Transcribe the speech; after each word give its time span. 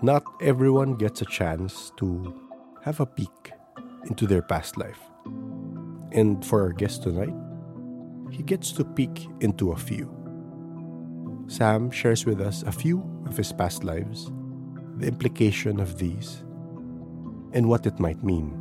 not 0.00 0.22
everyone 0.40 0.94
gets 0.94 1.22
a 1.22 1.24
chance 1.24 1.90
to 1.96 2.32
have 2.84 3.00
a 3.00 3.06
peek 3.06 3.50
into 4.06 4.28
their 4.28 4.42
past 4.42 4.78
life. 4.78 5.00
And 6.12 6.44
for 6.46 6.62
our 6.62 6.72
guest 6.72 7.02
tonight, 7.02 7.34
he 8.30 8.44
gets 8.44 8.70
to 8.72 8.84
peek 8.84 9.26
into 9.40 9.72
a 9.72 9.76
few. 9.76 10.06
Sam 11.48 11.90
shares 11.90 12.24
with 12.24 12.40
us 12.40 12.62
a 12.62 12.70
few 12.70 13.02
of 13.26 13.36
his 13.36 13.52
past 13.52 13.82
lives, 13.82 14.30
the 14.98 15.08
implication 15.08 15.80
of 15.80 15.98
these, 15.98 16.44
and 17.52 17.68
what 17.68 17.84
it 17.84 17.98
might 17.98 18.22
mean. 18.22 18.54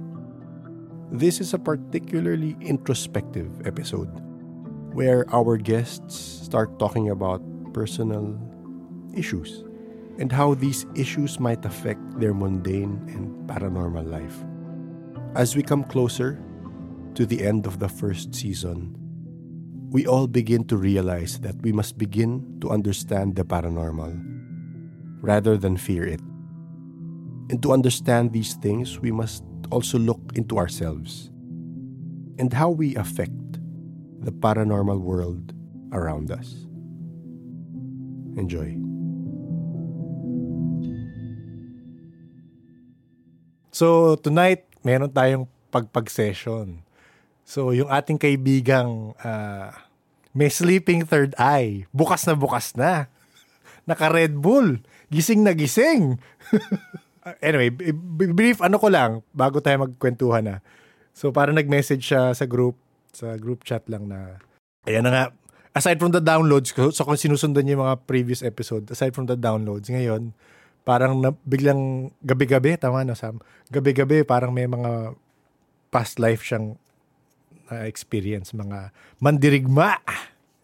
This 1.12 1.40
is 1.40 1.54
a 1.54 1.60
particularly 1.60 2.58
introspective 2.62 3.68
episode 3.68 4.10
where 4.92 5.30
our 5.30 5.58
guests 5.58 6.16
start 6.18 6.80
talking 6.80 7.12
about 7.12 7.44
personal 7.74 8.34
issues 9.14 9.67
and 10.20 10.32
how 10.32 10.54
these 10.54 10.86
issues 10.96 11.40
might 11.40 11.64
affect 11.66 12.02
their 12.20 12.34
mundane 12.34 13.02
and 13.08 13.48
paranormal 13.48 14.10
life. 14.10 14.44
As 15.36 15.56
we 15.56 15.62
come 15.62 15.84
closer 15.84 16.42
to 17.16 17.26
the 17.26 17.46
end 17.46 17.66
of 17.66 17.80
the 17.80 17.90
first 17.90 18.34
season, 18.34 18.96
we 19.90 20.06
all 20.06 20.28
begin 20.28 20.66
to 20.66 20.78
realize 20.78 21.40
that 21.40 21.56
we 21.62 21.72
must 21.72 21.98
begin 21.98 22.58
to 22.62 22.70
understand 22.70 23.36
the 23.36 23.44
paranormal 23.46 24.20
rather 25.22 25.58
than 25.58 25.78
fear 25.78 26.06
it. 26.06 26.22
And 27.50 27.62
to 27.64 27.72
understand 27.72 28.34
these 28.34 28.56
things, 28.56 29.00
we 29.00 29.12
must 29.12 29.44
also 29.72 29.98
look 29.98 30.20
into 30.36 30.58
ourselves 30.58 31.32
and 32.38 32.52
how 32.52 32.70
we 32.70 32.96
affect 32.96 33.60
the 34.20 34.32
paranormal 34.32 35.00
world 35.00 35.54
around 35.94 36.32
us. 36.32 36.68
Enjoy. 38.36 38.87
So, 43.78 44.18
tonight, 44.18 44.66
meron 44.82 45.14
tayong 45.14 45.46
pagpag 45.70 46.10
session. 46.10 46.82
So, 47.46 47.70
yung 47.78 47.94
ating 47.94 48.18
kaibigang 48.18 49.14
uh, 49.22 49.70
may 50.34 50.50
sleeping 50.50 51.06
third 51.06 51.38
eye, 51.38 51.86
bukas 51.94 52.26
na 52.26 52.34
bukas 52.34 52.74
na. 52.74 53.06
Naka 53.86 54.10
Red 54.10 54.34
Bull, 54.42 54.82
gising 55.14 55.46
na 55.46 55.54
gising. 55.54 56.18
anyway, 57.46 57.70
brief 58.34 58.66
ano 58.66 58.82
ko 58.82 58.90
lang 58.90 59.22
bago 59.30 59.62
tayo 59.62 59.86
magkwentuhan 59.86 60.42
na. 60.42 60.56
So, 61.14 61.30
para 61.30 61.54
nag-message 61.54 62.02
siya 62.02 62.34
sa 62.34 62.50
group, 62.50 62.82
sa 63.14 63.38
group 63.38 63.62
chat 63.62 63.86
lang 63.86 64.10
na, 64.10 64.42
ayan 64.90 65.06
na 65.06 65.14
nga, 65.14 65.24
aside 65.78 66.02
from 66.02 66.18
the 66.18 66.22
downloads, 66.22 66.74
so 66.74 67.06
kung 67.06 67.14
sinusundan 67.14 67.62
niyo 67.62 67.78
yung 67.78 67.86
mga 67.86 68.10
previous 68.10 68.42
episode, 68.42 68.90
aside 68.90 69.14
from 69.14 69.30
the 69.30 69.38
downloads, 69.38 69.86
ngayon, 69.86 70.34
parang 70.88 71.20
na, 71.20 71.36
biglang 71.44 72.08
gabi-gabi, 72.24 72.80
tama 72.80 73.04
na 73.04 73.12
Sam, 73.12 73.44
gabi-gabi 73.68 74.24
parang 74.24 74.56
may 74.56 74.72
mga 74.72 75.12
past 75.92 76.16
life 76.16 76.48
siyang 76.48 76.80
na-experience, 77.68 78.56
mga 78.56 78.96
mandirigma. 79.20 80.00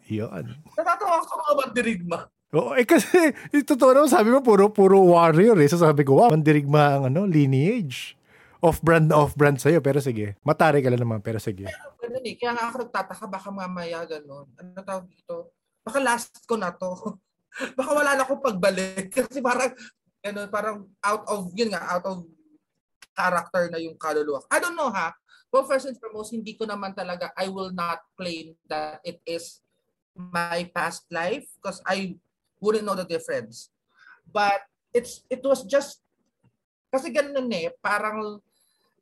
Yun. 0.07 0.55
Natatawa 0.79 1.19
ko 1.27 1.33
mga 1.35 1.53
mandirigma. 1.59 2.19
Oo, 2.53 2.71
eh 2.77 2.87
kasi, 2.87 3.35
ito 3.51 3.75
totoo 3.75 3.91
naman, 3.97 4.07
sabi 4.13 4.31
mo, 4.31 4.39
puro, 4.39 4.71
puro 4.71 5.01
warrior 5.03 5.59
eh. 5.59 5.67
So 5.67 5.81
sabi 5.81 6.07
ko, 6.07 6.15
wow, 6.15 6.31
mandirigma 6.31 7.01
ang 7.01 7.03
ano, 7.11 7.27
lineage. 7.27 8.15
Off-brand 8.63 9.11
na 9.11 9.19
off-brand 9.19 9.59
sa'yo, 9.59 9.83
pero 9.83 9.99
sige. 9.99 10.39
Matari 10.47 10.79
ka 10.79 10.87
lang 10.87 11.03
naman, 11.03 11.19
pero 11.19 11.35
sige. 11.35 11.67
Kaya, 11.67 11.99
ganun 11.99 12.23
eh. 12.23 12.35
Kaya 12.39 12.51
nga 12.55 12.63
ako 12.71 12.75
nagtataka, 12.87 13.25
baka 13.27 13.49
mamaya 13.51 14.07
ganun. 14.07 14.47
Ano 14.55 14.79
tawag 14.79 15.11
dito? 15.11 15.51
Baka 15.83 15.99
last 15.99 16.31
ko 16.47 16.55
na 16.55 16.71
to. 16.71 17.19
baka 17.77 17.91
wala 17.91 18.15
na 18.15 18.23
akong 18.23 18.39
pagbalik. 18.39 19.11
Kasi 19.17 19.43
parang 19.43 19.73
ano, 20.23 20.47
parang 20.47 20.87
out 21.03 21.23
of, 21.27 21.51
yun 21.53 21.69
nga, 21.75 21.83
out 21.91 22.05
of 22.07 22.23
character 23.13 23.69
na 23.69 23.77
yung 23.77 23.99
kaluluwa. 23.99 24.41
I 24.49 24.57
don't 24.63 24.79
know 24.79 24.89
ha. 24.89 25.13
Well, 25.53 25.69
first 25.69 25.85
and 25.85 25.99
foremost, 25.99 26.33
hindi 26.33 26.57
ko 26.57 26.65
naman 26.65 26.97
talaga, 26.97 27.29
I 27.37 27.45
will 27.51 27.69
not 27.69 28.01
claim 28.17 28.57
that 28.65 29.03
it 29.05 29.21
is 29.27 29.61
my 30.17 30.65
past 30.73 31.05
life 31.13 31.45
because 31.61 31.77
I 31.85 32.17
wouldn't 32.57 32.87
know 32.87 32.97
the 32.97 33.05
difference. 33.05 33.69
But 34.25 34.65
it's 34.89 35.21
it 35.29 35.45
was 35.45 35.61
just, 35.69 36.01
kasi 36.89 37.13
ganun 37.13 37.53
eh, 37.53 37.69
parang 37.85 38.41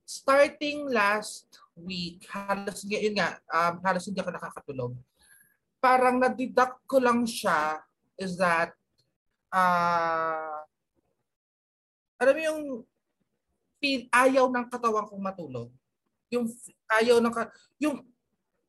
starting 0.04 0.92
last 0.92 1.48
week, 1.78 2.28
halos, 2.28 2.84
yun 2.84 3.16
nga, 3.16 3.40
um, 3.48 3.80
halos 3.88 4.12
hindi 4.12 4.20
ako 4.20 4.36
nakakatulog. 4.36 4.92
Parang 5.80 6.20
nadiduct 6.20 6.84
ko 6.84 7.00
lang 7.00 7.24
siya 7.24 7.80
is 8.20 8.36
that 8.36 8.76
uh, 9.56 10.51
alam 12.22 12.34
mo 12.38 12.42
yung 12.46 12.64
ayaw 14.14 14.46
ng 14.54 14.70
katawan 14.70 15.10
kong 15.10 15.26
matulog. 15.26 15.70
Yung 16.30 16.46
ayaw 17.02 17.18
ng 17.18 17.34
yung 17.82 18.06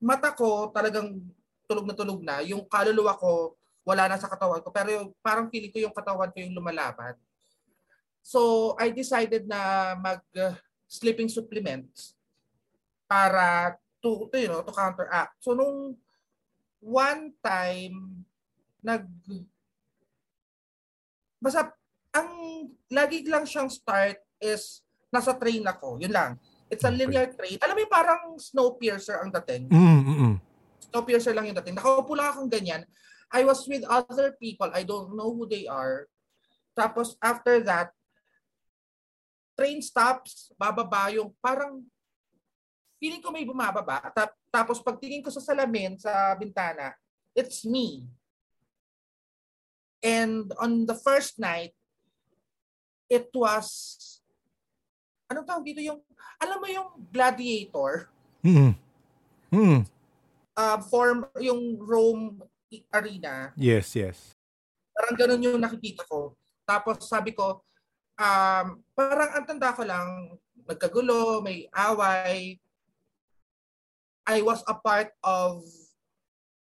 mata 0.00 0.32
ko 0.32 0.72
talagang 0.72 1.20
tulog 1.68 1.84
na 1.84 1.94
tulog 1.94 2.20
na, 2.24 2.40
yung 2.40 2.64
kaluluwa 2.64 3.12
ko 3.20 3.54
wala 3.84 4.08
na 4.08 4.16
sa 4.16 4.30
katawan 4.30 4.62
ko 4.62 4.70
pero 4.70 4.88
yung, 4.94 5.08
parang 5.20 5.50
feeling 5.52 5.68
ko 5.68 5.78
yung 5.82 5.92
katawan 5.92 6.32
ko 6.32 6.40
yung 6.40 6.56
lumalaban. 6.56 7.12
So 8.24 8.72
I 8.80 8.88
decided 8.94 9.44
na 9.44 9.92
mag 9.98 10.22
uh, 10.38 10.56
sleeping 10.88 11.28
supplements 11.28 12.16
para 13.04 13.76
to, 14.00 14.30
to 14.32 14.36
you 14.40 14.48
know 14.48 14.64
to 14.64 14.72
counteract. 14.72 15.36
So 15.44 15.52
nung 15.52 15.98
one 16.80 17.36
time 17.44 18.24
nag 18.80 19.06
basta 21.42 21.74
ang 22.12 22.30
lagi 22.92 23.24
lang 23.24 23.48
siyang 23.48 23.72
start 23.72 24.20
is 24.36 24.84
nasa 25.08 25.32
train 25.36 25.64
ako. 25.64 26.00
Yun 26.00 26.12
lang. 26.12 26.36
It's 26.72 26.84
a 26.84 26.92
linear 26.92 27.28
train. 27.36 27.60
Alam 27.60 27.84
mo 27.84 27.88
parang 27.88 28.22
Snowpiercer 28.40 29.20
ang 29.20 29.32
dating. 29.42 29.68
Mm-hmm. 29.68 30.32
Snowpiercer 30.88 31.36
lang 31.36 31.52
yung 31.52 31.58
dating. 31.60 31.76
Nakaupo 31.76 32.16
lang 32.16 32.32
akong 32.32 32.48
ganyan. 32.48 32.84
I 33.32 33.44
was 33.44 33.64
with 33.68 33.84
other 33.88 34.36
people. 34.40 34.68
I 34.72 34.84
don't 34.84 35.12
know 35.12 35.32
who 35.32 35.44
they 35.44 35.68
are. 35.68 36.08
Tapos 36.72 37.16
after 37.20 37.60
that, 37.64 37.92
train 39.52 39.84
stops, 39.84 40.52
bababa 40.56 41.12
yung 41.12 41.32
parang 41.44 41.84
feeling 42.96 43.20
ko 43.20 43.28
may 43.28 43.44
bumababa. 43.44 44.08
Tapos 44.48 44.80
pagtingin 44.80 45.20
ko 45.20 45.28
sa 45.28 45.44
salamin, 45.44 46.00
sa 46.00 46.32
bintana, 46.40 46.96
it's 47.36 47.64
me. 47.68 48.08
And 50.00 50.48
on 50.56 50.88
the 50.88 50.96
first 50.96 51.36
night, 51.36 51.76
it 53.12 53.28
was, 53.36 53.68
ano 55.28 55.44
tawag 55.44 55.68
dito 55.68 55.84
yung, 55.84 56.00
alam 56.40 56.56
mo 56.56 56.66
yung 56.72 56.88
gladiator? 57.12 58.08
Mm. 58.40 58.72
Mm. 59.52 59.84
Uh, 60.56 60.78
form, 60.88 61.28
yung 61.36 61.76
Rome 61.76 62.40
arena. 62.88 63.52
Yes, 63.60 63.92
yes. 63.92 64.32
Parang 64.96 65.16
ganun 65.20 65.44
yung 65.44 65.60
nakikita 65.60 66.08
ko. 66.08 66.32
Tapos 66.64 67.04
sabi 67.04 67.36
ko, 67.36 67.60
um, 68.16 68.66
parang 68.96 69.30
ang 69.36 69.44
tanda 69.44 69.76
ko 69.76 69.84
lang, 69.84 70.08
nagkagulo, 70.64 71.44
may 71.44 71.68
away. 71.76 72.56
I 74.24 74.38
was 74.40 74.64
a 74.64 74.76
part 74.78 75.12
of 75.20 75.60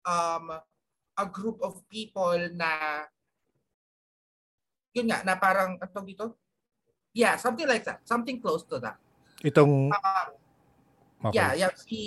um, 0.03 0.51
a 1.15 1.27
group 1.29 1.61
of 1.63 1.79
people 1.87 2.35
na 2.57 3.05
yun 4.95 5.11
nga, 5.11 5.27
na 5.27 5.35
parang, 5.35 5.75
ano 5.77 5.99
dito? 6.07 6.39
Yeah, 7.11 7.35
something 7.35 7.67
like 7.67 7.83
that. 7.83 8.07
Something 8.07 8.39
close 8.39 8.63
to 8.71 8.79
that. 8.79 8.97
Itong... 9.43 9.91
Uh, 9.91 10.27
okay. 11.29 11.37
Yeah, 11.37 11.51
yeah, 11.67 11.73
si 11.75 11.99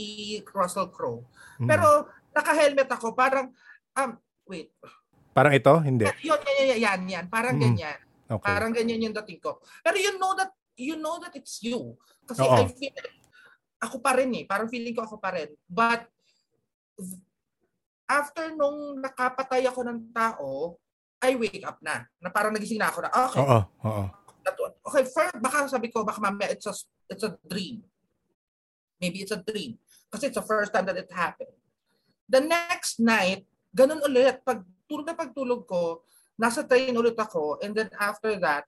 Russell 0.56 0.88
Crowe. 0.90 1.28
Mm. 1.60 1.68
Pero, 1.68 2.08
naka-helmet 2.32 2.88
ako, 2.88 3.12
parang, 3.12 3.52
um, 4.00 4.12
wait. 4.48 4.72
Parang 5.36 5.52
ito? 5.52 5.74
Hindi. 5.84 6.08
Yun, 6.24 6.40
yan, 6.40 6.66
yan, 6.66 6.80
yan, 6.80 7.02
yan. 7.12 7.26
Parang 7.28 7.60
mm. 7.60 7.62
ganyan. 7.62 8.00
Okay. 8.28 8.48
Parang 8.48 8.72
ganyan 8.72 9.04
yung 9.04 9.16
dating 9.24 9.44
ko. 9.44 9.60
Pero 9.84 9.96
you 10.00 10.16
know 10.16 10.32
that, 10.36 10.52
you 10.80 10.96
know 10.96 11.20
that 11.20 11.36
it's 11.36 11.60
you. 11.60 11.96
Kasi 12.24 12.44
Oo. 12.44 12.56
I 12.56 12.72
feel, 12.72 12.96
ako 13.84 14.00
pa 14.00 14.16
rin 14.16 14.32
eh. 14.34 14.44
Parang 14.48 14.72
feeling 14.72 14.96
ko 14.96 15.04
ako 15.04 15.20
pa 15.20 15.36
rin. 15.36 15.52
But, 15.68 16.08
after 18.08 18.56
nung 18.56 19.04
nakapatay 19.04 19.68
ako 19.68 19.84
ng 19.84 20.00
tao, 20.16 20.80
I 21.22 21.34
wake 21.34 21.66
up 21.66 21.82
na. 21.82 22.06
Na 22.22 22.30
parang 22.30 22.54
nagising 22.54 22.78
na 22.78 22.94
ako 22.94 23.00
na, 23.06 23.10
okay. 23.10 23.42
Oo, 23.42 23.60
oo. 23.86 24.04
Okay, 24.88 25.04
first, 25.12 25.36
baka 25.44 25.68
sabi 25.68 25.92
ko, 25.92 26.08
baka 26.08 26.24
mamaya 26.24 26.56
it's 26.56 26.64
a, 26.64 26.74
it's 27.12 27.26
a 27.26 27.36
dream. 27.44 27.84
Maybe 29.02 29.20
it's 29.26 29.36
a 29.36 29.42
dream. 29.42 29.76
Kasi 30.08 30.32
it's 30.32 30.40
the 30.40 30.46
first 30.46 30.72
time 30.72 30.88
that 30.88 30.96
it 30.96 31.12
happened. 31.12 31.52
The 32.32 32.40
next 32.40 33.04
night, 33.04 33.44
ganun 33.76 34.00
ulit. 34.08 34.40
Pag 34.48 34.64
tulog 34.88 35.04
na 35.04 35.18
pagtulog 35.18 35.68
ko, 35.68 36.02
nasa 36.40 36.64
train 36.64 36.96
ulit 36.96 37.20
ako. 37.20 37.60
And 37.60 37.76
then 37.76 37.92
after 38.00 38.40
that, 38.40 38.64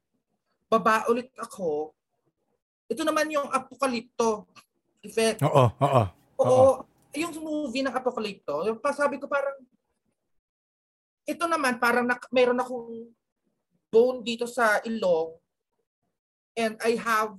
baba 0.68 1.08
ulit 1.08 1.32
ako. 1.40 1.96
Ito 2.92 3.02
naman 3.08 3.32
yung 3.32 3.48
apokalipto 3.48 4.50
effect. 5.00 5.40
Oo, 5.48 5.72
oo. 5.80 6.04
Oo. 6.44 6.70
Yung 7.16 7.34
movie 7.40 7.82
ng 7.82 7.96
apokalipto, 7.96 8.68
yung 8.68 8.78
sabi 8.92 9.18
ko 9.18 9.26
parang, 9.26 9.56
ito 11.30 11.46
naman 11.46 11.78
parang 11.78 12.10
na, 12.10 12.18
mayroon 12.34 12.58
akong 12.58 13.14
bone 13.94 14.20
dito 14.26 14.50
sa 14.50 14.82
ilong 14.82 15.38
and 16.58 16.74
I 16.82 16.98
have 16.98 17.38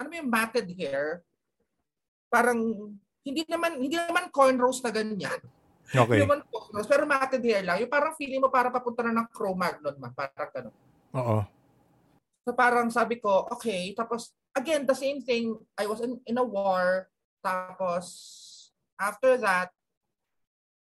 ano 0.00 0.10
yung 0.16 0.32
matted 0.32 0.72
hair? 0.72 1.20
Parang 2.32 2.58
hindi 3.20 3.42
naman 3.44 3.76
hindi 3.76 4.00
naman 4.00 4.32
cornrows 4.32 4.80
na 4.80 4.88
ganyan. 4.88 5.40
Okay. 5.90 6.22
Hindi 6.22 6.24
naman 6.24 6.40
cornrows, 6.48 6.88
pero 6.88 7.04
matted 7.04 7.44
hair 7.44 7.60
lang. 7.60 7.84
Yung 7.84 7.92
parang 7.92 8.16
feeling 8.16 8.40
mo 8.40 8.48
para 8.48 8.72
papunta 8.72 9.04
na 9.04 9.12
ng 9.20 9.28
Cro-Magnon 9.28 10.00
man, 10.00 10.12
parang 10.16 10.50
ganun. 10.56 10.76
Oo. 11.12 11.38
So 12.48 12.56
parang 12.56 12.88
sabi 12.88 13.20
ko, 13.20 13.44
okay, 13.52 13.92
tapos 13.92 14.32
again, 14.56 14.88
the 14.88 14.96
same 14.96 15.20
thing, 15.20 15.60
I 15.76 15.84
was 15.84 16.00
in, 16.00 16.16
in 16.24 16.40
a 16.40 16.46
war, 16.46 17.12
tapos 17.44 18.08
after 18.96 19.36
that, 19.44 19.68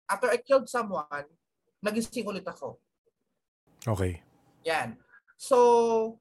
after 0.09 0.33
I 0.33 0.41
killed 0.41 0.67
someone, 0.67 1.29
nagising 1.85 2.25
ulit 2.25 2.49
ako. 2.49 2.81
Okay. 3.85 4.25
Yan. 4.67 4.99
So, 5.39 6.19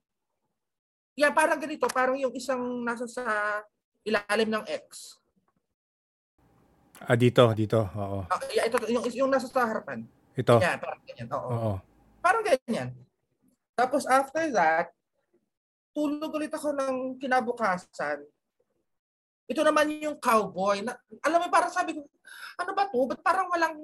yeah, 1.18 1.34
parang 1.34 1.58
ganito, 1.58 1.90
parang 1.90 2.20
yung 2.20 2.36
isang 2.36 2.62
nasa 2.86 3.10
sa 3.10 3.24
ilalim 4.06 4.52
ng 4.52 4.64
X. 4.68 5.18
Ah, 7.02 7.18
dito, 7.18 7.50
dito. 7.58 7.82
Oo. 7.98 8.28
Ah, 8.30 8.38
yeah, 8.54 8.68
ito, 8.70 8.78
yung, 8.92 9.06
yung 9.10 9.30
nasa 9.32 9.50
sa 9.50 9.66
harapan. 9.66 10.06
Ito. 10.38 10.62
Yan, 10.62 10.78
parang 10.78 11.02
ganyan. 11.08 11.28
Oo. 11.34 11.50
Oo. 11.50 11.74
Parang 12.22 12.44
ganyan. 12.46 12.94
Tapos 13.74 14.06
after 14.06 14.50
that, 14.54 14.94
tulog 15.94 16.30
ulit 16.34 16.54
ako 16.54 16.74
ng 16.78 17.18
kinabukasan. 17.18 18.22
Ito 19.48 19.64
naman 19.64 19.88
yung 20.04 20.20
cowboy. 20.20 20.84
Na, 20.84 21.00
alam 21.24 21.40
mo, 21.40 21.48
parang 21.48 21.72
sabi 21.72 21.96
ko, 21.96 22.04
ano 22.60 22.72
ba 22.76 22.92
to? 22.92 23.08
Ba't 23.08 23.22
parang 23.24 23.48
walang, 23.48 23.80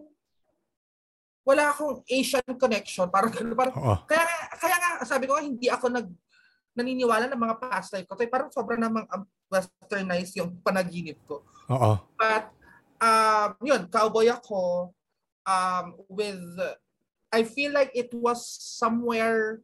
wala 1.48 1.72
akong 1.72 2.04
Asian 2.08 2.44
connection. 2.60 3.08
Parang, 3.08 3.32
ganun, 3.32 3.56
parang 3.56 3.76
Oo. 3.76 3.96
kaya, 4.04 4.24
kaya 4.60 4.76
nga, 4.76 4.90
sabi 5.08 5.26
ko, 5.28 5.40
hindi 5.40 5.72
ako 5.72 5.88
nag, 5.88 6.08
naniniwala 6.76 7.32
ng 7.32 7.40
mga 7.40 7.56
past 7.64 7.96
life 7.96 8.08
ko. 8.10 8.20
Kaya 8.20 8.28
parang 8.28 8.52
sobrang 8.52 8.82
namang 8.82 9.08
um, 9.14 9.24
westernized 9.48 10.36
yung 10.36 10.60
panaginip 10.60 11.22
ko. 11.24 11.48
Oo. 11.72 12.02
But, 12.20 12.52
um, 13.00 13.50
yun, 13.64 13.88
cowboy 13.88 14.28
ako 14.28 14.92
um, 15.48 15.86
with, 16.12 16.44
I 17.32 17.48
feel 17.48 17.72
like 17.72 17.96
it 17.96 18.12
was 18.12 18.44
somewhere 18.44 19.64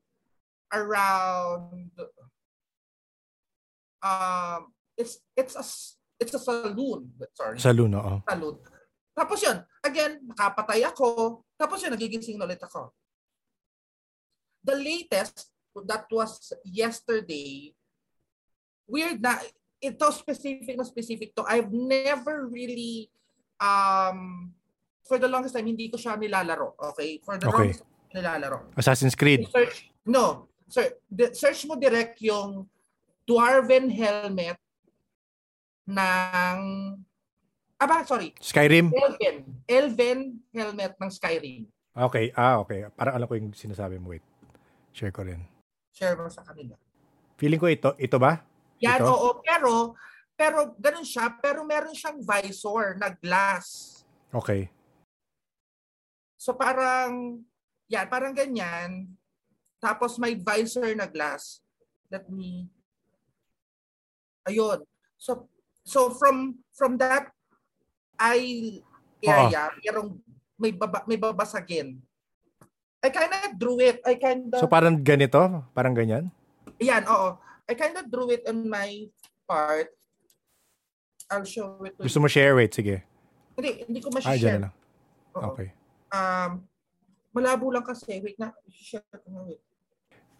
around, 0.71 1.91
um, 3.99 4.71
it's, 4.99 5.23
it's 5.31 5.55
a, 5.55 5.63
it's 6.19 6.35
a 6.35 6.41
saloon. 6.43 7.15
Sorry, 7.31 7.55
Saloon, 7.55 7.95
oo. 7.95 8.19
saloon. 8.27 8.59
Tapos 9.15 9.39
yun, 9.39 9.57
again, 9.83 10.19
nakapatay 10.27 10.83
ako. 10.83 11.39
Tapos 11.55 11.79
yun, 11.79 11.95
nagigising 11.95 12.35
na 12.35 12.43
ulit 12.43 12.59
ako. 12.59 12.91
The 14.63 14.75
latest, 14.75 15.47
that 15.87 16.03
was 16.11 16.51
yesterday, 16.67 17.71
weird 18.83 19.23
na, 19.23 19.39
ito 19.79 20.11
specific 20.11 20.75
na 20.75 20.83
specific 20.83 21.31
to. 21.39 21.47
I've 21.47 21.71
never 21.71 22.47
really, 22.51 23.07
um, 23.63 24.51
for 25.07 25.15
the 25.15 25.27
longest 25.31 25.55
time, 25.55 25.71
hindi 25.71 25.87
ko 25.87 25.95
siya 25.95 26.19
nilalaro. 26.19 26.75
Okay? 26.91 27.23
For 27.23 27.39
the 27.39 27.47
Okay. 27.47 27.71
longest 27.71 27.87
time, 27.87 28.19
nilalaro. 28.19 28.75
Assassin's 28.75 29.15
Creed. 29.15 29.47
Search, 29.47 29.87
no. 30.03 30.51
Sir, 30.67 30.91
search 31.33 31.65
mo 31.65 31.79
direct 31.79 32.19
yung 32.21 32.67
Dwarven 33.25 33.89
helmet 33.89 34.59
ng, 35.89 36.57
aba, 37.81 38.05
sorry, 38.05 38.37
Skyrim. 38.37 38.93
Elven. 38.93 39.37
Elven 39.65 40.19
helmet 40.53 40.93
ng 41.01 41.11
Skyrim. 41.11 41.65
Okay. 41.97 42.29
Ah, 42.37 42.61
okay. 42.61 42.85
Parang 42.93 43.17
alam 43.17 43.27
ko 43.27 43.33
yung 43.33 43.51
sinasabi 43.51 43.97
mo. 43.97 44.13
Wait. 44.13 44.23
Share 44.93 45.11
ko 45.11 45.25
rin. 45.25 45.41
Share 45.91 46.15
mo 46.15 46.29
sa 46.29 46.45
kanila. 46.45 46.77
Feeling 47.35 47.59
ko 47.59 47.67
ito. 47.67 47.91
Ito 47.97 48.21
ba? 48.21 48.45
Yan, 48.79 49.01
Ito? 49.01 49.09
oo. 49.09 49.29
Pero, 49.41 49.97
pero 50.37 50.57
ganun 50.77 51.03
siya. 51.03 51.33
Pero 51.41 51.65
meron 51.65 51.91
siyang 51.97 52.21
visor 52.21 52.95
na 52.95 53.11
glass. 53.11 53.99
Okay. 54.31 54.69
So 56.39 56.55
parang, 56.55 57.43
yan, 57.91 58.07
parang 58.07 58.31
ganyan. 58.31 59.11
Tapos 59.81 60.15
may 60.15 60.37
visor 60.39 60.93
na 60.95 61.09
glass. 61.09 61.59
Let 62.07 62.31
me, 62.31 62.69
ayun. 64.47 64.87
So, 65.19 65.51
so 65.83 66.09
from, 66.11 66.59
from 66.73 66.97
that 66.97 67.31
eye 68.15 68.79
area, 69.19 69.71
merong, 69.79 70.19
may, 70.55 70.71
baba, 70.71 71.03
may 71.05 71.15
babasagin. 71.15 71.99
I 72.99 73.09
kind 73.09 73.31
of 73.31 73.55
drew 73.55 73.79
it. 73.79 74.03
I 74.03 74.15
kind 74.15 74.51
of, 74.51 74.59
So 74.59 74.67
parang 74.67 74.99
ganito? 74.99 75.39
Parang 75.71 75.95
ganyan? 75.95 76.31
yan, 76.79 77.03
oo. 77.07 77.35
I 77.67 77.73
kind 77.75 77.95
of 77.95 78.07
drew 78.07 78.31
it 78.31 78.43
on 78.47 78.67
my 78.67 79.07
part. 79.47 79.91
I'll 81.29 81.45
show 81.45 81.77
it 81.85 81.93
to 81.95 82.03
Gusto 82.03 82.19
mo 82.19 82.27
share? 82.27 82.55
Wait, 82.55 82.73
sige. 82.73 83.05
Hindi, 83.55 83.85
hindi 83.85 83.99
ko 84.01 84.09
Ah, 84.09 84.33
dyan 84.33 84.33
ma-share. 84.33 84.61
lang. 84.65 84.73
Oo. 85.37 85.45
Okay. 85.53 85.69
Um, 86.09 86.51
malabo 87.29 87.69
lang 87.69 87.85
kasi. 87.85 88.17
Wait 88.19 88.35
na. 88.35 88.49
Share 88.67 89.05
ko 89.13 89.27
na. 89.29 89.45
Wait. 89.45 89.61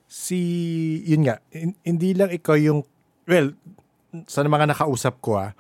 Si, 0.10 0.40
yun 1.06 1.30
nga, 1.30 1.38
hin- 1.54 1.78
hindi 1.86 2.18
lang 2.18 2.34
ikaw 2.34 2.58
yung, 2.58 2.82
well, 3.30 3.54
sa 4.26 4.42
mga 4.42 4.74
nakausap 4.74 5.22
ko 5.22 5.38
ah, 5.38 5.52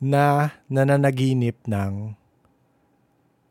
na 0.00 0.52
nananaginip 0.68 1.64
ng 1.64 2.12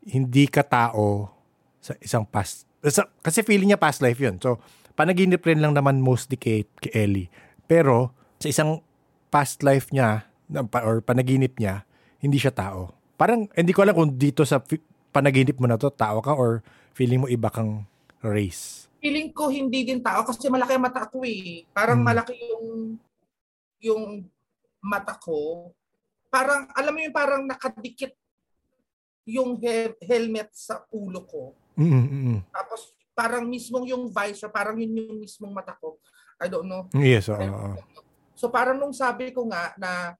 hindi 0.04 0.44
ka 0.46 0.62
tao 0.62 1.32
sa 1.80 1.96
isang 2.00 2.24
past, 2.28 2.68
sa, 2.84 3.08
kasi 3.24 3.40
feeling 3.40 3.72
niya 3.72 3.80
past 3.80 4.04
life 4.04 4.20
yun. 4.20 4.36
So, 4.38 4.60
panaginip 4.94 5.42
rin 5.44 5.60
lang 5.64 5.72
naman 5.72 6.00
mostly 6.00 6.36
kay, 6.36 6.68
kay 6.80 6.92
Ellie. 6.92 7.28
Pero, 7.64 8.12
sa 8.38 8.48
isang 8.52 8.84
past 9.32 9.64
life 9.64 9.90
niya, 9.90 10.28
or 10.76 11.00
panaginip 11.00 11.56
niya, 11.56 11.88
hindi 12.20 12.36
siya 12.36 12.52
tao. 12.52 12.92
Parang, 13.16 13.48
hindi 13.56 13.72
ko 13.72 13.82
alam 13.82 13.96
kung 13.96 14.14
dito 14.14 14.44
sa 14.44 14.60
panaginip 15.10 15.56
mo 15.58 15.66
na 15.66 15.80
to, 15.80 15.88
tao 15.88 16.20
ka 16.20 16.36
or 16.36 16.60
feeling 16.92 17.24
mo 17.24 17.28
iba 17.28 17.48
kang 17.48 17.88
race. 18.20 18.86
Feeling 19.04 19.32
ko 19.36 19.52
hindi 19.52 19.84
din 19.84 20.00
tao 20.00 20.24
kasi 20.24 20.48
malaki 20.48 20.76
ang 20.76 20.84
mata 20.84 21.04
ko 21.04 21.20
eh. 21.24 21.68
Parang 21.76 22.00
Hmm. 22.00 22.08
malaki 22.08 22.34
yung 22.40 22.66
yung 23.84 24.02
mata 24.84 25.16
ko. 25.16 25.72
Parang, 26.28 26.68
alam 26.76 26.92
mo 26.92 27.00
yung 27.00 27.16
parang 27.16 27.42
nakadikit 27.48 28.12
yung 29.24 29.56
he- 29.56 29.96
helmet 30.04 30.52
sa 30.52 30.84
ulo 30.92 31.24
ko. 31.24 31.56
Mm, 31.80 31.88
mm, 31.88 32.06
mm. 32.06 32.38
Tapos 32.52 32.92
parang 33.16 33.48
mismong 33.48 33.88
yung 33.88 34.12
visor, 34.12 34.52
parang 34.52 34.76
yun 34.76 34.92
yung 34.92 35.18
mismong 35.24 35.54
mata 35.54 35.72
ko. 35.80 35.96
I 36.36 36.46
don't 36.52 36.68
know. 36.68 36.90
Yes, 36.92 37.32
oo. 37.32 37.78
So 38.34 38.50
parang 38.52 38.76
nung 38.76 38.92
sabi 38.92 39.30
ko 39.32 39.46
nga 39.48 39.72
na 39.78 40.12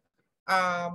um, 0.46 0.94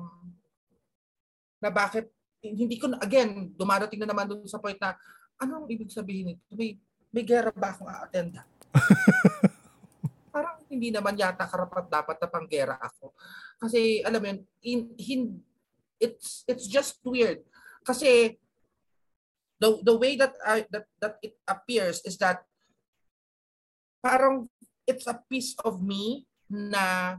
na 1.59 1.69
bakit 1.69 2.07
hindi 2.39 2.79
ko 2.79 2.87
again 3.03 3.51
dumarating 3.53 3.99
na 3.99 4.07
naman 4.07 4.31
doon 4.31 4.47
sa 4.47 4.63
point 4.63 4.79
na 4.79 4.95
anong 5.37 5.67
ibig 5.67 5.91
sabihin 5.91 6.33
nito? 6.33 6.41
May 6.55 6.79
may 7.11 7.27
gera 7.27 7.51
ba 7.51 7.75
akong 7.75 7.91
a-attend? 7.91 8.39
hindi 10.69 10.93
naman 10.93 11.17
yata 11.17 11.49
karapat 11.49 11.89
dapat 11.89 12.17
na 12.21 12.29
panggera 12.29 12.75
ako. 12.77 13.17
Kasi 13.57 14.05
alam 14.05 14.21
mo 14.21 14.27
yun, 14.29 14.39
in, 14.63 14.79
hin- 14.95 15.43
it's 15.99 16.45
it's 16.47 16.69
just 16.69 17.01
weird. 17.03 17.43
Kasi 17.83 18.37
the 19.59 19.81
the 19.83 19.95
way 19.97 20.15
that 20.15 20.37
I 20.45 20.63
that 20.71 20.87
that 21.03 21.19
it 21.19 21.35
appears 21.43 21.99
is 22.07 22.15
that 22.23 22.45
parang 23.99 24.47
it's 24.87 25.05
a 25.05 25.19
piece 25.27 25.57
of 25.67 25.83
me 25.83 26.29
na 26.47 27.17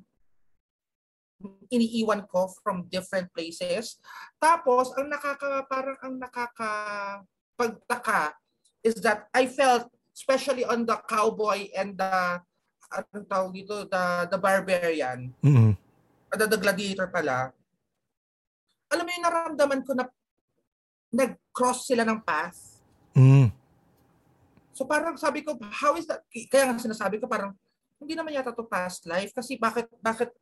iniiwan 1.72 2.28
ko 2.28 2.52
from 2.60 2.88
different 2.92 3.32
places. 3.32 3.96
Tapos, 4.36 4.92
ang 4.96 5.08
nakaka, 5.08 5.64
parang 5.68 5.98
ang 6.04 6.14
nakaka 6.20 6.70
pagtaka 7.56 8.36
is 8.84 9.00
that 9.00 9.28
I 9.32 9.48
felt, 9.48 9.88
especially 10.12 10.64
on 10.64 10.84
the 10.84 11.00
cowboy 11.08 11.68
and 11.72 11.96
the, 11.96 12.40
anong 12.90 13.26
tawag 13.30 13.52
dito, 13.54 13.86
the, 13.86 14.04
the 14.30 14.38
barbarian, 14.38 15.30
Mm, 15.40 15.78
the, 16.34 16.46
the 16.46 16.58
gladiator 16.58 17.06
pala, 17.06 17.54
alam 18.90 19.04
mo 19.06 19.10
yung 19.14 19.26
naramdaman 19.26 19.80
ko 19.86 19.94
na 19.94 20.06
nag-cross 21.10 21.86
sila 21.86 22.02
ng 22.02 22.20
path. 22.22 22.82
mm. 23.14 23.50
So 24.74 24.88
parang 24.88 25.18
sabi 25.20 25.44
ko, 25.44 25.58
how 25.60 25.94
is 26.00 26.08
that? 26.08 26.24
Kaya 26.48 26.72
nga 26.72 26.80
sinasabi 26.80 27.20
ko 27.20 27.28
parang, 27.28 27.52
hindi 28.00 28.16
naman 28.16 28.32
yata 28.32 28.56
to 28.56 28.64
past 28.64 29.04
life 29.04 29.28
kasi 29.36 29.60
bakit 29.60 29.84
bakit 30.00 30.32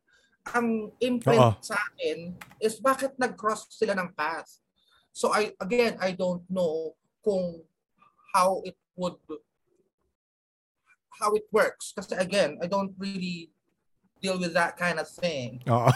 ang 0.47 0.95
imprint 1.03 1.59
Oo. 1.59 1.59
sa 1.59 1.75
akin 1.75 2.39
is 2.63 2.79
bakit 2.79 3.11
nag-cross 3.19 3.67
sila 3.67 3.91
ng 3.99 4.15
path. 4.15 4.63
So 5.11 5.35
I 5.35 5.51
again, 5.59 5.99
I 5.99 6.15
don't 6.15 6.47
know 6.47 6.95
kung 7.19 7.67
how 8.31 8.63
it 8.63 8.79
would 8.95 9.19
how 11.17 11.33
it 11.33 11.49
works 11.49 11.91
kasi 11.97 12.13
again, 12.15 12.61
I 12.61 12.69
don't 12.69 12.93
really 13.01 13.49
deal 14.21 14.37
with 14.37 14.53
that 14.53 14.77
kind 14.77 14.99
of 14.99 15.07
thing. 15.07 15.63
Oo. 15.65 15.89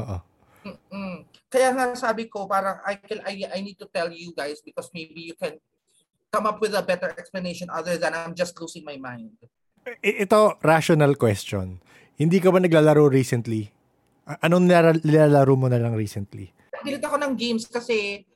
Oo. 0.00 0.16
Mm-mm. 0.66 1.22
Kaya 1.46 1.70
nga 1.70 1.94
sabi 1.94 2.26
ko 2.26 2.50
parang 2.50 2.82
I 2.82 2.98
can 2.98 3.22
I, 3.22 3.46
I 3.46 3.58
need 3.62 3.78
to 3.78 3.86
tell 3.86 4.10
you 4.10 4.34
guys 4.34 4.58
because 4.60 4.90
maybe 4.90 5.22
you 5.22 5.38
can 5.38 5.62
come 6.34 6.44
up 6.44 6.58
with 6.58 6.74
a 6.74 6.82
better 6.82 7.14
explanation 7.14 7.70
other 7.70 7.94
than 7.96 8.12
I'm 8.12 8.34
just 8.34 8.58
losing 8.58 8.82
my 8.82 8.98
mind. 8.98 9.38
I- 9.86 10.26
ito, 10.26 10.58
rational 10.66 11.14
question. 11.14 11.78
Hindi 12.18 12.42
ka 12.42 12.50
ba 12.50 12.58
naglalaro 12.58 13.06
recently? 13.06 13.70
Anong 14.42 14.66
nilala- 14.66 15.04
nilalaro 15.06 15.54
mo 15.54 15.70
na 15.70 15.78
lang 15.78 15.94
recently? 15.94 16.50
Pilit 16.82 16.98
ako 16.98 17.22
ng 17.22 17.38
games 17.38 17.70
kasi 17.70 18.26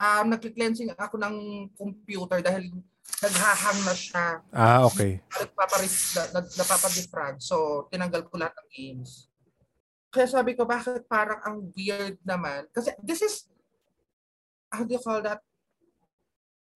um, 0.00 0.32
nag-cleansing 0.32 0.88
ako 0.96 1.20
ng 1.20 1.36
computer 1.76 2.40
dahil 2.40 2.72
naghahang 3.24 3.80
na 3.84 3.94
siya. 3.96 4.26
Ah, 4.52 4.84
okay. 4.84 5.20
Nagpaparis, 5.32 5.96
na, 6.16 6.22
na, 6.36 6.40
napapadefrag. 6.44 7.36
So, 7.40 7.86
tinanggal 7.88 8.28
ko 8.28 8.36
lahat 8.36 8.54
ng 8.58 8.70
games. 8.72 9.28
Kaya 10.12 10.28
sabi 10.30 10.54
ko, 10.54 10.62
bakit 10.68 11.04
parang 11.10 11.40
ang 11.42 11.56
weird 11.74 12.20
naman? 12.22 12.68
Kasi 12.70 12.94
this 13.02 13.24
is, 13.24 13.34
how 14.70 14.84
do 14.86 14.92
you 14.94 15.02
call 15.02 15.18
that? 15.24 15.42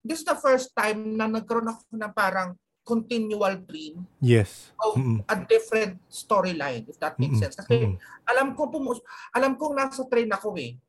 This 0.03 0.25
is 0.25 0.27
the 0.27 0.39
first 0.39 0.73
time 0.75 1.15
na 1.15 1.29
nagkaroon 1.29 1.69
ako 1.69 1.83
ng 1.95 2.15
parang 2.17 2.57
continual 2.89 3.61
dream 3.61 4.09
Yes. 4.25 4.73
of 4.81 4.97
Mm-mm. 4.97 5.21
a 5.29 5.37
different 5.45 6.01
storyline, 6.09 6.89
if 6.89 6.97
that 6.97 7.21
makes 7.21 7.37
Mm-mm. 7.37 7.45
sense. 7.45 7.61
Kasi 7.61 7.85
Mm-mm. 7.85 8.01
alam 8.25 8.57
ko 8.57 8.73
pumus 8.73 9.05
alam 9.37 9.61
ko 9.61 9.77
nasa 9.77 10.09
train 10.09 10.33
ako 10.33 10.57
eh. 10.57 10.81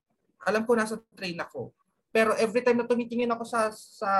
Alam 0.48 0.64
ko 0.64 0.80
nasa 0.80 0.96
train 1.20 1.36
ako. 1.36 1.76
Pero 2.16 2.32
every 2.40 2.64
time 2.64 2.80
na 2.80 2.88
tumitingin 2.88 3.28
ako 3.36 3.44
sa 3.44 3.68
sa 3.76 4.12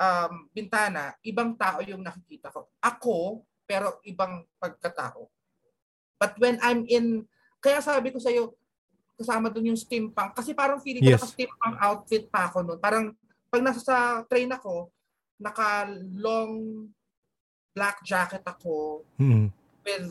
um, 0.00 0.48
bintana, 0.50 1.12
ibang 1.20 1.52
tao 1.54 1.84
yung 1.84 2.00
nakikita 2.00 2.48
ko. 2.48 2.72
Ako, 2.80 3.44
pero 3.68 4.00
ibang 4.08 4.48
pagkatao. 4.56 5.28
But 6.16 6.40
when 6.40 6.56
I'm 6.64 6.88
in, 6.88 7.28
kaya 7.60 7.84
sabi 7.84 8.08
ko 8.10 8.18
sa 8.18 8.32
iyo, 8.32 8.56
kasama 9.20 9.52
dun 9.52 9.68
yung 9.68 9.76
steampunk. 9.76 10.32
Kasi 10.32 10.56
parang 10.56 10.80
feeling 10.80 11.04
ko 11.04 11.12
Yes. 11.12 11.20
naka-steampunk 11.20 11.76
outfit 11.76 12.24
pa 12.32 12.48
ako 12.48 12.64
noon. 12.64 12.80
Parang 12.80 13.12
pag 13.52 13.60
nasa 13.60 13.80
sa 13.84 13.96
train 14.24 14.48
ako, 14.48 14.88
naka-long 15.36 16.88
black 17.76 18.00
jacket 18.02 18.42
ako, 18.44 19.04
Mm-mm. 19.20 19.52
with 19.84 20.08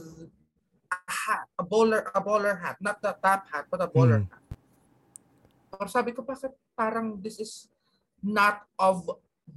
a 0.89 0.97
hat, 1.05 1.45
a 1.57 1.65
bowler, 1.65 2.09
a 2.13 2.21
bowler 2.21 2.55
hat, 2.57 2.77
not 2.81 3.01
the 3.01 3.13
top 3.21 3.45
hat, 3.49 3.65
but 3.69 3.81
a 3.81 3.89
bowler 3.89 4.21
Mm. 4.21 4.29
hat. 4.29 4.43
Or 5.77 5.85
sabi 5.85 6.13
ko, 6.13 6.25
bakit 6.25 6.53
parang 6.73 7.21
this 7.21 7.37
is 7.37 7.69
not 8.21 8.65
of 8.77 9.05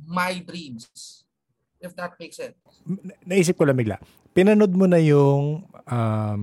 my 0.03 0.41
dreams? 0.41 0.89
If 1.79 1.97
that 1.99 2.15
makes 2.17 2.39
sense. 2.39 2.55
Na- 2.87 3.19
Naisip 3.27 3.59
ko 3.59 3.67
lang 3.67 3.75
bigla. 3.75 3.99
Pinanood 4.31 4.73
mo 4.73 4.87
na 4.87 4.97
yung 4.97 5.67
um, 5.85 6.43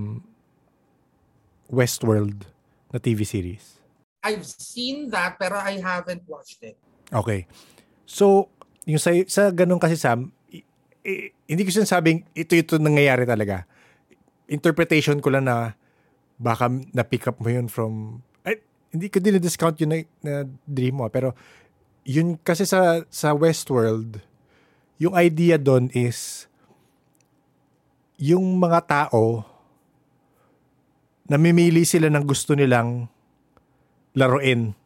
Westworld 1.70 2.44
na 2.90 2.98
TV 2.98 3.22
series. 3.22 3.78
I've 4.20 4.44
seen 4.44 5.08
that, 5.10 5.38
pero 5.38 5.56
I 5.56 5.80
haven't 5.80 6.26
watched 6.26 6.60
it. 6.60 6.76
Okay. 7.08 7.46
So, 8.04 8.50
yung 8.84 9.00
sa, 9.00 9.14
sa 9.24 9.48
ganun 9.48 9.80
kasi 9.80 9.96
Sam, 9.96 10.28
i- 10.50 10.66
i- 11.06 11.30
hindi 11.46 11.62
ko 11.64 11.70
sinasabing 11.72 12.26
ito-ito 12.34 12.76
nangyayari 12.76 13.24
talaga. 13.24 13.64
Interpretation 14.44 15.22
ko 15.22 15.30
lang 15.30 15.46
na 15.46 15.72
baka 16.36 16.68
na-pick 16.68 17.30
up 17.30 17.38
mo 17.38 17.48
yun 17.48 17.70
from, 17.70 18.18
ay, 18.42 18.58
hindi 18.90 19.06
ko 19.08 19.22
din 19.22 19.38
discount 19.38 19.78
yun 19.78 19.94
na, 19.94 19.98
na 20.20 20.34
dream 20.66 21.00
mo. 21.00 21.06
Pero, 21.08 21.32
yun 22.04 22.40
kasi 22.40 22.64
sa, 22.64 23.04
sa 23.08 23.36
Westworld, 23.36 24.20
yung 25.00 25.16
idea 25.16 25.56
doon 25.56 25.88
is, 25.96 26.44
yung 28.20 28.60
mga 28.60 28.80
tao, 28.84 29.48
namimili 31.30 31.86
sila 31.88 32.12
ng 32.12 32.24
gusto 32.26 32.52
nilang 32.52 33.08
laruin. 34.12 34.76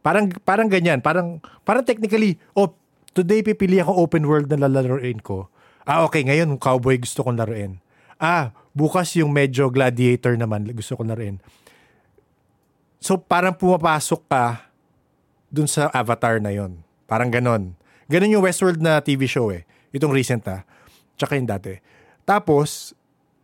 Parang 0.00 0.32
parang 0.42 0.72
ganyan, 0.72 1.04
parang 1.04 1.38
parang 1.62 1.84
technically, 1.84 2.40
oh, 2.56 2.72
today 3.12 3.44
pipili 3.44 3.78
ako 3.78 4.02
open 4.02 4.24
world 4.24 4.48
na 4.48 4.66
lalaruin 4.66 5.20
ko. 5.20 5.52
Ah, 5.84 6.04
okay, 6.04 6.24
ngayon 6.24 6.56
cowboy 6.56 6.96
gusto 6.96 7.22
kong 7.22 7.38
laruin. 7.38 7.78
Ah, 8.18 8.50
bukas 8.74 9.14
yung 9.14 9.30
medyo 9.30 9.70
gladiator 9.70 10.34
naman 10.34 10.66
gusto 10.74 10.96
kong 10.96 11.12
laruin. 11.12 11.36
So 12.98 13.14
parang 13.14 13.54
pumapasok 13.54 14.22
ka 14.26 14.67
dun 15.48 15.68
sa 15.68 15.88
avatar 15.92 16.38
na 16.38 16.52
yon. 16.52 16.80
Parang 17.08 17.32
ganon. 17.32 17.72
Ganon 18.08 18.32
yung 18.32 18.44
Westworld 18.44 18.80
na 18.80 19.00
TV 19.00 19.24
show 19.28 19.48
eh. 19.52 19.64
Itong 19.92 20.12
recent 20.12 20.44
ah. 20.48 20.64
Tsaka 21.16 21.36
yung 21.36 21.48
dati. 21.48 21.76
Tapos, 22.24 22.92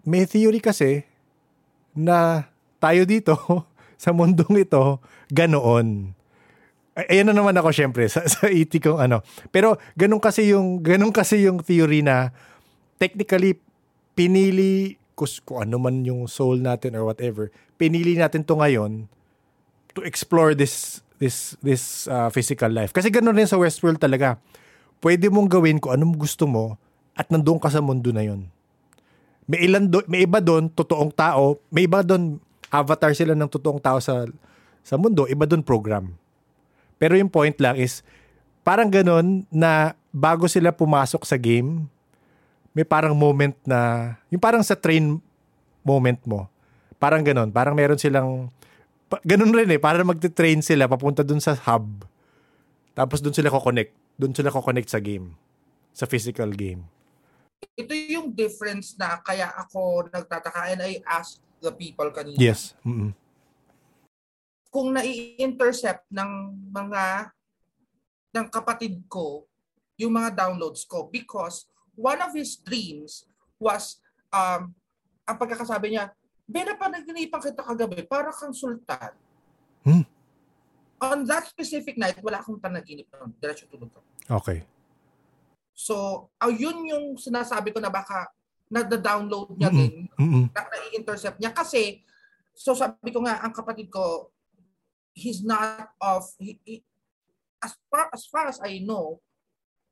may 0.05 0.29
theory 0.29 0.61
kasi 0.61 1.09
na 1.97 2.49
tayo 2.77 3.09
dito 3.09 3.33
sa 4.03 4.13
mundong 4.13 4.61
ito 4.61 5.01
ganoon. 5.33 6.13
Ay- 6.95 7.19
Ayan 7.19 7.33
na 7.33 7.35
naman 7.35 7.57
ako 7.57 7.73
syempre 7.73 8.05
sa, 8.13 8.21
sa 8.29 8.47
ET 8.47 8.71
kong 8.71 9.01
ano. 9.01 9.25
Pero 9.49 9.81
ganun 9.97 10.21
kasi 10.21 10.53
yung 10.53 10.85
ganun 10.85 11.11
kasi 11.11 11.49
yung 11.49 11.65
theory 11.65 12.05
na 12.05 12.31
technically 13.01 13.57
pinili 14.15 15.01
kus 15.15 15.39
kung 15.39 15.63
ano 15.63 15.79
man 15.79 16.03
yung 16.03 16.27
soul 16.27 16.59
natin 16.59 16.99
or 16.99 17.07
whatever, 17.07 17.49
pinili 17.79 18.19
natin 18.19 18.43
to 18.43 18.59
ngayon 18.59 19.07
to 19.95 20.03
explore 20.03 20.53
this 20.53 21.01
this 21.25 21.57
this 21.65 22.05
uh, 22.13 22.29
physical 22.29 22.69
life. 22.69 22.93
Kasi 22.93 23.09
ganun 23.09 23.33
rin 23.33 23.49
sa 23.49 23.57
Westworld 23.57 23.97
talaga. 23.97 24.37
Pwede 25.01 25.33
mong 25.33 25.49
gawin 25.49 25.81
kung 25.81 25.97
anong 25.97 26.21
gusto 26.21 26.45
mo 26.45 26.77
at 27.17 27.33
nandoon 27.33 27.57
ka 27.57 27.73
sa 27.73 27.81
mundo 27.81 28.13
na 28.13 28.29
yon. 28.29 28.45
May 29.49 29.65
ilan 29.65 29.89
do, 29.89 30.05
may 30.05 30.29
iba 30.29 30.41
doon 30.41 30.69
totoong 30.69 31.13
tao, 31.13 31.57
may 31.73 31.89
iba 31.89 32.05
doon 32.05 32.37
avatar 32.69 33.17
sila 33.17 33.33
ng 33.33 33.49
totoong 33.49 33.81
tao 33.81 33.97
sa 34.05 34.29
sa 34.85 35.01
mundo, 35.01 35.25
iba 35.25 35.49
doon 35.49 35.65
program. 35.65 36.13
Pero 37.01 37.17
yung 37.17 37.33
point 37.33 37.57
lang 37.57 37.81
is 37.81 38.05
parang 38.61 38.93
ganun 38.93 39.49
na 39.49 39.97
bago 40.13 40.45
sila 40.49 40.73
pumasok 40.73 41.25
sa 41.25 41.41
game, 41.41 41.89
may 42.77 42.85
parang 42.85 43.17
moment 43.17 43.57
na 43.65 44.13
yung 44.29 44.41
parang 44.41 44.61
sa 44.61 44.77
train 44.77 45.21
moment 45.85 46.21
mo. 46.25 46.49
Parang 46.97 47.21
ganun, 47.21 47.53
parang 47.53 47.77
meron 47.77 48.01
silang 48.01 48.49
pa, 49.15 49.23
ganun 49.23 49.55
rin 49.55 49.71
eh, 49.71 49.79
para 49.79 50.03
magte-train 50.03 50.59
sila 50.59 50.91
papunta 50.91 51.23
doon 51.23 51.39
sa 51.39 51.55
hub. 51.55 52.03
Tapos 52.99 53.23
doon 53.23 53.35
sila 53.35 53.55
ko-connect. 53.55 53.95
Doon 54.19 54.35
sila 54.35 54.51
ko-connect 54.51 54.91
sa 54.91 54.99
game. 54.99 55.39
Sa 55.95 56.11
physical 56.11 56.51
game. 56.51 56.83
Ito 57.79 57.95
yung 57.95 58.35
difference 58.35 58.99
na 58.99 59.23
kaya 59.23 59.51
ako 59.55 60.11
nagtataka 60.11 60.75
and 60.75 60.83
I 60.83 60.99
asked 61.07 61.39
the 61.63 61.71
people 61.71 62.11
kanina. 62.11 62.39
Yes. 62.39 62.75
Mm-mm. 62.83 63.15
Kung 64.75 64.91
nai-intercept 64.91 66.11
ng 66.11 66.31
mga 66.75 67.31
ng 68.35 68.47
kapatid 68.51 68.99
ko 69.07 69.47
yung 69.95 70.19
mga 70.19 70.35
downloads 70.35 70.83
ko 70.83 71.07
because 71.07 71.71
one 71.95 72.19
of 72.19 72.35
his 72.35 72.59
dreams 72.59 73.23
was 73.63 74.03
um 74.35 74.75
ang 75.25 75.37
pagkakasabi 75.41 75.95
niya, 75.95 76.13
Bena 76.45 76.77
pa 76.77 76.93
naginipan 76.93 77.41
kita 77.41 77.65
kagabi, 77.65 78.05
para 78.05 78.29
kang 78.33 78.53
sultan. 78.53 79.13
Hmm. 79.85 80.05
On 81.01 81.19
that 81.29 81.49
specific 81.49 81.97
night, 81.97 82.21
wala 82.21 82.41
akong 82.41 82.61
panaginip 82.61 83.09
noon. 83.13 83.33
Diretso 83.41 83.69
tulog 83.69 83.93
ko. 83.93 84.01
Okay. 84.41 84.65
So, 85.75 86.29
uh, 86.41 86.53
yun 86.53 86.87
yung 86.87 87.19
sinasabi 87.19 87.75
ko 87.75 87.83
na 87.83 87.91
baka 87.91 88.31
na-download 88.71 89.59
niya 89.59 89.71
din, 89.71 90.09
Mm-mm. 90.17 90.49
na 90.51 90.63
na-intercept 90.65 91.37
niya. 91.43 91.53
Kasi, 91.53 92.01
so 92.57 92.73
sabi 92.73 93.13
ko 93.13 93.21
nga, 93.27 93.43
ang 93.43 93.53
kapatid 93.53 93.91
ko, 93.93 94.33
he's 95.13 95.45
not 95.45 95.93
of, 96.01 96.25
he, 96.39 96.57
he- 96.65 96.87
as, 97.61 97.77
far, 97.91 98.09
as 98.15 98.23
far 98.27 98.45
as 98.49 98.59
I 98.63 98.81
know, 98.81 99.21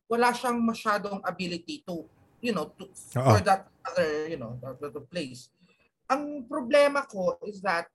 wala 0.08 0.32
siyang 0.32 0.60
masyadong 0.60 1.20
ability 1.24 1.84
to, 1.84 2.04
you 2.40 2.52
know, 2.54 2.72
to, 2.78 2.88
Oo. 2.88 3.28
for 3.32 3.40
that 3.44 3.68
other, 3.84 4.28
you 4.28 4.38
know, 4.38 4.56
the, 4.80 4.88
the 4.88 5.02
place. 5.02 5.50
Ang 6.12 6.44
problema 6.44 7.08
ko 7.08 7.40
is 7.48 7.64
that 7.64 7.88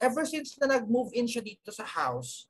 ever 0.00 0.24
since 0.24 0.56
na 0.56 0.80
nag-move 0.80 1.12
in 1.12 1.28
siya 1.28 1.44
dito 1.44 1.68
sa 1.68 1.84
house, 1.84 2.48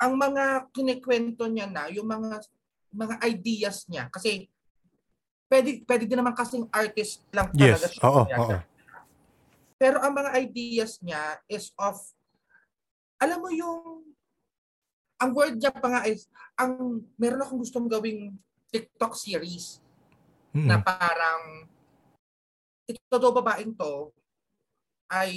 ang 0.00 0.16
mga 0.16 0.72
kinikwento 0.72 1.44
niya 1.44 1.68
na, 1.68 1.92
yung 1.92 2.08
mga 2.08 2.40
mga 2.94 3.16
ideas 3.28 3.84
niya, 3.90 4.08
kasi 4.08 4.48
pwede, 5.52 5.84
pwede 5.84 6.04
din 6.08 6.16
naman 6.16 6.32
kasing 6.32 6.64
artist 6.72 7.20
lang 7.34 7.52
talaga 7.52 7.84
Yes. 7.84 7.92
siya. 7.92 8.02
Oo, 8.08 8.22
oo. 8.24 8.56
Pero 9.76 9.98
ang 10.00 10.14
mga 10.16 10.30
ideas 10.40 11.02
niya 11.04 11.42
is 11.50 11.74
of, 11.76 12.00
alam 13.20 13.42
mo 13.44 13.50
yung, 13.52 14.08
ang 15.20 15.30
word 15.34 15.58
niya 15.58 15.74
pa 15.74 15.88
nga 15.90 16.02
is, 16.08 16.30
ang, 16.56 17.02
meron 17.18 17.42
akong 17.42 17.60
gustong 17.60 17.90
gawing 17.90 18.38
TikTok 18.70 19.18
series 19.18 19.82
Mm-mm. 20.54 20.70
na 20.70 20.78
parang 20.80 21.66
ito 22.84 23.16
to 23.16 23.30
babaeng 23.32 23.72
to 23.76 24.12
ay 25.08 25.32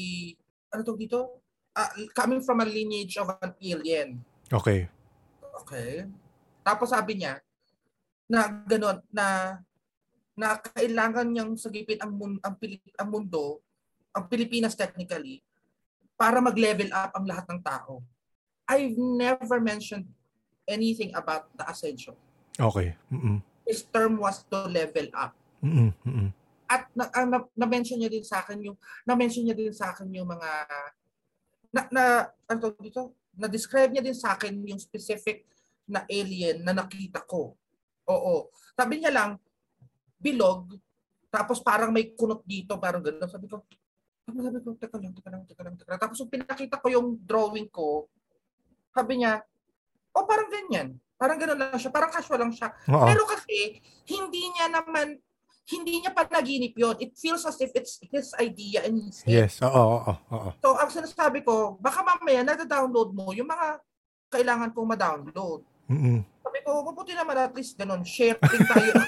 ano 0.71 0.81
to 0.83 0.95
dito? 0.99 1.39
Ah, 1.77 1.93
coming 2.17 2.41
from 2.41 2.59
a 2.59 2.67
lineage 2.67 3.15
of 3.21 3.29
an 3.39 3.53
alien. 3.61 4.17
Okay. 4.49 4.89
Okay. 5.63 6.09
Tapos 6.65 6.89
sabi 6.89 7.21
niya 7.21 7.39
na 8.27 8.49
gano'n 8.67 8.99
na 9.13 9.27
na 10.37 10.59
kailangan 10.61 11.25
niyang 11.25 11.57
sagipin 11.57 11.97
ang 11.97 12.13
mun, 12.13 12.37
ang, 12.45 12.53
Pilip, 12.61 12.81
ang 12.93 13.09
mundo, 13.09 13.63
ang 14.13 14.29
Pilipinas 14.29 14.77
technically 14.77 15.41
para 16.13 16.37
mag-level 16.37 16.93
up 16.93 17.13
ang 17.17 17.25
lahat 17.25 17.45
ng 17.49 17.61
tao. 17.65 18.05
I've 18.69 18.97
never 18.97 19.57
mentioned 19.57 20.05
anything 20.69 21.15
about 21.17 21.49
the 21.57 21.65
ascension. 21.65 22.13
Okay. 22.59 22.93
Mm-mm. 23.09 23.41
His 23.65 23.81
term 23.89 24.21
was 24.21 24.45
to 24.53 24.69
level 24.69 25.09
up. 25.17 25.33
Mm-mm. 25.63 25.89
Mm-mm. 26.05 26.29
At 26.67 26.91
na, 26.93 27.07
ang 27.15 27.27
na, 27.31 27.39
na-mention 27.55 27.99
niya 27.99 28.11
din 28.11 28.23
sa 28.23 28.43
akin 28.43 28.59
yung 28.59 28.77
na-mention 29.07 29.47
niya 29.47 29.55
din 29.55 29.71
sa 29.71 29.95
akin 29.95 30.07
yung 30.11 30.27
mga 30.27 30.49
na, 31.71 31.81
na 31.91 32.03
ano 32.47 32.75
dito? 32.79 33.15
Na-describe 33.37 33.91
niya 33.91 34.03
din 34.03 34.17
sa 34.17 34.35
akin 34.35 34.53
yung 34.67 34.79
specific 34.79 35.47
na 35.87 36.03
alien 36.07 36.61
na 36.61 36.75
nakita 36.75 37.23
ko. 37.23 37.55
Oo. 38.07 38.51
Sabi 38.75 38.99
niya 38.99 39.11
lang, 39.11 39.39
bilog, 40.19 40.75
tapos 41.27 41.61
parang 41.61 41.91
may 41.91 42.11
kunot 42.15 42.43
dito, 42.43 42.79
parang 42.79 43.03
gano'n. 43.03 43.29
Sabi 43.29 43.45
ko, 43.47 43.63
sabi, 44.27 44.37
sabi 44.43 44.59
ko, 44.63 44.75
teka 44.75 44.97
lang, 44.99 45.13
teka 45.13 45.29
lang, 45.31 45.43
teka 45.47 45.61
lang, 45.63 45.75
teka 45.75 45.89
lang. 45.93 46.01
Tapos 46.01 46.17
yung 46.19 46.31
pinakita 46.31 46.81
ko 46.81 46.87
yung 46.91 47.07
drawing 47.23 47.69
ko, 47.71 48.09
sabi 48.91 49.23
niya, 49.23 49.43
oh, 50.15 50.25
parang 50.25 50.49
ganyan. 50.49 50.97
Parang 51.17 51.37
gano'n 51.37 51.57
lang 51.57 51.79
siya. 51.79 51.93
Parang 51.93 52.09
casual 52.09 52.41
lang 52.41 52.53
siya. 52.53 52.73
Oo. 52.89 53.05
Pero 53.05 53.23
kasi, 53.29 53.77
hindi 54.09 54.43
niya 54.49 54.69
naman, 54.73 55.17
hindi 55.67 55.99
niya 55.99 56.15
panaginip 56.15 56.73
yun. 56.79 56.95
It 57.03 57.11
feels 57.19 57.43
as 57.43 57.59
if 57.59 57.75
it's 57.75 57.99
his 58.07 58.31
idea 58.39 58.87
and 58.87 59.03
his 59.03 59.19
Yes. 59.27 59.59
Oo, 59.59 59.99
oo, 59.99 60.13
oo. 60.31 60.49
So, 60.63 60.79
ang 60.79 60.87
sinasabi 60.87 61.43
ko, 61.43 61.75
baka 61.83 61.99
mamaya 62.01 62.39
nada-download 62.47 63.11
mo 63.11 63.35
yung 63.35 63.51
mga 63.51 63.83
kailangan 64.31 64.71
kong 64.71 64.87
ma-download. 64.95 65.61
Mm-mm. 65.91 66.23
Sabi 66.23 66.59
ko, 66.63 66.71
mabuti 66.87 67.11
naman 67.11 67.35
at 67.35 67.51
least 67.51 67.75
ganun. 67.75 68.07
Share 68.07 68.39
din 68.39 68.63
tayo. 68.63 68.91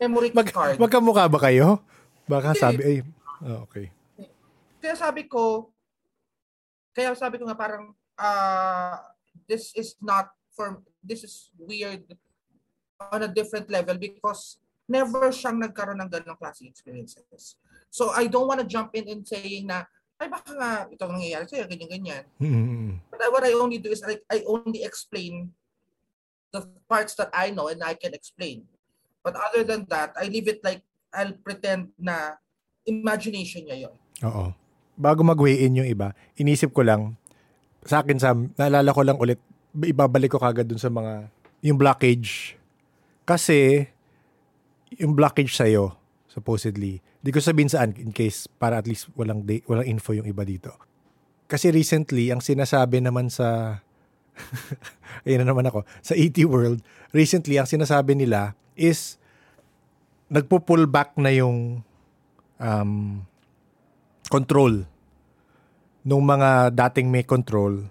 memory 0.00 0.32
Mag, 0.32 0.48
card. 0.48 0.80
magkamukha 0.80 1.28
ba 1.28 1.38
kayo? 1.44 1.84
Baka 2.24 2.56
Hindi. 2.56 2.60
sabi, 2.64 2.80
ay, 2.80 2.96
ah, 3.44 3.60
okay. 3.68 3.86
kaya 4.80 4.96
sabi 4.96 5.28
ko, 5.28 5.68
kaya 6.96 7.12
sabi 7.12 7.36
ko 7.36 7.44
nga 7.44 7.58
parang, 7.58 7.92
ah, 8.16 8.96
this 9.44 9.76
is 9.76 9.92
not 10.00 10.32
for, 10.56 10.80
this 11.04 11.20
is 11.20 11.52
weird 11.60 12.08
on 13.12 13.28
a 13.28 13.30
different 13.30 13.68
level 13.68 14.00
because 14.00 14.56
never 14.90 15.30
siyang 15.30 15.62
nagkaroon 15.62 16.02
ng 16.02 16.10
ganong 16.10 16.34
klaseng 16.34 16.66
experiences. 16.66 17.54
So 17.94 18.10
I 18.10 18.26
don't 18.26 18.50
want 18.50 18.58
to 18.58 18.66
jump 18.66 18.90
in 18.98 19.06
and 19.06 19.22
saying 19.22 19.70
na, 19.70 19.86
ay 20.20 20.28
baka 20.28 20.52
nga 20.52 20.70
ito 20.90 21.00
ang 21.06 21.16
nangyayari 21.16 21.46
sa'yo, 21.48 21.64
ganyan-ganyan. 21.64 22.26
Mm-mm. 22.42 22.98
But 23.08 23.22
what 23.30 23.46
I 23.46 23.54
only 23.56 23.78
do 23.78 23.88
is 23.94 24.02
I, 24.02 24.20
I 24.28 24.44
only 24.44 24.84
explain 24.84 25.54
the 26.50 26.66
parts 26.90 27.14
that 27.16 27.30
I 27.30 27.54
know 27.54 27.70
and 27.70 27.80
I 27.80 27.94
can 27.94 28.12
explain. 28.12 28.66
But 29.22 29.38
other 29.38 29.64
than 29.64 29.86
that, 29.88 30.12
I 30.18 30.26
leave 30.26 30.50
it 30.50 30.60
like 30.60 30.82
I'll 31.14 31.32
pretend 31.40 31.94
na 31.96 32.36
imagination 32.84 33.64
niya 33.64 33.88
yon. 33.88 33.96
Oo. 34.26 34.52
Bago 35.00 35.24
mag-weigh 35.24 35.64
in 35.64 35.80
yung 35.80 35.88
iba, 35.88 36.12
inisip 36.36 36.76
ko 36.76 36.84
lang, 36.84 37.16
sa 37.88 38.04
akin 38.04 38.20
Sam, 38.20 38.38
naalala 38.60 38.92
ko 38.92 39.00
lang 39.00 39.16
ulit, 39.16 39.40
ibabalik 39.72 40.36
ko 40.36 40.38
kagad 40.42 40.68
dun 40.68 40.76
sa 40.76 40.92
mga, 40.92 41.32
yung 41.64 41.80
blockage. 41.80 42.60
Kasi, 43.24 43.88
yung 44.98 45.14
blockage 45.14 45.54
sa'yo, 45.54 45.94
supposedly, 46.26 46.98
di 47.22 47.30
ko 47.30 47.38
sabihin 47.38 47.70
saan, 47.70 47.94
in 47.98 48.10
case, 48.10 48.50
para 48.50 48.80
at 48.80 48.86
least 48.90 49.10
walang, 49.14 49.46
day, 49.46 49.62
walang 49.66 49.86
info 49.86 50.16
yung 50.16 50.26
iba 50.26 50.42
dito. 50.42 50.74
Kasi 51.46 51.70
recently, 51.70 52.30
ang 52.30 52.42
sinasabi 52.42 53.02
naman 53.02 53.30
sa, 53.30 53.78
ayun 55.26 55.42
na 55.42 55.50
naman 55.50 55.66
ako, 55.66 55.86
sa 56.02 56.14
ET 56.14 56.34
World, 56.46 56.82
recently, 57.14 57.58
ang 57.58 57.66
sinasabi 57.66 58.18
nila 58.18 58.58
is, 58.74 59.18
nagpo-pull 60.30 60.86
back 60.86 61.18
na 61.18 61.34
yung 61.34 61.82
um, 62.62 63.22
control 64.30 64.86
nung 66.06 66.22
mga 66.24 66.70
dating 66.72 67.10
may 67.10 67.26
control. 67.26 67.90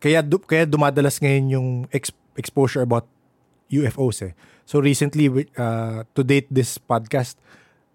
Kaya 0.00 0.24
du- 0.24 0.42
kaya 0.42 0.66
dumadalas 0.66 1.20
ngayon 1.20 1.46
yung 1.52 1.68
ex- 1.92 2.16
exposure 2.34 2.82
about 2.82 3.06
UFOs 3.70 4.24
eh. 4.26 4.32
So 4.66 4.78
recently 4.78 5.28
uh, 5.58 6.06
to 6.14 6.20
date 6.22 6.48
this 6.50 6.78
podcast 6.78 7.36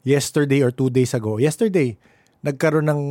yesterday 0.04 0.62
or 0.64 0.72
two 0.72 0.90
days 0.90 1.16
ago, 1.16 1.40
yesterday 1.40 1.98
nagkaroon 2.44 2.88
ng 2.88 3.02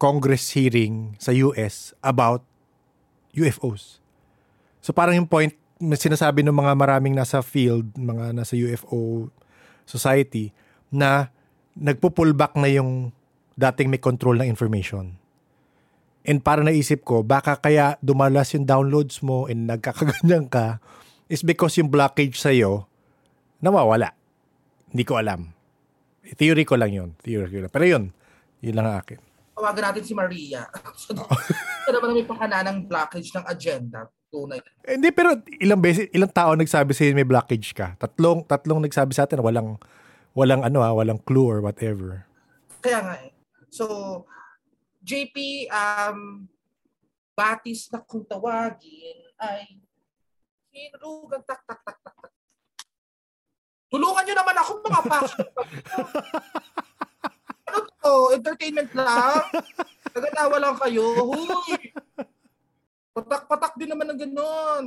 Congress 0.00 0.56
hearing 0.56 1.16
sa 1.20 1.32
US 1.44 1.92
about 2.00 2.40
UFOs. 3.36 4.00
So 4.80 4.96
parang 4.96 5.20
yung 5.20 5.28
point 5.28 5.52
sinasabi 5.80 6.44
ng 6.44 6.56
mga 6.56 6.72
maraming 6.76 7.16
nasa 7.16 7.40
field, 7.40 7.88
mga 7.96 8.36
nasa 8.36 8.56
UFO 8.56 9.32
society 9.88 10.52
na 10.92 11.32
nagpo-pull 11.76 12.36
back 12.36 12.52
na 12.56 12.68
yung 12.68 13.12
dating 13.56 13.88
may 13.88 14.00
control 14.00 14.36
ng 14.40 14.48
information. 14.48 15.16
And 16.20 16.44
para 16.44 16.60
naisip 16.60 17.00
ko, 17.04 17.24
baka 17.24 17.56
kaya 17.56 17.96
dumalas 18.04 18.52
yung 18.52 18.68
downloads 18.68 19.24
mo 19.24 19.48
and 19.48 19.64
nagkakaganyan 19.64 20.52
ka 20.52 20.80
is 21.32 21.40
because 21.40 21.80
yung 21.80 21.88
blockage 21.88 22.36
sa'yo 22.36 22.89
nawawala. 23.60 24.12
Hindi 24.90 25.04
ko 25.06 25.20
alam. 25.20 25.52
Theory 26.34 26.64
ko 26.66 26.74
lang 26.76 26.92
yun. 26.92 27.10
Theory 27.20 27.48
ko 27.48 27.60
lang. 27.64 27.72
Pero 27.72 27.84
yun, 27.86 28.04
yun 28.60 28.74
lang 28.76 28.86
ang 28.88 28.96
akin. 29.00 29.18
Tawagan 29.54 29.84
natin 29.92 30.04
si 30.04 30.12
Maria. 30.16 30.66
so, 31.00 31.12
so 31.14 31.88
naman 31.92 32.16
may 32.16 32.26
pakana 32.26 32.64
ng 32.66 32.88
blockage 32.88 33.30
ng 33.36 33.44
agenda. 33.46 34.08
Tunay. 34.30 34.62
Eh, 34.86 34.94
Hindi, 34.94 35.10
pero 35.10 35.34
ilang 35.58 35.82
beses, 35.82 36.06
ilang 36.14 36.30
tao 36.30 36.54
nagsabi 36.54 36.94
sa'yo 36.94 37.12
may 37.18 37.26
blockage 37.26 37.74
ka? 37.74 37.98
Tatlong, 37.98 38.46
tatlong 38.46 38.78
nagsabi 38.78 39.10
sa 39.10 39.26
atin 39.26 39.42
walang, 39.42 39.74
walang 40.38 40.62
ano 40.62 40.86
ah, 40.86 40.94
walang 40.94 41.18
clue 41.26 41.50
or 41.50 41.58
whatever. 41.58 42.24
Kaya 42.78 42.98
nga 43.02 43.14
eh. 43.26 43.34
So, 43.70 43.86
JP, 45.02 45.66
um, 45.70 46.46
batis 47.34 47.90
na 47.90 48.04
kung 48.04 48.22
tawagin 48.22 49.18
ay 49.40 49.80
hinurugan 50.70 51.42
tak 51.42 51.58
tak 51.66 51.80
tak 51.82 51.98
tak 52.04 52.14
tak. 52.20 52.32
Tulungan 53.90 54.22
nyo 54.22 54.34
naman 54.38 54.56
ako 54.62 54.70
mga 54.86 55.02
passion. 55.10 55.48
ano 57.66 57.78
to? 57.82 58.14
Entertainment 58.38 58.90
lang? 58.94 59.42
Naganawa 60.14 60.56
lang 60.62 60.76
kayo. 60.78 61.04
Huy! 61.26 61.74
Patak-patak 63.10 63.74
din 63.74 63.90
naman 63.90 64.14
ng 64.14 64.20
ganon. 64.22 64.84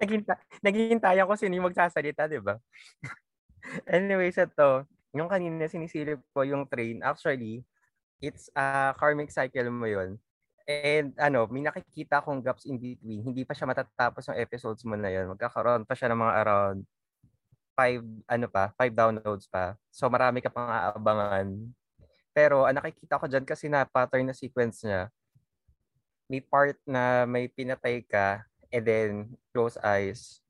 Naghinta, 0.00 0.40
naghihintay 0.64 1.20
ako 1.20 1.36
sino 1.36 1.52
yung 1.60 1.68
magsasalita, 1.68 2.24
di 2.24 2.40
ba? 2.40 2.56
anyway, 3.92 4.32
sa 4.32 4.48
to, 4.48 4.88
yung 5.12 5.28
kanina 5.28 5.68
sinisilip 5.68 6.24
ko 6.32 6.48
yung 6.48 6.64
train, 6.64 7.04
actually, 7.04 7.60
it's 8.24 8.48
a 8.56 8.96
karmic 8.96 9.28
cycle 9.28 9.68
mo 9.68 9.84
yun. 9.84 10.16
And 10.64 11.12
ano, 11.20 11.44
may 11.48 11.64
nakikita 11.64 12.24
akong 12.24 12.40
gaps 12.40 12.64
in 12.64 12.80
between. 12.80 13.24
Hindi 13.24 13.44
pa 13.44 13.52
siya 13.52 13.68
matatapos 13.68 14.32
yung 14.32 14.40
episodes 14.40 14.84
mo 14.84 14.96
na 14.96 15.08
yun. 15.08 15.32
Magkakaroon 15.32 15.88
pa 15.88 15.96
siya 15.96 16.12
ng 16.12 16.20
mga 16.20 16.34
around 16.44 16.80
five, 17.78 18.02
ano 18.26 18.50
pa, 18.50 18.74
five 18.74 18.90
downloads 18.90 19.46
pa. 19.46 19.78
So 19.94 20.10
marami 20.10 20.42
ka 20.42 20.50
pang 20.50 20.66
aabangan. 20.66 21.54
Pero 22.34 22.66
ang 22.66 22.74
nakikita 22.74 23.22
ko 23.22 23.30
dyan 23.30 23.46
kasi 23.46 23.70
na 23.70 23.86
pattern 23.86 24.26
na 24.26 24.34
sequence 24.34 24.82
niya, 24.82 25.06
may 26.26 26.42
part 26.42 26.74
na 26.82 27.22
may 27.22 27.46
pinatay 27.46 28.02
ka 28.02 28.42
and 28.74 28.82
then 28.82 29.10
close 29.54 29.78
eyes. 29.78 30.42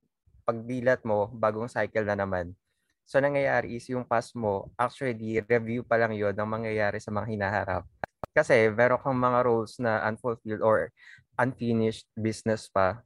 Pagdilat 0.49 1.05
mo, 1.05 1.29
bagong 1.37 1.69
cycle 1.69 2.09
na 2.09 2.17
naman. 2.17 2.57
So 3.05 3.21
nangyayari 3.21 3.77
is 3.77 3.85
yung 3.93 4.09
past 4.09 4.33
mo, 4.33 4.73
actually 4.81 5.45
review 5.45 5.85
pa 5.85 6.01
lang 6.01 6.17
yon 6.17 6.33
ng 6.33 6.49
mangyayari 6.49 6.97
sa 6.97 7.13
mga 7.13 7.29
hinaharap. 7.29 7.85
Kasi 8.33 8.73
meron 8.73 9.01
kang 9.01 9.17
mga 9.17 9.45
roles 9.45 9.77
na 9.77 10.01
unfulfilled 10.09 10.65
or 10.65 10.89
unfinished 11.37 12.09
business 12.17 12.73
pa 12.73 13.05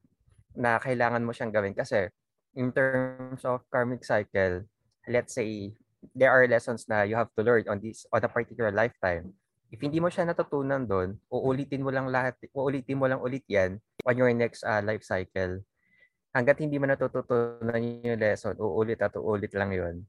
na 0.55 0.79
kailangan 0.79 1.23
mo 1.23 1.35
siyang 1.35 1.55
gawin. 1.55 1.75
Kasi 1.75 2.11
in 2.55 2.73
terms 2.73 3.43
of 3.45 3.65
karmic 3.73 4.05
cycle, 4.05 4.65
let's 5.09 5.35
say 5.35 5.73
there 6.15 6.31
are 6.31 6.45
lessons 6.49 6.85
na 6.91 7.07
you 7.07 7.17
have 7.17 7.31
to 7.39 7.43
learn 7.43 7.65
on 7.71 7.79
this 7.81 8.05
on 8.13 8.23
a 8.25 8.31
particular 8.31 8.75
lifetime. 8.75 9.33
If 9.73 9.81
hindi 9.81 10.05
mo 10.05 10.13
siya 10.13 10.29
natutunan 10.29 10.85
doon, 10.85 11.17
uulitin 11.33 11.81
mo 11.81 11.89
lang 11.89 12.13
lahat, 12.13 12.37
uulitin 12.53 13.01
mo 13.01 13.09
lang 13.09 13.25
ulit 13.25 13.47
yan 13.49 13.81
on 14.05 14.15
your 14.21 14.29
next 14.37 14.69
uh, 14.69 14.85
life 14.85 15.01
cycle. 15.01 15.65
Hanggat 16.37 16.61
hindi 16.61 16.77
mo 16.77 16.85
natututunan 16.85 17.81
yung 17.81 18.21
lesson, 18.21 18.57
uulit 18.61 19.01
at 19.01 19.17
uulit 19.17 19.53
lang 19.57 19.73
yun. 19.73 20.05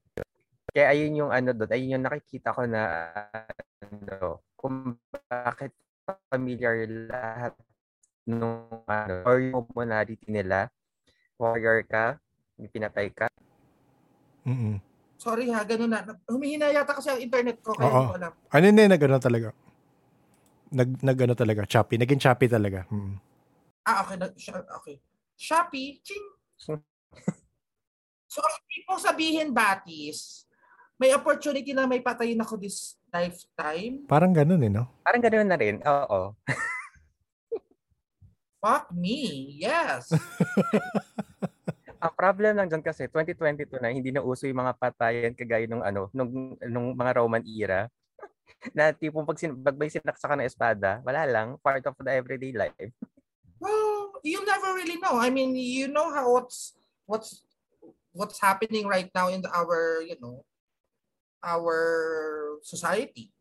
Kaya 0.68 0.92
ayun 0.92 1.16
yung 1.16 1.32
ano 1.32 1.56
doon, 1.56 1.70
ayun 1.72 1.96
yung 1.96 2.04
nakikita 2.04 2.52
ko 2.52 2.68
na 2.68 2.82
ano, 3.80 4.44
kung 4.56 5.00
bakit 5.32 5.72
familiar 6.28 6.84
lahat 7.08 7.52
nung 8.28 8.68
ano, 8.84 9.14
or 9.24 9.40
yung 9.40 9.64
modality 9.72 10.28
nila, 10.28 10.68
warrior 11.40 11.84
ka, 11.88 12.20
pinatay 12.60 13.10
ka, 13.10 13.26
Mm-mm. 14.44 14.76
Sorry 15.16 15.48
ha, 15.48 15.64
ganun 15.64 15.88
na. 15.88 16.04
Humihina 16.28 16.68
yata 16.68 16.92
kasi 16.92 17.08
ang 17.08 17.16
internet 17.16 17.64
ko, 17.64 17.72
kaya 17.72 17.88
Oo. 17.88 17.96
hindi 17.96 18.12
ko 18.12 18.16
alam. 18.20 18.32
Ano 18.52 18.64
hindi, 18.68 18.84
nag 18.84 19.00
ano 19.00 19.16
talaga. 19.16 19.48
Nag, 20.68 20.88
nag 21.00 21.18
ano 21.18 21.32
talaga, 21.32 21.60
choppy. 21.64 21.96
Naging 21.96 22.20
choppy 22.20 22.44
talaga. 22.44 22.84
Mm. 22.92 23.16
Ah, 23.88 24.04
okay. 24.04 24.20
na- 24.20 24.36
Sha- 24.36 24.68
okay. 24.76 25.00
Shopee, 25.32 25.96
ching. 26.04 26.28
so, 28.28 28.38
ang 28.38 28.54
ibig 28.68 28.84
kong 28.84 29.00
sabihin, 29.00 29.48
Batis, 29.48 30.44
may 30.94 31.16
opportunity 31.16 31.72
na 31.72 31.88
may 31.88 32.04
patayin 32.04 32.38
ako 32.38 32.60
this 32.60 33.00
lifetime. 33.08 34.04
Parang 34.04 34.36
ganun 34.36 34.60
eh, 34.60 34.68
no? 34.68 34.92
Parang 35.00 35.24
ganoon 35.24 35.48
na 35.48 35.56
rin. 35.56 35.80
Oo. 35.80 36.36
Fuck 38.60 38.92
me. 38.92 39.56
Yes. 39.56 40.12
Ang 42.04 42.12
problem 42.12 42.52
lang 42.52 42.68
dyan 42.68 42.84
kasi 42.84 43.08
2022 43.08 43.80
na 43.80 43.88
hindi 43.88 44.12
na 44.12 44.20
uso 44.20 44.44
yung 44.44 44.60
mga 44.60 44.76
patayan 44.76 45.32
kagaya 45.32 45.64
nung 45.64 45.80
ano, 45.80 46.12
nung, 46.12 46.52
nung 46.68 46.92
mga 46.92 47.16
Roman 47.16 47.40
era. 47.48 47.88
na 48.76 48.92
tipong 48.92 49.24
pag, 49.24 49.40
sin- 49.40 49.56
pag 49.56 49.76
may 49.76 49.88
sinaksa 49.88 50.28
ka 50.28 50.36
ng 50.36 50.44
espada, 50.44 51.00
wala 51.00 51.24
lang, 51.24 51.56
part 51.64 51.80
of 51.84 51.96
the 51.96 52.12
everyday 52.12 52.52
life. 52.52 52.92
well, 53.64 54.12
you 54.22 54.44
never 54.44 54.76
really 54.76 55.00
know. 55.00 55.16
I 55.16 55.32
mean, 55.32 55.56
you 55.56 55.88
know 55.88 56.12
how 56.12 56.28
what's 56.28 56.76
what's 57.08 57.40
what's 58.12 58.40
happening 58.40 58.84
right 58.86 59.08
now 59.16 59.32
in 59.32 59.42
our, 59.48 60.04
you 60.04 60.16
know, 60.20 60.44
our 61.40 62.60
society. 62.60 63.32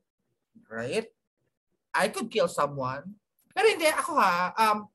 Right? 0.71 1.11
I 1.93 2.07
could 2.07 2.31
kill 2.31 2.47
someone. 2.47 3.19
Pero 3.53 3.69
hindi, 3.69 3.85
ako 3.85 4.17
ha, 4.17 4.49
um, 4.57 4.89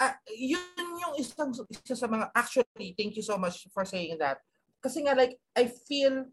uh, 0.00 0.16
yun 0.32 0.88
yung 0.96 1.14
isang 1.20 1.52
isa 1.52 1.94
sa 1.94 2.08
mga, 2.08 2.32
actually, 2.32 2.96
thank 2.96 3.12
you 3.14 3.22
so 3.22 3.36
much 3.36 3.68
for 3.70 3.84
saying 3.84 4.16
that. 4.16 4.40
Kasi 4.80 5.04
nga, 5.04 5.12
like, 5.12 5.36
I 5.52 5.68
feel, 5.68 6.24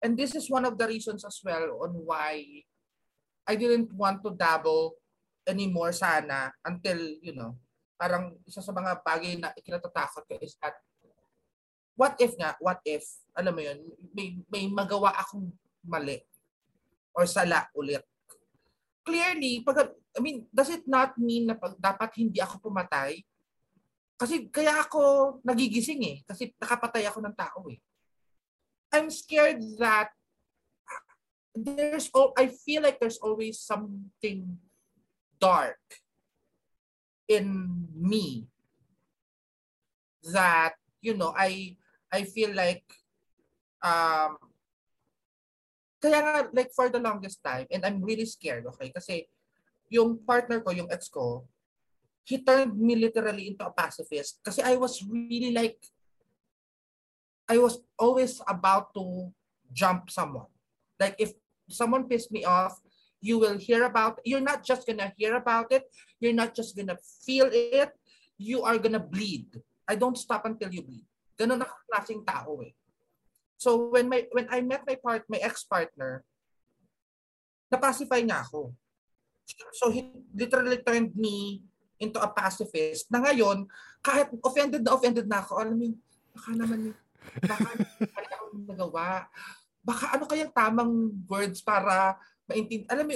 and 0.00 0.16
this 0.16 0.32
is 0.32 0.48
one 0.48 0.64
of 0.64 0.80
the 0.80 0.88
reasons 0.88 1.22
as 1.22 1.38
well 1.44 1.84
on 1.84 1.92
why 2.08 2.40
I 3.44 3.54
didn't 3.54 3.92
want 3.92 4.24
to 4.24 4.32
dabble 4.32 4.96
anymore 5.44 5.92
sana 5.92 6.50
until, 6.64 6.96
you 7.20 7.36
know, 7.36 7.60
parang 8.00 8.34
isa 8.48 8.64
sa 8.64 8.72
mga 8.72 9.04
bagay 9.04 9.38
na 9.38 9.54
ikinatatakot 9.54 10.26
ko 10.26 10.34
is 10.42 10.56
that 10.58 10.74
what 11.94 12.16
if 12.18 12.34
nga, 12.40 12.56
what 12.58 12.80
if, 12.82 13.04
alam 13.36 13.52
mo 13.54 13.62
yun, 13.62 13.78
may, 14.16 14.40
may 14.48 14.64
magawa 14.66 15.12
akong 15.14 15.52
mali 15.84 16.18
or 17.12 17.28
sala 17.28 17.68
ulit. 17.76 18.02
Clearly, 19.02 19.66
pag, 19.66 19.90
I 20.14 20.20
mean, 20.22 20.46
does 20.54 20.70
it 20.70 20.86
not 20.86 21.18
mean 21.18 21.50
na 21.50 21.58
pag, 21.58 21.74
dapat 21.78 22.10
hindi 22.18 22.38
ako 22.38 22.70
pumatay? 22.70 23.18
Kasi 24.14 24.46
kaya 24.54 24.78
ako 24.78 25.38
nagigising 25.42 26.02
eh. 26.06 26.16
Kasi 26.22 26.54
nakapatay 26.54 27.02
ako 27.10 27.18
ng 27.26 27.34
tao 27.34 27.66
eh. 27.66 27.82
I'm 28.92 29.10
scared 29.10 29.58
that 29.82 30.14
there's 31.56 32.08
all 32.14 32.32
I 32.36 32.48
feel 32.48 32.82
like 32.82 33.00
there's 33.00 33.18
always 33.18 33.60
something 33.60 34.56
dark 35.40 35.80
in 37.28 37.88
me 37.96 38.48
that 40.32 40.76
you 41.00 41.16
know 41.16 41.32
I 41.36 41.76
I 42.12 42.24
feel 42.24 42.54
like 42.54 42.84
um 43.82 44.36
kaya 46.02 46.18
nga 46.18 46.34
like 46.50 46.74
for 46.74 46.90
the 46.90 46.98
longest 46.98 47.38
time 47.46 47.70
and 47.70 47.86
I'm 47.86 48.02
really 48.02 48.26
scared 48.26 48.66
okay? 48.74 48.90
Kasi 48.90 49.30
yung 49.86 50.18
partner 50.26 50.58
ko 50.58 50.74
yung 50.74 50.90
ex 50.90 51.06
ko 51.06 51.46
he 52.26 52.42
turned 52.42 52.74
me 52.74 52.98
literally 52.98 53.54
into 53.54 53.62
a 53.62 53.70
pacifist. 53.70 54.42
Kasi 54.42 54.62
I 54.62 54.74
was 54.74 54.98
really 55.06 55.54
like 55.54 55.78
I 57.46 57.62
was 57.62 57.78
always 57.94 58.42
about 58.50 58.94
to 58.98 59.30
jump 59.70 60.10
someone. 60.10 60.50
Like 60.98 61.14
if 61.22 61.38
someone 61.70 62.10
pissed 62.10 62.34
me 62.34 62.42
off 62.42 62.82
you 63.22 63.38
will 63.38 63.54
hear 63.54 63.86
about 63.86 64.18
you're 64.26 64.42
not 64.42 64.66
just 64.66 64.82
gonna 64.82 65.14
hear 65.14 65.38
about 65.38 65.70
it. 65.70 65.86
You're 66.18 66.34
not 66.34 66.58
just 66.58 66.74
gonna 66.74 66.98
feel 67.22 67.46
it. 67.54 67.94
You 68.42 68.66
are 68.66 68.74
gonna 68.82 68.98
bleed. 68.98 69.62
I 69.86 69.94
don't 69.94 70.18
stop 70.18 70.42
until 70.50 70.74
you 70.74 70.82
bleed. 70.82 71.06
Ganun 71.38 71.62
na 71.62 71.70
klaseng 71.86 72.26
tao 72.26 72.58
eh 72.66 72.74
so 73.62 73.94
when 73.94 74.10
my 74.10 74.26
when 74.34 74.50
I 74.50 74.58
met 74.66 74.82
my 74.82 74.98
part 74.98 75.22
my 75.30 75.38
ex-partner 75.38 76.26
napacify 77.70 78.18
niya 78.18 78.42
ako 78.42 78.74
so 79.78 79.94
he 79.94 80.10
literally 80.34 80.82
turned 80.82 81.14
me 81.14 81.62
into 82.02 82.18
a 82.18 82.26
pacifist 82.26 83.06
na 83.14 83.22
ngayon 83.22 83.70
kahit 84.02 84.26
offended 84.42 84.82
na 84.82 84.98
offended 84.98 85.30
na 85.30 85.38
ako 85.38 85.62
alam 85.62 85.78
mo 85.78 85.86
yun, 85.86 85.96
baka 86.34 86.50
naman 86.58 86.80
baka 87.38 87.68
ano 87.70 88.30
akong 88.34 88.66
nagawa 88.66 89.06
baka 89.82 90.04
ano 90.18 90.24
kayang 90.26 90.54
tamang 90.54 91.14
words 91.30 91.62
para 91.62 92.18
maintindihan. 92.46 92.90
Alam 92.94 93.06
mo, 93.06 93.14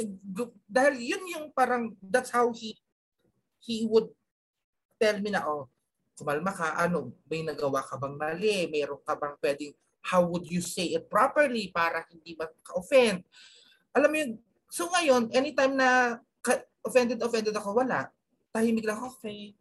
dahil 0.66 0.94
yun 1.02 1.22
yung 1.34 1.46
parang, 1.52 1.94
that's 2.02 2.30
how 2.30 2.50
he, 2.50 2.78
he 3.62 3.86
would 3.86 4.10
tell 4.98 5.18
me 5.20 5.30
na, 5.30 5.46
oh, 5.46 5.68
kumalma 6.16 6.50
ka, 6.54 6.74
ano, 6.80 7.12
may 7.28 7.44
nagawa 7.44 7.84
ka 7.84 8.00
bang 8.00 8.16
mali? 8.16 8.66
Mayroon 8.72 9.02
ka 9.04 9.14
bang 9.18 9.36
pwedeng, 9.38 9.74
how 10.06 10.22
would 10.22 10.46
you 10.46 10.62
say 10.62 10.94
it 10.94 11.10
properly 11.10 11.74
para 11.74 12.06
hindi 12.06 12.38
ka-offend? 12.38 13.26
Alam 13.90 14.08
mo 14.08 14.16
yun, 14.22 14.32
so 14.70 14.86
ngayon, 14.94 15.34
anytime 15.34 15.74
na 15.74 16.22
offended, 16.86 17.18
offended 17.18 17.54
ako, 17.58 17.82
wala. 17.82 18.06
Tahimik 18.54 18.86
lang, 18.86 19.02
okay. 19.02 19.58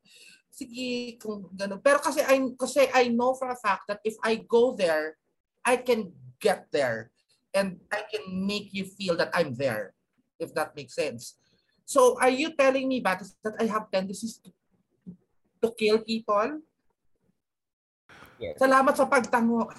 Sige, 0.54 1.18
kung 1.18 1.50
gano'n. 1.52 1.82
Pero 1.82 1.98
kasi 1.98 2.22
I, 2.22 2.38
kasi 2.54 2.86
I 2.94 3.10
know 3.10 3.34
for 3.34 3.50
a 3.50 3.58
fact 3.58 3.90
that 3.90 4.00
if 4.06 4.16
I 4.22 4.46
go 4.46 4.78
there, 4.78 5.18
I 5.66 5.82
can 5.82 6.14
get 6.38 6.70
there 6.70 7.10
and 7.58 7.82
I 7.90 8.06
can 8.06 8.30
make 8.30 8.70
you 8.70 8.86
feel 8.86 9.18
that 9.18 9.34
I'm 9.34 9.58
there, 9.58 9.98
if 10.38 10.54
that 10.54 10.78
makes 10.78 10.94
sense. 10.94 11.42
So 11.84 12.22
are 12.22 12.30
you 12.30 12.54
telling 12.54 12.88
me, 12.88 13.02
Batis, 13.02 13.34
that 13.42 13.58
I 13.58 13.66
have 13.66 13.90
tendencies 13.90 14.38
to, 14.46 14.54
to 15.66 15.74
kill 15.74 16.00
people? 16.06 16.62
Yes. 18.36 18.60
Salamat 18.60 18.94
sa 18.96 19.08
pagtango. 19.08 19.72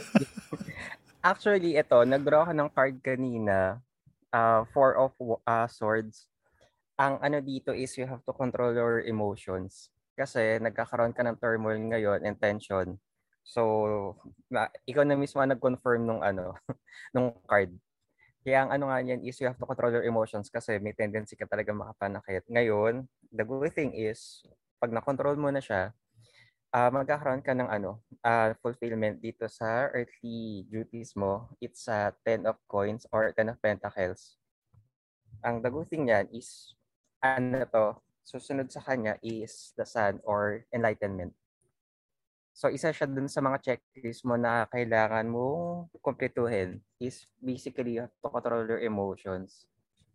Actually, 1.24 1.80
ito, 1.80 1.96
nag-draw 2.04 2.44
ka 2.44 2.52
ng 2.52 2.68
card 2.68 3.00
kanina, 3.00 3.80
uh, 4.28 4.68
four 4.76 4.92
of 5.00 5.16
uh, 5.48 5.64
swords. 5.64 6.28
Ang 7.00 7.16
ano 7.24 7.40
dito 7.40 7.72
is 7.72 7.96
you 7.96 8.04
have 8.04 8.20
to 8.28 8.36
control 8.36 8.76
your 8.76 9.00
emotions. 9.08 9.88
Kasi 10.14 10.60
nagkakaroon 10.60 11.16
ka 11.16 11.24
ng 11.24 11.40
turmoil 11.40 11.80
ngayon 11.80 12.22
and 12.28 12.36
tension. 12.36 13.00
So, 13.44 14.16
na, 14.52 14.68
ikaw 14.84 15.04
na 15.04 15.16
mismo 15.16 15.40
ang 15.40 15.56
nag-confirm 15.56 16.04
nung 16.04 16.20
ano, 16.20 16.56
nung 17.16 17.32
card. 17.48 17.72
Kaya 18.44 18.68
ang 18.68 18.76
ano 18.76 18.92
nga 18.92 19.00
yan 19.00 19.24
is 19.24 19.40
you 19.40 19.48
have 19.48 19.56
to 19.56 19.64
control 19.64 19.88
your 19.88 20.04
emotions 20.04 20.52
kasi 20.52 20.76
may 20.76 20.92
tendency 20.92 21.32
ka 21.32 21.48
talaga 21.48 21.72
makapanakit. 21.72 22.44
Ngayon, 22.52 23.08
the 23.32 23.44
good 23.48 23.72
thing 23.72 23.96
is, 23.96 24.44
pag 24.76 24.92
na-control 24.92 25.40
mo 25.40 25.48
na 25.48 25.64
siya, 25.64 25.96
uh, 26.74 26.90
magkakaroon 26.90 27.40
ka 27.40 27.54
ng 27.54 27.70
ano, 27.70 28.02
uh, 28.26 28.50
fulfillment 28.58 29.22
dito 29.22 29.46
sa 29.46 29.86
earthly 29.94 30.66
duties 30.66 31.14
mo. 31.14 31.46
It's 31.62 31.86
a 31.86 32.10
uh, 32.10 32.26
10 32.26 32.50
of 32.50 32.58
coins 32.66 33.06
or 33.14 33.30
10 33.30 33.54
of 33.54 33.62
pentacles. 33.62 34.36
Ang 35.46 35.62
the 35.62 35.70
good 35.70 35.86
thing 35.86 36.10
yan 36.10 36.26
is, 36.34 36.74
ano 37.22 37.62
to, 37.70 37.94
susunod 38.26 38.74
sa 38.74 38.82
kanya 38.82 39.14
is 39.22 39.70
the 39.78 39.86
sun 39.86 40.18
or 40.26 40.66
enlightenment. 40.74 41.30
So 42.54 42.70
isa 42.70 42.94
siya 42.94 43.10
dun 43.10 43.26
sa 43.26 43.42
mga 43.42 43.58
checklist 43.62 44.22
mo 44.22 44.38
na 44.38 44.66
kailangan 44.70 45.26
mo 45.26 45.90
kumpletuhin 45.98 46.78
is 47.02 47.26
basically 47.42 47.98
you 47.98 48.06
have 48.06 48.14
to 48.22 48.30
control 48.30 48.62
your 48.62 48.78
emotions. 48.78 49.66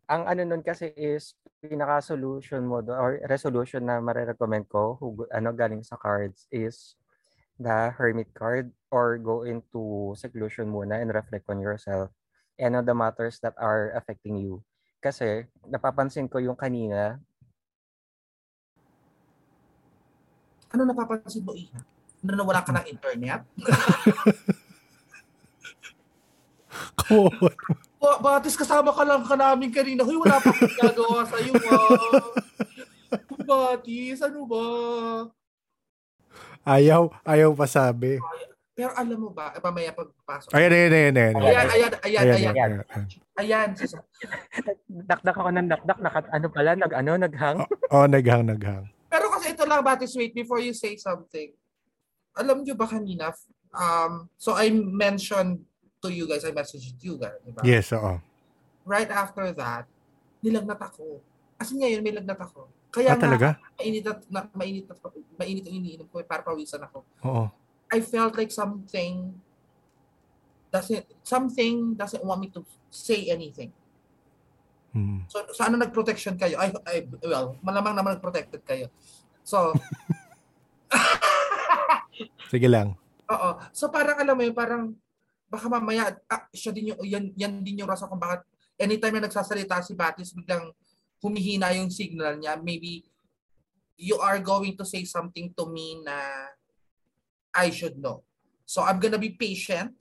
Ang 0.09 0.25
ano 0.25 0.41
nun 0.41 0.65
kasi 0.65 0.89
is 0.97 1.37
pinaka-solution 1.61 2.65
mo 2.65 2.81
do, 2.81 2.97
or 2.97 3.21
resolution 3.29 3.85
na 3.85 4.01
marirecommend 4.01 4.65
ko 4.65 4.97
who, 4.97 5.29
ano 5.29 5.53
galing 5.53 5.85
sa 5.85 6.01
cards 6.01 6.49
is 6.49 6.97
the 7.61 7.93
hermit 7.93 8.33
card 8.33 8.73
or 8.89 9.21
go 9.21 9.45
into 9.45 10.17
seclusion 10.17 10.65
muna 10.65 10.97
and 10.97 11.13
reflect 11.13 11.45
on 11.45 11.61
yourself 11.61 12.09
and 12.57 12.73
on 12.73 12.89
the 12.89 12.97
matters 12.97 13.37
that 13.45 13.53
are 13.61 13.93
affecting 13.93 14.41
you. 14.41 14.65
Kasi 14.97 15.45
napapansin 15.69 16.25
ko 16.25 16.41
yung 16.41 16.57
kanina. 16.57 17.21
Ano 20.73 20.89
napapansin 20.89 21.45
mo, 21.45 21.53
Iha? 21.53 21.85
na 22.19 22.35
nawala 22.35 22.59
ka 22.65 22.75
ng 22.75 22.83
internet? 22.89 23.45
Come 26.99 27.31
on. 27.39 27.79
Ba- 27.99 28.19
Batis, 28.23 28.55
kasama 28.55 28.95
ka 28.95 29.03
lang 29.03 29.27
ka 29.27 29.35
namin 29.35 29.69
kanina. 29.75 30.07
Huy, 30.07 30.15
wala 30.15 30.39
pa 30.39 30.55
akong 30.55 30.75
gagawa 30.79 31.21
sa'yo, 31.27 31.51
ah. 31.67 32.23
Batis, 33.49 34.23
ano 34.23 34.47
ba? 34.47 34.65
Ayaw, 36.63 37.12
ayaw 37.27 37.51
pa 37.51 37.67
sabi. 37.67 38.15
Pero 38.71 38.95
alam 38.95 39.19
mo 39.19 39.29
ba, 39.35 39.51
eh, 39.51 39.59
mamaya 39.59 39.91
pagpasok. 39.91 40.55
Ayan, 40.55 40.71
ayan, 40.71 40.91
ayan, 40.95 41.15
ayan. 41.15 41.33
Ayan, 41.35 41.67
ayan, 41.67 41.91
ayan, 41.99 42.23
ayan. 42.23 42.53
ayan, 42.55 42.71
Ayan, 43.35 43.69
ayan. 43.75 44.01
Dakdak 44.88 45.35
ako 45.35 45.49
ng 45.51 45.67
dakdak, 45.67 45.99
nakat 45.99 46.25
ano 46.31 46.47
pala, 46.47 46.71
nag 46.79 46.93
ano, 46.95 47.12
naghang. 47.19 47.57
Oh, 47.91 48.07
naghang, 48.07 48.47
naghang. 48.47 48.88
Pero 49.12 49.27
kasi 49.35 49.51
ito 49.51 49.67
lang, 49.67 49.83
Batis, 49.83 50.15
wait, 50.15 50.31
before 50.31 50.63
you 50.63 50.71
say 50.71 50.95
something. 50.95 51.51
Alam 52.39 52.63
nyo 52.63 52.71
ba 52.79 52.88
kanina, 52.88 53.35
um, 53.75 54.31
so 54.39 54.55
I 54.55 54.71
mentioned 54.71 55.67
to 56.01 56.09
you 56.09 56.25
guys, 56.27 56.43
I 56.47 56.51
messaged 56.55 56.95
you 57.03 57.19
guys, 57.19 57.39
di 57.43 57.51
ba? 57.51 57.62
Yes, 57.67 57.91
oo. 57.91 58.19
Right 58.88 59.09
after 59.12 59.51
that, 59.51 59.85
nilagnat 60.39 60.79
ako. 60.79 61.19
As 61.59 61.69
in 61.75 61.83
ngayon, 61.83 62.01
may 62.01 62.15
lagnat 62.15 62.39
ako. 62.39 62.71
Kaya 62.89 63.13
Ah, 63.13 63.19
talaga? 63.19 63.59
nga, 63.59 63.77
mainit 63.77 64.05
at, 64.07 64.19
na, 64.31 64.47
mainit 64.55 64.88
at, 64.89 64.97
mainit 65.38 65.67
ang 65.67 65.75
iniinom 65.75 66.07
ko, 66.09 66.23
para 66.23 66.41
pawisan 66.41 66.81
ako. 66.81 67.03
Oo. 67.27 67.45
I 67.91 67.99
felt 67.99 68.33
like 68.39 68.49
something 68.49 69.33
doesn't 70.69 71.01
something 71.25 71.97
doesn't 71.97 72.21
want 72.21 72.38
me 72.38 72.49
to 72.53 72.62
say 72.93 73.25
anything. 73.33 73.73
Mm. 74.93 75.25
So, 75.29 75.41
sa 75.53 75.69
ano 75.69 75.77
nag-protection 75.77 76.38
kayo? 76.38 76.57
Ay, 76.57 76.73
ay, 76.89 77.05
well, 77.25 77.57
malamang 77.62 77.93
naman 77.93 78.17
nag-protected 78.17 78.62
kayo. 78.65 78.89
So, 79.43 79.73
Sige 82.49 82.65
lang. 82.65 82.97
oo. 83.33 83.49
So, 83.73 83.89
parang 83.93 84.17
alam 84.17 84.33
mo 84.33 84.41
yun, 84.41 84.55
parang 84.55 84.93
baka 85.49 85.65
mamaya, 85.65 86.13
ah, 86.29 86.45
siya 86.53 86.71
din 86.71 86.93
yung, 86.93 87.01
yan, 87.01 87.25
yan 87.33 87.53
din 87.65 87.81
yung 87.81 87.89
rason 87.89 88.07
kung 88.07 88.21
bakit 88.21 88.45
anytime 88.79 89.17
na 89.17 89.25
nagsasalita 89.27 89.81
si 89.81 89.97
Batis, 89.97 90.31
biglang 90.31 90.71
humihina 91.19 91.75
yung 91.75 91.91
signal 91.91 92.39
niya. 92.39 92.55
Maybe 92.62 93.03
you 93.99 94.15
are 94.23 94.39
going 94.39 94.79
to 94.79 94.88
say 94.88 95.03
something 95.03 95.51
to 95.57 95.67
me 95.67 95.99
na 96.05 96.15
I 97.51 97.73
should 97.73 97.99
know. 97.99 98.23
So, 98.63 98.85
I'm 98.85 99.01
gonna 99.01 99.19
be 99.19 99.33
patient. 99.33 99.97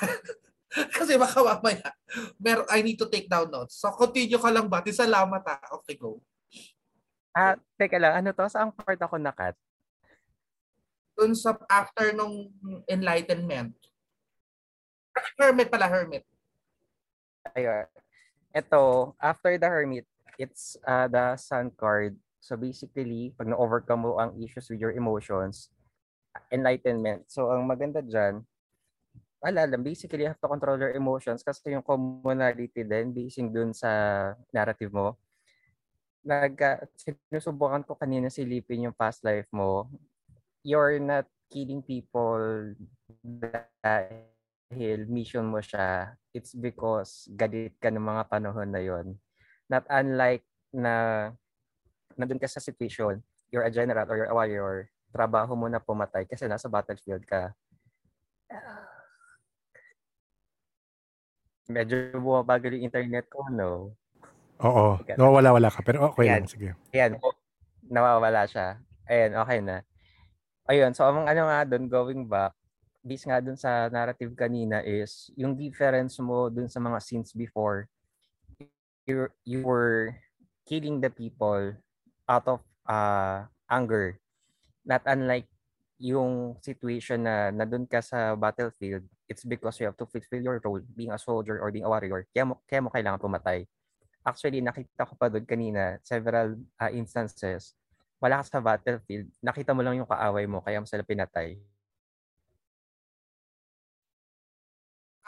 Kasi 0.96 1.18
baka 1.18 1.42
mamaya, 1.42 1.90
mer 2.38 2.64
I 2.70 2.80
need 2.80 2.98
to 3.02 3.10
take 3.10 3.26
down 3.26 3.50
notes. 3.50 3.78
So, 3.78 3.92
continue 3.92 4.40
ka 4.40 4.48
lang, 4.48 4.70
Batis. 4.70 5.02
Salamat 5.02 5.42
ha. 5.44 5.58
Okay, 5.82 5.98
go. 5.98 6.22
Ah, 7.34 7.58
teka 7.74 7.98
lang, 7.98 8.22
ano 8.22 8.30
to? 8.30 8.46
Saan 8.46 8.70
part 8.70 8.98
ako 9.02 9.18
nakat? 9.18 9.58
Dun 11.18 11.34
sa 11.34 11.58
after 11.66 12.14
nung 12.14 12.50
enlightenment. 12.86 13.74
Hermit 15.38 15.68
pala, 15.70 15.86
hermit. 15.86 16.24
Ayun. 17.54 17.86
Ito, 18.54 19.14
after 19.18 19.58
the 19.58 19.66
hermit, 19.66 20.06
it's 20.38 20.78
uh, 20.86 21.06
the 21.10 21.34
sun 21.38 21.70
card. 21.74 22.14
So 22.38 22.54
basically, 22.54 23.32
pag 23.34 23.48
na-overcome 23.48 24.00
mo 24.04 24.10
ang 24.20 24.36
issues 24.38 24.68
with 24.68 24.78
your 24.78 24.92
emotions, 24.92 25.72
enlightenment. 26.52 27.26
So 27.30 27.50
ang 27.50 27.66
maganda 27.66 28.04
dyan, 28.04 28.44
wala 29.44 29.68
lang, 29.68 29.84
basically 29.84 30.24
you 30.24 30.30
have 30.32 30.40
to 30.40 30.48
control 30.48 30.80
your 30.80 30.96
emotions 30.96 31.44
kasi 31.44 31.76
yung 31.76 31.84
commonality 31.84 32.80
din, 32.80 33.12
basing 33.12 33.52
dun 33.52 33.76
sa 33.76 34.32
narrative 34.48 34.92
mo, 34.92 35.20
nag, 36.24 36.56
uh, 36.56 36.80
sinusubukan 36.96 37.84
ko 37.84 37.92
kanina 37.92 38.32
silipin 38.32 38.88
yung 38.88 38.96
past 38.96 39.20
life 39.20 39.48
mo, 39.52 39.84
you're 40.64 40.96
not 40.96 41.28
killing 41.52 41.84
people 41.84 42.72
dahil 44.70 45.06
mission 45.06 45.46
mo 45.46 45.60
siya. 45.60 46.16
It's 46.34 46.56
because 46.56 47.28
galit 47.32 47.76
ka 47.78 47.92
ng 47.92 48.02
mga 48.02 48.26
panahon 48.26 48.70
na 48.72 48.82
yon. 48.82 49.14
Not 49.68 49.86
unlike 49.88 50.44
na 50.74 51.30
nandun 52.18 52.40
ka 52.40 52.48
sa 52.50 52.62
situation, 52.62 53.22
you're 53.50 53.66
a 53.66 53.72
general 53.72 54.06
or 54.06 54.16
you're 54.18 54.30
a 54.30 54.36
warrior, 54.36 54.90
trabaho 55.14 55.54
mo 55.54 55.70
na 55.70 55.78
pumatay 55.78 56.26
kasi 56.26 56.46
nasa 56.50 56.66
battlefield 56.66 57.22
ka. 57.26 57.54
Medyo 61.70 62.18
bumabagal 62.20 62.76
yung 62.76 62.92
internet 62.92 63.24
ko, 63.32 63.46
no? 63.48 63.96
Oo. 64.60 65.00
Nawawala-wala 65.16 65.72
ka. 65.72 65.80
Pero 65.80 66.12
okay 66.12 66.28
Yan. 66.28 66.44
lang. 66.44 66.50
Sige. 66.50 66.68
Ayan, 66.92 67.16
nawawala 67.88 68.44
siya. 68.44 68.78
Ayan, 69.08 69.32
okay 69.40 69.58
na. 69.64 69.80
Ayun, 70.68 70.92
so 70.92 71.04
ang 71.04 71.24
ano 71.28 71.48
nga 71.48 71.64
doon, 71.64 71.84
going 71.88 72.22
back, 72.28 72.52
based 73.04 73.28
nga 73.28 73.44
doon 73.44 73.60
sa 73.60 73.92
narrative 73.92 74.32
kanina 74.32 74.80
is 74.80 75.28
yung 75.36 75.52
difference 75.52 76.16
mo 76.18 76.48
doon 76.48 76.72
sa 76.72 76.80
mga 76.80 76.98
scenes 77.04 77.36
before, 77.36 77.84
you, 79.04 79.28
you 79.44 79.60
were 79.60 80.16
killing 80.64 81.04
the 81.04 81.12
people 81.12 81.76
out 82.24 82.46
of 82.48 82.64
uh, 82.88 83.44
anger. 83.68 84.16
Not 84.88 85.04
unlike 85.04 85.44
yung 86.00 86.56
situation 86.64 87.28
na 87.28 87.52
nandun 87.52 87.84
ka 87.84 88.00
sa 88.00 88.32
battlefield, 88.32 89.04
it's 89.28 89.44
because 89.44 89.76
you 89.78 89.86
have 89.86 90.00
to 90.00 90.08
fulfill 90.08 90.40
your 90.40 90.58
role 90.64 90.80
being 90.96 91.12
a 91.12 91.20
soldier 91.20 91.60
or 91.60 91.68
being 91.68 91.84
a 91.84 91.92
warrior. 91.92 92.24
Kaya 92.32 92.48
mo, 92.48 92.64
kaya 92.64 92.80
mo 92.80 92.88
kailangan 92.88 93.20
pumatay. 93.20 93.68
Actually, 94.24 94.64
nakita 94.64 95.04
ko 95.04 95.12
pa 95.20 95.28
doon 95.28 95.44
kanina, 95.44 96.00
several 96.00 96.56
uh, 96.80 96.88
instances, 96.88 97.76
wala 98.16 98.40
ka 98.40 98.56
sa 98.56 98.64
battlefield, 98.64 99.28
nakita 99.44 99.76
mo 99.76 99.84
lang 99.84 100.00
yung 100.00 100.08
kaaway 100.08 100.48
mo, 100.48 100.64
kaya 100.64 100.80
mo 100.80 100.88
sila 100.88 101.04
pinatay. 101.04 101.60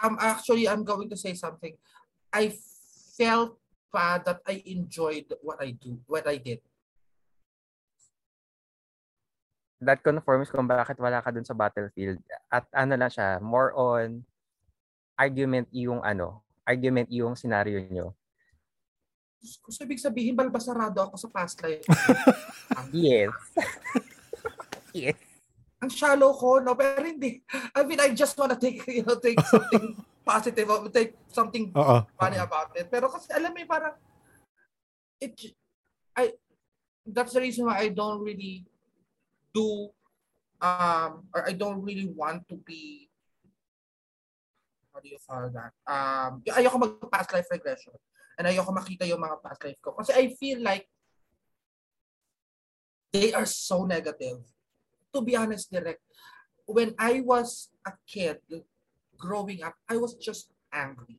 Um, 0.02 0.16
actually, 0.20 0.68
I'm 0.68 0.84
going 0.84 1.08
to 1.08 1.16
say 1.16 1.32
something. 1.32 1.72
I 2.32 2.52
felt 3.16 3.56
pa 3.88 4.20
that 4.20 4.44
I 4.44 4.60
enjoyed 4.68 5.32
what 5.40 5.56
I 5.62 5.72
do, 5.72 5.96
what 6.04 6.28
I 6.28 6.36
did. 6.36 6.60
That 9.80 10.00
confirms 10.04 10.52
kung 10.52 10.68
bakit 10.68 11.00
wala 11.00 11.20
ka 11.20 11.32
dun 11.32 11.44
sa 11.44 11.56
battlefield. 11.56 12.20
At 12.52 12.64
ano 12.72 12.96
lang 12.96 13.12
siya, 13.12 13.40
more 13.40 13.72
on 13.76 14.24
argument 15.16 15.68
yung 15.72 16.04
ano, 16.04 16.44
argument 16.68 17.08
yung 17.08 17.36
scenario 17.36 17.80
nyo. 17.88 18.12
Kung 19.62 19.76
ibig 19.84 20.00
sabihin, 20.02 20.34
balbasarado 20.36 20.96
ako 21.00 21.16
sa 21.16 21.28
past 21.32 21.56
life. 21.64 21.84
Yes. 22.92 23.32
yes. 24.92 25.25
Ang 25.84 25.92
shallow 25.92 26.32
ko, 26.32 26.56
no? 26.64 26.72
Pero 26.72 27.04
hindi. 27.04 27.44
I 27.76 27.84
mean, 27.84 28.00
I 28.00 28.16
just 28.16 28.32
wanna 28.36 28.56
take, 28.56 28.80
you 28.88 29.04
know, 29.04 29.20
take 29.20 29.40
something 29.44 29.92
positive, 30.26 30.66
or 30.72 30.88
take 30.88 31.14
something 31.28 31.70
Oo. 31.76 32.02
funny 32.16 32.40
about 32.40 32.72
it. 32.74 32.88
Pero 32.88 33.12
kasi 33.12 33.28
alam 33.30 33.52
mo, 33.52 33.60
parang, 33.68 33.94
it, 35.20 35.36
I, 36.16 36.32
that's 37.04 37.36
the 37.36 37.44
reason 37.44 37.68
why 37.68 37.84
I 37.84 37.88
don't 37.92 38.24
really 38.24 38.64
do, 39.52 39.92
um, 40.64 41.28
or 41.30 41.44
I 41.44 41.52
don't 41.52 41.84
really 41.84 42.08
want 42.08 42.48
to 42.48 42.56
be, 42.56 43.12
how 44.90 45.04
do 45.04 45.08
you 45.12 45.20
call 45.20 45.52
that? 45.52 45.76
Um, 45.84 46.40
ayoko 46.40 46.80
mag-past 46.80 47.36
life 47.36 47.52
regression. 47.52 47.92
And 48.40 48.48
ayoko 48.48 48.72
makita 48.72 49.04
yung 49.04 49.20
mga 49.20 49.44
past 49.44 49.60
life 49.60 49.80
ko. 49.84 49.92
Kasi 49.92 50.16
I 50.16 50.32
feel 50.40 50.64
like, 50.64 50.88
they 53.12 53.32
are 53.32 53.46
so 53.46 53.84
negative. 53.84 54.40
To 55.16 55.24
be 55.24 55.32
honest, 55.32 55.72
direct, 55.72 56.04
when 56.68 56.92
I 57.00 57.24
was 57.24 57.72
a 57.88 57.96
kid 58.04 58.36
growing 59.16 59.64
up, 59.64 59.72
I 59.88 59.96
was 59.96 60.12
just 60.20 60.52
angry. 60.68 61.16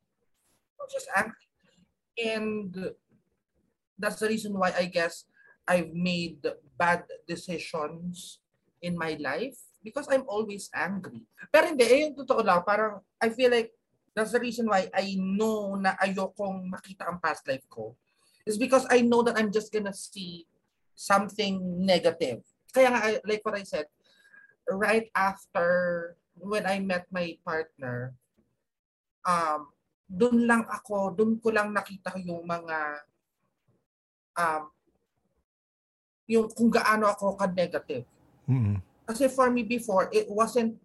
I 0.77 0.86
was 0.86 0.93
just 0.93 1.10
angry. 1.17 1.49
And 2.13 2.93
that's 3.97 4.21
the 4.21 4.29
reason 4.29 4.53
why 4.53 4.69
I 4.77 4.86
guess 4.86 5.25
I've 5.65 5.97
made 5.97 6.45
bad 6.77 7.10
decisions 7.25 8.38
in 8.86 8.93
my 8.93 9.17
life 9.17 9.57
because 9.81 10.05
I'm 10.13 10.29
always 10.29 10.69
angry. 10.77 11.25
Pero 11.49 11.73
hindi, 11.73 11.89
eh, 11.89 12.05
yung 12.05 12.13
totoo 12.13 12.45
lang, 12.45 12.62
parang 12.62 13.01
I 13.17 13.33
feel 13.33 13.49
like 13.49 13.73
that's 14.13 14.38
the 14.38 14.41
reason 14.45 14.69
why 14.69 14.93
I 14.93 15.17
know 15.17 15.73
na 15.73 15.97
ayokong 15.97 16.69
makita 16.69 17.10
ang 17.10 17.17
past 17.17 17.49
life 17.49 17.65
ko 17.65 17.97
is 18.45 18.62
because 18.62 18.86
I 18.93 19.01
know 19.01 19.25
that 19.25 19.41
I'm 19.41 19.49
just 19.49 19.73
gonna 19.73 19.93
see 19.93 20.45
something 20.93 21.57
negative. 21.81 22.45
Kaya 22.77 22.93
nga, 22.93 23.01
I- 23.09 23.25
like 23.25 23.41
what 23.41 23.57
I 23.57 23.65
said, 23.65 23.89
right 24.69 25.09
after 25.17 26.13
when 26.37 26.69
I 26.69 26.77
met 26.77 27.09
my 27.09 27.33
partner, 27.41 28.13
um, 29.25 29.73
dun 30.05 30.45
lang 30.45 30.69
ako, 30.69 31.09
dun 31.17 31.41
ko 31.41 31.49
lang 31.49 31.73
nakita 31.73 32.13
yung 32.21 32.45
mga, 32.45 33.01
um, 34.37 34.69
yung 36.29 36.53
kung 36.53 36.69
gaano 36.69 37.09
ako 37.09 37.33
ka-negative. 37.33 38.05
Mm-mm. 38.45 38.77
Kasi 39.09 39.25
for 39.25 39.49
me 39.49 39.65
before, 39.65 40.05
it 40.13 40.29
wasn't, 40.29 40.77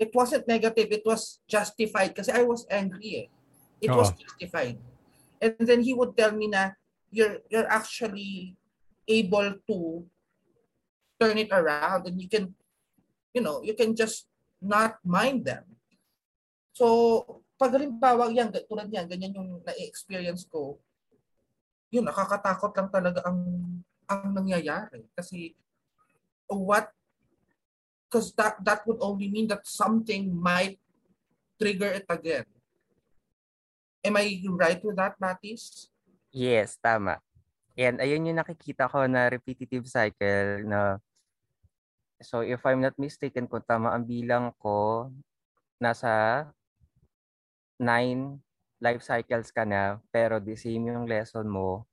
it 0.00 0.08
wasn't 0.16 0.48
negative, 0.48 0.88
it 0.88 1.04
was 1.04 1.44
justified 1.44 2.16
kasi 2.16 2.32
I 2.32 2.40
was 2.40 2.64
angry 2.72 3.26
eh. 3.26 3.28
It 3.84 3.92
was 3.92 4.16
Oo. 4.16 4.24
justified. 4.24 4.80
And 5.44 5.60
then 5.60 5.84
he 5.84 5.92
would 5.92 6.16
tell 6.16 6.32
me 6.32 6.48
na, 6.48 6.72
you're, 7.12 7.44
you're 7.52 7.68
actually 7.68 8.56
able 9.04 9.60
to 9.68 10.08
turn 11.16 11.36
it 11.40 11.50
around 11.52 12.06
and 12.06 12.16
you 12.20 12.28
can, 12.28 12.52
you 13.32 13.40
know, 13.40 13.60
you 13.64 13.74
can 13.74 13.96
just 13.96 14.28
not 14.60 15.00
mind 15.04 15.44
them. 15.44 15.64
So, 16.76 17.40
pag 17.56 17.72
halimbawa 17.72 18.28
yan, 18.32 18.52
tulad 18.68 18.92
yan, 18.92 19.08
ganyan 19.08 19.36
yung 19.36 19.64
na-experience 19.64 20.44
ko, 20.44 20.76
yun, 21.88 22.04
nakakatakot 22.04 22.72
lang 22.76 22.90
talaga 22.92 23.24
ang 23.24 23.40
ang 24.06 24.30
nangyayari. 24.36 25.08
Kasi 25.16 25.56
what, 26.46 26.92
because 28.06 28.30
that, 28.38 28.60
that 28.62 28.86
would 28.86 29.00
only 29.02 29.26
mean 29.26 29.48
that 29.50 29.66
something 29.66 30.30
might 30.30 30.78
trigger 31.58 31.90
it 31.96 32.06
again. 32.08 32.46
Am 34.04 34.14
I 34.14 34.38
right 34.46 34.78
with 34.84 34.94
that, 34.94 35.18
Matis? 35.18 35.90
Yes, 36.30 36.78
tama. 36.78 37.18
And 37.74 37.98
ayun 37.98 38.30
yung 38.30 38.38
nakikita 38.38 38.86
ko 38.86 39.04
na 39.10 39.26
repetitive 39.28 39.84
cycle 39.90 40.62
na 40.64 41.02
so 42.20 42.40
if 42.40 42.64
I'm 42.64 42.80
not 42.80 42.96
mistaken 42.96 43.48
kung 43.48 43.64
tama 43.64 43.92
ang 43.92 44.08
bilang 44.08 44.52
ko 44.56 45.10
nasa 45.76 46.44
nine 47.76 48.40
life 48.80 49.04
cycles 49.04 49.52
ka 49.52 49.68
na 49.68 50.00
pero 50.08 50.40
the 50.40 50.56
same 50.56 50.88
yung 50.88 51.04
lesson 51.04 51.44
mo 51.44 51.84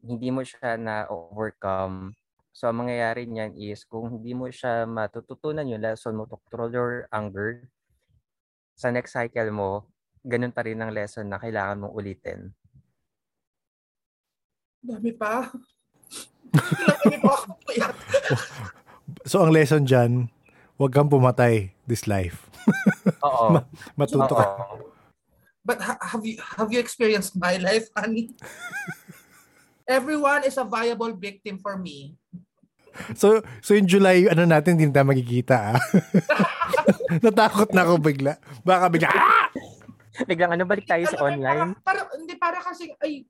hindi 0.00 0.32
mo 0.32 0.40
siya 0.40 0.80
na 0.80 1.04
overcome 1.12 2.16
so 2.50 2.68
ang 2.68 2.84
mangyayari 2.84 3.28
niyan 3.28 3.52
is 3.56 3.84
kung 3.84 4.20
hindi 4.20 4.32
mo 4.32 4.48
siya 4.48 4.88
matututunan 4.88 5.68
yung 5.68 5.84
lesson 5.84 6.16
mo 6.16 6.24
to 6.24 6.40
control 6.48 6.72
your 6.72 6.92
anger 7.12 7.68
sa 8.76 8.88
next 8.88 9.12
cycle 9.12 9.52
mo 9.52 9.84
ganun 10.24 10.52
pa 10.52 10.64
rin 10.64 10.80
ang 10.80 10.92
lesson 10.92 11.28
na 11.28 11.36
kailangan 11.36 11.84
mong 11.84 11.96
ulitin 11.96 12.52
Dami 14.80 15.12
pa. 15.12 15.44
Dami 17.04 17.16
pa. 17.20 17.34
So 19.28 19.44
ang 19.44 19.52
lesson 19.52 19.84
dyan, 19.84 20.32
huwag 20.80 20.92
kang 20.96 21.12
pumatay 21.12 21.76
this 21.84 22.08
life. 22.08 22.48
Oo. 23.26 23.60
Matuto 23.96 24.32
ka. 24.32 24.46
But 25.60 25.78
ha- 25.84 26.00
have 26.00 26.24
you 26.24 26.40
have 26.56 26.72
you 26.72 26.80
experienced 26.80 27.36
my 27.36 27.60
life, 27.60 27.92
honey? 27.92 28.32
Everyone 29.84 30.46
is 30.46 30.56
a 30.56 30.64
viable 30.64 31.12
victim 31.12 31.60
for 31.60 31.76
me. 31.76 32.16
So, 33.14 33.42
so 33.62 33.74
in 33.74 33.86
July, 33.86 34.26
ano 34.30 34.46
natin, 34.46 34.78
hindi 34.78 34.90
na 34.90 35.02
tayo 35.02 35.10
magkikita. 35.10 35.56
Ah. 35.74 35.78
Natakot 37.26 37.70
na 37.74 37.86
ako 37.86 38.02
bigla. 38.02 38.38
Baka 38.66 38.86
bigla, 38.90 39.10
ah! 39.10 39.46
Biglang 40.26 40.52
ano, 40.58 40.66
balik 40.66 40.86
tayo 40.86 41.06
sa 41.06 41.22
online. 41.22 41.74
Para, 41.80 42.06
para, 42.06 42.18
hindi, 42.18 42.34
para 42.36 42.58
kasi, 42.60 42.92
ay, 42.98 43.24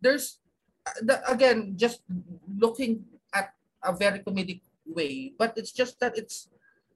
there's, 0.00 0.40
uh, 0.88 0.98
the, 1.04 1.16
again, 1.28 1.76
just 1.76 2.02
looking 2.48 3.04
at 3.32 3.52
a 3.84 3.92
very 3.92 4.20
comedic 4.24 4.65
way, 4.86 5.34
but 5.38 5.52
it's 5.56 5.72
just 5.72 5.98
that 6.00 6.16
it's, 6.16 6.48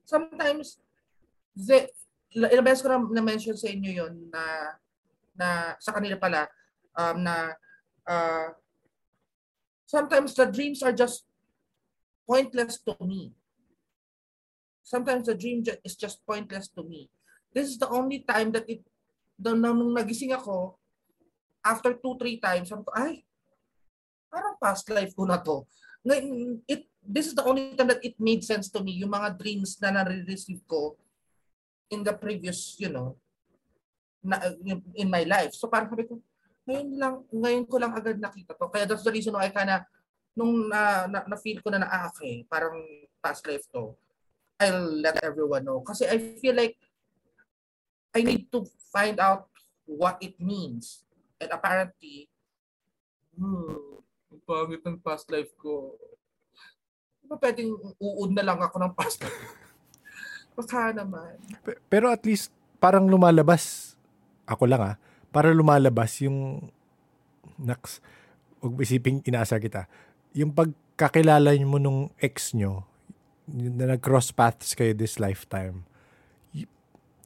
sometimes, 0.05 0.79
the, 1.55 1.87
ilang 2.35 2.63
beses 2.63 2.81
ko 2.81 2.89
na, 2.89 3.21
na-mention 3.21 3.55
sa 3.59 3.67
inyo 3.67 3.91
yon 4.03 4.13
na, 4.31 4.43
na, 5.35 5.47
sa 5.79 5.91
kanila 5.91 6.15
pala, 6.15 6.47
um, 6.95 7.23
na, 7.23 7.51
uh, 8.07 8.49
sometimes 9.85 10.33
the 10.35 10.47
dreams 10.47 10.79
are 10.81 10.95
just 10.95 11.27
pointless 12.23 12.79
to 12.79 12.95
me. 13.03 13.35
Sometimes 14.83 15.27
the 15.27 15.35
dream 15.35 15.63
is 15.83 15.95
just 15.95 16.23
pointless 16.25 16.67
to 16.75 16.83
me. 16.83 17.11
This 17.51 17.67
is 17.67 17.77
the 17.79 17.87
only 17.91 18.23
time 18.23 18.51
that 18.55 18.67
it 18.67 18.83
nung, 19.41 19.59
nung 19.59 19.91
nagising 19.97 20.31
ako, 20.37 20.77
after 21.65 21.97
two, 21.97 22.15
three 22.21 22.37
times, 22.37 22.69
sabi 22.69 22.85
ko, 22.85 22.91
ay, 22.93 23.25
parang 24.29 24.55
past 24.61 24.85
life 24.93 25.11
ko 25.17 25.25
na 25.25 25.41
to. 25.41 25.65
It, 26.05 26.89
this 27.01 27.27
is 27.27 27.35
the 27.35 27.45
only 27.45 27.75
time 27.77 27.89
that 27.89 28.03
it 28.05 28.17
made 28.17 28.43
sense 28.43 28.69
to 28.73 28.81
me, 28.81 29.01
yung 29.01 29.13
mga 29.13 29.37
dreams 29.37 29.77
na 29.81 29.91
nare-receive 29.91 30.61
ko 30.65 30.97
in 31.91 32.01
the 32.01 32.13
previous, 32.13 32.77
you 32.79 32.89
know, 32.89 33.17
na, 34.23 34.37
in 34.95 35.09
my 35.09 35.25
life. 35.25 35.53
So 35.53 35.67
parang 35.67 35.89
sabi 35.89 36.07
ko, 36.07 36.21
ngayon 36.65 36.89
lang, 36.97 37.15
ngayon 37.33 37.65
ko 37.65 37.75
lang 37.81 37.93
agad 37.93 38.21
nakita 38.21 38.53
to. 38.53 38.69
Kaya 38.69 38.85
that's 38.85 39.03
the 39.03 39.13
reason 39.13 39.33
why 39.33 39.49
kana, 39.49 39.85
nung 40.37 40.69
na, 40.69 41.09
na, 41.09 41.25
na 41.27 41.37
feel 41.37 41.59
ko 41.59 41.73
na 41.73 41.81
na, 41.81 41.89
ah, 41.89 42.07
okay, 42.13 42.45
parang 42.47 42.79
past 43.21 43.45
life 43.49 43.65
to, 43.73 43.93
I'll 44.61 45.01
let 45.01 45.17
everyone 45.25 45.65
know. 45.65 45.81
Kasi 45.81 46.05
I 46.05 46.37
feel 46.37 46.53
like 46.53 46.77
I 48.13 48.21
need 48.21 48.51
to 48.53 48.65
find 48.93 49.17
out 49.19 49.49
what 49.89 50.21
it 50.21 50.37
means. 50.39 51.03
And 51.41 51.49
apparently, 51.49 52.29
hmm, 53.33 53.90
pangit 54.51 54.83
ng 54.83 54.99
past 54.99 55.31
life 55.31 55.55
ko. 55.55 55.95
Di 57.23 57.25
ba 57.31 57.39
pwedeng 57.39 57.71
uud 57.95 58.31
na 58.35 58.43
lang 58.43 58.59
ako 58.59 58.75
ng 58.83 58.93
past 58.99 59.23
life? 59.23 59.39
Baka 60.59 60.91
naman. 60.91 61.39
Pe- 61.63 61.79
Pero 61.87 62.11
at 62.11 62.27
least, 62.27 62.51
parang 62.83 63.07
lumalabas, 63.07 63.95
ako 64.43 64.67
lang 64.67 64.83
ah, 64.83 64.95
parang 65.31 65.55
lumalabas 65.55 66.19
yung, 66.19 66.67
naks, 67.55 68.03
huwag 68.59 68.75
mo 68.75 68.79
isiping 68.83 69.23
inaasar 69.23 69.63
kita, 69.63 69.87
yung 70.35 70.51
pagkakilala 70.51 71.55
mo 71.63 71.79
nung 71.79 72.11
ex 72.19 72.51
nyo, 72.51 72.83
na 73.47 73.95
nag-cross 73.95 74.35
paths 74.35 74.75
kayo 74.75 74.91
this 74.91 75.15
lifetime, 75.15 75.87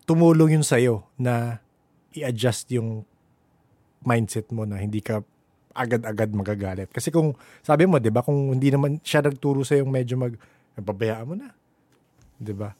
tumulong 0.05 0.61
yun 0.61 0.65
sa'yo 0.65 1.01
na 1.17 1.65
i-adjust 2.13 2.69
yung 2.77 3.03
mindset 4.05 4.47
mo 4.53 4.63
na 4.69 4.77
hindi 4.77 5.01
ka 5.01 5.25
agad-agad 5.75 6.31
magagalit. 6.31 6.89
Kasi 6.89 7.11
kung, 7.11 7.35
sabi 7.59 7.83
mo, 7.83 7.99
di 7.99 8.07
ba, 8.07 8.23
kung 8.23 8.55
hindi 8.55 8.71
naman 8.71 9.03
siya 9.03 9.19
nagturo 9.19 9.67
sa'yo 9.67 9.83
yung 9.83 9.91
medyo 9.91 10.15
mag, 10.15 10.39
pabayaan 10.79 11.27
mo 11.27 11.35
na. 11.35 11.51
Di 12.39 12.55
ba? 12.55 12.71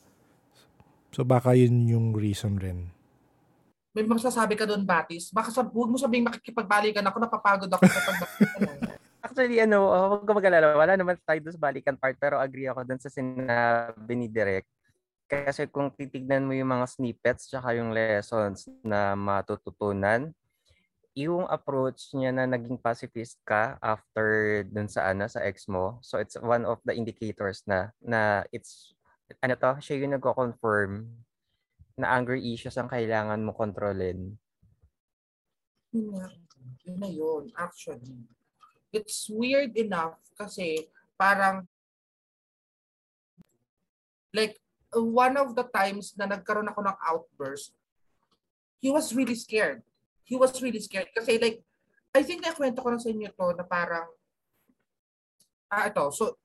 So 1.11 1.27
baka 1.27 1.55
yun 1.55 1.87
yung 1.87 2.15
reason 2.15 2.55
rin. 2.59 2.91
May 3.95 4.03
masasabi 4.03 4.59
ka 4.59 4.67
doon, 4.67 4.83
Batis. 4.83 5.31
Baka 5.31 5.51
sab- 5.51 5.71
huwag 5.71 5.87
mo 5.87 5.95
sabing 5.95 6.27
makikipagbalikan 6.27 7.03
ako, 7.07 7.17
napapagod 7.19 7.71
ako 7.71 7.83
kapag 7.87 8.17
Actually, 9.25 9.57
ano, 9.57 9.89
uh, 9.89 10.05
huwag 10.11 10.27
ka 10.27 10.35
mag-alala. 10.35 10.75
Wala 10.75 10.93
naman 10.99 11.15
tayo 11.23 11.39
doon 11.41 11.55
sa 11.55 11.63
balikan 11.63 11.95
part, 11.97 12.13
pero 12.19 12.37
agree 12.37 12.67
ako 12.69 12.83
doon 12.83 13.01
sa 13.01 13.09
sinabi 13.09 14.13
ni 14.13 14.27
Direk. 14.27 14.67
Kasi 15.25 15.65
kung 15.65 15.89
titignan 15.89 16.45
mo 16.45 16.53
yung 16.53 16.69
mga 16.69 16.85
snippets 16.85 17.49
tsaka 17.49 17.73
yung 17.73 17.89
lessons 17.89 18.69
na 18.85 19.17
matututunan, 19.17 20.29
yung 21.15 21.47
approach 21.47 22.11
niya 22.11 22.35
na 22.35 22.43
naging 22.43 22.75
pacifist 22.75 23.39
ka 23.47 23.79
after 23.79 24.61
dun 24.67 24.91
sa 24.91 25.15
ano 25.15 25.31
sa 25.31 25.39
ex 25.47 25.71
mo. 25.71 25.95
So 26.03 26.19
it's 26.19 26.35
one 26.35 26.67
of 26.67 26.83
the 26.83 26.91
indicators 26.91 27.63
na 27.63 27.95
na 28.03 28.43
it's 28.51 28.91
ano 29.39 29.55
to, 29.55 29.79
siya 29.79 30.03
yung 30.03 30.19
nagko-confirm 30.19 31.07
na 31.95 32.11
anger 32.11 32.35
issues 32.35 32.75
ang 32.75 32.91
kailangan 32.91 33.39
mo 33.41 33.55
kontrolin. 33.55 34.35
Yun 35.95 36.99
na 36.99 37.07
yun, 37.07 37.49
actually. 37.55 38.27
It's 38.91 39.31
weird 39.31 39.73
enough 39.79 40.19
kasi 40.35 40.91
parang 41.15 41.63
like 44.35 44.59
one 44.91 45.39
of 45.39 45.55
the 45.55 45.63
times 45.71 46.11
na 46.19 46.27
nagkaroon 46.27 46.67
ako 46.67 46.83
ng 46.83 46.97
outburst, 47.07 47.71
he 48.83 48.91
was 48.91 49.15
really 49.15 49.39
scared. 49.39 49.79
He 50.25 50.35
was 50.35 50.57
really 50.59 50.81
scared 50.81 51.13
kasi 51.13 51.37
like 51.37 51.61
I 52.15 52.25
think 52.25 52.41
nakwento 52.41 52.81
ko 52.81 52.89
na 52.89 52.99
sa 53.01 53.11
inyo 53.13 53.29
to 53.29 53.47
na 53.53 53.65
parang 53.65 54.09
ah 55.69 55.85
ito, 55.85 56.03
so 56.13 56.35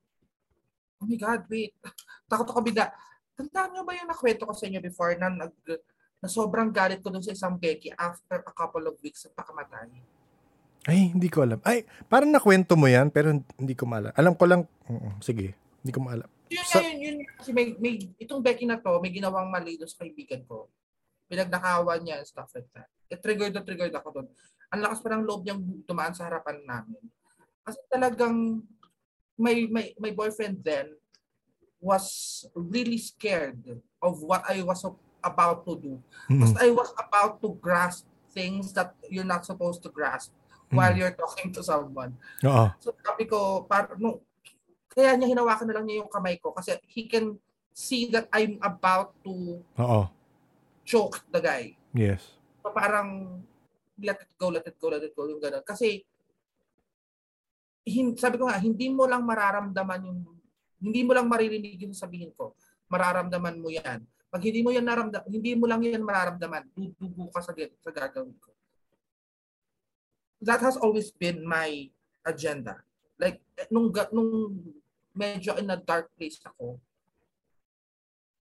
oh 1.01 1.07
my 1.09 1.17
God, 1.17 1.49
wait. 1.49 1.73
Takot 2.31 2.49
ako 2.49 2.61
bigla. 2.61 2.93
Tandaan 3.35 3.73
niyo 3.73 3.83
ba 3.89 3.97
yung 3.97 4.11
nakwento 4.11 4.45
ko 4.45 4.53
sa 4.53 4.69
inyo 4.69 4.81
before 4.85 5.17
na 5.17 5.33
nag 5.33 5.55
na 6.21 6.29
sobrang 6.29 6.69
galit 6.69 7.01
ko 7.01 7.09
dun 7.09 7.25
sa 7.25 7.33
isang 7.33 7.57
Becky 7.57 7.89
after 7.97 8.45
a 8.45 8.53
couple 8.53 8.85
of 8.85 9.01
weeks 9.01 9.25
sa 9.25 9.33
pakamatay. 9.33 9.89
Ay, 10.85 11.13
hindi 11.13 11.33
ko 11.33 11.45
alam. 11.45 11.61
Ay, 11.65 11.89
parang 12.13 12.29
nakwento 12.29 12.77
mo 12.77 12.89
yan, 12.89 13.09
pero 13.09 13.33
hindi 13.33 13.75
ko 13.77 13.89
maalam. 13.89 14.13
Alam 14.17 14.37
ko 14.37 14.45
lang, 14.45 14.65
oo, 14.89 15.09
sige, 15.25 15.57
hindi 15.81 15.93
ko 15.93 16.01
maalam. 16.05 16.29
Yun 16.53 16.65
Sa- 16.65 16.85
yun, 16.85 16.97
yun 17.01 17.17
kasi 17.37 17.53
may, 17.53 17.73
may, 17.81 18.01
itong 18.21 18.45
Becky 18.45 18.65
na 18.69 18.81
to, 18.81 19.01
may 19.01 19.13
ginawang 19.13 19.49
mali 19.49 19.77
doon 19.77 19.89
sa 19.89 20.05
kaibigan 20.05 20.45
ko. 20.45 20.69
Pinagnakawan 21.31 22.03
niya 22.03 22.19
and 22.19 22.27
stuff 22.27 22.51
like 22.59 22.67
that. 22.75 22.91
It 23.07 23.23
triggered 23.23 23.55
na 23.55 23.63
triggered 23.63 23.95
ako 23.95 24.19
doon. 24.19 24.29
Ang 24.75 24.83
lakas 24.83 24.99
pa 24.99 25.15
ng 25.15 25.23
loob 25.23 25.47
niyang 25.47 25.63
tumaan 25.87 26.11
sa 26.11 26.27
harapan 26.27 26.59
namin. 26.67 26.99
Kasi 27.63 27.79
talagang 27.87 28.67
my, 29.39 29.57
my, 29.71 29.87
my 29.95 30.11
boyfriend 30.11 30.59
then 30.67 30.91
was 31.79 32.43
really 32.53 32.99
scared 32.99 33.63
of 34.03 34.21
what 34.27 34.43
I 34.51 34.61
was 34.67 34.83
about 35.23 35.63
to 35.71 35.79
do. 35.79 35.95
Because 36.27 36.59
Mm. 36.59 36.67
I 36.67 36.69
was 36.75 36.91
about 36.99 37.39
to 37.47 37.55
grasp 37.63 38.11
things 38.35 38.75
that 38.75 38.95
you're 39.07 39.27
not 39.27 39.47
supposed 39.47 39.87
to 39.87 39.91
grasp 39.91 40.35
while 40.71 40.95
you're 40.95 41.15
talking 41.15 41.51
to 41.55 41.63
someone. 41.63 42.15
Oo. 42.47 42.71
So 42.79 42.95
sabi 43.07 43.27
ko, 43.27 43.67
par, 43.67 43.95
no, 43.99 44.23
kaya 44.91 45.15
niya 45.15 45.35
hinawakan 45.35 45.67
na 45.71 45.75
lang 45.79 45.85
niya 45.87 46.03
yung 46.03 46.11
kamay 46.11 46.39
ko 46.39 46.51
kasi 46.55 46.75
he 46.91 47.07
can 47.07 47.39
see 47.71 48.07
that 48.11 48.27
I'm 48.31 48.59
about 48.63 49.15
to 49.27 49.63
Oo. 49.79 50.03
Choke 50.85 51.23
the 51.31 51.41
guy. 51.41 51.77
Yes. 51.95 52.23
So 52.63 52.71
parang 52.71 53.41
let 54.01 54.21
it 54.21 54.33
go, 54.41 54.49
let 54.49 54.65
it 54.65 54.77
go, 54.81 54.89
let 54.89 55.05
it 55.05 55.13
go, 55.13 55.29
yung 55.29 55.41
gano'n. 55.41 55.65
Kasi 55.65 56.01
hin, 57.85 58.17
sabi 58.17 58.41
ko 58.41 58.49
nga, 58.49 58.61
hindi 58.61 58.89
mo 58.89 59.05
lang 59.05 59.25
mararamdaman 59.25 60.01
yung, 60.09 60.21
hindi 60.81 61.01
mo 61.05 61.13
lang 61.13 61.29
maririnig 61.29 61.81
yung 61.85 61.97
sabihin 61.97 62.33
ko. 62.33 62.57
Mararamdaman 62.89 63.61
mo 63.61 63.69
yan. 63.69 64.01
Pag 64.31 64.43
hindi 64.47 64.63
mo 64.63 64.71
yan 64.71 64.87
naramdam, 64.87 65.27
hindi 65.27 65.53
mo 65.59 65.67
lang 65.67 65.83
yan 65.85 66.01
mararamdaman, 66.01 66.71
dudugo 66.73 67.29
ka 67.35 67.43
sa, 67.43 67.53
sa 67.53 67.91
gagawin 67.91 68.37
ko. 68.39 68.51
That 70.41 70.65
has 70.65 70.81
always 70.81 71.13
been 71.13 71.45
my 71.45 71.91
agenda. 72.25 72.81
Like, 73.21 73.45
nung, 73.69 73.93
nung 74.15 74.57
medyo 75.13 75.53
in 75.61 75.69
a 75.69 75.77
dark 75.77 76.09
place 76.17 76.41
ako, 76.41 76.81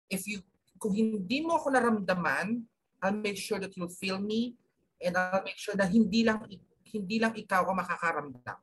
if 0.06 0.22
you, 0.28 0.44
kung 0.78 0.94
hindi 0.94 1.42
mo 1.42 1.58
ako 1.58 1.74
naramdaman, 1.74 2.62
I'll 3.02 3.14
make 3.14 3.38
sure 3.38 3.58
that 3.58 3.74
you'll 3.74 3.92
feel 3.92 4.18
me 4.18 4.58
and 5.02 5.14
I'll 5.14 5.44
make 5.44 5.58
sure 5.58 5.74
na 5.78 5.86
hindi 5.86 6.26
lang 6.26 6.42
hindi 6.88 7.16
lang 7.20 7.36
ikaw 7.36 7.68
ang 7.68 7.78
makakaramdam. 7.78 8.58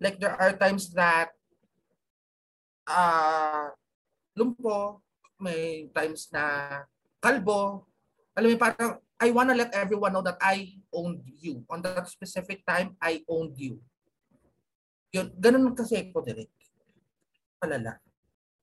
Like 0.00 0.16
there 0.18 0.34
are 0.34 0.56
times 0.56 0.90
that 0.96 1.30
uh, 2.88 3.70
lumpo, 4.38 5.02
may 5.40 5.90
times 5.92 6.32
na 6.32 6.84
kalbo. 7.20 7.84
Alam 8.36 8.56
mo, 8.56 8.58
parang 8.60 9.00
I 9.16 9.32
wanna 9.32 9.56
let 9.56 9.72
everyone 9.72 10.12
know 10.12 10.24
that 10.24 10.40
I 10.40 10.76
owned 10.92 11.24
you. 11.40 11.64
On 11.72 11.80
that 11.80 12.08
specific 12.08 12.64
time, 12.68 12.96
I 13.00 13.24
owned 13.28 13.56
you. 13.56 13.80
Yun, 15.16 15.32
ganun 15.40 15.72
kasi 15.72 16.12
ko, 16.12 16.20
Derek. 16.20 16.52
Palala. 17.56 17.96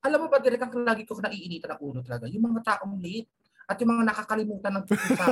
Alam 0.04 0.20
mo 0.24 0.28
ba, 0.28 0.38
Derek, 0.44 0.60
ang 0.60 0.84
lagi 0.84 1.08
ko 1.08 1.16
naiinitan 1.16 1.76
ng 1.76 1.82
ulo 1.82 2.00
talaga, 2.04 2.28
yung 2.28 2.44
mga 2.44 2.60
taong 2.76 3.00
late 3.00 3.32
at 3.64 3.80
yung 3.80 3.92
mga 3.96 4.04
nakakalimutan 4.12 4.74
ng 4.76 4.86
sa 4.92 5.32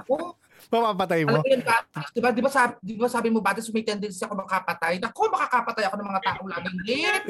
ako. 0.00 0.14
Papapatay 0.66 1.22
mo? 1.22 1.38
Alam 1.38 1.46
mo 1.46 1.50
yun, 1.52 1.62
di 2.10 2.20
ba, 2.24 2.28
di 2.34 2.42
ba, 2.42 2.50
sabi, 2.50 2.72
di 2.82 2.94
ba 2.98 3.06
sabi 3.06 3.28
mo, 3.30 3.38
Batis, 3.38 3.70
may 3.70 3.86
tendency 3.86 4.26
ako 4.26 4.34
makapatay? 4.42 4.98
Naku, 4.98 5.30
makakapatay 5.30 5.86
ako 5.86 5.94
ng 6.00 6.08
mga 6.10 6.22
taong 6.26 6.48
laging 6.50 6.78
late. 6.82 7.24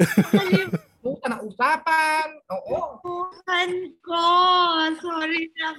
Puta 1.05 1.25
ng 1.29 1.41
usapan. 1.45 2.27
Oo. 2.49 2.97
Kalimutan 3.47 3.71
ko. 4.01 4.25
Sorry 4.99 5.53
na. 5.53 5.69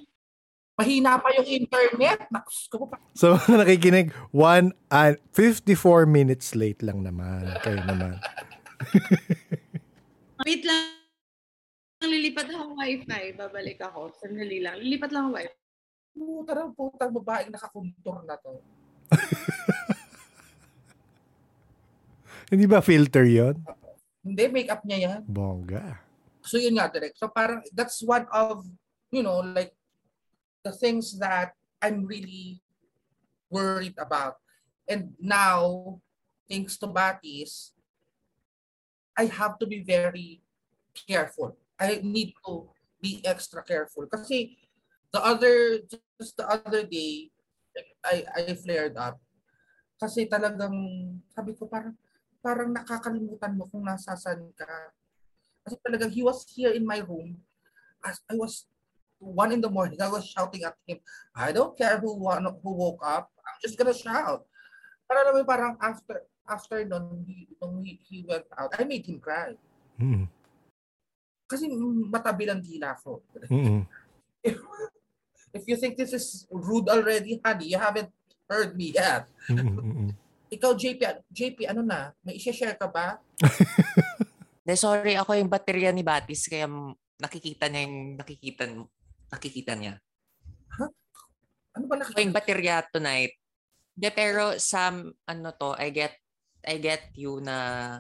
Mahina 0.79 1.19
pa 1.19 1.35
yung 1.35 1.49
internet. 1.51 2.31
Nakus 2.31 2.71
ko 2.71 2.87
pa. 2.87 3.03
So, 3.19 3.35
nakikinig, 3.51 4.15
one 4.31 4.71
and 4.95 5.19
54 5.35 6.07
minutes 6.07 6.55
late 6.55 6.79
lang 6.87 7.03
naman. 7.03 7.51
Kayo 7.67 7.83
naman. 7.83 8.23
Wait 10.47 10.63
lang. 10.63 10.95
Lilipat 11.99 12.55
akong 12.55 12.79
wifi. 12.79 13.35
Babalik 13.35 13.83
ako. 13.83 14.15
Sandali 14.15 14.63
lang. 14.63 14.79
Lilipat 14.79 15.11
lang 15.11 15.27
ako 15.27 15.43
wifi. 15.43 15.57
Puta 16.19 16.53
ng 16.55 16.75
putang 16.75 17.15
babaeng 17.15 17.51
nakakuntur 17.51 18.23
na 18.27 18.37
to. 18.39 18.63
Hindi 22.51 22.65
ba 22.65 22.81
filter 22.81 23.29
yon 23.29 23.61
Hindi, 24.25 24.45
make-up 24.49 24.83
niya 24.83 24.99
yan. 24.99 25.21
Bongga. 25.29 26.01
So 26.43 26.57
yun 26.57 26.81
nga, 26.81 26.89
direct. 26.89 27.21
So 27.21 27.29
parang 27.29 27.61
that's 27.77 28.01
one 28.01 28.25
of, 28.33 28.65
you 29.13 29.21
know, 29.21 29.45
like 29.45 29.77
the 30.65 30.73
things 30.73 31.21
that 31.21 31.53
I'm 31.85 32.09
really 32.09 32.65
worried 33.53 34.01
about. 34.01 34.41
And 34.89 35.13
now, 35.21 36.01
thanks 36.49 36.81
to 36.81 36.89
Batis, 36.89 37.77
I 39.19 39.27
have 39.27 39.59
to 39.59 39.67
be 39.67 39.83
very 39.83 40.41
careful. 40.95 41.59
I 41.75 41.99
need 42.07 42.39
to 42.47 42.71
be 43.03 43.19
extra 43.27 43.67
careful. 43.67 44.07
Kasi 44.07 44.55
the 45.11 45.19
other, 45.19 45.83
just 45.91 46.39
the 46.39 46.47
other 46.47 46.87
day, 46.87 47.35
I, 48.07 48.23
I 48.31 48.55
flared 48.55 48.95
up. 48.95 49.19
Kasi 49.99 50.31
talagang, 50.31 50.79
sabi 51.35 51.59
ko 51.59 51.67
parang, 51.67 51.99
parang 52.39 52.71
nakakalimutan 52.71 53.59
mo 53.59 53.67
kung 53.67 53.83
nasasan 53.83 54.55
ka. 54.55 54.71
Kasi 55.67 55.75
talagang 55.83 56.15
he 56.15 56.23
was 56.23 56.47
here 56.55 56.71
in 56.71 56.87
my 56.87 57.03
room. 57.03 57.43
As 58.07 58.23
I 58.31 58.39
was 58.39 58.71
one 59.19 59.51
in 59.51 59.59
the 59.61 59.71
morning, 59.71 59.99
I 59.99 60.07
was 60.07 60.31
shouting 60.31 60.63
at 60.63 60.79
him, 60.87 61.03
I 61.35 61.51
don't 61.51 61.75
care 61.75 61.99
who 61.99 62.15
who 62.15 62.71
woke 62.71 63.03
up. 63.03 63.35
I'm 63.43 63.59
just 63.59 63.75
gonna 63.75 63.95
shout. 63.95 64.47
Para 65.09 65.25
naman 65.25 65.49
parang 65.49 65.73
after 65.81 66.21
after 66.45 66.85
nun, 66.85 67.25
he, 67.25 67.49
nung 67.57 67.81
he, 67.81 67.97
he 68.05 68.21
went 68.29 68.45
out, 68.53 68.73
I 68.77 68.85
made 68.85 69.09
him 69.09 69.17
cry. 69.21 69.57
Mm. 69.97 70.29
Kasi 71.49 71.65
matabi 72.13 72.45
lang 72.45 72.61
dila 72.61 72.93
ko. 73.01 73.25
Mm-mm. 73.49 73.89
If, 74.45 74.61
if 75.57 75.65
you 75.65 75.77
think 75.81 75.97
this 75.97 76.13
is 76.13 76.45
rude 76.53 76.93
already, 76.93 77.41
honey, 77.41 77.73
you 77.73 77.81
haven't 77.81 78.13
heard 78.45 78.77
me 78.77 78.93
yet. 78.93 79.29
Mm-mm. 79.49 80.13
Ikaw, 80.49 80.73
JP, 80.77 81.01
JP, 81.29 81.69
ano 81.69 81.85
na? 81.85 82.13
May 82.25 82.41
i-share 82.41 82.77
ka 82.77 82.89
ba? 82.89 83.21
De, 84.65 84.77
sorry, 84.77 85.17
ako 85.17 85.37
yung 85.37 85.49
baterya 85.49 85.93
ni 85.93 86.05
Batis, 86.05 86.49
kaya 86.49 86.69
m- 86.69 86.97
nakikita 87.21 87.69
niya 87.69 87.89
yung 87.89 88.17
nakikita, 88.17 88.65
nakikita 89.33 89.73
niya. 89.77 89.97
Ano 91.77 91.85
ba 91.85 91.97
Ako 92.01 92.17
yung 92.17 92.33
nakikita? 92.33 92.37
baterya 92.37 92.77
tonight. 92.89 93.33
De, 93.99 94.15
pero 94.15 94.55
sa, 94.63 94.95
ano 95.27 95.49
to, 95.59 95.75
I 95.75 95.91
get, 95.91 96.15
I 96.63 96.79
get 96.79 97.11
you 97.19 97.43
na, 97.43 97.99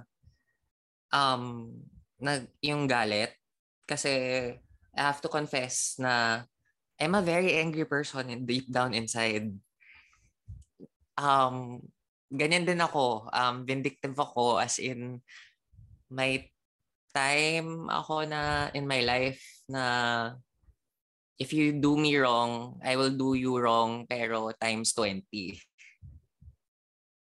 um, 1.10 1.74
na, 2.22 2.46
yung 2.62 2.86
galit. 2.86 3.34
Kasi, 3.82 4.12
I 4.94 5.00
have 5.02 5.18
to 5.26 5.28
confess 5.28 5.98
na, 5.98 6.46
I'm 7.02 7.18
a 7.18 7.22
very 7.22 7.58
angry 7.58 7.86
person 7.86 8.30
and 8.30 8.46
deep 8.46 8.70
down 8.70 8.94
inside. 8.94 9.50
Um, 11.18 11.82
ganyan 12.30 12.62
din 12.62 12.78
ako. 12.78 13.26
Um, 13.34 13.66
vindictive 13.66 14.14
ako 14.14 14.62
as 14.62 14.78
in, 14.78 15.18
may 16.10 16.50
time 17.10 17.90
ako 17.90 18.22
na 18.22 18.70
in 18.70 18.86
my 18.86 19.02
life 19.02 19.42
na 19.66 19.82
if 21.38 21.52
you 21.54 21.74
do 21.74 21.96
me 21.96 22.18
wrong, 22.18 22.78
I 22.82 22.96
will 22.98 23.14
do 23.14 23.34
you 23.34 23.58
wrong 23.58 24.06
pero 24.06 24.50
times 24.58 24.92
20. 24.94 25.67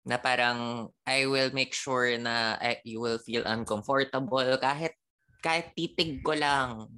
Na 0.01 0.17
parang 0.17 0.89
I 1.05 1.29
will 1.29 1.53
make 1.53 1.73
sure 1.77 2.09
na 2.17 2.57
I- 2.57 2.81
you 2.85 2.99
will 3.01 3.21
feel 3.21 3.45
uncomfortable 3.45 4.57
kahit 4.57 4.97
kahit 5.45 5.73
titig 5.77 6.21
ko 6.25 6.33
lang 6.37 6.89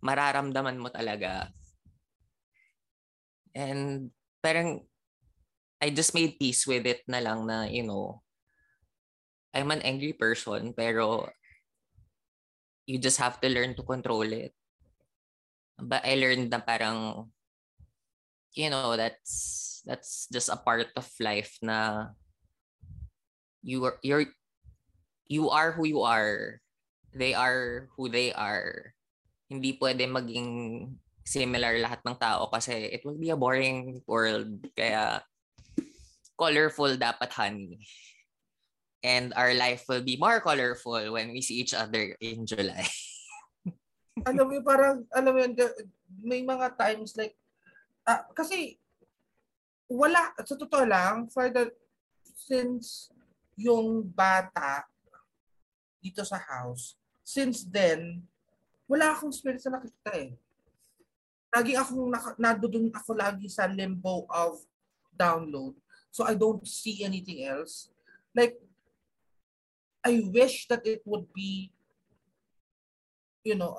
mararamdaman 0.00 0.80
mo 0.80 0.88
talaga. 0.88 1.52
And 3.56 4.12
parang 4.44 4.84
I 5.80 5.90
just 5.92 6.14
made 6.16 6.40
peace 6.40 6.64
with 6.66 6.86
it 6.88 7.04
na 7.08 7.20
lang 7.20 7.44
na, 7.46 7.64
you 7.68 7.84
know, 7.84 8.20
I'm 9.52 9.72
an 9.72 9.80
angry 9.84 10.12
person 10.12 10.72
pero 10.76 11.28
you 12.86 12.98
just 12.98 13.18
have 13.18 13.40
to 13.40 13.48
learn 13.48 13.74
to 13.74 13.82
control 13.82 14.28
it. 14.32 14.54
But 15.76 16.04
I 16.08 16.16
learned 16.16 16.48
na 16.48 16.60
parang 16.64 17.28
you 18.56 18.70
know, 18.72 18.96
that's 18.96 19.82
that's 19.84 20.26
just 20.32 20.48
a 20.48 20.56
part 20.56 20.88
of 20.96 21.06
life 21.20 21.60
na 21.60 22.08
you 23.66 23.82
are 23.82 23.98
you're 24.06 24.30
you 25.26 25.50
are 25.50 25.74
who 25.74 25.90
you 25.90 26.06
are. 26.06 26.62
They 27.10 27.34
are 27.34 27.90
who 27.98 28.06
they 28.06 28.30
are. 28.30 28.94
Hindi 29.50 29.74
pwede 29.82 30.06
maging 30.06 30.50
similar 31.26 31.82
lahat 31.82 32.06
ng 32.06 32.14
tao 32.22 32.46
kasi 32.46 32.94
it 32.94 33.02
will 33.02 33.18
be 33.18 33.34
a 33.34 33.38
boring 33.38 33.98
world. 34.06 34.62
Kaya 34.78 35.18
colorful 36.38 36.94
dapat 36.94 37.34
honey. 37.34 37.82
And 39.02 39.34
our 39.34 39.54
life 39.54 39.86
will 39.90 40.02
be 40.02 40.14
more 40.18 40.38
colorful 40.38 41.14
when 41.14 41.34
we 41.34 41.42
see 41.42 41.58
each 41.58 41.74
other 41.74 42.14
in 42.22 42.46
July. 42.46 42.86
alam 44.26 44.46
mo 44.50 44.58
parang, 44.66 45.06
alam 45.14 45.30
mo 45.30 45.38
yun, 45.42 45.54
may 46.22 46.42
mga 46.42 46.74
times 46.74 47.14
like, 47.14 47.38
ah, 48.02 48.26
kasi, 48.34 48.80
wala, 49.86 50.34
sa 50.42 50.58
totoo 50.58 50.82
lang, 50.82 51.30
for 51.30 51.46
the, 51.54 51.70
since 52.34 53.14
yung 53.56 54.04
bata 54.04 54.84
dito 55.98 56.22
sa 56.22 56.38
house, 56.38 56.94
since 57.24 57.64
then, 57.66 58.22
wala 58.86 59.10
akong 59.10 59.34
spirit 59.34 59.58
sa 59.58 59.72
nakikita 59.72 60.12
eh. 60.14 60.30
Lagi 61.50 61.72
akong, 61.74 62.12
naka, 62.12 62.36
nadudun 62.38 62.92
ako 62.92 63.16
lagi 63.16 63.48
sa 63.50 63.66
limbo 63.66 64.28
of 64.30 64.60
download. 65.10 65.74
So 66.12 66.22
I 66.22 66.36
don't 66.36 66.62
see 66.68 67.02
anything 67.02 67.42
else. 67.48 67.90
Like, 68.36 68.60
I 70.06 70.22
wish 70.30 70.70
that 70.70 70.86
it 70.86 71.02
would 71.02 71.26
be, 71.34 71.72
you 73.42 73.58
know, 73.58 73.74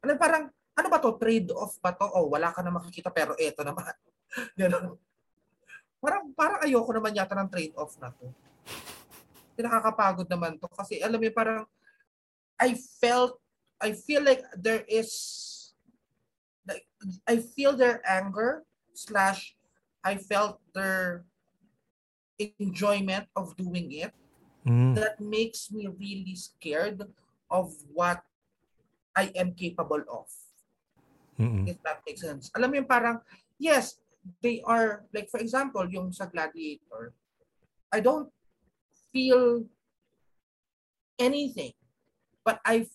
ano 0.00 0.16
parang, 0.16 0.48
ano 0.72 0.86
ba 0.88 0.96
to? 1.02 1.20
Trade-off 1.20 1.76
ba 1.84 1.92
to? 1.92 2.08
Oh, 2.16 2.32
wala 2.32 2.48
ka 2.54 2.64
na 2.64 2.72
makikita 2.72 3.12
pero 3.12 3.36
eto 3.36 3.60
naman. 3.60 3.92
Ganun. 4.60 4.96
Parang, 6.00 6.32
parang 6.32 6.60
ayoko 6.64 6.90
naman 6.96 7.12
yata 7.12 7.36
ng 7.36 7.52
trade-off 7.52 8.00
na 8.00 8.08
to. 8.08 8.32
Nakakapagod 9.62 10.28
naman 10.28 10.56
to. 10.60 10.68
Kasi 10.72 11.00
alam 11.00 11.20
mo 11.20 11.30
parang, 11.32 11.64
I 12.60 12.76
felt, 12.76 13.40
I 13.80 13.92
feel 13.96 14.20
like 14.24 14.44
there 14.56 14.84
is, 14.88 15.12
like, 16.68 16.84
I 17.24 17.40
feel 17.40 17.72
their 17.76 18.04
anger 18.04 18.64
slash 18.92 19.56
I 20.04 20.16
felt 20.16 20.60
their 20.72 21.24
enjoyment 22.40 23.28
of 23.36 23.52
doing 23.56 23.92
it 23.92 24.12
Mm. 24.60 24.92
that 24.92 25.16
makes 25.20 25.72
me 25.72 25.88
really 25.88 26.36
scared 26.36 27.00
of 27.48 27.72
what 27.96 28.20
I 29.16 29.32
am 29.32 29.56
capable 29.56 30.04
of. 30.04 30.28
Mm-mm. 31.40 31.64
If 31.64 31.80
that 31.82 32.04
makes 32.04 32.20
sense. 32.20 32.52
Alam 32.52 32.68
mo 32.70 32.74
yung 32.84 32.90
parang, 32.90 33.24
yes, 33.56 33.96
they 34.44 34.60
are, 34.68 35.08
like 35.16 35.32
for 35.32 35.40
example, 35.40 35.88
yung 35.88 36.12
sa 36.12 36.28
Gladiator, 36.28 37.16
I 37.88 38.04
don't 38.04 38.28
feel 39.14 39.66
anything. 41.18 41.74
But 42.42 42.58
I 42.64 42.88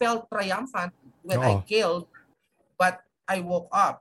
felt 0.00 0.26
triumphant 0.32 0.92
when 1.22 1.42
I 1.42 1.60
Oo. 1.60 1.66
killed, 1.66 2.06
but 2.80 3.02
I 3.28 3.42
woke 3.44 3.68
up. 3.70 4.00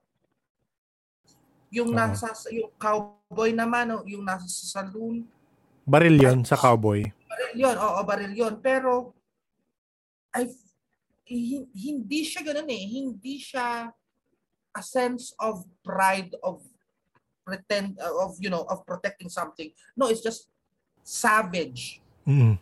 Yung 1.74 1.92
Oo. 1.92 1.98
nasa, 1.98 2.32
yung 2.54 2.72
cowboy 2.80 3.52
naman, 3.52 3.92
yung 4.08 4.24
nasa 4.24 4.48
saloon, 4.48 5.28
Baril 5.86 6.18
yon 6.18 6.42
sa 6.42 6.58
cowboy. 6.58 7.06
baril 7.30 7.54
yun, 7.62 7.78
oo, 7.78 8.00
baril 8.02 8.34
yun. 8.34 8.54
Pero, 8.58 9.14
I, 10.34 10.50
hi- 11.30 11.70
hindi 11.78 12.26
siya 12.26 12.42
ganun 12.42 12.66
eh. 12.74 12.84
Hindi 12.90 13.38
siya 13.38 13.94
a 14.76 14.82
sense 14.84 15.32
of 15.38 15.62
pride 15.86 16.34
of 16.42 16.66
pretend 17.46 18.02
of 18.02 18.36
you 18.42 18.50
know 18.50 18.66
of 18.68 18.82
protecting 18.90 19.30
something 19.30 19.70
no 19.96 20.10
it's 20.10 20.20
just 20.26 20.50
savage 21.06 22.02
Mm. 22.26 22.58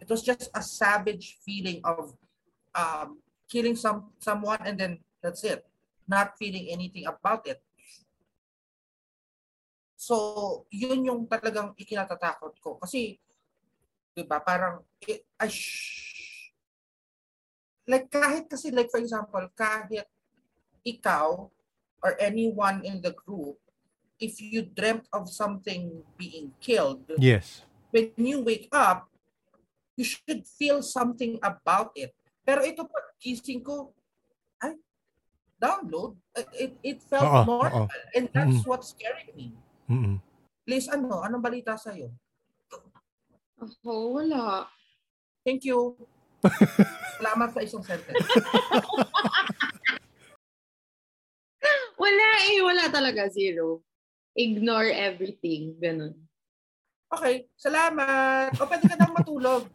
it 0.00 0.08
was 0.08 0.24
just 0.24 0.48
a 0.56 0.64
savage 0.64 1.36
feeling 1.44 1.84
of 1.84 2.16
um 2.72 3.20
killing 3.52 3.76
some 3.76 4.08
someone 4.16 4.56
and 4.64 4.80
then 4.80 4.96
that's 5.20 5.44
it 5.44 5.60
not 6.08 6.32
feeling 6.40 6.72
anything 6.72 7.04
about 7.04 7.44
it 7.44 7.60
So, 10.04 10.68
yun 10.68 11.00
yung 11.08 11.24
talagang 11.24 11.72
ikinatatakot 11.80 12.60
ko. 12.60 12.76
Kasi, 12.76 13.16
di 14.12 14.20
ba, 14.28 14.36
parang, 14.36 14.84
eh, 15.00 15.24
ay, 15.40 15.48
shh. 15.48 16.52
like 17.88 18.12
kahit 18.12 18.44
kasi, 18.44 18.68
like 18.68 18.92
for 18.92 19.00
example, 19.00 19.40
kahit 19.56 20.04
ikaw 20.84 21.48
or 22.04 22.12
anyone 22.20 22.84
in 22.84 23.00
the 23.00 23.16
group, 23.16 23.56
if 24.20 24.36
you 24.44 24.68
dreamt 24.68 25.08
of 25.08 25.32
something 25.32 26.04
being 26.20 26.52
killed, 26.60 27.08
Yes. 27.16 27.64
When 27.94 28.10
you 28.18 28.42
wake 28.42 28.66
up, 28.74 29.06
you 29.94 30.02
should 30.02 30.42
feel 30.58 30.82
something 30.82 31.38
about 31.38 31.94
it. 31.94 32.10
Pero 32.42 32.66
ito 32.66 32.82
pag 32.82 33.14
gising 33.22 33.62
ko, 33.62 33.94
ay, 34.58 34.74
download. 35.54 36.18
It, 36.58 36.74
it 36.82 36.98
felt 37.06 37.30
Oo, 37.30 37.46
normal. 37.46 37.86
oo. 37.86 38.10
And 38.18 38.26
that's 38.34 38.66
Mm. 38.66 38.66
what's 38.66 38.90
scaring 38.90 39.30
me. 39.38 39.54
Mm-mm. 39.86 40.18
Liz, 40.66 40.90
ano? 40.90 41.22
Anong 41.22 41.38
balita 41.46 41.78
sa'yo? 41.78 42.10
Ako, 43.62 44.18
wala. 44.18 44.66
Thank 45.46 45.62
you. 45.70 45.94
Salamat 47.22 47.54
sa 47.54 47.62
isang 47.62 47.86
sentence. 47.86 48.18
Wala 51.94 52.28
eh, 52.50 52.60
wala 52.60 52.84
talaga. 52.92 53.30
Zero. 53.32 53.80
Ignore 54.36 54.90
everything. 54.92 55.78
Ganun. 55.78 56.12
Okay, 57.14 57.46
salamat. 57.54 58.50
O 58.58 58.66
pwede 58.66 58.84
ka 58.90 58.98
nang 58.98 59.14
matulog. 59.14 59.70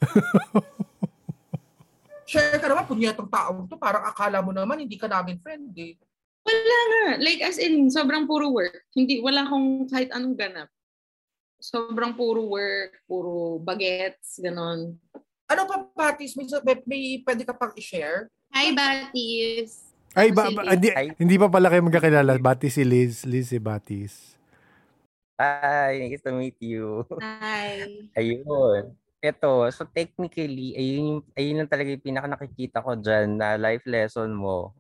Share 2.30 2.62
ka 2.62 2.68
naman, 2.70 2.86
punyetong 2.86 3.32
taong 3.32 3.66
to. 3.66 3.80
Parang 3.80 4.06
akala 4.06 4.44
mo 4.44 4.54
naman, 4.54 4.86
hindi 4.86 5.00
ka 5.00 5.10
namin 5.10 5.42
friend 5.42 5.74
eh. 5.74 5.98
Wala 6.46 6.80
nga. 6.86 7.06
Like 7.24 7.42
as 7.42 7.58
in, 7.58 7.90
sobrang 7.90 8.30
puro 8.30 8.54
work. 8.54 8.86
Hindi, 8.94 9.18
wala 9.24 9.48
akong 9.48 9.90
kahit 9.90 10.14
anong 10.14 10.38
ganap. 10.38 10.70
Sobrang 11.58 12.14
puro 12.14 12.46
work, 12.46 13.02
puro 13.10 13.58
bagets, 13.60 14.40
ganon. 14.40 14.96
Ano 15.50 15.62
pa, 15.66 15.82
Patis? 15.90 16.38
May, 16.38 16.46
may, 16.46 16.78
may 16.86 17.04
pwede 17.26 17.44
ka 17.44 17.58
pang 17.58 17.74
i-share? 17.74 18.30
Hi, 18.54 18.72
Batis! 18.72 19.90
Ay, 20.14 20.30
ba, 20.30 20.50
ba- 20.54 20.74
hindi, 20.74 20.90
hindi 21.18 21.36
pa 21.38 21.50
pala 21.50 21.70
kayo 21.70 21.82
magkakilala. 21.86 22.38
Batis 22.38 22.78
si 22.78 22.86
Liz. 22.86 23.26
Liz 23.26 23.50
si 23.50 23.58
Batis. 23.58 24.39
Hi, 25.40 26.04
nice 26.04 26.20
to 26.28 26.36
meet 26.36 26.60
you. 26.60 27.08
Hi! 27.24 27.88
Ayun. 28.20 28.92
Ito, 29.24 29.72
so 29.72 29.88
technically, 29.88 30.76
ayun, 30.76 31.24
yung- 31.24 31.28
ayun 31.36 31.58
lang 31.64 31.72
talaga 31.72 31.96
yung 31.96 32.04
pinaka 32.04 32.28
nakikita 32.28 32.84
ko 32.84 33.00
dyan 33.00 33.40
na 33.40 33.56
life 33.56 33.84
lesson 33.88 34.36
mo. 34.36 34.76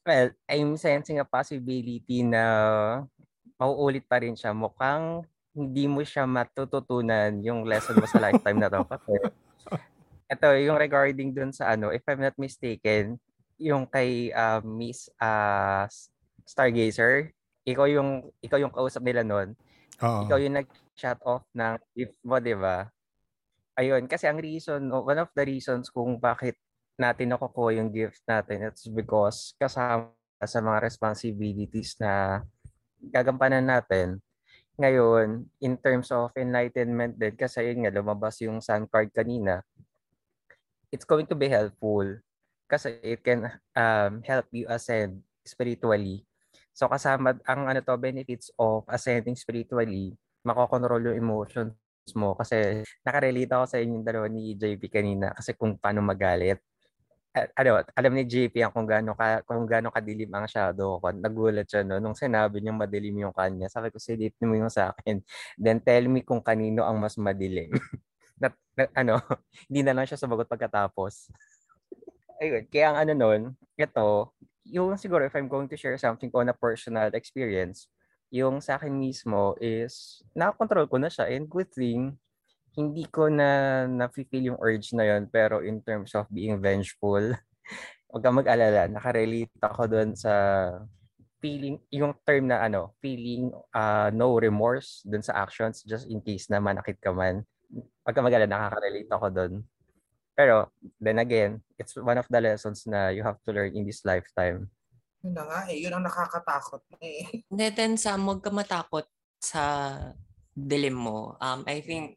Well, 0.00 0.32
I'm 0.48 0.80
sensing 0.80 1.20
a 1.20 1.28
possibility 1.28 2.24
na 2.24 2.42
mauulit 3.60 4.08
pa 4.08 4.16
rin 4.24 4.32
siya. 4.32 4.56
Mukhang 4.56 5.28
hindi 5.52 5.84
mo 5.84 6.00
siya 6.00 6.24
matututunan 6.24 7.36
yung 7.44 7.68
lesson 7.68 8.00
mo 8.00 8.08
sa 8.08 8.16
lifetime 8.24 8.64
na 8.64 8.72
to. 8.72 8.80
Kasi 8.88 9.12
ito, 10.30 10.48
yung 10.62 10.78
regarding 10.78 11.36
dun 11.36 11.52
sa 11.52 11.74
ano, 11.76 11.92
if 11.92 12.00
I'm 12.08 12.22
not 12.22 12.36
mistaken, 12.40 13.20
yung 13.60 13.84
kay 13.84 14.32
uh, 14.32 14.64
Miss 14.64 15.12
uh, 15.20 15.84
Stargazer, 16.48 17.36
ikaw 17.64 17.86
yung 17.88 18.30
ikaw 18.40 18.58
yung 18.60 18.72
kausap 18.72 19.04
nila 19.04 19.24
noon 19.24 19.56
Oo. 20.00 20.24
ikaw 20.24 20.38
yung 20.40 20.56
nag-shut 20.56 21.20
off 21.28 21.44
ng 21.52 21.76
gift 21.92 22.16
mo, 22.24 22.40
di 22.40 22.56
ba? 22.56 22.88
Ayun, 23.76 24.08
kasi 24.08 24.28
ang 24.28 24.40
reason, 24.40 24.88
one 24.88 25.20
of 25.20 25.30
the 25.36 25.44
reasons 25.44 25.92
kung 25.92 26.16
bakit 26.16 26.56
natin 26.96 27.32
nakukuha 27.32 27.80
yung 27.80 27.92
gift 27.92 28.20
natin, 28.28 28.68
it's 28.68 28.88
because 28.88 29.56
kasama 29.56 30.12
sa 30.40 30.60
mga 30.60 30.78
responsibilities 30.84 31.96
na 32.00 32.44
gagampanan 33.00 33.64
natin. 33.64 34.20
Ngayon, 34.80 35.44
in 35.60 35.76
terms 35.76 36.08
of 36.08 36.32
enlightenment 36.36 37.16
din, 37.20 37.36
kasi 37.36 37.60
yun 37.68 37.84
nga, 37.84 37.92
lumabas 37.92 38.40
yung 38.40 38.64
sun 38.64 38.88
card 38.88 39.12
kanina, 39.12 39.60
it's 40.88 41.04
going 41.04 41.28
to 41.28 41.36
be 41.36 41.48
helpful 41.48 42.04
kasi 42.70 42.96
it 43.04 43.20
can 43.20 43.50
um, 43.76 44.24
help 44.24 44.48
you 44.52 44.64
ascend 44.72 45.20
spiritually. 45.44 46.24
So 46.80 46.88
kasama 46.88 47.36
ang 47.44 47.68
ano 47.68 47.84
to 47.84 47.92
benefits 48.00 48.48
of 48.56 48.88
ascending 48.88 49.36
spiritually, 49.36 50.16
makokontrol 50.40 51.12
yung 51.12 51.20
emotions 51.20 51.76
mo 52.16 52.32
kasi 52.32 52.80
nakarelate 53.04 53.52
ako 53.52 53.64
sa 53.68 53.76
inyong 53.84 54.00
dalawa 54.00 54.32
ni 54.32 54.56
JP 54.56 54.88
kanina 54.88 55.36
kasi 55.36 55.52
kung 55.52 55.76
paano 55.76 56.00
magalit. 56.00 56.56
Ano, 57.36 57.84
alam 57.84 58.12
ni 58.16 58.24
JP 58.24 58.64
ang 58.64 58.72
kung 58.72 58.88
gaano 58.88 59.12
ka 59.12 59.44
kung 59.44 59.68
gaano 59.68 59.92
kadilim 59.92 60.32
ang 60.32 60.48
shadow 60.48 60.96
ko. 61.04 61.12
Nagulat 61.12 61.68
siya 61.68 61.84
no 61.84 62.00
nung 62.00 62.16
sinabi 62.16 62.64
niyang 62.64 62.80
madilim 62.80 63.28
yung 63.28 63.36
kanya. 63.36 63.68
Sabi 63.68 63.92
ko 63.92 64.00
silip 64.00 64.32
mo 64.40 64.56
yung 64.56 64.72
sa 64.72 64.96
akin. 64.96 65.20
Then 65.60 65.84
tell 65.84 66.08
me 66.08 66.24
kung 66.24 66.40
kanino 66.40 66.88
ang 66.88 66.96
mas 66.96 67.20
madilim. 67.20 67.68
na, 68.40 68.48
na- 68.72 68.92
ano, 68.96 69.20
hindi 69.68 69.84
na 69.84 69.92
lang 69.92 70.08
siya 70.08 70.16
sumagot 70.16 70.48
pagkatapos. 70.48 71.28
Ayun, 72.40 72.64
kaya 72.72 72.88
ang 72.88 72.98
ano 73.04 73.12
nun, 73.12 73.42
ito, 73.76 74.32
yung 74.70 74.94
siguro 74.96 75.26
if 75.26 75.34
I'm 75.34 75.50
going 75.50 75.66
to 75.68 75.76
share 75.76 75.98
something 75.98 76.30
on 76.32 76.48
a 76.48 76.56
personal 76.56 77.10
experience, 77.12 77.90
yung 78.30 78.62
sa 78.62 78.78
akin 78.78 78.94
mismo 78.94 79.58
is 79.58 80.22
nakakontrol 80.38 80.86
ko 80.86 80.96
na 81.02 81.10
siya. 81.10 81.26
And 81.28 81.50
good 81.50 81.74
thing 81.74 82.16
hindi 82.78 83.02
ko 83.10 83.26
na 83.26 83.82
na-feel 83.90 84.54
yung 84.54 84.60
urge 84.62 84.94
na 84.94 85.02
yon 85.02 85.26
pero 85.26 85.58
in 85.58 85.82
terms 85.82 86.14
of 86.14 86.30
being 86.30 86.62
vengeful 86.62 87.18
huwag 88.10 88.22
kang 88.22 88.38
mag-alala. 88.38 88.86
Nakarelate 88.90 89.54
ako 89.62 89.82
doon 89.90 90.10
sa 90.14 90.32
feeling 91.40 91.80
yung 91.88 92.12
term 92.22 92.52
na 92.52 92.60
ano 92.60 92.92
feeling 93.00 93.48
uh, 93.72 94.12
no 94.12 94.36
remorse 94.36 95.00
doon 95.08 95.24
sa 95.24 95.40
actions 95.40 95.80
just 95.88 96.04
in 96.06 96.20
case 96.22 96.46
na 96.46 96.62
manakit 96.62 96.98
ka 97.02 97.10
man. 97.10 97.42
Huwag 98.06 98.14
kang 98.14 98.26
mag-alala 98.26 98.50
nakaka-relate 98.50 99.10
ako 99.10 99.26
doon 99.34 99.54
pero 100.40 100.72
then 100.96 101.20
again 101.20 101.60
it's 101.76 101.92
one 102.00 102.16
of 102.16 102.24
the 102.32 102.40
lessons 102.40 102.88
na 102.88 103.12
you 103.12 103.20
have 103.20 103.36
to 103.44 103.52
learn 103.52 103.76
in 103.76 103.84
this 103.84 104.00
lifetime 104.08 104.72
Yun 105.20 105.36
na 105.36 105.44
nga 105.44 105.60
eh. 105.68 105.78
Yun 105.84 105.94
ang 105.96 106.04
nakakatakot 106.08 106.82
na 106.96 106.98
eh. 107.04 107.20
Hindi, 107.52 107.66
then 107.76 107.94
Sam, 108.00 108.24
huwag 108.24 108.40
ka 108.40 108.48
matakot 108.48 109.04
sa 109.36 109.96
dilim 110.56 110.96
mo. 110.96 111.36
Um, 111.40 111.64
I 111.68 111.84
think, 111.84 112.16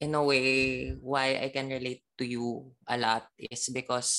in 0.00 0.12
a 0.12 0.22
way, 0.22 0.92
why 1.00 1.40
I 1.40 1.48
can 1.48 1.72
relate 1.72 2.04
to 2.20 2.24
you 2.28 2.68
a 2.84 2.96
lot 3.00 3.32
is 3.40 3.72
because 3.72 4.12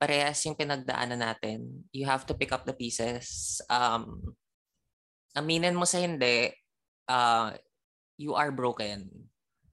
parehas 0.00 0.40
yung 0.48 0.56
pinagdaanan 0.56 1.20
natin. 1.20 1.84
You 1.92 2.08
have 2.08 2.24
to 2.28 2.34
pick 2.36 2.52
up 2.56 2.64
the 2.64 2.76
pieces. 2.76 3.60
Um, 3.68 4.32
aminin 5.36 5.76
mo 5.76 5.84
sa 5.84 6.00
hindi, 6.00 6.56
uh, 7.08 7.52
you 8.16 8.32
are 8.32 8.48
broken. 8.48 9.12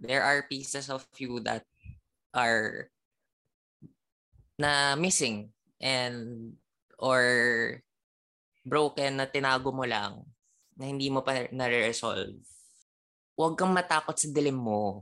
There 0.02 0.26
are 0.26 0.50
pieces 0.52 0.92
of 0.92 1.08
you 1.16 1.40
that 1.48 1.64
are 2.36 2.92
na 4.60 4.94
missing 4.96 5.50
and 5.82 6.54
or 7.02 7.24
broken 8.62 9.18
na 9.18 9.26
tinago 9.26 9.74
mo 9.74 9.84
lang 9.84 10.22
na 10.78 10.86
hindi 10.86 11.10
mo 11.10 11.26
pa 11.26 11.50
nare-resolve. 11.50 12.38
Huwag 13.34 13.58
kang 13.58 13.74
matakot 13.74 14.14
sa 14.14 14.30
dilim 14.30 14.58
mo. 14.58 15.02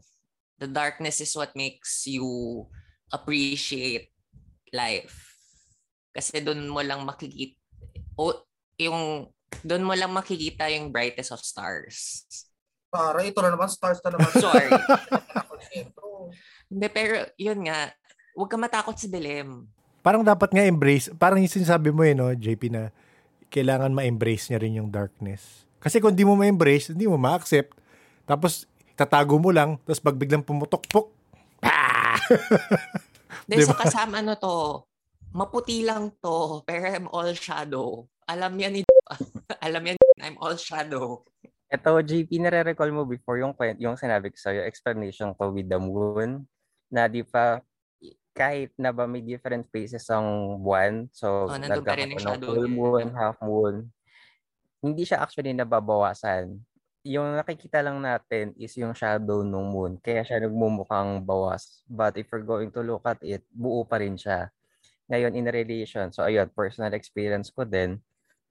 The 0.59 0.67
darkness 0.67 1.19
is 1.19 1.35
what 1.35 1.55
makes 1.55 2.07
you 2.07 2.23
appreciate 3.11 4.11
life. 4.71 5.35
Kasi 6.15 6.39
doon 6.39 6.67
mo 6.67 6.79
lang 6.83 7.03
makikita 7.03 7.59
o 8.19 8.35
yung 8.79 9.31
doon 9.63 9.87
mo 9.87 9.95
lang 9.95 10.11
makikita 10.11 10.67
yung 10.71 10.91
brightest 10.91 11.31
of 11.35 11.43
stars. 11.43 12.25
Para 12.89 13.21
ito 13.21 13.37
na 13.39 13.53
naman, 13.53 13.69
stars 13.69 14.01
na 14.01 14.17
naman. 14.17 14.29
Sorry. 14.43 14.69
Hindi, 16.69 16.87
pero 16.89 17.29
yun 17.37 17.65
nga, 17.69 17.93
huwag 18.33 18.49
kang 18.49 18.61
matakot 18.65 18.97
sa 18.97 19.07
dilim. 19.09 19.69
Parang 20.01 20.25
dapat 20.25 20.49
nga 20.49 20.65
embrace, 20.65 21.13
parang 21.13 21.37
yung 21.37 21.51
sinasabi 21.51 21.93
mo 21.93 22.01
eh, 22.01 22.17
no, 22.17 22.33
JP, 22.33 22.61
na 22.73 22.89
kailangan 23.49 23.93
ma-embrace 23.93 24.49
niya 24.49 24.61
rin 24.61 24.77
yung 24.81 24.89
darkness. 24.89 25.65
Kasi 25.81 26.01
kung 26.01 26.13
di 26.17 26.25
mo 26.25 26.33
ma-embrace, 26.37 26.93
hindi 26.93 27.05
mo 27.05 27.17
ma-accept. 27.17 27.77
Tapos, 28.25 28.69
tatago 28.97 29.37
mo 29.37 29.49
lang, 29.49 29.79
tapos 29.85 30.01
pag 30.01 30.17
biglang 30.17 30.45
pumutok-pok, 30.45 31.07
ah! 31.63 32.19
Diba? 33.49 33.73
sa 33.73 33.77
kasama 33.81 34.21
ano 34.21 34.37
to, 34.37 34.85
maputi 35.33 35.81
lang 35.85 36.13
to, 36.21 36.61
pero 36.65 36.85
I'm 36.89 37.09
all 37.09 37.33
shadow. 37.33 38.05
Alam 38.29 38.61
yan 38.61 38.73
ni 38.77 38.81
Alam 39.65 39.93
yan, 39.93 39.97
I'm 40.21 40.37
all 40.37 40.53
shadow. 40.57 41.25
Ito, 41.69 42.01
JP, 42.01 42.41
nare-recall 42.41 42.89
mo 42.89 43.05
before 43.05 43.37
yung, 43.37 43.53
yung 43.77 43.93
sinabi 43.93 44.33
ko 44.33 44.37
sa'yo, 44.41 44.65
explanation 44.65 45.37
ko 45.37 45.53
with 45.53 45.69
the 45.69 45.77
moon, 45.77 46.49
na 46.89 47.05
di 47.05 47.21
pa, 47.21 47.61
kahit 48.33 48.73
na 48.73 48.89
ba 48.89 49.05
may 49.05 49.21
different 49.21 49.69
phases 49.69 50.09
ang 50.09 50.57
buwan, 50.65 51.05
so 51.13 51.45
Oh, 51.45 51.61
nagkakaroon 51.61 52.17
ng 52.25 52.41
full 52.41 52.65
moon, 52.65 53.05
half 53.13 53.37
moon, 53.45 53.85
hindi 54.81 55.05
siya 55.05 55.21
actually 55.21 55.53
nababawasan. 55.53 56.57
Yung 57.05 57.37
nakikita 57.37 57.85
lang 57.85 58.01
natin 58.01 58.57
is 58.57 58.73
yung 58.73 58.97
shadow 58.97 59.45
ng 59.45 59.65
moon, 59.69 60.01
kaya 60.01 60.25
siya 60.25 60.41
nagmumukhang 60.41 61.21
bawas. 61.21 61.85
But 61.85 62.17
if 62.17 62.33
we're 62.33 62.49
going 62.49 62.73
to 62.73 62.81
look 62.81 63.05
at 63.05 63.21
it, 63.21 63.45
buo 63.53 63.85
pa 63.85 64.01
rin 64.01 64.17
siya. 64.17 64.49
Ngayon, 65.05 65.37
in 65.37 65.45
relation, 65.45 66.09
so 66.09 66.25
ayun, 66.25 66.49
personal 66.49 66.97
experience 66.97 67.53
ko 67.53 67.61
din, 67.61 68.01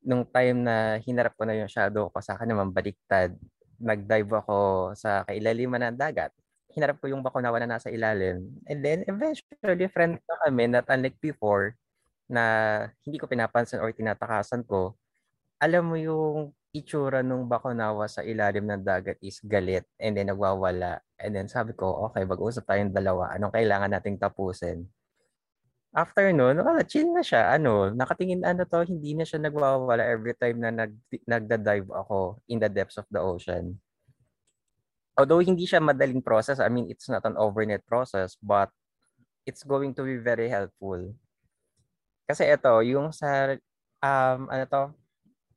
nung 0.02 0.24
time 0.28 0.64
na 0.64 0.98
hinarap 1.02 1.34
ko 1.38 1.44
na 1.46 1.56
yung 1.58 1.70
shadow 1.70 2.08
ko, 2.12 2.18
sa 2.22 2.38
akin 2.38 2.48
naman 2.50 2.70
baliktad. 2.74 3.34
Nag-dive 3.78 4.30
ako 4.42 4.58
sa 4.98 5.22
kailaliman 5.26 5.92
ng 5.92 5.98
dagat. 5.98 6.34
Hinarap 6.74 6.98
ko 7.02 7.10
yung 7.10 7.22
bakunawa 7.22 7.58
na 7.62 7.78
nasa 7.78 7.90
ilalim. 7.90 8.42
And 8.66 8.80
then, 8.82 9.06
eventually, 9.06 9.88
friend 9.90 10.18
na 10.18 10.34
kami, 10.46 10.64
not 10.70 10.86
unlike 10.90 11.18
before, 11.22 11.74
na 12.28 12.44
hindi 13.02 13.16
ko 13.18 13.26
pinapansin 13.26 13.80
or 13.80 13.90
tinatakasan 13.94 14.62
ko. 14.68 14.94
Alam 15.62 15.84
mo 15.94 15.96
yung 15.98 16.52
itsura 16.76 17.24
nung 17.24 17.48
bakunawa 17.48 18.06
sa 18.06 18.20
ilalim 18.22 18.68
ng 18.68 18.84
dagat 18.84 19.16
is 19.24 19.40
galit 19.42 19.88
and 19.96 20.14
then 20.14 20.28
nagwawala. 20.28 21.00
And 21.18 21.32
then 21.34 21.48
sabi 21.48 21.72
ko, 21.74 22.10
okay, 22.10 22.22
mag-usap 22.28 22.68
tayong 22.68 22.92
dalawa. 22.92 23.32
Anong 23.34 23.54
kailangan 23.56 23.90
nating 23.90 24.20
tapusin? 24.20 24.86
After 25.98 26.30
nun, 26.30 26.62
wala, 26.62 26.86
chill 26.86 27.10
na 27.10 27.26
siya. 27.26 27.50
Ano, 27.58 27.90
nakatingin 27.90 28.46
ano 28.46 28.62
to, 28.62 28.86
hindi 28.86 29.18
na 29.18 29.26
siya 29.26 29.42
nagwawala 29.42 30.06
every 30.06 30.38
time 30.38 30.62
na 30.62 30.70
nag, 30.70 30.94
nagda-dive 31.26 31.90
ako 31.90 32.38
in 32.46 32.62
the 32.62 32.70
depths 32.70 33.02
of 33.02 33.06
the 33.10 33.18
ocean. 33.18 33.74
Although 35.18 35.42
hindi 35.42 35.66
siya 35.66 35.82
madaling 35.82 36.22
process, 36.22 36.62
I 36.62 36.70
mean, 36.70 36.86
it's 36.86 37.10
not 37.10 37.26
an 37.26 37.34
overnight 37.34 37.82
process, 37.82 38.38
but 38.38 38.70
it's 39.42 39.66
going 39.66 39.90
to 39.98 40.06
be 40.06 40.22
very 40.22 40.46
helpful. 40.46 41.10
Kasi 42.30 42.46
ito, 42.46 42.70
yung 42.86 43.10
sa, 43.10 43.58
um, 43.98 44.46
ano 44.46 44.64
to, 44.70 44.82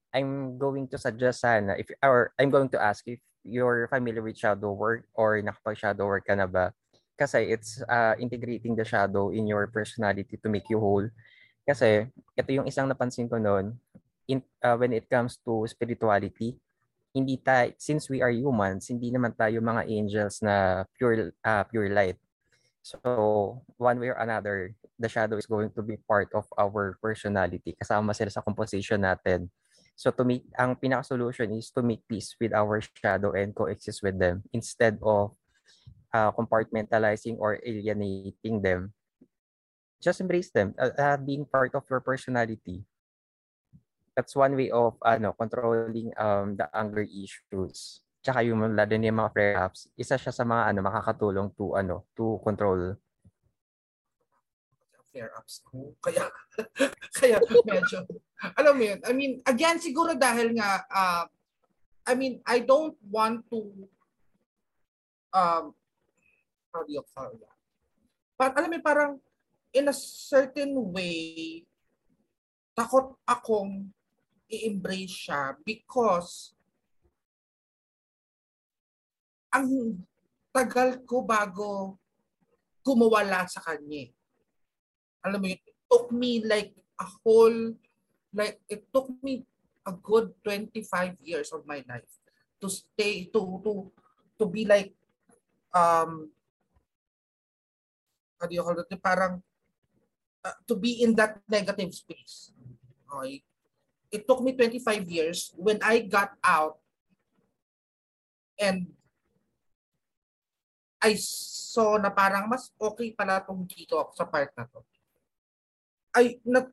I'm 0.09 0.57
going 0.57 0.89
to 0.89 0.97
suggest 0.97 1.45
sana, 1.45 1.77
if, 1.77 1.93
or 2.01 2.33
I'm 2.41 2.49
going 2.49 2.73
to 2.73 2.81
ask 2.81 3.05
if 3.05 3.21
you're 3.45 3.85
familiar 3.93 4.25
with 4.25 4.41
shadow 4.41 4.73
work 4.73 5.05
or 5.13 5.37
nakapag-shadow 5.37 6.03
work 6.03 6.25
ka 6.25 6.33
na 6.33 6.49
ba, 6.49 6.73
kasi 7.21 7.53
it's 7.53 7.77
uh, 7.85 8.17
integrating 8.17 8.73
the 8.73 8.81
shadow 8.81 9.29
in 9.29 9.45
your 9.45 9.69
personality 9.69 10.41
to 10.41 10.49
make 10.49 10.65
you 10.73 10.81
whole. 10.81 11.05
Kasi 11.61 12.09
ito 12.33 12.49
yung 12.49 12.65
isang 12.65 12.89
napansin 12.89 13.29
ko 13.29 13.37
noon, 13.37 13.77
in, 14.25 14.41
uh, 14.65 14.73
when 14.73 14.89
it 14.97 15.05
comes 15.05 15.37
to 15.45 15.69
spirituality, 15.69 16.57
hindi 17.13 17.37
tayo, 17.37 17.69
since 17.77 18.09
we 18.09 18.25
are 18.25 18.33
humans, 18.33 18.89
hindi 18.89 19.13
naman 19.13 19.37
tayo 19.37 19.61
mga 19.61 19.85
angels 19.85 20.41
na 20.41 20.87
pure 20.97 21.29
uh, 21.45 21.63
pure 21.69 21.93
light. 21.93 22.17
So, 22.81 23.61
one 23.77 24.01
way 24.01 24.09
or 24.09 24.17
another, 24.17 24.73
the 24.97 25.05
shadow 25.05 25.37
is 25.37 25.45
going 25.45 25.69
to 25.77 25.85
be 25.85 26.01
part 26.01 26.33
of 26.33 26.49
our 26.57 26.97
personality. 26.97 27.77
Kasama 27.77 28.17
sila 28.17 28.33
sa 28.33 28.41
composition 28.41 29.05
natin. 29.05 29.53
So, 29.93 30.09
to 30.09 30.25
make, 30.25 30.49
ang 30.57 30.73
pinaka-solution 30.81 31.53
is 31.53 31.69
to 31.77 31.85
make 31.85 32.01
peace 32.09 32.33
with 32.41 32.57
our 32.57 32.81
shadow 32.81 33.37
and 33.37 33.53
coexist 33.53 34.01
with 34.01 34.17
them 34.17 34.41
instead 34.49 34.97
of 35.05 35.37
uh, 36.13 36.31
compartmentalizing 36.31 37.39
or 37.39 37.59
alienating 37.63 38.61
them, 38.61 38.93
just 40.03 40.21
embrace 40.21 40.51
them, 40.51 40.75
uh, 40.79 40.91
uh, 40.95 41.17
being 41.17 41.45
part 41.45 41.73
of 41.75 41.83
your 41.89 41.99
personality. 41.99 42.83
That's 44.15 44.35
one 44.35 44.59
way 44.59 44.69
of 44.69 44.99
ano 45.01 45.31
controlling 45.33 46.11
um 46.19 46.59
the 46.59 46.67
anger 46.75 47.07
issues. 47.07 48.03
Tsaka 48.21 48.43
yung 48.45 48.61
lalo 48.75 48.93
na 48.99 49.07
yung 49.07 49.17
mga 49.17 49.33
flare-ups, 49.33 49.89
isa 49.97 50.19
siya 50.19 50.35
sa 50.35 50.43
mga 50.45 50.75
ano 50.75 50.79
makakatulong 50.83 51.47
to 51.57 51.73
ano 51.73 52.05
to 52.13 52.37
control 52.43 52.93
flare-ups 55.11 55.61
ko. 55.67 55.91
Kaya, 55.99 56.23
kaya 57.19 57.37
medyo, 57.67 58.07
alam 58.55 58.73
mo 58.79 58.83
yun, 58.87 58.99
I 59.03 59.11
mean, 59.11 59.43
again, 59.43 59.77
siguro 59.77 60.15
dahil 60.15 60.55
nga, 60.55 60.87
uh, 60.87 61.23
I 62.07 62.15
mean, 62.15 62.39
I 62.47 62.63
don't 62.63 62.95
want 63.03 63.45
to 63.51 63.59
um, 65.35 65.75
you 66.87 67.03
call 67.15 67.31
that? 67.35 67.57
But 68.39 68.57
alam 68.57 68.71
mo, 68.73 68.79
parang 68.81 69.11
in 69.71 69.87
a 69.87 69.95
certain 69.95 70.73
way, 70.91 71.63
takot 72.73 73.15
akong 73.27 73.91
i-embrace 74.51 75.27
siya 75.27 75.55
because 75.63 76.55
ang 79.51 79.99
tagal 80.51 80.99
ko 81.07 81.23
bago 81.23 81.99
kumawala 82.83 83.47
sa 83.47 83.63
kanya. 83.63 84.11
Alam 85.23 85.39
mo 85.43 85.47
it 85.51 85.61
took 85.87 86.09
me 86.11 86.41
like 86.43 86.73
a 86.99 87.07
whole, 87.21 87.75
like 88.33 88.59
it 88.67 88.87
took 88.91 89.11
me 89.21 89.45
a 89.85 89.93
good 89.93 90.33
25 90.43 91.19
years 91.21 91.51
of 91.53 91.63
my 91.67 91.83
life 91.85 92.09
to 92.61 92.67
stay, 92.69 93.29
to, 93.33 93.61
to, 93.63 93.91
to 94.39 94.45
be 94.45 94.65
like, 94.65 94.93
um, 95.73 96.29
how 98.41 98.49
do 98.49 98.57
you 98.57 98.65
call 98.65 98.81
it, 98.81 98.89
parang 98.97 99.45
uh, 100.41 100.57
to 100.65 100.73
be 100.73 101.05
in 101.05 101.13
that 101.13 101.37
negative 101.45 101.93
space. 101.93 102.49
Okay? 103.05 103.45
It 104.09 104.25
took 104.25 104.41
me 104.41 104.57
25 104.57 105.05
years 105.05 105.53
when 105.55 105.77
I 105.85 106.01
got 106.01 106.33
out 106.43 106.81
and 108.57 108.89
I 111.01 111.15
saw 111.17 111.97
na 111.97 112.09
parang 112.09 112.49
mas 112.49 112.73
okay 112.77 113.13
pala 113.13 113.41
tong 113.45 113.65
dito 113.69 113.97
sa 114.17 114.25
part 114.25 114.53
na 114.57 114.65
to. 114.69 114.81
Ay, 116.11 116.37
na, 116.43 116.67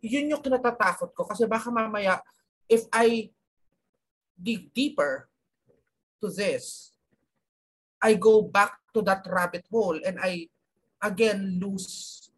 yun 0.00 0.32
yung 0.32 0.42
kinatatakot 0.42 1.12
ko 1.12 1.28
kasi 1.28 1.44
baka 1.44 1.68
mamaya 1.68 2.18
if 2.66 2.88
I 2.94 3.28
dig 4.40 4.72
deeper 4.72 5.28
to 6.24 6.32
this, 6.32 6.96
I 8.00 8.16
go 8.16 8.40
back 8.40 8.80
to 8.96 9.04
that 9.04 9.28
rabbit 9.28 9.68
hole 9.68 10.00
and 10.00 10.16
I 10.16 10.48
again 11.02 11.58
lose 11.60 12.30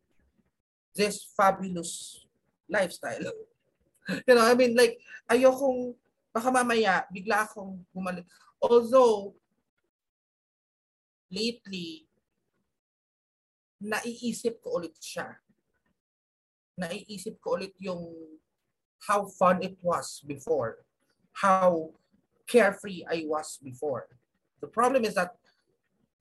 this 0.95 1.27
fabulous 1.37 2.25
lifestyle. 2.69 3.21
you 4.27 4.35
know, 4.35 4.47
I 4.47 4.55
mean, 4.55 4.77
like, 4.77 4.99
ayokong, 5.31 5.95
baka 6.33 6.49
mamaya, 6.51 7.05
bigla 7.11 7.49
akong 7.49 7.83
bumalik. 7.95 8.25
Although, 8.63 9.35
lately, 11.31 12.07
naiisip 13.83 14.63
ko 14.63 14.79
ulit 14.79 14.95
siya. 15.03 15.35
Naiisip 16.79 17.43
ko 17.43 17.59
ulit 17.59 17.75
yung 17.83 18.15
how 19.03 19.27
fun 19.27 19.59
it 19.63 19.75
was 19.83 20.23
before. 20.23 20.87
How 21.35 21.91
carefree 22.47 23.03
I 23.09 23.27
was 23.27 23.59
before. 23.59 24.07
The 24.63 24.71
problem 24.71 25.05
is 25.05 25.19
that 25.19 25.35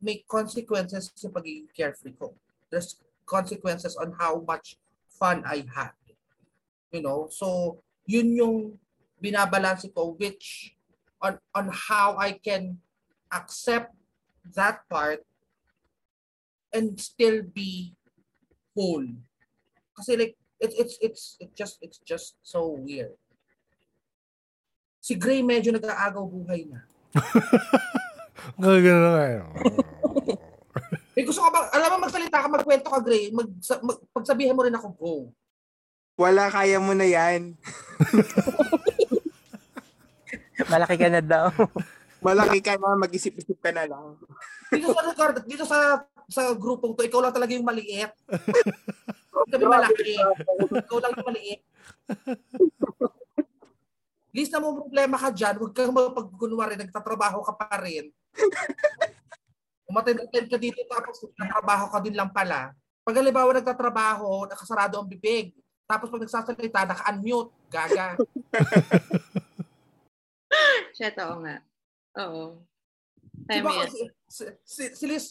may 0.02 0.26
consequences 0.26 1.14
sa 1.14 1.30
pagiging 1.30 1.70
carefree 1.72 2.18
ko. 2.18 2.34
There's 2.74 2.98
consequences 3.30 3.96
on 3.96 4.18
how 4.18 4.42
much 4.42 4.76
fun 5.08 5.46
I 5.46 5.64
had. 5.70 5.94
You 6.92 7.06
know, 7.06 7.30
so 7.32 7.80
yun 8.10 8.34
yung 8.36 8.58
binabalanse 9.22 9.94
ko 9.94 10.18
which 10.18 10.76
on 11.22 11.38
on 11.54 11.70
how 11.70 12.18
I 12.18 12.36
can 12.42 12.82
accept 13.32 13.94
that 14.58 14.84
part 14.90 15.24
and 16.74 16.98
still 17.00 17.46
be 17.46 17.94
whole. 18.76 19.08
Kasi 19.96 20.18
like 20.18 20.36
it's 20.60 20.76
it's 20.76 20.96
it's 21.00 21.24
it 21.40 21.52
just 21.56 21.78
it's 21.80 22.02
just 22.02 22.36
so 22.42 22.74
weird. 22.74 23.14
Si 25.02 25.16
Gray 25.16 25.42
medyo 25.46 25.74
nag-aagaw 25.74 26.26
buhay 26.26 26.68
na. 26.70 26.86
Gagano 28.58 29.00
na 29.00 29.12
kayo. 29.20 29.42
Eh, 31.12 31.24
gusto 31.28 31.44
ka 31.44 31.50
ba, 31.52 31.60
alam 31.76 31.90
mo 31.98 32.08
magsalita 32.08 32.40
ka, 32.40 32.48
magkwento 32.48 32.88
ka, 32.88 33.00
Gray. 33.04 33.30
Mag, 33.36 33.50
mag, 33.84 33.98
pagsabihin 34.16 34.56
mo 34.56 34.64
rin 34.64 34.76
ako, 34.76 34.88
go. 34.96 35.14
Wala, 36.16 36.48
kaya 36.48 36.80
mo 36.80 36.96
na 36.96 37.04
yan. 37.04 37.56
Malaki 40.72 40.96
ka 40.96 41.10
na 41.12 41.22
daw. 41.22 41.52
Malaki 42.26 42.62
ka 42.64 42.78
na, 42.78 42.96
mag-isip-isip 42.96 43.58
ka 43.60 43.74
na 43.74 43.90
lang. 43.90 44.16
Dito 44.72 44.94
sa 44.94 45.02
record, 45.04 45.36
dito 45.50 45.66
sa 45.68 46.06
sa 46.32 46.56
grupong 46.56 46.96
to, 46.96 47.04
ikaw 47.04 47.20
lang 47.20 47.36
talaga 47.36 47.52
yung 47.52 47.68
maliit. 47.68 48.14
Kami 49.52 49.66
malaki. 49.68 50.16
Ikaw 50.80 50.98
lang 51.02 51.12
yung 51.18 51.28
maliit. 51.28 51.62
List 54.32 54.54
na 54.56 54.64
mo 54.64 54.80
problema 54.80 55.20
ka 55.20 55.28
dyan, 55.36 55.60
huwag 55.60 55.76
kang 55.76 55.92
mapagkunwari, 55.92 56.80
nagtatrabaho 56.80 57.44
ka 57.44 57.54
pa 57.58 57.84
rin. 57.84 58.16
Umatend-attend 59.86 60.48
ka 60.48 60.56
dito 60.56 60.80
tapos 60.88 61.20
nagtatrabaho 61.36 61.86
ka 61.92 62.00
din 62.00 62.16
lang 62.16 62.32
pala. 62.32 62.72
Pag 63.02 63.18
halimbawa 63.18 63.52
nagtatrabaho, 63.54 64.48
nakasarado 64.48 64.96
ang 64.98 65.10
bibig. 65.10 65.52
Tapos 65.84 66.08
pag 66.08 66.24
nagsasalita, 66.24 66.86
naka-unmute. 66.86 67.52
Gaga. 67.68 68.08
Shit, 70.96 71.16
oo 71.18 71.36
nga. 71.42 71.56
Oo. 72.22 72.62
Time 73.48 73.64
ba 73.64 73.72
yan. 73.74 73.90
si, 73.90 74.02
si, 74.28 74.44
si, 74.64 74.84
si 74.96 75.06
Liz, 75.08 75.26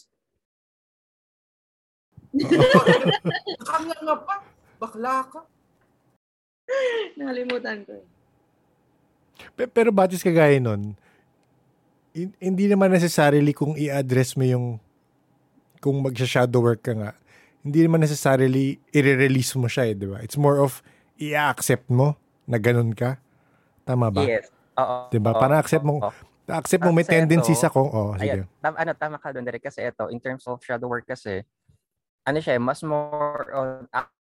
Kanya 3.67 3.95
nga 3.97 4.15
pa. 4.17 4.35
Bakla 4.79 5.15
ka. 5.27 5.41
Nakalimutan 7.13 7.83
ko. 7.83 7.91
eh. 7.93 8.05
Pe- 9.51 9.67
Pero 9.67 9.91
batis 9.91 10.23
kagaya 10.23 10.55
nun, 10.57 10.95
hindi 12.13 12.65
naman 12.67 12.91
necessarily 12.91 13.55
kung 13.55 13.75
i-address 13.79 14.35
mo 14.35 14.43
yung 14.43 14.65
kung 15.81 15.97
magsha-shadow 16.05 16.61
work 16.61 16.85
ka 16.85 16.93
nga, 16.93 17.11
hindi 17.65 17.81
naman 17.81 18.01
necessarily 18.05 18.77
i-release 18.93 19.57
mo 19.57 19.65
siya 19.65 19.89
eh, 19.89 19.95
di 19.97 20.05
ba? 20.05 20.21
It's 20.21 20.37
more 20.37 20.61
of 20.61 20.85
i-accept 21.17 21.89
mo 21.89 22.13
na 22.45 22.61
ganun 22.61 22.93
ka. 22.93 23.17
Tama 23.85 24.13
ba? 24.13 24.21
Yes. 24.25 24.53
Oo. 24.77 25.09
Diba? 25.09 25.33
oo, 25.33 25.41
Parang 25.41 25.57
accept 25.57 25.85
mo, 25.85 25.97
accept 26.45 26.83
mo 26.85 26.93
may 26.93 27.05
Kasi 27.05 27.17
tendency 27.17 27.53
ito, 27.57 27.61
sa 27.65 27.73
kung, 27.73 27.89
oh, 27.89 28.13
sige. 28.17 28.45
Ayun, 28.45 28.61
tam, 28.61 28.73
ano, 28.77 28.91
tama 28.93 29.17
ka 29.17 29.33
doon, 29.33 29.45
Derek, 29.45 29.65
kasi 29.65 29.81
ito, 29.81 30.05
in 30.13 30.21
terms 30.21 30.45
of 30.45 30.61
shadow 30.61 30.85
work 30.85 31.09
kasi, 31.09 31.41
ano 32.27 32.37
siya, 32.37 32.57
eh, 32.57 32.61
mas 32.61 32.85
more 32.85 33.49
on 33.55 33.89
ac- 33.89 34.13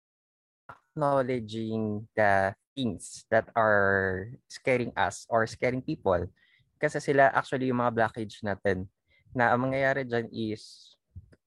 acknowledging 0.71 2.07
the 2.15 2.55
things 2.75 3.27
that 3.31 3.51
are 3.59 4.31
scaring 4.47 4.95
us 4.95 5.27
or 5.31 5.47
scaring 5.47 5.83
people. 5.83 6.27
Kasi 6.79 7.03
sila 7.03 7.35
actually 7.35 7.69
yung 7.69 7.83
mga 7.83 7.95
blockage 7.95 8.41
natin. 8.47 8.87
Na 9.35 9.53
ang 9.53 9.69
mangyayari 9.69 10.07
dyan 10.09 10.31
is, 10.31 10.95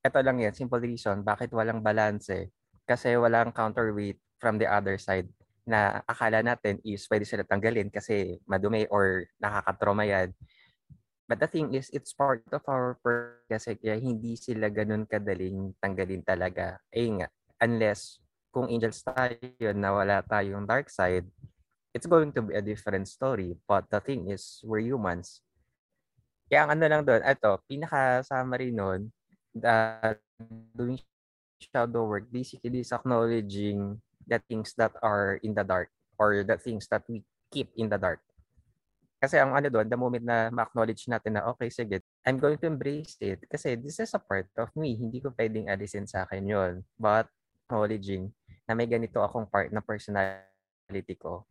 ito 0.04 0.20
lang 0.22 0.44
yan, 0.44 0.54
simple 0.54 0.84
reason, 0.84 1.24
bakit 1.26 1.50
walang 1.56 1.82
balance 1.82 2.30
eh. 2.30 2.52
Kasi 2.86 3.16
walang 3.16 3.56
counterweight 3.56 4.20
from 4.38 4.60
the 4.60 4.68
other 4.68 5.00
side 5.00 5.32
na 5.62 6.02
akala 6.10 6.42
natin 6.42 6.82
is 6.82 7.06
pwede 7.06 7.24
sila 7.24 7.46
tanggalin 7.46 7.94
kasi 7.94 8.42
madumi 8.50 8.90
or 8.90 9.30
nakakatroma 9.38 10.04
yan. 10.04 10.34
But 11.30 11.40
the 11.40 11.48
thing 11.48 11.72
is, 11.72 11.88
it's 11.96 12.12
part 12.12 12.44
of 12.52 12.66
our 12.68 13.00
purpose 13.00 13.48
kasi 13.48 13.80
kaya 13.80 13.96
hindi 14.00 14.36
sila 14.36 14.68
ganun 14.68 15.08
kadaling 15.08 15.76
tanggalin 15.80 16.24
talaga. 16.28 16.80
Eh 16.92 17.08
nga, 17.08 17.28
unless 17.64 18.20
kung 18.52 18.68
angels 18.68 19.00
tayo 19.00 19.72
na 19.72 19.96
wala 19.96 20.20
tayong 20.28 20.68
dark 20.68 20.92
side, 20.92 21.24
it's 21.94 22.08
going 22.08 22.32
to 22.34 22.42
be 22.42 22.56
a 22.56 22.64
different 22.64 23.08
story. 23.08 23.56
But 23.68 23.88
the 23.92 24.00
thing 24.00 24.32
is, 24.32 24.64
we're 24.64 24.84
humans. 24.84 25.44
Kaya 26.52 26.68
ang 26.68 26.76
ano 26.76 26.84
lang 26.88 27.04
doon, 27.08 27.24
ito, 27.24 27.52
pinaka-summary 27.68 28.76
nun, 28.76 29.12
uh, 29.64 30.16
doing 30.76 31.00
shadow 31.60 32.04
work 32.08 32.28
basically 32.32 32.84
is 32.84 32.92
acknowledging 32.92 34.02
the 34.28 34.39
things 34.50 34.74
that 34.76 34.92
are 35.00 35.39
in 35.44 35.54
the 35.56 35.64
dark 35.64 35.92
or 36.20 36.44
the 36.44 36.58
things 36.58 36.88
that 36.92 37.04
we 37.08 37.24
keep 37.52 37.72
in 37.76 37.88
the 37.88 38.00
dark. 38.00 38.20
Kasi 39.22 39.38
ang 39.38 39.54
ano 39.54 39.70
doon, 39.70 39.86
the 39.86 40.00
moment 40.00 40.26
na 40.26 40.50
ma-acknowledge 40.50 41.06
natin 41.06 41.38
na, 41.38 41.46
okay, 41.54 41.70
sige, 41.70 42.02
I'm 42.26 42.42
going 42.42 42.58
to 42.58 42.66
embrace 42.66 43.22
it. 43.22 43.46
Kasi 43.46 43.78
this 43.78 44.02
is 44.02 44.10
a 44.18 44.20
part 44.20 44.50
of 44.58 44.74
me. 44.74 44.98
Hindi 44.98 45.22
ko 45.22 45.30
pwedeng 45.38 45.70
alisin 45.70 46.10
sa 46.10 46.26
akin 46.26 46.42
yon 46.42 46.74
But 46.98 47.30
acknowledging 47.70 48.34
na 48.66 48.74
may 48.74 48.89
ganito 48.89 49.22
akong 49.22 49.46
part 49.46 49.70
na 49.70 49.80
personality 49.80 51.16
ko. 51.22 51.46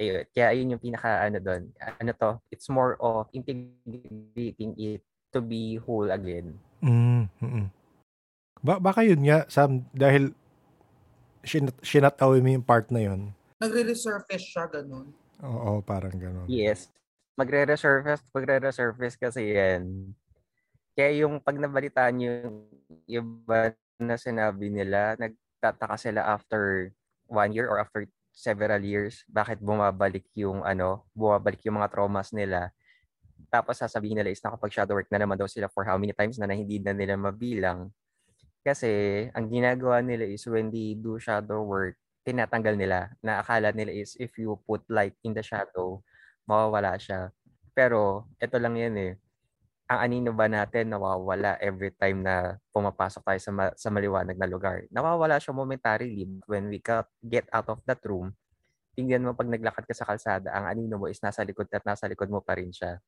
Ayun. 0.00 0.24
Kaya 0.32 0.46
ayun 0.52 0.72
yung 0.76 0.82
pinaka 0.82 1.24
ano 1.24 1.38
doon. 1.38 1.62
Ano 2.00 2.10
to, 2.16 2.30
it's 2.48 2.68
more 2.72 2.96
of 3.00 3.28
integrating 3.32 4.72
it 4.76 5.02
to 5.32 5.40
be 5.40 5.76
whole 5.80 6.08
again. 6.12 6.56
Mm, 6.82 7.28
mm 7.40 7.66
ba 8.62 8.78
baka 8.78 9.02
yun 9.02 9.18
nga, 9.26 9.42
Sam, 9.50 9.82
dahil 9.90 10.30
shin- 11.42 11.74
shinat 11.82 12.14
away 12.22 12.38
mo 12.38 12.54
yung 12.54 12.64
part 12.64 12.86
na 12.94 13.02
yun. 13.02 13.34
Nagre-resurface 13.58 14.46
siya, 14.46 14.70
ganun. 14.70 15.10
Oo, 15.42 15.82
parang 15.82 16.14
gano'n. 16.14 16.46
Yes. 16.46 16.86
Magre-resurface, 17.34 18.22
magre-resurface 18.30 19.18
kasi 19.18 19.58
yan. 19.58 20.14
Kaya 20.94 21.26
yung 21.26 21.42
pag 21.42 21.58
nabalitaan 21.58 22.22
yung 22.22 22.70
iba 23.10 23.74
na 23.98 24.14
sinabi 24.14 24.70
nila, 24.70 25.18
nagtataka 25.18 25.98
sila 25.98 26.22
after 26.22 26.94
one 27.26 27.50
year 27.50 27.66
or 27.66 27.82
after 27.82 28.06
several 28.32 28.80
years, 28.82 29.22
bakit 29.28 29.60
bumabalik 29.60 30.24
yung 30.34 30.64
ano, 30.64 31.04
bumabalik 31.12 31.60
yung 31.68 31.78
mga 31.78 31.92
traumas 31.92 32.32
nila. 32.32 32.72
Tapos 33.52 33.78
sasabihin 33.78 34.16
nila 34.16 34.32
is 34.32 34.40
nakapag-shadow 34.40 34.96
work 34.96 35.12
na 35.12 35.20
naman 35.20 35.36
daw 35.36 35.44
sila 35.44 35.68
for 35.68 35.84
how 35.84 36.00
many 36.00 36.16
times 36.16 36.40
na, 36.40 36.48
na 36.48 36.56
hindi 36.56 36.80
na 36.80 36.96
nila 36.96 37.20
mabilang. 37.20 37.92
Kasi 38.64 38.88
ang 39.36 39.52
ginagawa 39.52 40.00
nila 40.00 40.24
is 40.24 40.42
when 40.48 40.72
they 40.72 40.96
do 40.96 41.20
shadow 41.20 41.60
work, 41.60 42.00
tinatanggal 42.22 42.78
nila 42.78 43.12
na 43.20 43.42
akala 43.42 43.74
nila 43.74 43.92
is 43.92 44.14
if 44.16 44.32
you 44.38 44.56
put 44.64 44.80
light 44.88 45.14
in 45.26 45.36
the 45.36 45.44
shadow, 45.44 46.00
mawawala 46.48 46.96
siya. 46.96 47.34
Pero 47.76 48.30
ito 48.38 48.56
lang 48.56 48.78
yan 48.78 48.94
eh. 48.96 49.12
Ang 49.92 50.00
anino 50.08 50.32
ba 50.32 50.48
natin 50.48 50.88
nawawala 50.88 51.60
every 51.60 51.92
time 51.92 52.24
na 52.24 52.56
pumapasok 52.72 53.28
tayo 53.28 53.40
sa, 53.44 53.52
ma- 53.52 53.76
sa 53.76 53.92
maliwanag 53.92 54.40
na 54.40 54.48
lugar. 54.48 54.88
Nawawala 54.88 55.36
siya 55.36 55.52
momentarily 55.52 56.24
but 56.24 56.48
when 56.48 56.72
we 56.72 56.80
got, 56.80 57.04
get 57.20 57.44
out 57.52 57.68
of 57.68 57.84
that 57.84 58.00
room. 58.08 58.32
Tingnan 58.96 59.28
mo 59.28 59.36
pag 59.36 59.52
naglakad 59.52 59.84
ka 59.84 59.92
sa 59.92 60.08
kalsada, 60.08 60.48
ang 60.48 60.64
anino 60.64 60.96
mo 60.96 61.12
is 61.12 61.20
nasa 61.20 61.44
likod 61.44 61.68
at 61.68 61.84
nasa 61.84 62.08
likod 62.08 62.32
mo 62.32 62.40
pa 62.40 62.56
rin 62.56 62.72
siya. 62.72 63.04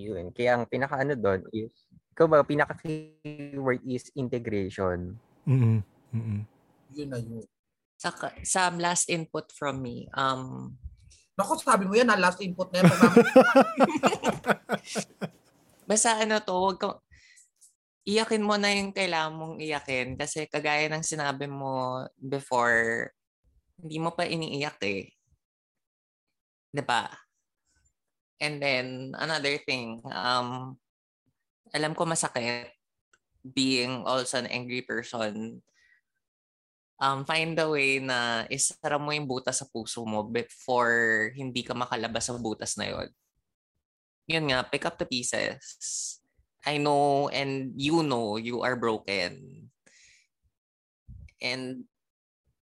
Yun. 0.00 0.32
Kaya 0.32 0.56
ang 0.56 0.64
pinaka-ano 0.64 1.12
doon 1.12 1.44
is, 1.52 1.84
ikaw 2.16 2.24
ba, 2.24 2.40
pinaka-keyword 2.40 3.84
is 3.84 4.08
integration. 4.16 5.20
Mm 5.44 5.84
mm 6.16 6.40
Yun 6.96 7.08
na 7.12 7.20
yun. 7.20 7.44
Sa, 8.00 8.08
sa 8.48 8.72
last 8.80 9.12
input 9.12 9.52
from 9.52 9.84
me, 9.84 10.08
um, 10.16 10.72
Naku, 11.34 11.58
sabi 11.58 11.90
mo 11.90 11.98
yan, 11.98 12.06
na 12.06 12.18
last 12.18 12.38
input 12.38 12.70
na 12.70 12.82
yan. 12.82 12.90
Basta 15.90 16.22
ano 16.22 16.38
to, 16.38 16.54
wag 16.54 16.78
ka, 16.78 16.88
iyakin 18.06 18.46
mo 18.46 18.54
na 18.54 18.70
yung 18.70 18.94
kailangan 18.94 19.34
mong 19.34 19.56
iyakin 19.58 20.14
kasi 20.14 20.46
kagaya 20.46 20.86
ng 20.92 21.02
sinabi 21.02 21.50
mo 21.50 22.04
before, 22.20 23.10
hindi 23.82 23.98
mo 23.98 24.14
pa 24.14 24.28
iniiyak 24.28 24.78
eh. 24.86 25.10
ba? 26.86 27.10
And 28.38 28.62
then, 28.62 29.18
another 29.18 29.58
thing, 29.58 30.06
um, 30.06 30.78
alam 31.74 31.98
ko 31.98 32.06
masakit 32.06 32.70
being 33.42 34.06
also 34.06 34.38
an 34.38 34.46
angry 34.46 34.86
person. 34.86 35.58
Um, 37.04 37.28
find 37.28 37.52
a 37.60 37.68
way 37.68 38.00
na 38.00 38.48
isara 38.48 38.96
mo 38.96 39.12
yung 39.12 39.28
butas 39.28 39.60
sa 39.60 39.68
puso 39.68 40.08
mo 40.08 40.24
before 40.24 41.28
hindi 41.36 41.60
ka 41.60 41.76
makalabas 41.76 42.32
sa 42.32 42.40
butas 42.40 42.80
na 42.80 42.88
yon. 42.88 43.12
Yun 44.24 44.48
nga, 44.48 44.64
pick 44.64 44.88
up 44.88 44.96
the 44.96 45.04
pieces. 45.04 45.60
I 46.64 46.80
know 46.80 47.28
and 47.28 47.76
you 47.76 48.00
know 48.00 48.40
you 48.40 48.64
are 48.64 48.72
broken. 48.72 49.68
And 51.44 51.84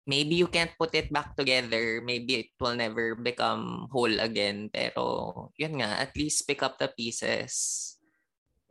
maybe 0.05 0.37
you 0.37 0.53
can't 0.53 0.77
put 0.77 0.93
it 0.93 1.09
back 1.09 1.33
together. 1.33 2.05
Maybe 2.05 2.45
it 2.45 2.53
will 2.61 2.77
never 2.77 3.17
become 3.17 3.89
whole 3.89 4.13
again. 4.21 4.69
Pero 4.69 5.57
yun 5.57 5.81
nga, 5.81 6.05
at 6.05 6.13
least 6.13 6.45
pick 6.45 6.61
up 6.61 6.77
the 6.77 6.93
pieces 6.93 7.97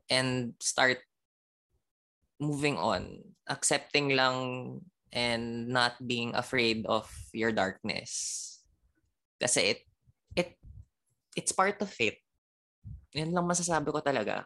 and 0.06 0.54
start 0.62 1.02
moving 2.38 2.78
on. 2.78 3.26
Accepting 3.50 4.14
lang 4.14 4.38
and 5.18 5.66
not 5.74 5.98
being 6.06 6.30
afraid 6.38 6.86
of 6.86 7.10
your 7.34 7.50
darkness. 7.50 8.62
Kasi 9.42 9.74
it, 9.74 9.80
it, 10.38 10.50
it's 11.34 11.50
part 11.50 11.82
of 11.82 11.90
it. 11.98 12.22
Yan 13.18 13.34
lang 13.34 13.50
masasabi 13.50 13.90
ko 13.90 13.98
talaga. 13.98 14.46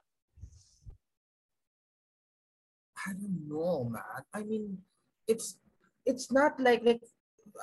I 3.03 3.11
don't 3.11 3.51
know, 3.51 3.91
man. 3.91 4.23
I 4.31 4.47
mean, 4.47 4.79
it's 5.27 5.59
it's 6.05 6.31
not 6.31 6.55
like 6.61 6.85
like 6.85 7.01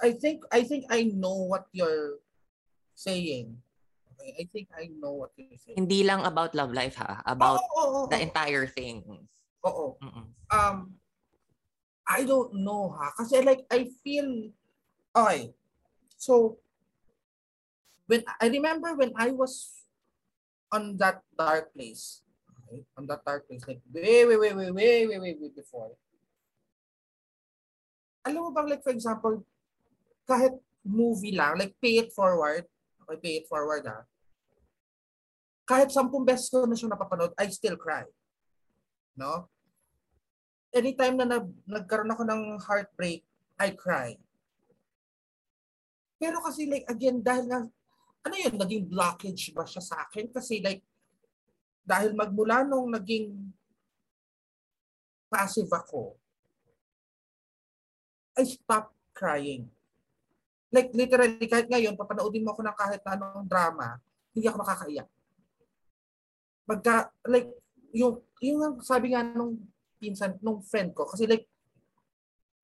I 0.03 0.13
think 0.13 0.45
I 0.53 0.67
think 0.67 0.85
I 0.91 1.09
know 1.09 1.49
what 1.49 1.71
you're 1.73 2.21
saying. 2.99 3.57
Okay, 4.19 4.35
I 4.35 4.45
think 4.51 4.67
I 4.75 4.91
know 4.99 5.15
what 5.15 5.31
you're 5.39 5.55
saying. 5.57 5.79
Hindi 5.79 6.03
lang 6.03 6.27
about 6.27 6.59
love 6.59 6.75
life 6.75 6.99
ha, 6.99 7.23
about 7.23 7.63
Oo, 7.63 7.71
oo, 7.79 7.87
oo, 7.87 8.11
the 8.11 8.19
entire 8.19 8.67
thing. 8.67 9.07
oo. 9.63 9.95
Mm-mm. 10.03 10.27
Um, 10.51 10.99
I 12.09 12.25
don't 12.25 12.65
know 12.65 12.89
ha. 12.97 13.13
Kasi 13.13 13.45
like 13.45 13.69
I 13.69 13.93
feel, 14.01 14.49
okay. 15.13 15.53
So, 16.17 16.57
when 18.09 18.25
I 18.41 18.49
remember 18.49 18.97
when 18.97 19.13
I 19.15 19.31
was 19.31 19.85
on 20.73 20.97
that 20.97 21.21
dark 21.37 21.77
place, 21.77 22.25
okay, 22.65 22.81
on 22.97 23.05
that 23.13 23.23
dark 23.29 23.45
place, 23.47 23.63
like 23.69 23.85
way, 23.93 24.25
way, 24.25 24.41
way, 24.41 24.57
way, 24.57 24.73
way, 24.73 25.07
way, 25.07 25.37
way, 25.37 25.51
before. 25.53 25.93
Alam 28.25 28.49
mo 28.49 28.51
bang 28.57 28.73
like 28.73 28.83
for 28.83 28.97
example, 28.97 29.45
kahit 30.25 30.57
movie 30.81 31.37
lang, 31.37 31.61
like 31.61 31.77
pay 31.77 32.01
it 32.01 32.11
forward, 32.17 32.65
okay, 33.05 33.21
pay 33.21 33.35
it 33.45 33.47
forward 33.47 33.85
ha. 33.85 34.09
Kahit 35.69 35.93
sampung 35.93 36.25
beses 36.25 36.49
ko 36.49 36.65
na 36.65 36.73
siya 36.73 36.89
napapanood, 36.89 37.37
I 37.37 37.53
still 37.53 37.77
cry. 37.77 38.09
No? 39.13 39.53
Anytime 40.73 41.17
na 41.17 41.27
nag, 41.39 41.47
nagkaroon 41.65 42.13
ako 42.13 42.23
ng 42.29 42.43
heartbreak, 42.61 43.25
I 43.59 43.75
cry. 43.75 44.19
Pero 46.19 46.43
kasi 46.43 46.67
like, 46.67 46.87
again, 46.91 47.23
dahil 47.23 47.47
nga, 47.47 47.61
ano 48.27 48.35
yun, 48.35 48.55
naging 48.59 48.85
blockage 48.91 49.55
ba 49.55 49.65
siya 49.65 49.83
sa 49.83 50.05
akin? 50.07 50.29
Kasi 50.35 50.59
like, 50.61 50.83
dahil 51.87 52.13
magmula 52.13 52.67
nung 52.67 52.91
naging 52.93 53.33
passive 55.31 55.71
ako, 55.71 56.19
I 58.37 58.45
stopped 58.45 58.95
crying. 59.15 59.71
Like 60.69 60.93
literally, 60.93 61.49
kahit 61.49 61.71
ngayon, 61.71 61.97
papanoodin 61.97 62.45
mo 62.45 62.53
ako 62.53 62.61
ng 62.67 62.77
kahit 62.77 63.03
anong 63.09 63.49
drama, 63.49 63.97
hindi 64.37 64.47
ako 64.47 64.59
makakaiyak. 64.61 65.09
Pagka, 66.69 67.09
like, 67.25 67.49
yung, 67.97 68.21
yung 68.45 68.77
sabi 68.85 69.17
nga 69.17 69.25
nung 69.25 69.57
pinsan, 69.99 70.39
nung 70.41 70.63
friend 70.63 70.95
ko, 70.95 71.05
kasi 71.05 71.27
like, 71.27 71.47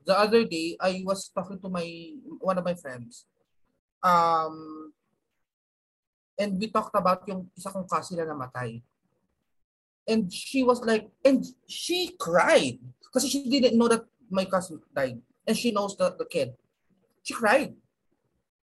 the 0.05 0.17
other 0.17 0.45
day, 0.45 0.77
I 0.81 1.03
was 1.05 1.33
talking 1.33 1.59
to 1.61 1.69
my 1.69 1.89
one 2.41 2.59
of 2.61 2.65
my 2.65 2.77
friends. 2.77 3.25
Um, 4.05 4.93
and 6.39 6.61
we 6.61 6.69
talked 6.69 6.95
about 6.95 7.25
yung 7.27 7.49
isa 7.57 7.73
kong 7.73 7.89
cousin 7.89 8.21
na 8.21 8.29
namatay. 8.29 8.85
And 10.05 10.29
she 10.29 10.61
was 10.61 10.85
like, 10.85 11.09
and 11.25 11.41
she 11.65 12.13
cried 12.21 12.77
kasi 13.09 13.33
she 13.33 13.49
didn't 13.49 13.81
know 13.81 13.89
that 13.89 14.05
my 14.29 14.45
cousin 14.45 14.81
died. 14.93 15.17
And 15.49 15.57
she 15.57 15.73
knows 15.73 15.97
the, 15.97 16.13
the 16.13 16.29
kid. 16.29 16.53
She 17.25 17.33
cried. 17.33 17.73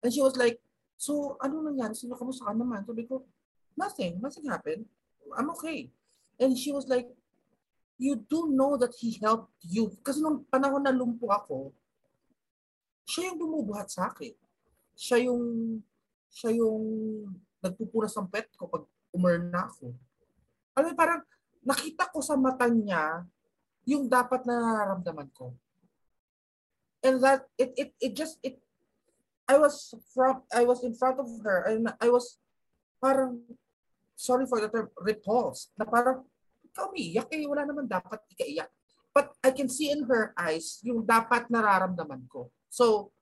And 0.00 0.12
she 0.12 0.24
was 0.24 0.36
like, 0.40 0.56
so 0.96 1.36
ano 1.44 1.60
nangyari? 1.60 1.92
Sino 1.92 2.16
kamusta 2.16 2.48
ka 2.48 2.56
naman? 2.56 2.88
Sabi 2.88 3.04
ko, 3.04 3.28
nothing. 3.76 4.16
Nothing 4.24 4.48
happened. 4.48 4.88
I'm 5.36 5.52
okay. 5.52 5.92
And 6.40 6.56
she 6.56 6.72
was 6.72 6.88
like, 6.88 7.12
you 7.97 8.20
do 8.28 8.53
know 8.53 8.76
that 8.76 8.92
he 9.01 9.16
helped 9.20 9.53
you. 9.64 9.88
Kasi 10.05 10.20
nung 10.20 10.44
panahon 10.53 10.84
na 10.84 10.92
lumpo 10.92 11.32
ako, 11.32 11.72
siya 13.09 13.32
yung 13.32 13.40
bumubuhat 13.40 13.88
sa 13.88 14.12
akin. 14.12 14.36
Siya 14.97 15.28
yung, 15.28 15.44
siya 16.28 16.53
yung 16.53 16.84
nagpupunas 17.64 18.12
ng 18.16 18.28
pet 18.28 18.53
ko 18.57 18.68
pag 18.68 18.84
umern 19.16 19.49
na 19.49 19.64
ako. 19.64 19.97
Alam 20.76 20.92
mo, 20.92 20.97
parang 20.97 21.22
nakita 21.64 22.12
ko 22.12 22.20
sa 22.20 22.36
mata 22.36 22.68
niya 22.68 23.24
yung 23.88 24.11
dapat 24.11 24.44
na 24.44 24.61
nararamdaman 24.61 25.32
ko. 25.32 25.57
And 27.01 27.22
that, 27.22 27.49
it, 27.57 27.72
it, 27.78 27.90
it 28.03 28.12
just, 28.12 28.36
it, 28.42 28.61
I 29.47 29.57
was 29.57 29.94
from, 30.12 30.42
I 30.51 30.66
was 30.66 30.82
in 30.82 30.92
front 30.92 31.22
of 31.22 31.28
her 31.47 31.70
and 31.70 31.88
I 32.03 32.11
was 32.11 32.42
parang, 33.01 33.47
sorry 34.18 34.44
for 34.44 34.61
the 34.61 34.68
term, 34.68 34.90
repulsed. 34.99 35.70
Na 35.78 35.86
parang, 35.86 36.26
ikaw 36.77 36.93
umiiyak 36.93 37.33
eh, 37.33 37.49
wala 37.49 37.64
naman 37.64 37.89
dapat 37.89 38.20
ikaiyak. 38.37 38.68
But 39.16 39.33
I 39.41 39.49
can 39.49 39.72
see 39.72 39.89
in 39.89 40.05
her 40.12 40.37
eyes 40.37 40.85
yung 40.85 41.09
dapat 41.09 41.49
nararamdaman 41.49 42.29
ko. 42.29 42.53
So, 42.68 43.16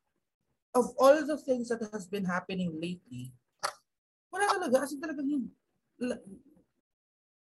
of 0.75 0.91
all 0.99 1.23
the 1.23 1.39
things 1.39 1.71
that 1.71 1.79
has 1.95 2.11
been 2.11 2.27
happening 2.27 2.75
lately, 2.75 3.31
wala 4.27 4.51
talaga. 4.59 4.83
As 4.83 4.91
in 4.91 4.99
talagang 4.99 5.31
yung, 5.31 5.47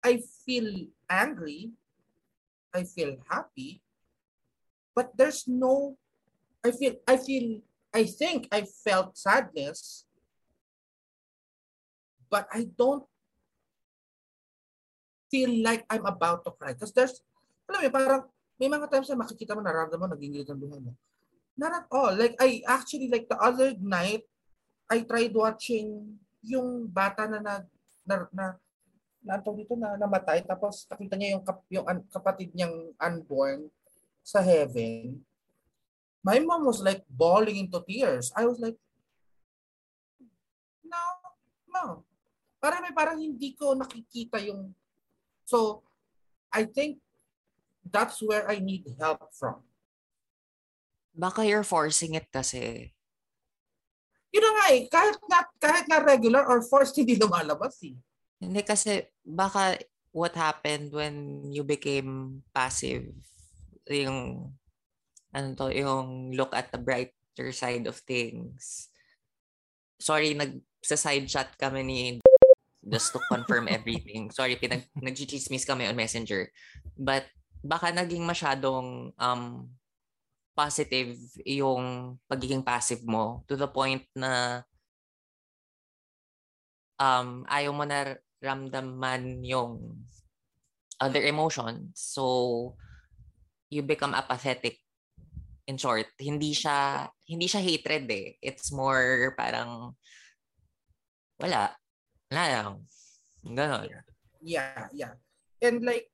I 0.04 0.20
feel 0.44 0.92
angry. 1.08 1.72
I 2.76 2.84
feel 2.84 3.16
happy. 3.32 3.80
But 4.92 5.16
there's 5.16 5.48
no, 5.48 5.96
I 6.60 6.76
feel, 6.76 7.00
I 7.08 7.16
feel, 7.16 7.64
I 7.96 8.04
think 8.04 8.52
I 8.52 8.68
felt 8.68 9.16
sadness. 9.16 10.04
But 12.28 12.44
I 12.52 12.68
don't 12.76 13.08
feel 15.34 15.50
like 15.66 15.82
I'm 15.90 16.06
about 16.06 16.46
to 16.46 16.54
cry. 16.54 16.78
Because 16.78 16.94
there's, 16.94 17.18
alam 17.66 17.82
mo, 17.82 17.90
parang 17.90 18.22
may 18.54 18.70
mga 18.70 18.86
times 18.86 19.10
na 19.10 19.18
makikita 19.18 19.58
mo, 19.58 19.66
nararamdaman 19.66 20.06
mo, 20.06 20.14
nagingit 20.14 20.46
ang 20.46 20.62
buhay 20.62 20.78
mo. 20.78 20.94
Not 21.58 21.74
at 21.74 21.86
all. 21.90 22.14
Like, 22.14 22.38
I 22.38 22.62
actually, 22.70 23.10
like 23.10 23.26
the 23.26 23.34
other 23.42 23.74
night, 23.82 24.22
I 24.86 25.02
tried 25.02 25.34
watching 25.34 26.14
yung 26.46 26.86
bata 26.86 27.26
na 27.26 27.42
na, 27.42 27.54
na, 28.06 28.14
na, 28.30 28.46
na 29.24 29.40
dito 29.40 29.74
na 29.74 29.96
namatay 29.96 30.44
tapos 30.44 30.84
nakita 30.86 31.16
niya 31.16 31.34
yung, 31.34 31.42
kap, 31.42 31.58
yung 31.72 31.86
an, 31.88 32.04
kapatid 32.12 32.52
niyang 32.52 32.92
unborn 33.00 33.72
sa 34.20 34.44
heaven. 34.44 35.18
My 36.20 36.38
mom 36.38 36.68
was 36.68 36.84
like 36.84 37.02
bawling 37.08 37.58
into 37.58 37.80
tears. 37.82 38.30
I 38.36 38.44
was 38.44 38.60
like, 38.60 38.76
no, 40.84 41.02
no. 41.72 42.04
Parang 42.60 42.80
may 42.84 42.94
parang 42.96 43.18
hindi 43.20 43.56
ko 43.56 43.76
nakikita 43.76 44.40
yung 44.40 44.72
So, 45.44 45.84
I 46.52 46.64
think 46.64 46.98
that's 47.84 48.22
where 48.22 48.48
I 48.48 48.58
need 48.58 48.88
help 48.96 49.28
from. 49.36 49.60
Baka 51.14 51.46
you're 51.46 51.66
forcing 51.66 52.14
it 52.16 52.26
kasi. 52.32 52.90
Yun 54.34 54.42
na 54.42 54.50
nga 54.50 54.66
eh, 54.74 54.82
kahit 54.90 55.16
na, 55.30 55.38
kahit 55.62 55.86
na 55.86 55.98
regular 56.02 56.42
or 56.42 56.58
forced, 56.64 56.96
hindi 57.00 57.14
lumalabas 57.14 57.78
eh. 57.86 57.94
Hindi 58.42 58.62
kasi 58.66 59.06
baka 59.22 59.78
what 60.10 60.34
happened 60.34 60.90
when 60.90 61.46
you 61.54 61.62
became 61.62 62.42
passive, 62.50 63.14
yung, 63.86 64.50
ano 65.30 65.46
to, 65.54 65.70
yung 65.70 66.34
look 66.34 66.50
at 66.50 66.70
the 66.74 66.80
brighter 66.82 67.50
side 67.54 67.86
of 67.86 67.98
things. 68.02 68.90
Sorry, 70.02 70.34
nag 70.34 70.58
sa 70.84 71.00
side 71.00 71.24
chat 71.30 71.48
kami 71.56 71.80
ni 71.80 72.00
just 72.88 73.12
to 73.16 73.20
confirm 73.32 73.68
everything. 73.68 74.28
Sorry, 74.36 74.56
pinag 74.56 74.84
nagchichismis 74.96 75.64
kami 75.64 75.88
on 75.88 75.96
Messenger. 75.96 76.48
But 76.96 77.28
baka 77.64 77.90
naging 77.90 78.24
masyadong 78.28 79.16
um 79.16 79.72
positive 80.54 81.18
yung 81.42 82.14
pagiging 82.30 82.62
passive 82.62 83.02
mo 83.02 83.42
to 83.50 83.58
the 83.58 83.66
point 83.66 84.06
na 84.14 84.62
um 87.00 87.42
ayaw 87.50 87.74
mo 87.74 87.82
na 87.88 88.14
ramdaman 88.38 89.42
yung 89.42 89.98
other 91.00 91.24
emotions. 91.24 91.98
So 91.98 92.76
you 93.72 93.82
become 93.82 94.14
apathetic 94.14 94.78
in 95.66 95.80
short. 95.80 96.06
Hindi 96.20 96.54
siya 96.54 97.08
hindi 97.26 97.48
siya 97.48 97.64
hatred 97.64 98.06
eh. 98.12 98.36
It's 98.38 98.70
more 98.70 99.32
parang 99.34 99.96
wala 101.40 101.74
wala 102.34 102.50
lang. 102.50 102.74
Ganon. 103.46 103.86
Yeah, 104.42 104.90
yeah. 104.90 105.14
And 105.62 105.86
like, 105.86 106.10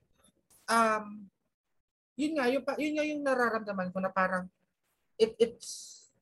um, 0.69 1.33
yun 2.21 2.37
nga, 2.37 2.53
yung, 2.53 2.65
yun 2.77 2.95
nga 3.01 3.05
yung 3.09 3.23
nararamdaman 3.25 3.89
ko 3.89 3.99
na 4.05 4.13
parang 4.13 4.53
it, 5.17 5.33
it's 5.41 6.13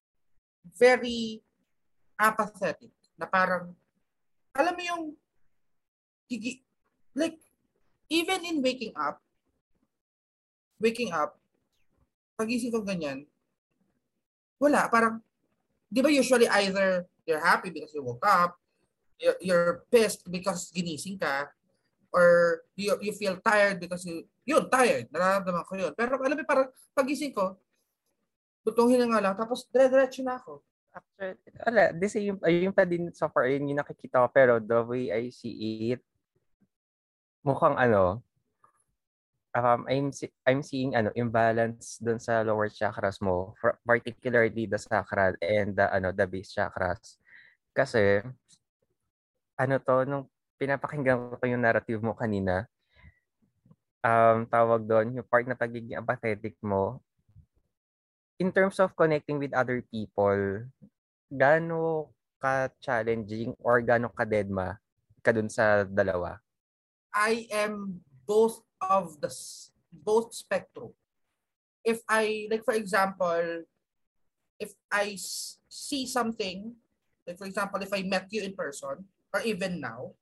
very 0.79 1.43
apathetic. 2.15 2.95
Na 3.19 3.27
parang, 3.27 3.75
alam 4.55 4.75
mo 4.79 4.83
yung, 4.87 5.03
like, 7.19 7.43
even 8.07 8.47
in 8.47 8.63
waking 8.63 8.95
up, 8.95 9.19
waking 10.79 11.11
up, 11.11 11.35
pagising 12.39 12.71
ko 12.71 12.87
ganyan, 12.87 13.27
wala, 14.63 14.87
parang, 14.87 15.19
di 15.91 15.99
ba 15.99 16.11
usually 16.15 16.47
either 16.63 17.11
you're 17.27 17.43
happy 17.43 17.75
because 17.75 17.91
you 17.91 18.07
woke 18.07 18.23
up, 18.23 18.55
you're, 19.41 19.85
pissed 19.91 20.25
because 20.31 20.71
ginising 20.71 21.19
ka 21.19 21.51
or 22.15 22.63
you, 22.75 22.97
you 23.03 23.13
feel 23.13 23.37
tired 23.43 23.79
because 23.79 24.07
you, 24.07 24.25
yun, 24.49 24.65
tired. 24.71 25.07
Nararamdaman 25.13 25.65
ko 25.69 25.75
yun. 25.77 25.93
Pero 25.93 26.17
alam 26.17 26.37
mo, 26.39 26.45
parang 26.49 26.69
pagising 26.97 27.35
ko, 27.37 27.61
tutungin 28.65 29.05
na 29.05 29.07
nga 29.13 29.21
lang, 29.23 29.35
tapos 29.37 29.69
dire-diretso 29.69 30.25
na 30.25 30.41
ako. 30.41 30.65
Actually, 30.89 31.37
wala, 31.69 31.83
the 31.93 32.09
same, 32.09 32.41
ayun 32.43 32.73
pa 32.73 32.85
din 32.89 33.13
so 33.13 33.29
far, 33.29 33.45
yun 33.49 33.69
yung 33.69 33.81
nakikita 33.81 34.25
ko, 34.25 34.29
pero 34.33 34.57
the 34.57 34.81
way 34.85 35.13
I 35.13 35.29
see 35.29 35.93
it, 35.93 36.03
mukhang 37.45 37.77
ano, 37.77 38.25
um, 39.57 39.81
I'm, 39.89 40.09
I'm 40.45 40.61
seeing 40.65 40.97
ano, 40.97 41.13
imbalance 41.17 42.01
dun 42.01 42.19
sa 42.19 42.41
lower 42.45 42.69
chakras 42.69 43.21
mo, 43.21 43.55
particularly 43.85 44.65
the 44.65 44.81
sacral 44.81 45.37
and 45.41 45.77
the, 45.77 45.87
ano, 45.89 46.13
the 46.13 46.27
base 46.27 46.53
chakras. 46.57 47.21
Kasi, 47.73 48.25
ano 49.59 49.83
to, 49.83 50.07
nung 50.07 50.25
pinapakinggan 50.57 51.35
ko 51.35 51.45
yung 51.45 51.63
narrative 51.63 51.99
mo 51.99 52.15
kanina, 52.15 52.65
um, 54.07 54.47
tawag 54.47 54.87
doon, 54.87 55.19
yung 55.19 55.27
part 55.27 55.45
na 55.45 55.59
pagiging 55.59 55.99
apathetic 55.99 56.55
mo, 56.63 57.03
in 58.39 58.55
terms 58.55 58.79
of 58.79 58.95
connecting 58.95 59.43
with 59.43 59.51
other 59.51 59.83
people, 59.91 60.63
gaano 61.27 62.15
ka-challenging 62.39 63.51
or 63.59 63.83
gaano 63.83 64.07
ka-deadma 64.15 64.79
ka 65.27 65.35
dun 65.35 65.51
sa 65.51 65.83
dalawa? 65.83 66.39
I 67.11 67.51
am 67.51 67.99
both 68.23 68.63
of 68.79 69.19
the 69.19 69.31
both 69.91 70.31
spectrum. 70.31 70.95
If 71.83 72.07
I, 72.07 72.47
like 72.47 72.63
for 72.63 72.79
example, 72.79 73.67
if 74.63 74.71
I 74.87 75.19
see 75.67 76.07
something, 76.07 76.79
like 77.27 77.39
for 77.39 77.47
example, 77.51 77.83
if 77.83 77.91
I 77.91 78.07
met 78.07 78.31
you 78.31 78.47
in 78.47 78.55
person, 78.55 79.03
or 79.35 79.41
even 79.43 79.81
now, 79.81 80.13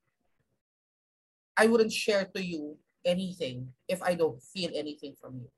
I 1.55 1.67
wouldn't 1.67 1.91
share 1.91 2.25
to 2.35 2.41
you 2.43 2.77
anything 3.05 3.73
if 3.87 4.03
I 4.03 4.13
don't 4.13 4.41
feel 4.41 4.69
anything 4.75 5.15
from 5.19 5.41
you. 5.41 5.49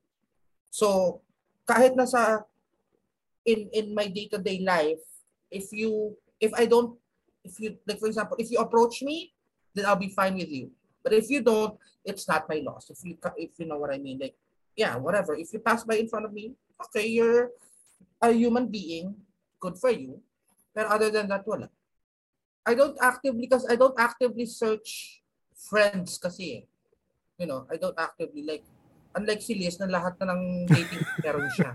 So, 0.70 1.22
kahit 1.68 1.98
nasa 1.98 2.46
in 3.46 3.68
in 3.74 3.92
my 3.98 4.08
day-to-day 4.08 4.62
life, 4.62 5.02
if 5.50 5.74
you 5.74 6.16
if 6.40 6.54
I 6.54 6.70
don't 6.70 6.96
if 7.44 7.60
you 7.60 7.76
like 7.90 8.00
for 8.00 8.08
example, 8.08 8.38
if 8.40 8.54
you 8.54 8.62
approach 8.62 9.02
me, 9.02 9.34
then 9.74 9.86
I'll 9.86 10.00
be 10.00 10.14
fine 10.14 10.38
with 10.38 10.50
you. 10.50 10.72
But 11.04 11.14
if 11.14 11.30
you 11.30 11.42
don't, 11.42 11.76
it's 12.06 12.28
not 12.30 12.48
my 12.48 12.62
loss. 12.62 12.90
If 12.90 13.02
you 13.04 13.18
if 13.36 13.58
you 13.58 13.66
know 13.66 13.82
what 13.82 13.92
I 13.92 13.98
mean, 13.98 14.20
like 14.22 14.38
yeah, 14.78 14.96
whatever. 14.96 15.36
If 15.36 15.52
you 15.52 15.60
pass 15.60 15.84
by 15.84 15.98
in 15.98 16.08
front 16.08 16.26
of 16.26 16.32
me, 16.32 16.54
okay, 16.88 17.08
you're 17.08 17.52
a 18.22 18.32
human 18.32 18.68
being, 18.68 19.16
good 19.60 19.78
for 19.78 19.92
you. 19.92 20.22
But 20.74 20.88
other 20.88 21.10
than 21.10 21.28
that, 21.30 21.44
wala. 21.48 21.70
I 22.70 22.78
don't 22.78 22.98
actively 23.02 23.42
because 23.50 23.66
I 23.66 23.74
don't 23.74 23.98
actively 23.98 24.46
search 24.46 25.20
friends 25.58 26.22
kasi 26.22 26.62
eh. 26.62 26.64
You 27.42 27.50
know, 27.50 27.66
I 27.66 27.82
don't 27.82 27.98
actively 27.98 28.46
like 28.46 28.62
Unlike 29.10 29.42
si 29.42 29.58
Liz, 29.58 29.82
na 29.82 29.90
lahat 29.90 30.22
na 30.22 30.38
ng 30.38 30.70
dating 30.70 31.02
meron 31.26 31.50
siya. 31.50 31.74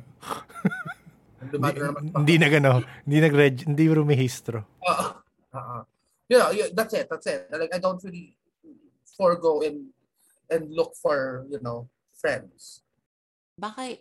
Hindi, 1.45 2.35
na 2.39 2.49
gano, 2.49 2.71
hindi 3.05 3.19
nag 3.19 3.35
hindi 3.67 3.85
rumehistro. 3.91 4.59
Oo. 4.87 5.07
Oo. 5.59 5.79
You 6.31 6.39
know, 6.39 6.51
you- 6.55 6.73
that's 6.73 6.95
it. 6.95 7.11
That's 7.11 7.27
it. 7.27 7.51
Like, 7.51 7.75
I 7.75 7.83
don't 7.83 7.99
really 8.07 8.39
forego 9.19 9.61
and 9.67 9.91
and 10.49 10.71
look 10.71 10.95
for, 10.95 11.45
you 11.51 11.59
know, 11.59 11.91
friends. 12.15 12.87
Baka, 13.59 13.99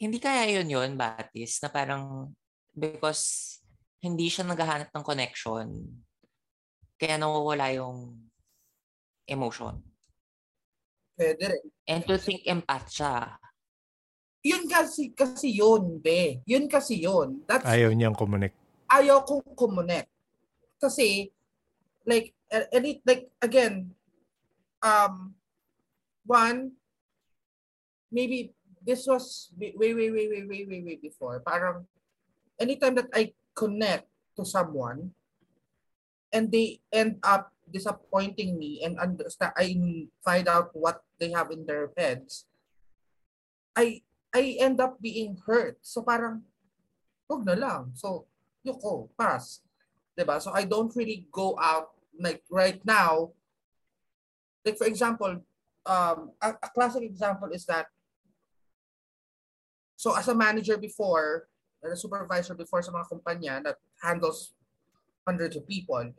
hindi 0.00 0.18
kaya 0.18 0.48
yun 0.58 0.68
yun, 0.72 0.96
Batis, 0.96 1.60
na 1.60 1.68
parang, 1.68 2.32
because 2.72 3.58
hindi 4.00 4.32
siya 4.32 4.48
naghahanap 4.48 4.90
ng 4.90 5.04
connection, 5.06 5.66
kaya 6.96 7.20
nawawala 7.20 7.72
yung 7.76 8.16
emotion. 9.28 9.80
Pwede 11.16 11.48
rin. 11.48 11.64
And 11.88 12.02
to 12.08 12.16
think 12.20 12.44
empath 12.44 12.92
siya. 12.92 13.36
Yun 14.46 14.68
kasi, 14.70 15.10
kasi 15.10 15.58
yun, 15.58 15.98
be. 15.98 16.38
Yun 16.46 16.68
kasi 16.70 17.02
yun. 17.02 17.42
That's, 17.48 17.66
Ayaw 17.66 17.90
niyang 17.90 18.14
kumunik. 18.14 18.54
ayaw 18.86 19.26
kong 19.26 19.42
kumonek. 19.58 20.06
Kasi, 20.78 21.32
like, 22.06 22.30
a- 22.52 22.70
any, 22.70 23.02
like, 23.02 23.26
again, 23.42 23.90
um, 24.78 25.34
one, 26.22 26.78
maybe 28.12 28.54
this 28.78 29.02
was 29.10 29.50
way, 29.58 29.74
way, 29.74 29.90
way, 29.98 30.10
way, 30.14 30.26
way, 30.30 30.42
way, 30.46 30.62
way, 30.62 30.80
way 30.86 30.96
before. 31.02 31.42
Parang, 31.42 31.82
anytime 32.54 32.94
that 32.94 33.10
I 33.10 33.34
connect 33.50 34.06
to 34.38 34.46
someone, 34.46 35.10
and 36.36 36.52
they 36.52 36.84
end 36.92 37.16
up 37.24 37.48
disappointing 37.64 38.60
me 38.60 38.84
and 38.84 39.00
understand, 39.00 39.56
I 39.56 39.72
find 40.20 40.44
out 40.44 40.76
what 40.76 41.00
they 41.16 41.32
have 41.32 41.48
in 41.48 41.64
their 41.64 41.88
heads, 41.96 42.44
I, 43.72 44.04
I 44.36 44.60
end 44.60 44.84
up 44.84 45.00
being 45.00 45.40
hurt. 45.48 45.80
So 45.80 46.04
parang, 46.04 46.44
wag 47.24 47.48
na 47.48 47.56
lang. 47.56 47.96
So, 47.96 48.28
yuko, 48.60 49.08
pass. 49.16 49.64
'Di 50.12 50.24
ba? 50.24 50.40
So 50.40 50.52
I 50.52 50.64
don't 50.64 50.92
really 50.96 51.28
go 51.32 51.56
out 51.60 51.92
like 52.16 52.44
right 52.48 52.80
now. 52.84 53.36
Like 54.64 54.80
for 54.80 54.88
example, 54.88 55.44
um, 55.84 56.32
a, 56.40 56.56
a 56.56 56.68
classic 56.72 57.04
example 57.04 57.52
is 57.52 57.68
that 57.68 57.92
so 59.96 60.16
as 60.16 60.28
a 60.28 60.34
manager 60.34 60.76
before, 60.76 61.48
or 61.84 61.92
a 61.92 61.96
supervisor 61.96 62.56
before 62.56 62.80
sa 62.80 62.92
mga 62.92 63.08
kumpanya 63.12 63.54
that 63.62 63.76
handles 64.00 64.56
hundreds 65.28 65.56
of 65.56 65.68
people, 65.68 66.16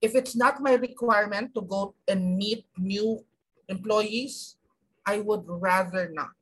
if 0.00 0.14
it's 0.14 0.36
not 0.36 0.62
my 0.62 0.74
requirement 0.74 1.54
to 1.54 1.62
go 1.62 1.94
and 2.06 2.38
meet 2.38 2.66
new 2.78 3.22
employees, 3.68 4.56
I 5.06 5.20
would 5.20 5.44
rather 5.46 6.10
not. 6.12 6.34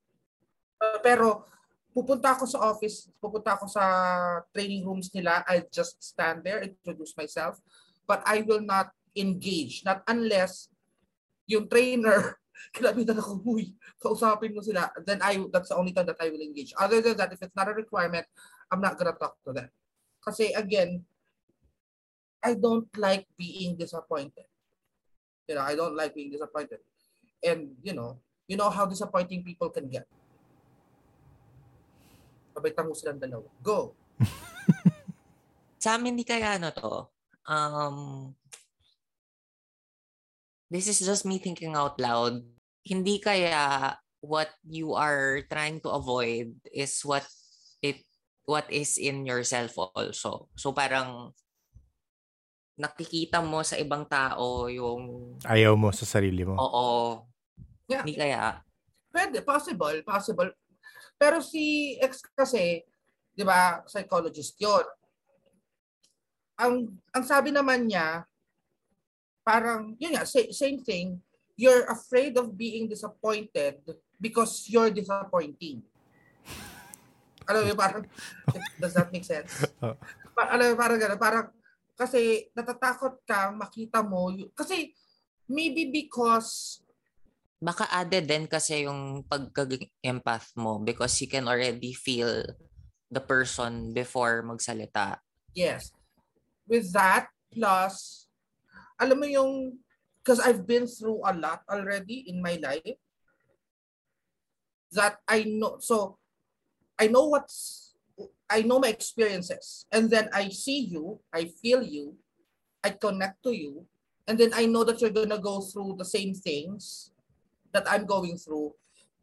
Uh, 0.76 1.00
pero 1.00 1.48
pupunta 1.96 2.36
ako 2.36 2.44
sa 2.44 2.60
office, 2.68 3.08
pupunta 3.16 3.56
ako 3.56 3.66
sa 3.72 3.84
training 4.52 4.84
rooms 4.84 5.08
nila, 5.16 5.40
I 5.48 5.64
just 5.72 5.96
stand 6.04 6.44
there, 6.44 6.60
introduce 6.60 7.16
myself, 7.16 7.56
but 8.04 8.20
I 8.28 8.44
will 8.44 8.60
not 8.60 8.92
engage, 9.16 9.80
not 9.88 10.04
unless 10.04 10.68
yung 11.48 11.72
trainer, 11.72 12.36
kinabitan 12.76 13.16
ako, 13.16 13.40
huy, 13.40 13.72
kausapin 13.96 14.52
mo 14.52 14.60
sila, 14.60 14.92
then 15.08 15.24
I, 15.24 15.40
that's 15.48 15.72
the 15.72 15.78
only 15.80 15.96
time 15.96 16.04
that 16.12 16.20
I 16.20 16.28
will 16.28 16.44
engage. 16.44 16.76
Other 16.76 17.00
than 17.00 17.16
that, 17.16 17.32
if 17.32 17.40
it's 17.40 17.56
not 17.56 17.72
a 17.72 17.74
requirement, 17.74 18.28
I'm 18.68 18.84
not 18.84 19.00
gonna 19.00 19.16
talk 19.16 19.40
to 19.48 19.56
them. 19.56 19.72
Kasi 20.20 20.52
again, 20.52 21.00
I 22.46 22.54
don't 22.54 22.86
like 22.94 23.26
being 23.34 23.74
disappointed. 23.74 24.46
You 25.50 25.58
know, 25.58 25.66
I 25.66 25.74
don't 25.74 25.98
like 25.98 26.14
being 26.14 26.30
disappointed. 26.30 26.78
And, 27.42 27.74
you 27.82 27.90
know, 27.90 28.22
you 28.46 28.54
know 28.54 28.70
how 28.70 28.86
disappointing 28.86 29.42
people 29.42 29.66
can 29.74 29.90
get. 29.90 30.06
Pabaytan 32.54 32.86
mo 32.86 32.94
silang 32.94 33.18
dalawa. 33.18 33.50
Go! 33.58 33.98
Sa 35.82 35.98
amin, 35.98 36.14
di 36.14 36.22
kaya 36.22 36.54
ano 36.54 36.70
to, 36.70 37.10
um, 37.50 37.98
this 40.70 40.86
is 40.86 41.02
just 41.02 41.26
me 41.26 41.42
thinking 41.42 41.74
out 41.74 41.98
loud. 41.98 42.46
Hindi 42.86 43.18
kaya 43.18 43.98
what 44.22 44.54
you 44.62 44.94
are 44.94 45.42
trying 45.50 45.82
to 45.82 45.90
avoid 45.90 46.54
is 46.70 47.02
what 47.02 47.26
it 47.82 48.06
what 48.46 48.70
is 48.70 48.94
in 48.98 49.26
yourself 49.26 49.74
also. 49.78 50.46
So 50.54 50.70
parang 50.70 51.34
nakikita 52.76 53.40
mo 53.40 53.64
sa 53.64 53.74
ibang 53.74 54.04
tao 54.04 54.68
yung 54.68 55.34
Ayaw 55.42 55.72
mo 55.74 55.88
sa 55.90 56.04
sarili 56.04 56.44
mo. 56.44 56.54
oo, 56.54 57.24
Yeah. 57.86 58.02
hindi 58.02 58.18
kaya 58.18 58.60
Pwede, 59.08 59.40
possible, 59.40 60.04
possible. 60.04 60.52
Pero 61.16 61.40
si 61.40 61.96
ex 61.96 62.20
kasi, 62.28 62.84
di 63.32 63.40
ba, 63.40 63.80
psychologist 63.88 64.60
yon. 64.60 64.84
Ang, 66.56 67.00
ang 67.10 67.24
sabi 67.24 67.48
naman 67.48 67.88
niya, 67.88 68.28
parang, 69.40 69.96
yun 69.96 70.12
nga, 70.12 70.28
sa- 70.28 70.52
same 70.52 70.84
thing, 70.84 71.16
you're 71.56 71.88
afraid 71.88 72.36
of 72.36 72.52
being 72.52 72.84
disappointed 72.84 73.80
because 74.20 74.68
you're 74.68 74.92
disappointing. 74.92 75.80
Alam 77.48 77.60
mo, 77.64 77.66
yun, 77.72 77.78
parang, 77.78 78.04
does 78.82 78.92
that 78.92 79.08
make 79.08 79.24
sense? 79.24 79.64
Pa- 80.36 80.50
alam 80.52 80.72
mo, 80.72 80.76
parang 80.76 80.98
gano'n, 81.00 81.16
parang, 81.16 81.46
kasi 81.96 82.52
natatakot 82.52 83.24
ka, 83.24 83.50
makita 83.56 84.04
mo, 84.04 84.30
kasi 84.52 84.92
maybe 85.48 85.88
because 85.88 86.80
baka 87.56 87.88
added 87.88 88.28
din 88.28 88.44
kasi 88.44 88.84
yung 88.84 89.24
pagka-empath 89.24 90.52
mo 90.60 90.76
because 90.76 91.16
you 91.24 91.28
can 91.28 91.48
already 91.48 91.96
feel 91.96 92.44
the 93.08 93.22
person 93.22 93.96
before 93.96 94.44
magsalita. 94.44 95.24
Yes. 95.56 95.88
With 96.68 96.92
that, 96.92 97.32
plus, 97.48 98.26
alam 99.00 99.16
mo 99.16 99.24
yung, 99.24 99.78
because 100.20 100.42
I've 100.42 100.66
been 100.66 100.84
through 100.84 101.22
a 101.24 101.32
lot 101.32 101.64
already 101.70 102.28
in 102.28 102.42
my 102.42 102.60
life, 102.60 103.00
that 104.92 105.22
I 105.24 105.46
know, 105.46 105.78
so, 105.80 106.18
I 106.98 107.06
know 107.06 107.30
what's, 107.30 107.85
I 108.50 108.62
know 108.62 108.78
my 108.78 108.88
experiences, 108.88 109.86
and 109.90 110.10
then 110.10 110.30
I 110.32 110.48
see 110.50 110.86
you, 110.86 111.18
I 111.34 111.50
feel 111.62 111.82
you, 111.82 112.14
I 112.84 112.90
connect 112.94 113.42
to 113.44 113.52
you, 113.52 113.86
and 114.26 114.38
then 114.38 114.54
I 114.54 114.66
know 114.66 114.84
that 114.84 115.00
you're 115.00 115.14
gonna 115.14 115.38
go 115.38 115.60
through 115.60 115.96
the 115.98 116.06
same 116.06 116.34
things 116.34 117.10
that 117.74 117.84
I'm 117.90 118.06
going 118.06 118.38
through. 118.38 118.74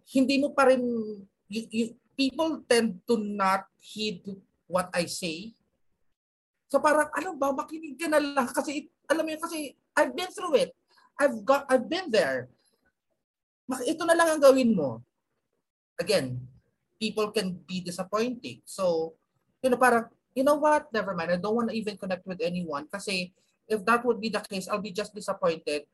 Hindi 0.04 0.44
mo 0.44 0.52
pa 0.52 0.68
rin, 0.68 0.84
you, 1.48 1.62
you, 1.72 1.86
people 2.20 2.62
tend 2.68 3.00
to 3.08 3.18
not 3.18 3.66
heed 3.80 4.28
what 4.68 4.92
I 4.94 5.08
say 5.08 5.56
So 6.74 6.82
parang 6.82 7.06
ano 7.14 7.38
ba 7.38 7.54
makinig 7.54 8.02
ka 8.02 8.10
na 8.10 8.18
lang 8.18 8.50
kasi 8.50 8.90
alam 9.06 9.30
mo 9.30 9.38
kasi 9.38 9.78
I've 9.94 10.18
been 10.18 10.34
through 10.34 10.58
it. 10.58 10.74
I've 11.22 11.46
got 11.46 11.70
I've 11.70 11.86
been 11.86 12.10
there. 12.10 12.50
Ito 13.70 14.02
na 14.10 14.18
lang 14.18 14.34
ang 14.34 14.42
gawin 14.42 14.74
mo. 14.74 15.06
Again, 16.02 16.42
people 17.00 17.32
can 17.32 17.58
be 17.68 17.82
disappointing. 17.82 18.62
So, 18.66 19.16
you 19.62 19.70
know, 19.70 19.78
parang, 19.78 20.10
you 20.36 20.44
know 20.44 20.58
what? 20.58 20.89
Never 20.94 21.14
mind. 21.14 21.32
I 21.32 21.38
don't 21.38 21.56
want 21.56 21.70
to 21.70 21.78
even 21.78 21.98
connect 21.98 22.26
with 22.26 22.41
anyone 22.41 22.88
kasi 22.89 23.34
if 23.68 23.84
that 23.86 24.04
would 24.04 24.20
be 24.20 24.30
the 24.30 24.41
case, 24.44 24.68
I'll 24.68 24.84
be 24.84 24.91
just 24.91 25.14
disappointed. 25.16 25.88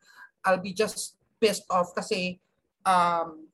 I'll 0.43 0.61
be 0.61 0.73
just 0.73 1.19
pissed 1.39 1.67
off 1.69 1.93
kasi 1.93 2.39
um, 2.87 3.47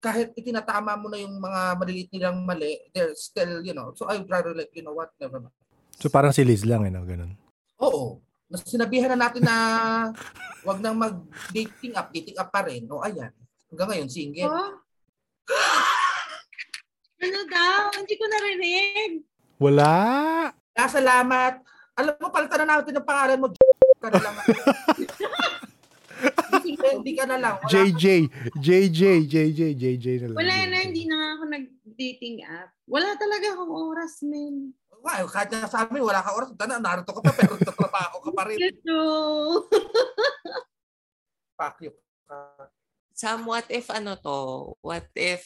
kahit 0.00 0.32
itinatama 0.32 0.96
mo 0.96 1.12
na 1.12 1.20
yung 1.20 1.36
mga 1.36 1.60
maliliit 1.76 2.10
nilang 2.10 2.40
mali, 2.42 2.80
they're 2.96 3.12
still, 3.14 3.60
you 3.60 3.76
know, 3.76 3.92
so 3.92 4.08
I'd 4.08 4.26
rather 4.26 4.56
like, 4.56 4.72
you 4.72 4.82
know 4.82 4.96
what, 4.96 5.12
never 5.20 5.38
mind. 5.38 5.54
So 6.00 6.08
parang 6.08 6.32
si 6.32 6.40
Liz 6.40 6.64
lang, 6.64 6.88
eh, 6.88 6.92
no? 6.92 7.04
Ganun. 7.04 7.36
Oo. 7.84 8.24
Mas 8.48 8.64
sinabihan 8.64 9.12
na 9.14 9.28
natin 9.28 9.44
na 9.44 9.56
wag 10.66 10.80
nang 10.80 10.96
mag-dating 10.96 11.94
up, 11.94 12.08
dating 12.10 12.40
up 12.40 12.48
pa 12.48 12.64
rin. 12.64 12.88
O 12.88 13.04
ayan. 13.04 13.30
Hanggang 13.70 13.88
ngayon, 13.92 14.08
single. 14.08 14.50
Oh? 14.50 14.72
ano 17.20 17.40
daw? 17.46 17.92
Hindi 18.00 18.14
ko 18.16 18.24
narinig. 18.24 19.12
Wala! 19.60 19.92
Ah, 20.72 20.88
salamat. 20.88 21.60
Alam 22.00 22.16
mo, 22.16 22.32
palitan 22.32 22.64
na 22.64 22.80
natin 22.80 22.96
ang 22.96 23.04
pangalan 23.04 23.38
mo. 23.40 23.46
ka 24.00 24.08
na 24.08 24.20
lang. 24.24 24.36
Hindi 26.80 27.12
ka 27.16 27.24
na 27.28 27.36
lang. 27.36 27.56
Wala 27.60 27.68
JJ, 27.68 28.04
JJ, 28.56 29.02
JJ, 29.28 29.60
JJ 29.76 30.06
na 30.20 30.26
lang. 30.32 30.38
Wala 30.40 30.54
na, 30.68 30.76
hindi 30.84 31.04
na 31.08 31.36
ako 31.36 31.42
nag-dating 31.48 32.44
app. 32.44 32.72
Wala 32.84 33.16
talaga 33.16 33.56
akong 33.56 33.72
oras, 33.72 34.20
men. 34.24 34.76
Wow, 35.00 35.24
kahit 35.32 35.48
na 35.48 35.64
sa 35.64 35.88
amin, 35.88 36.04
wala 36.04 36.20
ka 36.20 36.36
oras. 36.36 36.52
Tana, 36.56 36.76
narito 36.76 37.12
ka 37.16 37.20
pa, 37.24 37.32
pero 37.32 37.56
tatrabaho 37.68 38.20
ka 38.20 38.30
pa 38.36 38.42
rin. 38.48 38.60
Ito. 38.60 39.00
Fuck 41.56 41.76
you. 41.84 41.92
Sam, 43.16 43.44
what 43.48 43.68
if 43.68 43.88
ano 43.88 44.16
to? 44.16 44.40
What 44.80 45.08
if 45.16 45.44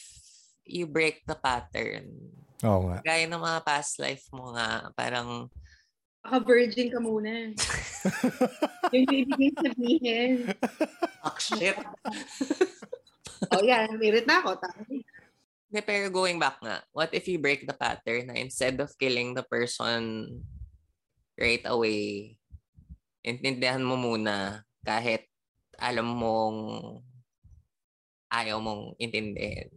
you 0.65 0.89
break 0.89 1.23
the 1.29 1.37
pattern? 1.37 2.33
Oo 2.65 2.89
nga. 2.89 2.97
Gaya 3.05 3.29
ng 3.29 3.41
mga 3.41 3.61
past 3.61 4.01
life 4.01 4.25
mo 4.33 4.51
nga, 4.57 4.89
parang 4.97 5.49
Baka 6.25 6.41
virgin 6.41 6.89
ka 6.89 6.97
muna. 6.97 7.53
Yung 8.93 9.05
ibigay 9.05 9.53
sabihin. 9.61 10.49
fuck 11.21 11.37
shit. 11.37 11.77
oh, 13.53 13.61
yan. 13.61 13.93
Umirit 13.93 14.25
na 14.25 14.41
ako. 14.41 14.57
Tama. 14.57 14.89
Hindi, 15.69 15.81
pero 15.85 16.09
going 16.09 16.41
back 16.41 16.57
nga, 16.65 16.81
what 16.97 17.13
if 17.13 17.29
you 17.29 17.37
break 17.37 17.69
the 17.69 17.77
pattern 17.77 18.33
na 18.33 18.41
instead 18.41 18.73
of 18.81 18.97
killing 18.97 19.37
the 19.37 19.45
person 19.45 20.25
right 21.37 21.61
away, 21.69 22.33
intindihan 23.21 23.85
mo 23.85 23.93
muna 23.93 24.65
kahit 24.81 25.29
alam 25.77 26.09
mong 26.09 26.57
ayaw 28.33 28.57
mong 28.57 28.97
intindihin. 28.97 29.69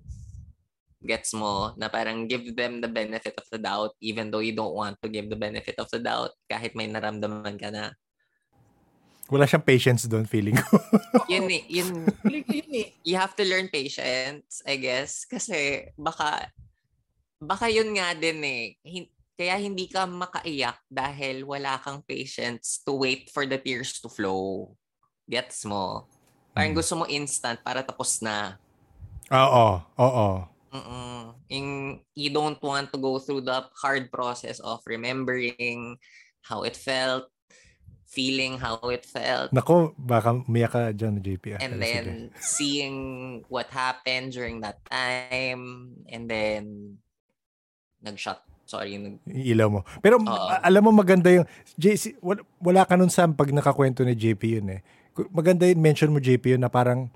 Gets 0.98 1.30
mo 1.38 1.78
na 1.78 1.86
parang 1.86 2.26
give 2.26 2.58
them 2.58 2.82
the 2.82 2.90
benefit 2.90 3.38
of 3.38 3.46
the 3.54 3.58
doubt 3.62 3.94
even 4.02 4.34
though 4.34 4.42
you 4.42 4.50
don't 4.50 4.74
want 4.74 4.98
to 4.98 5.06
give 5.06 5.30
the 5.30 5.38
benefit 5.38 5.78
of 5.78 5.86
the 5.94 6.02
doubt 6.02 6.34
kahit 6.50 6.74
may 6.74 6.90
naramdaman 6.90 7.54
ka 7.54 7.70
na. 7.70 7.94
Wala 9.30 9.46
siyang 9.46 9.62
patience 9.62 10.08
doon, 10.08 10.24
feeling 10.26 10.56
ko. 10.56 10.74
yun 11.32 11.46
eh, 11.52 11.62
yun, 11.68 12.10
eh. 12.72 12.96
you 13.04 13.14
have 13.14 13.36
to 13.36 13.44
learn 13.44 13.68
patience, 13.68 14.64
I 14.64 14.80
guess. 14.80 15.28
Kasi 15.28 15.86
baka, 15.94 16.48
baka 17.38 17.68
yun 17.68 17.92
nga 17.94 18.16
din 18.16 18.40
eh. 18.42 18.74
Hin- 18.82 19.12
kaya 19.38 19.54
hindi 19.54 19.86
ka 19.86 20.02
makaiyak 20.02 20.82
dahil 20.90 21.46
wala 21.46 21.78
kang 21.78 22.02
patience 22.02 22.82
to 22.82 22.98
wait 22.98 23.30
for 23.30 23.46
the 23.46 23.54
tears 23.54 24.02
to 24.02 24.10
flow. 24.10 24.74
Gets 25.30 25.62
mo? 25.62 26.10
Parang 26.50 26.74
Mm. 26.74 26.78
gusto 26.82 26.94
mo 26.98 27.04
instant 27.06 27.62
para 27.62 27.86
tapos 27.86 28.18
na. 28.18 28.58
Oo, 29.30 29.78
oo. 29.94 30.28
Mm-mm. 30.72 31.34
Yung, 31.48 31.70
you 32.14 32.30
don't 32.30 32.60
want 32.62 32.92
to 32.92 32.98
go 32.98 33.18
through 33.18 33.42
the 33.42 33.64
hard 33.80 34.12
process 34.12 34.60
of 34.60 34.80
remembering 34.86 35.96
how 36.44 36.62
it 36.62 36.76
felt, 36.76 37.28
feeling 38.08 38.56
how 38.56 38.80
it 38.88 39.04
felt, 39.04 39.52
Nako, 39.52 39.92
baka 40.00 40.32
umiyak 40.32 40.72
ka 40.72 40.80
dyan, 40.96 41.20
JP. 41.20 41.44
ah. 41.56 41.60
and 41.60 41.76
then 41.76 42.32
sige. 42.32 42.40
seeing 42.40 42.96
what 43.52 43.68
happened 43.68 44.32
during 44.32 44.64
that 44.64 44.80
time, 44.88 45.92
and 46.08 46.24
then 46.28 46.96
nag-shot. 48.00 48.40
Sorry, 48.68 48.96
nag- 49.00 49.24
ilaw 49.24 49.68
mo. 49.68 49.80
Pero 50.04 50.20
a- 50.24 50.60
alam 50.60 50.84
mo 50.84 50.92
maganda 50.92 51.32
yung 51.32 51.48
JC, 51.76 52.16
wala, 52.20 52.44
wala 52.60 52.84
ka 52.84 52.96
nun 52.96 53.12
sa 53.12 53.24
pag 53.28 53.48
nakakwento 53.48 54.04
ni 54.04 54.12
JP 54.12 54.42
yun 54.60 54.68
eh. 54.76 54.80
Maganda 55.32 55.64
yung 55.64 55.80
mention 55.80 56.12
mo 56.12 56.20
JP 56.20 56.56
yun 56.56 56.62
na 56.62 56.68
parang 56.68 57.08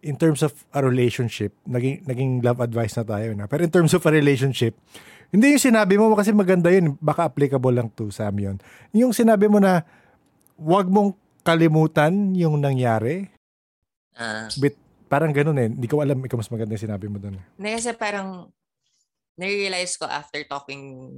in 0.00 0.16
terms 0.16 0.40
of 0.40 0.52
a 0.72 0.80
relationship, 0.80 1.52
naging, 1.68 2.04
naging 2.08 2.40
love 2.40 2.60
advice 2.60 2.96
na 2.96 3.04
tayo 3.04 3.30
na. 3.36 3.44
Pero 3.44 3.64
in 3.64 3.72
terms 3.72 3.92
of 3.92 4.02
a 4.04 4.12
relationship, 4.12 4.72
hindi 5.30 5.54
yung 5.54 5.62
sinabi 5.62 5.94
mo 6.00 6.12
kasi 6.16 6.34
maganda 6.34 6.72
yun, 6.72 6.98
baka 6.98 7.28
applicable 7.30 7.70
lang 7.70 7.88
to 7.94 8.10
Sam 8.10 8.34
yun. 8.40 8.56
Yung 8.90 9.14
sinabi 9.14 9.46
mo 9.46 9.62
na 9.62 9.86
wag 10.58 10.90
mong 10.90 11.14
kalimutan 11.46 12.34
yung 12.34 12.58
nangyari, 12.58 13.30
ah, 14.18 14.50
bit, 14.58 14.74
parang 15.06 15.30
ganun 15.30 15.56
eh. 15.60 15.68
Hindi 15.70 15.86
ko 15.86 16.02
alam, 16.02 16.18
ikaw 16.20 16.36
mas 16.40 16.50
maganda 16.50 16.74
yung 16.74 16.86
sinabi 16.90 17.06
mo 17.06 17.16
doon. 17.22 17.38
na 17.56 17.68
kasi 17.76 17.94
parang 17.94 18.50
na-realize 19.38 19.96
ko 19.96 20.04
after 20.04 20.44
talking 20.44 21.08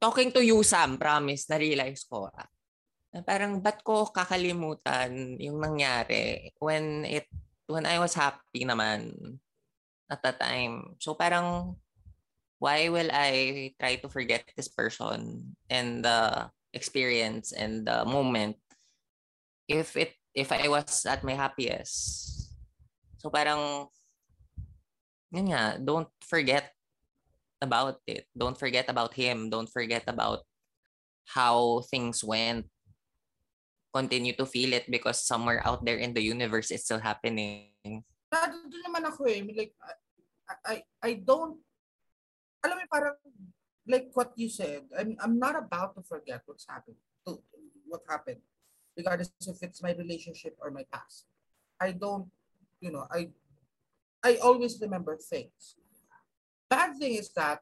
talking 0.00 0.32
to 0.32 0.40
you 0.40 0.64
Sam, 0.64 0.96
promise, 0.96 1.50
na-realize 1.50 2.06
ko 2.08 2.30
ah, 2.30 2.48
na 3.12 3.20
parang 3.20 3.60
ba't 3.60 3.84
ko 3.84 4.08
kakalimutan 4.08 5.36
yung 5.36 5.60
nangyari 5.60 6.54
when 6.62 7.04
it 7.04 7.28
when 7.72 7.88
I 7.88 7.96
was 7.98 8.12
happy 8.12 8.68
naman 8.68 9.40
at 10.12 10.20
the 10.20 10.36
time. 10.36 11.00
So 11.00 11.16
parang 11.16 11.76
why 12.60 12.92
will 12.92 13.10
I 13.10 13.72
try 13.80 13.96
to 14.04 14.08
forget 14.12 14.44
this 14.54 14.68
person 14.68 15.56
and 15.72 16.04
the 16.04 16.52
experience 16.72 17.50
and 17.52 17.88
the 17.88 18.04
moment 18.04 18.56
if 19.68 19.96
it 19.96 20.14
if 20.36 20.52
I 20.52 20.68
was 20.68 21.04
at 21.04 21.24
my 21.24 21.34
happiest. 21.34 22.48
So 23.20 23.28
parang 23.28 23.88
yun 25.32 25.52
nga, 25.52 25.80
don't 25.80 26.08
forget 26.24 26.72
about 27.60 28.00
it. 28.06 28.26
Don't 28.36 28.58
forget 28.58 28.88
about 28.88 29.14
him. 29.14 29.48
Don't 29.48 29.68
forget 29.68 30.04
about 30.06 30.44
how 31.28 31.84
things 31.88 32.24
went. 32.24 32.66
Continue 33.92 34.32
to 34.40 34.48
feel 34.48 34.72
it 34.72 34.88
because 34.88 35.20
somewhere 35.20 35.60
out 35.68 35.84
there 35.84 36.00
in 36.00 36.16
the 36.16 36.24
universe 36.24 36.72
it's 36.72 36.88
still 36.88 36.98
happening. 36.98 37.68
Nandun 38.32 38.80
naman 38.88 39.04
ako 39.04 39.28
eh. 39.28 39.44
Like, 39.52 39.76
I, 40.48 40.56
I, 40.64 40.76
I 41.04 41.10
don't, 41.20 41.60
alam 42.64 42.80
mo 42.80 42.88
parang, 42.88 43.20
like 43.84 44.08
what 44.16 44.32
you 44.40 44.48
said, 44.48 44.88
I'm, 44.96 45.16
I'm 45.20 45.36
not 45.36 45.60
about 45.60 45.92
to 45.96 46.02
forget 46.02 46.40
what's 46.48 46.64
happened, 46.64 46.96
to, 47.28 47.44
what 47.84 48.00
happened, 48.08 48.40
regardless 48.96 49.28
if 49.44 49.60
it's 49.60 49.82
my 49.84 49.92
relationship 49.92 50.56
or 50.56 50.72
my 50.72 50.88
past. 50.88 51.28
I 51.76 51.92
don't, 51.92 52.32
you 52.80 52.92
know, 52.92 53.04
I, 53.12 53.28
I 54.24 54.40
always 54.40 54.80
remember 54.80 55.18
things. 55.20 55.76
Bad 56.70 56.96
thing 56.96 57.20
is 57.20 57.28
that, 57.36 57.60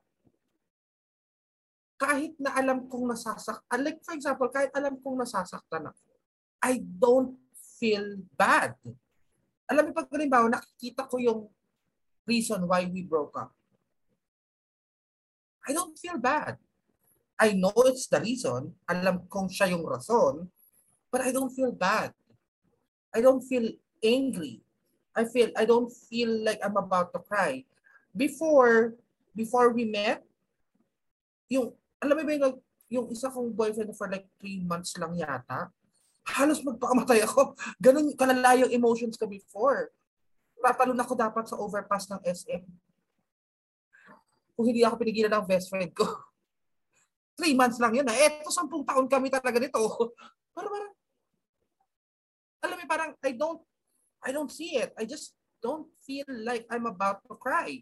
kahit 2.01 2.33
na 2.39 2.55
alam 2.57 2.89
kong 2.89 3.11
nasasaktan, 3.11 3.81
like 3.85 4.01
for 4.01 4.15
example, 4.15 4.49
kahit 4.49 4.71
alam 4.73 4.97
kong 5.03 5.21
nasasaktan 5.21 5.91
ako, 5.91 6.10
I 6.61 6.85
don't 6.85 7.41
feel 7.81 8.21
bad. 8.37 8.77
Alam 9.65 9.91
mo, 9.91 9.91
pag 9.97 10.13
halimbawa, 10.13 10.53
nakikita 10.53 11.09
ko 11.09 11.17
yung 11.17 11.41
reason 12.29 12.69
why 12.69 12.85
we 12.85 13.01
broke 13.01 13.33
up. 13.35 13.57
I 15.65 15.73
don't 15.73 15.97
feel 15.97 16.21
bad. 16.21 16.61
I 17.41 17.57
know 17.57 17.73
it's 17.89 18.05
the 18.07 18.21
reason. 18.21 18.77
Alam 18.85 19.25
kong 19.33 19.49
siya 19.49 19.73
yung 19.73 19.89
rason. 19.89 20.53
But 21.09 21.25
I 21.25 21.33
don't 21.33 21.51
feel 21.51 21.73
bad. 21.73 22.13
I 23.17 23.25
don't 23.25 23.41
feel 23.41 23.67
angry. 24.05 24.61
I 25.17 25.25
feel, 25.25 25.49
I 25.57 25.65
don't 25.65 25.91
feel 25.91 26.45
like 26.45 26.61
I'm 26.63 26.77
about 26.77 27.17
to 27.17 27.21
cry. 27.25 27.65
Before, 28.15 28.95
before 29.35 29.73
we 29.73 29.89
met, 29.89 30.23
yung, 31.49 31.73
alam 31.99 32.15
mo 32.15 32.23
ba 32.23 32.33
yung, 32.37 32.57
yung 32.91 33.07
isa 33.11 33.33
kong 33.33 33.51
boyfriend 33.57 33.97
for 33.97 34.07
like 34.07 34.29
three 34.39 34.63
months 34.63 34.95
lang 34.99 35.17
yata, 35.19 35.73
halos 36.37 36.63
magpakamatay 36.63 37.27
ako. 37.27 37.59
Ganun 37.83 38.15
kalala 38.15 38.55
yung 38.61 38.73
emotions 38.73 39.19
ko 39.19 39.27
before. 39.27 39.91
Tatalon 40.61 40.99
ako 41.01 41.13
dapat 41.17 41.45
sa 41.49 41.57
overpass 41.57 42.07
ng 42.13 42.21
SM. 42.23 42.63
Kung 44.55 44.67
hindi 44.69 44.85
ako 44.85 45.01
pinigilan 45.01 45.33
ng 45.41 45.49
best 45.49 45.73
friend 45.73 45.91
ko. 45.97 46.05
Three 47.41 47.57
months 47.57 47.81
lang 47.81 47.97
yun. 47.97 48.05
na. 48.05 48.13
Eto, 48.13 48.53
sampung 48.53 48.85
taon 48.85 49.09
kami 49.09 49.33
talaga 49.33 49.57
nito. 49.57 49.81
Pero 50.55 50.69
parang, 50.69 50.93
alam 52.61 52.77
mo, 52.77 52.85
parang, 52.85 53.11
I 53.25 53.33
don't, 53.33 53.61
I 54.21 54.31
don't 54.37 54.53
see 54.53 54.77
it. 54.77 54.93
I 55.01 55.09
just 55.09 55.33
don't 55.65 55.89
feel 56.05 56.29
like 56.45 56.69
I'm 56.69 56.85
about 56.85 57.25
to 57.25 57.41
cry. 57.41 57.81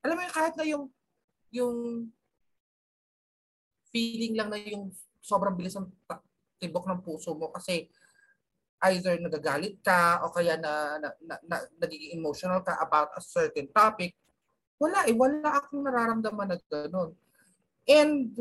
Alam 0.00 0.16
mo, 0.16 0.32
kahit 0.32 0.56
na 0.56 0.64
yung, 0.64 0.88
yung 1.52 2.08
feeling 3.92 4.38
lang 4.38 4.48
na 4.48 4.56
yung 4.56 4.88
sobrang 5.20 5.52
bilis 5.52 5.76
ng 5.76 5.84
tibok 6.60 6.84
ng 6.84 7.00
puso 7.00 7.32
mo 7.32 7.48
kasi 7.48 7.88
either 8.92 9.16
nagagalit 9.20 9.80
ka 9.84 10.24
o 10.24 10.32
kaya 10.32 10.56
na, 10.56 10.96
na, 11.00 11.08
na, 11.20 11.34
na 11.44 11.56
nagiging 11.80 12.16
emotional 12.16 12.64
ka 12.64 12.76
about 12.80 13.12
a 13.16 13.20
certain 13.20 13.68
topic, 13.72 14.16
wala 14.80 15.04
eh, 15.04 15.12
wala 15.12 15.60
akong 15.60 15.84
nararamdaman 15.84 16.56
na 16.56 16.58
gano'n. 16.64 17.12
And 17.84 18.32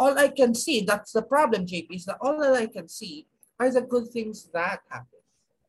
all 0.00 0.16
I 0.16 0.32
can 0.32 0.56
see, 0.56 0.80
that's 0.80 1.12
the 1.12 1.20
problem, 1.20 1.68
JP, 1.68 1.92
is 1.92 2.08
that 2.08 2.16
all 2.24 2.40
that 2.40 2.56
I 2.56 2.72
can 2.72 2.88
see 2.88 3.28
are 3.60 3.68
the 3.68 3.84
good 3.84 4.08
things 4.08 4.48
that 4.56 4.80
happen. 4.88 5.20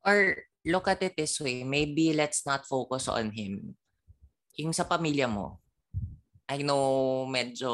Or 0.07 0.48
look 0.64 0.88
at 0.88 1.03
it 1.03 1.19
this 1.19 1.36
way, 1.44 1.68
maybe 1.68 2.15
let's 2.15 2.48
not 2.48 2.64
focus 2.64 3.11
on 3.11 3.36
him. 3.36 3.76
Yung 4.56 4.72
sa 4.72 4.88
pamilya 4.88 5.28
mo, 5.28 5.60
I 6.48 6.64
know 6.64 7.28
medyo 7.28 7.72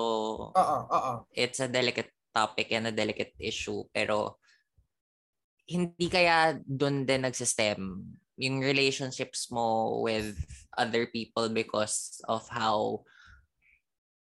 Oo, 0.54 0.78
oo. 0.90 1.14
it's 1.34 1.62
a 1.62 1.70
delicate 1.70 2.17
topic 2.38 2.70
and 2.70 2.86
a 2.86 2.94
delicate 2.94 3.34
issue, 3.42 3.82
pero 3.90 4.38
hindi 5.66 6.08
kaya 6.08 6.62
doon 6.64 7.04
din 7.04 7.26
nagsistem 7.26 8.06
yung 8.38 8.62
relationships 8.62 9.50
mo 9.50 10.00
with 10.06 10.38
other 10.78 11.10
people 11.10 11.50
because 11.50 12.22
of 12.30 12.46
how 12.54 13.02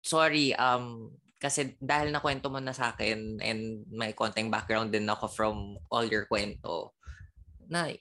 sorry 0.00 0.54
um 0.54 1.10
kasi 1.38 1.76
dahil 1.78 2.10
na 2.10 2.22
kwento 2.22 2.48
mo 2.48 2.62
na 2.62 2.72
sa 2.72 2.94
akin 2.94 3.42
and 3.42 3.84
may 3.90 4.14
konting 4.14 4.50
background 4.50 4.94
din 4.94 5.06
ako 5.06 5.26
from 5.28 5.76
all 5.92 6.06
your 6.06 6.24
kwento 6.30 6.94
na 7.68 7.92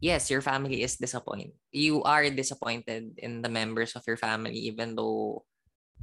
yes 0.00 0.30
your 0.32 0.40
family 0.40 0.80
is 0.80 0.96
disappointed 0.96 1.52
you 1.74 2.00
are 2.06 2.24
disappointed 2.32 3.12
in 3.18 3.42
the 3.42 3.50
members 3.50 3.92
of 3.98 4.02
your 4.06 4.16
family 4.18 4.56
even 4.70 4.94
though 4.94 5.44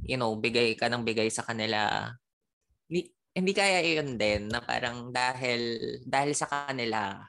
you 0.04 0.14
know 0.14 0.36
bigay 0.38 0.76
ka 0.78 0.86
ng 0.86 1.02
bigay 1.02 1.32
sa 1.32 1.42
kanila 1.42 2.12
hindi, 3.38 3.54
kaya 3.54 3.78
yun 3.86 4.18
din 4.18 4.50
na 4.50 4.58
parang 4.58 5.14
dahil 5.14 5.78
dahil 6.02 6.34
sa 6.34 6.50
kanila 6.50 7.22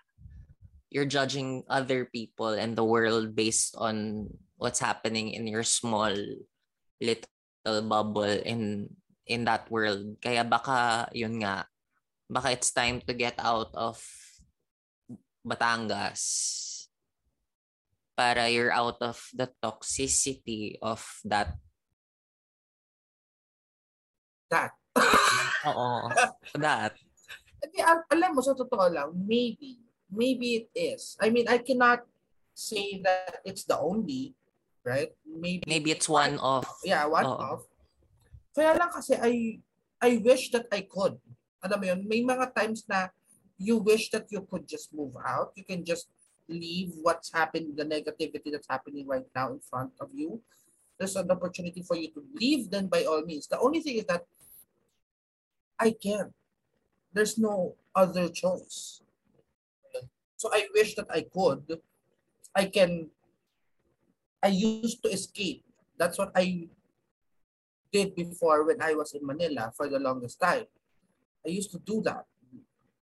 you're 0.90 1.06
judging 1.06 1.61
other 1.69 2.10
people 2.10 2.57
and 2.57 2.73
the 2.73 2.84
world 2.84 3.38
based 3.38 3.77
on 3.77 4.26
what's 4.57 4.81
happening 4.81 5.38
in 5.38 5.45
your 5.45 5.61
small 5.61 6.10
little 6.98 7.86
bubble 7.86 8.41
in 8.41 8.90
in 9.30 9.45
that 9.45 9.69
world. 9.69 10.18
Kaya 10.18 10.41
baka 10.41 11.07
yun 11.14 11.45
nga, 11.45 11.69
baka 12.26 12.57
it's 12.57 12.73
time 12.73 12.99
to 13.06 13.14
get 13.14 13.38
out 13.38 13.69
of 13.77 14.02
Batangas 15.45 16.26
para 18.18 18.49
you're 18.49 18.73
out 18.73 18.98
of 18.99 19.22
the 19.31 19.48
toxicity 19.61 20.76
of 20.81 21.06
that. 21.23 21.56
That. 24.49 24.73
Oo. 25.68 26.07
that. 26.56 26.95
Hindi, 27.64 27.80
al- 27.84 28.07
alam 28.07 28.31
mo, 28.36 28.41
sa 28.41 28.56
totoo 28.56 28.88
lang, 28.88 29.11
maybe, 29.15 29.84
maybe 30.07 30.64
it 30.64 30.69
is. 30.72 31.19
I 31.19 31.27
mean, 31.27 31.48
I 31.52 31.60
cannot 31.60 32.07
say 32.56 33.03
that 33.03 33.44
it's 33.44 33.68
the 33.68 33.76
only, 33.76 34.36
right? 34.88 35.11
Maybe, 35.27 35.64
Maybe 35.68 35.91
it's 35.91 36.07
one 36.07 36.40
of. 36.40 36.64
Yeah, 36.88 37.03
one 37.07 37.27
Oo. 37.27 37.36
of. 37.36 37.60
Kaya 38.56 38.76
lang 38.80 38.91
kasi 38.91 39.15
I 39.19 39.60
I 39.99 40.19
wish 40.23 40.52
that 40.56 40.72
I 40.72 40.88
could. 40.88 41.19
Alam 41.60 41.77
mo 41.80 41.86
yun, 41.91 42.02
may 42.07 42.23
mga 42.23 42.56
times 42.56 42.88
na 42.88 43.11
you 43.60 43.84
wish 43.84 44.07
that 44.15 44.31
you 44.31 44.48
could 44.48 44.64
just 44.64 44.95
move 44.95 45.19
out. 45.19 45.52
You 45.60 45.68
can 45.68 45.84
just 45.84 46.07
leave 46.48 46.95
what's 47.03 47.30
happening, 47.36 47.76
the 47.76 47.84
negativity 47.86 48.49
that's 48.49 48.72
happening 48.72 49.06
right 49.06 49.27
now 49.36 49.52
in 49.52 49.60
front 49.60 49.91
of 49.99 50.10
you. 50.15 50.40
There's 50.98 51.15
an 51.19 51.30
opportunity 51.31 51.84
for 51.84 51.95
you 51.95 52.11
to 52.15 52.23
leave, 52.40 52.72
then 52.72 52.88
by 52.88 53.03
all 53.03 53.22
means. 53.23 53.48
The 53.48 53.60
only 53.60 53.84
thing 53.84 53.99
is 53.99 54.07
that 54.07 54.23
I 55.80 55.95
can't. 55.95 56.34
There's 57.14 57.38
no 57.38 57.76
other 57.95 58.30
choice. 58.30 59.01
So 60.35 60.49
I 60.51 60.68
wish 60.76 60.95
that 60.95 61.07
I 61.10 61.23
could. 61.23 61.80
I 62.56 62.65
can. 62.65 63.10
I 64.43 64.49
used 64.51 65.03
to 65.03 65.10
escape. 65.10 65.64
That's 65.97 66.18
what 66.18 66.31
I 66.35 66.68
did 67.91 68.15
before 68.15 68.64
when 68.64 68.81
I 68.81 68.93
was 68.93 69.14
in 69.14 69.26
Manila 69.26 69.72
for 69.76 69.89
the 69.89 69.99
longest 69.99 70.39
time. 70.39 70.65
I 71.45 71.49
used 71.49 71.72
to 71.72 71.80
do 71.80 72.01
that. 72.06 72.23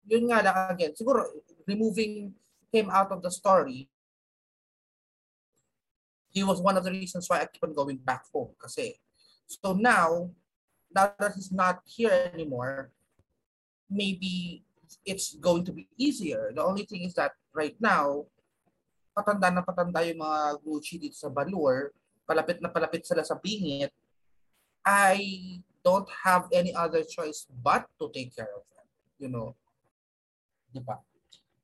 Yun 0.05 0.29
nga 0.29 0.43
lang 0.43 0.75
again, 0.75 0.93
siguro 0.93 1.23
removing 1.65 2.35
him 2.73 2.89
out 2.91 3.09
of 3.11 3.21
the 3.23 3.31
story, 3.31 3.87
he 6.33 6.43
was 6.43 6.59
one 6.59 6.75
of 6.75 6.83
the 6.83 6.91
reasons 6.91 7.29
why 7.29 7.41
I 7.41 7.47
keep 7.47 7.63
on 7.63 7.73
going 7.73 7.97
back 7.97 8.25
home. 8.33 8.51
Kasi, 8.59 8.97
so 9.47 9.73
now, 9.73 10.33
now 10.93 11.11
that 11.17 11.33
he's 11.35 11.51
not 11.51 11.81
here 11.85 12.31
anymore, 12.33 12.89
maybe 13.89 14.63
it's 15.05 15.35
going 15.35 15.65
to 15.65 15.73
be 15.73 15.89
easier. 15.97 16.53
The 16.53 16.63
only 16.63 16.85
thing 16.85 17.03
is 17.03 17.13
that 17.17 17.33
right 17.53 17.75
now, 17.81 18.25
patanda 19.17 19.49
na 19.53 19.65
patanda 19.65 20.05
yung 20.05 20.21
mga 20.21 20.61
Gucci 20.61 21.01
dito 21.01 21.17
sa 21.17 21.29
Balur, 21.29 21.93
palapit 22.25 22.61
na 22.61 22.69
palapit 22.69 23.05
sila 23.05 23.25
sa 23.25 23.37
bingit, 23.37 23.93
I 24.85 25.59
don't 25.83 26.07
have 26.23 26.47
any 26.51 26.71
other 26.71 27.03
choice 27.03 27.45
but 27.49 27.89
to 27.99 28.07
take 28.13 28.35
care 28.35 28.49
of 28.53 28.63
them. 28.71 28.87
You 29.19 29.29
know? 29.29 29.47
Di 30.71 30.79
ba? 30.79 30.97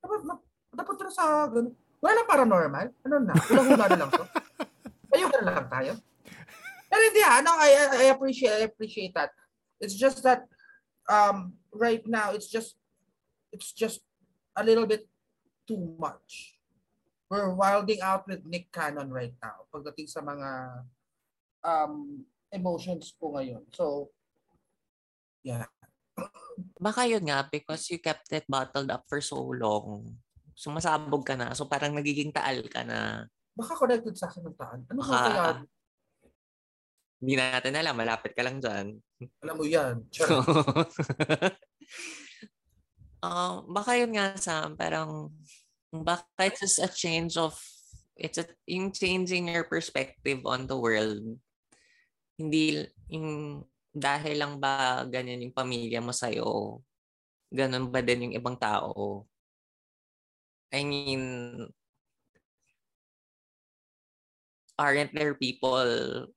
Dapat, 0.03 0.21
na- 0.25 0.43
dapat 0.73 0.95
na 0.99 1.11
sa 1.11 1.25
ganun. 1.47 1.73
Wala 1.99 2.13
lang 2.15 2.29
paranormal. 2.31 2.85
Ano 3.03 3.15
na? 3.19 3.35
Hula-hula 3.35 3.85
na 3.91 3.97
lang 3.99 4.11
to. 4.11 4.23
Ayun 5.15 5.29
na 5.35 5.51
lang 5.51 5.67
tayo. 5.67 5.91
Pero 6.89 7.01
hindi 7.05 7.21
ah, 7.21 7.39
no, 7.45 7.53
I, 7.53 8.09
I- 8.09 8.11
appreciate, 8.11 8.53
I 8.59 8.65
appreciate 8.65 9.13
that. 9.13 9.29
It's 9.79 9.95
just 9.95 10.25
that 10.25 10.49
um, 11.07 11.53
right 11.71 12.01
now, 12.09 12.33
it's 12.33 12.49
just, 12.49 12.75
it's 13.53 13.71
just 13.71 14.01
a 14.57 14.63
little 14.65 14.85
bit 14.85 15.07
too 15.69 15.95
much. 16.01 16.57
We're 17.29 17.53
wilding 17.53 18.01
out 18.01 18.25
with 18.25 18.41
Nick 18.43 18.73
Cannon 18.73 19.13
right 19.13 19.37
now 19.37 19.69
pagdating 19.69 20.09
sa 20.09 20.25
mga 20.25 20.49
um, 21.61 22.25
emotions 22.49 23.13
po 23.13 23.37
ngayon. 23.37 23.69
So, 23.69 24.09
yeah. 25.45 25.69
Baka 26.81 27.05
yun 27.05 27.29
nga, 27.29 27.45
because 27.45 27.85
you 27.93 28.01
kept 28.01 28.33
it 28.33 28.49
bottled 28.49 28.89
up 28.89 29.05
for 29.05 29.21
so 29.21 29.37
long. 29.39 30.17
Sumasabog 30.57 31.23
ka 31.23 31.37
na. 31.37 31.53
So 31.53 31.69
parang 31.69 31.95
nagiging 31.95 32.33
taal 32.35 32.65
ka 32.67 32.83
na. 32.83 33.29
Baka 33.55 33.77
connected 33.77 34.17
sa 34.17 34.27
akin 34.27 34.43
ng 34.49 34.57
taan. 34.57 34.79
Ano 34.91 34.99
Baka, 34.99 35.13
ba 35.13 35.21
kaya? 35.23 35.47
Hindi 37.19 37.35
natin 37.35 37.75
alam. 37.75 37.95
Malapit 37.99 38.31
ka 38.31 38.43
lang 38.43 38.63
dyan. 38.63 38.95
Alam 39.43 39.55
mo 39.59 39.65
yan. 39.67 40.07
Sure. 40.07 40.39
uh, 43.19 43.59
baka 43.75 43.91
yun 43.99 44.15
nga, 44.15 44.39
Sam. 44.39 44.79
Parang, 44.79 45.35
baka 45.91 46.23
it's 46.47 46.63
just 46.63 46.79
a 46.79 46.87
change 46.87 47.35
of, 47.35 47.59
it's 48.15 48.39
a, 48.39 48.47
yung 48.71 48.95
changing 48.95 49.51
your 49.51 49.67
perspective 49.67 50.39
on 50.47 50.63
the 50.63 50.79
world. 50.79 51.19
Hindi, 52.39 52.87
yung, 53.11 53.61
dahil 53.91 54.39
lang 54.39 54.55
ba 54.63 55.03
ganyan 55.03 55.43
yung 55.43 55.55
pamilya 55.55 55.99
mo 55.99 56.15
sa'yo, 56.15 56.79
ganun 57.51 57.91
ba 57.91 57.99
din 57.99 58.31
yung 58.31 58.35
ibang 58.39 58.55
tao? 58.55 59.27
I 60.71 60.87
mean, 60.87 61.23
aren't 64.79 65.11
there 65.11 65.35
people 65.35 66.31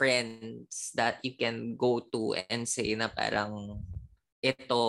friends 0.00 0.96
that 0.96 1.20
you 1.20 1.36
can 1.36 1.76
go 1.76 2.00
to 2.00 2.32
and 2.48 2.64
say 2.64 2.96
na 2.96 3.12
parang 3.12 3.84
ito, 4.40 4.84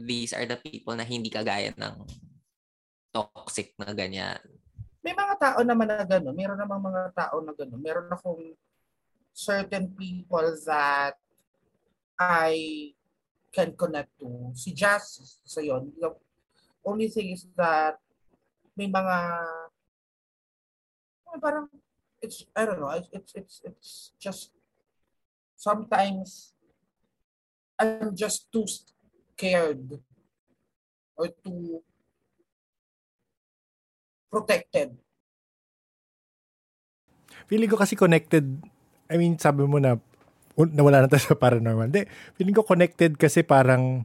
these 0.00 0.32
are 0.32 0.48
the 0.48 0.56
people 0.56 0.96
na 0.96 1.04
hindi 1.04 1.28
kagaya 1.28 1.76
ng 1.76 2.08
toxic 3.12 3.76
na 3.76 3.92
ganyan. 3.92 4.40
May 5.04 5.12
mga 5.12 5.36
tao 5.36 5.60
naman 5.60 5.92
na 5.92 6.08
gano'n. 6.08 6.32
Meron 6.32 6.56
namang 6.56 6.80
mga 6.80 7.12
tao 7.12 7.44
na 7.44 7.52
gano'n. 7.52 7.84
Meron 7.84 8.08
akong 8.08 8.56
certain 9.36 9.92
people 9.92 10.48
that 10.64 11.20
I 12.16 12.96
can 13.52 13.76
connect 13.76 14.16
to. 14.16 14.56
Si 14.56 14.72
Jazz, 14.72 15.20
sa 15.44 15.60
yon. 15.60 15.92
The 16.00 16.16
only 16.80 17.12
thing 17.12 17.36
is 17.36 17.44
that 17.60 18.00
may 18.72 18.88
mga 18.88 19.16
parang 21.36 21.68
it's 22.26 22.42
I 22.58 22.66
don't 22.66 22.82
know 22.82 22.90
it's 22.90 23.32
it's 23.38 23.62
it's, 23.62 23.90
just 24.18 24.50
sometimes 25.54 26.58
I'm 27.78 28.18
just 28.18 28.50
too 28.50 28.66
scared 28.66 30.02
or 31.14 31.30
too 31.30 31.86
protected 34.26 34.98
Feeling 37.46 37.70
ko 37.70 37.78
kasi 37.78 37.94
connected, 37.94 38.42
I 39.06 39.14
mean, 39.14 39.38
sabi 39.38 39.62
mo 39.70 39.78
na, 39.78 40.02
nawala 40.58 41.06
na 41.06 41.10
tayo 41.10 41.22
sa 41.22 41.38
paranormal. 41.38 41.94
Hindi, 41.94 42.10
feeling 42.34 42.56
ko 42.58 42.66
connected 42.66 43.14
kasi 43.14 43.46
parang, 43.46 44.02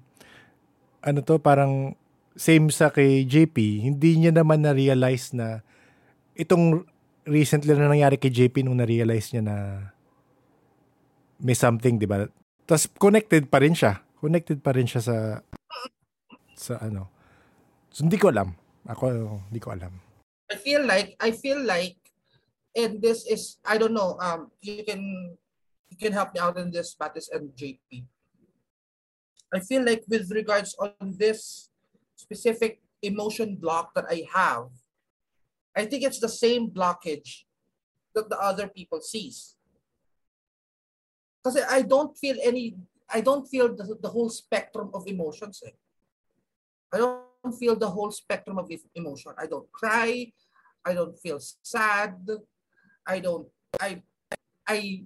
ano 1.02 1.19
to, 1.26 1.41
parang 1.41 1.98
same 2.38 2.69
sa 2.69 2.93
kay 2.93 3.26
JP, 3.26 3.81
hindi 3.81 4.22
niya 4.22 4.31
naman 4.31 4.61
na-realize 4.61 5.34
na 5.34 5.65
itong 6.38 6.85
recently 7.26 7.73
na 7.77 7.89
nangyari 7.89 8.18
kay 8.18 8.34
JP 8.34 8.65
nung 8.65 8.80
na-realize 8.80 9.34
niya 9.34 9.43
na 9.45 9.56
may 11.41 11.57
something, 11.57 11.98
di 11.98 12.06
ba? 12.06 12.26
Tapos 12.65 12.85
connected 12.98 13.49
pa 13.49 13.61
rin 13.61 13.73
siya. 13.73 14.02
Connected 14.22 14.61
pa 14.61 14.72
rin 14.73 14.85
siya 14.85 15.02
sa 15.02 15.15
sa 16.53 16.77
ano. 16.81 17.10
So, 17.89 18.06
hindi 18.06 18.22
ko 18.22 18.30
alam. 18.30 18.53
Ako, 18.85 19.06
hindi 19.49 19.60
ko 19.61 19.73
alam. 19.73 19.93
I 20.52 20.57
feel 20.57 20.84
like 20.85 21.18
I 21.18 21.31
feel 21.34 21.57
like 21.64 21.98
and 22.76 23.02
this 23.02 23.23
is 23.27 23.57
I 23.64 23.80
don't 23.80 23.95
know 23.95 24.19
um 24.19 24.52
you 24.60 24.84
can 24.84 24.99
you 25.91 25.98
can 25.99 26.11
help 26.11 26.35
me 26.35 26.39
out 26.39 26.60
in 26.60 26.72
this 26.72 26.95
Batis 26.95 27.31
and 27.31 27.52
JP. 27.56 28.07
I 29.52 29.60
feel 29.60 29.84
like 29.84 30.03
with 30.07 30.31
regards 30.31 30.76
on 30.80 31.15
this 31.19 31.68
specific 32.15 32.80
emotion 33.03 33.60
block 33.60 33.91
that 33.95 34.07
I 34.07 34.23
have, 34.31 34.72
I 35.76 35.85
think 35.85 36.03
it's 36.03 36.19
the 36.19 36.30
same 36.30 36.69
blockage 36.69 37.43
that 38.14 38.30
the 38.30 38.39
other 38.39 38.68
people 38.68 38.99
sees. 39.02 39.56
Because 41.39 41.64
I 41.69 41.81
don't 41.81 42.15
feel 42.18 42.38
any 42.43 42.76
I 43.11 43.19
don't 43.19 43.43
feel 43.48 43.76
the, 43.76 43.98
the 43.99 44.07
whole 44.07 44.30
spectrum 44.30 44.91
of 44.93 45.03
emotions. 45.07 45.61
Eh. 45.65 45.76
I 46.93 46.98
don't 46.98 47.56
feel 47.60 47.76
the 47.76 47.89
whole 47.89 48.11
spectrum 48.11 48.57
of 48.60 48.72
emotion. 48.95 49.34
I 49.38 49.48
don't 49.48 49.69
cry. 49.72 50.31
I 50.85 50.93
don't 50.93 51.18
feel 51.19 51.39
sad. 51.39 52.15
I 53.07 53.19
don't 53.19 53.48
I 53.80 54.02
I 54.68 55.03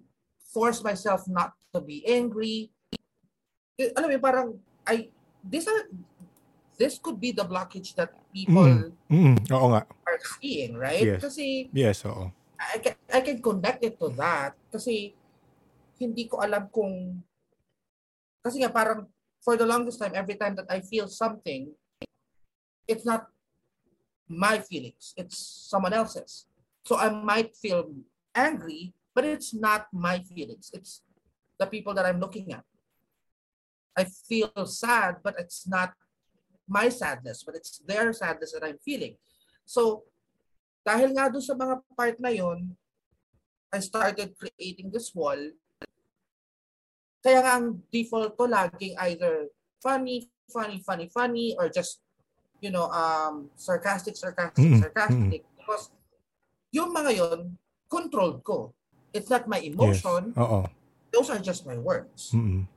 force 0.54 0.84
myself 0.84 1.28
not 1.28 1.54
to 1.74 1.82
be 1.82 2.06
angry. 2.06 2.72
Eh, 3.80 3.92
Alam 3.96 4.12
mo, 4.12 4.20
parang 4.20 4.48
I 4.86 5.10
this 5.44 5.68
are 5.68 5.88
this 6.76 7.00
could 7.00 7.20
be 7.22 7.32
the 7.32 7.46
blockage 7.46 7.96
that 7.96 8.12
people 8.34 8.92
Mm, 9.08 9.40
oo 9.52 9.68
nga. 9.72 9.88
Are 10.16 10.24
seeing, 10.40 10.80
right? 10.80 11.04
Yes. 11.04 11.22
Kasi 11.22 11.70
Yes, 11.76 12.08
oo. 12.08 12.32
I 12.56 12.80
can, 12.80 12.96
I 13.12 13.20
can 13.22 13.40
connect 13.44 13.84
it 13.84 14.00
to 14.00 14.10
that 14.16 14.56
kasi 14.72 15.12
hindi 16.00 16.28
ko 16.28 16.40
alam 16.40 16.72
kung 16.72 17.20
kasi 18.40 18.64
nga 18.64 18.72
parang 18.72 19.08
for 19.44 19.60
the 19.60 19.68
longest 19.68 20.00
time 20.00 20.16
every 20.16 20.40
time 20.40 20.56
that 20.56 20.68
I 20.72 20.80
feel 20.80 21.08
something 21.12 21.72
it's 22.88 23.04
not 23.04 23.28
my 24.28 24.60
feelings 24.64 25.14
it's 25.20 25.38
someone 25.70 25.94
else's 25.94 26.48
so 26.88 26.98
I 26.98 27.12
might 27.12 27.56
feel 27.56 27.92
angry 28.34 28.96
but 29.14 29.24
it's 29.28 29.54
not 29.54 29.88
my 29.92 30.24
feelings 30.24 30.72
it's 30.74 31.04
the 31.60 31.68
people 31.68 31.94
that 31.96 32.06
I'm 32.08 32.20
looking 32.20 32.52
at 32.52 32.64
I 33.96 34.08
feel 34.28 34.52
sad 34.68 35.24
but 35.24 35.36
it's 35.40 35.68
not 35.68 35.96
my 36.68 36.90
sadness 36.90 37.44
but 37.44 37.56
it's 37.56 37.80
their 37.84 38.12
sadness 38.12 38.52
that 38.52 38.64
I'm 38.64 38.80
feeling 38.84 39.16
So, 39.66 40.06
dahil 40.86 41.12
nga 41.18 41.28
doon 41.28 41.42
sa 41.42 41.58
mga 41.58 41.76
part 41.98 42.16
na 42.22 42.30
yon, 42.30 42.72
I 43.74 43.82
started 43.82 44.38
creating 44.38 44.94
this 44.94 45.12
wall. 45.12 45.42
Kaya 47.26 47.42
nga 47.42 47.58
ang 47.58 47.82
default 47.90 48.38
ko 48.38 48.46
laging 48.46 48.94
either 49.10 49.50
funny, 49.82 50.30
funny, 50.54 50.78
funny, 50.86 51.10
funny, 51.10 51.58
or 51.58 51.68
just, 51.74 52.00
you 52.62 52.70
know, 52.70 52.86
um, 52.94 53.50
sarcastic, 53.58 54.14
sarcastic, 54.14 54.62
Mm, 54.62 54.80
sarcastic. 54.80 55.42
Because 55.58 55.90
yung 56.70 56.94
mga 56.94 57.12
yon 57.18 57.58
controlled 57.90 58.44
ko. 58.46 58.74
It's 59.16 59.32
not 59.32 59.48
my 59.48 59.64
emotion. 59.64 60.36
Oo. 60.36 60.68
Those 61.16 61.32
are 61.32 61.40
just 61.40 61.64
my 61.64 61.80
words. 61.80 62.36
Mm-mm. 62.36 62.68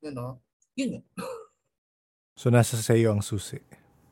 You 0.00 0.12
know? 0.14 0.38
Yun 0.78 1.02
yun. 1.02 1.04
So, 2.38 2.48
nasa 2.48 2.78
sa'yo 2.78 3.12
ang 3.12 3.20
susi. 3.20 3.58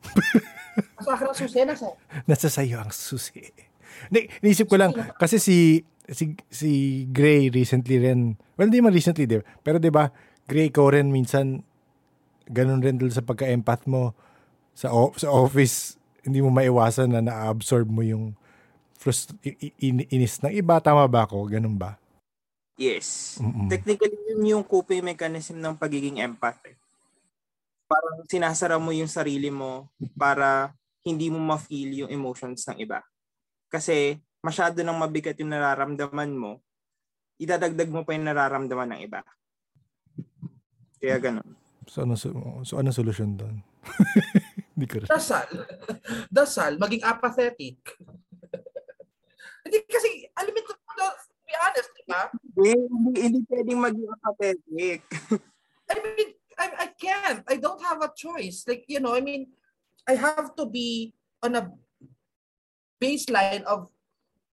Sa 0.99 1.11
akin 1.13 1.25
ang 1.27 1.37
susi 1.37 1.59
na 1.61 1.73
sa 1.73 1.87
Nasa 2.29 2.47
sa'yo 2.47 2.77
ang 2.79 2.91
susi. 2.91 3.41
Ni, 4.09 4.29
naisip 4.39 4.65
ko 4.65 4.79
lang, 4.79 4.91
kasi 5.15 5.37
si, 5.37 5.83
si, 6.05 6.35
si 6.47 6.69
Gray 7.05 7.49
recently 7.49 7.99
rin, 7.99 8.39
well, 8.55 8.65
hindi 8.65 8.79
man 8.79 8.93
recently, 8.93 9.23
di 9.23 9.39
ba? 9.39 9.45
Pero 9.59 9.77
di 9.77 9.91
ba, 9.91 10.07
Gray, 10.45 10.69
ikaw 10.69 10.91
rin 10.91 11.09
minsan, 11.09 11.61
ganun 12.47 12.79
rin 12.79 12.97
dun 12.97 13.11
sa 13.11 13.21
pagka-empath 13.21 13.85
mo 13.85 14.15
sa, 14.73 14.89
o- 14.89 15.13
sa 15.13 15.29
office, 15.29 15.99
hindi 16.23 16.39
mo 16.39 16.49
maiwasan 16.49 17.11
na 17.11 17.21
na-absorb 17.21 17.85
mo 17.85 18.01
yung 18.01 18.33
frust- 18.95 19.35
in- 19.77 20.07
inis 20.07 20.39
ng 20.39 20.51
iba. 20.51 20.79
Tama 20.79 21.05
ba 21.05 21.23
ako? 21.23 21.47
Ganun 21.47 21.75
ba? 21.75 21.95
Yes. 22.79 23.37
Mm-mm. 23.37 23.67
Technically, 23.67 24.15
yun 24.31 24.55
yung 24.55 24.63
coping 24.63 25.03
mechanism 25.03 25.59
ng 25.59 25.75
pagiging 25.75 26.23
empath. 26.23 26.63
eh. 26.63 26.75
Parang 27.89 28.21
sinasara 28.29 28.77
mo 28.77 28.93
yung 28.93 29.09
sarili 29.09 29.49
mo 29.49 29.89
para 30.13 30.77
hindi 31.01 31.33
mo 31.33 31.41
ma-feel 31.41 32.05
yung 32.05 32.11
emotions 32.13 32.61
ng 32.69 32.85
iba. 32.85 33.01
Kasi 33.65 34.21
masyado 34.45 34.85
nang 34.85 35.01
mabigat 35.01 35.35
yung 35.41 35.49
nararamdaman 35.49 36.31
mo, 36.37 36.61
idadagdag 37.41 37.89
mo 37.89 38.05
pa 38.05 38.13
yung 38.13 38.29
nararamdaman 38.29 38.93
ng 38.93 39.01
iba. 39.09 39.25
Kaya 41.01 41.17
ganun. 41.17 41.55
So, 41.89 42.05
ano, 42.05 42.13
so, 42.13 42.29
so 42.61 42.77
anong 42.77 42.93
solusyon 42.93 43.39
doon? 43.39 43.65
Hindi 44.77 44.85
ko 44.85 45.01
rin. 45.01 45.09
dasal. 45.09 45.47
dasal, 46.29 46.77
maging 46.77 47.01
apathetic. 47.01 47.81
Hindi 49.65 49.77
kasi, 49.89 50.29
alam 50.37 50.53
mo, 50.53 50.59
to, 50.61 50.75
to 50.77 51.05
be 51.47 51.55
honest, 51.57 51.89
di 51.97 52.03
ba? 52.05 52.21
Hindi, 52.29 52.71
hindi, 52.75 53.19
hindi 53.25 53.39
pwedeng 53.49 53.79
maging 53.81 54.07
apathetic. 54.13 55.01
I 55.89 55.95
mean, 55.99 56.29
I, 56.59 56.67
I 56.75 56.87
can't. 56.99 57.41
I 57.47 57.55
don't 57.55 57.79
have 57.81 58.03
a 58.03 58.11
choice. 58.11 58.67
Like, 58.67 58.83
you 58.91 58.99
know, 58.99 59.15
I 59.15 59.21
mean, 59.23 59.47
I 60.03 60.19
have 60.19 60.51
to 60.59 60.65
be 60.67 61.15
on 61.41 61.55
a 61.55 61.71
baseline 62.99 63.63
of 63.63 63.87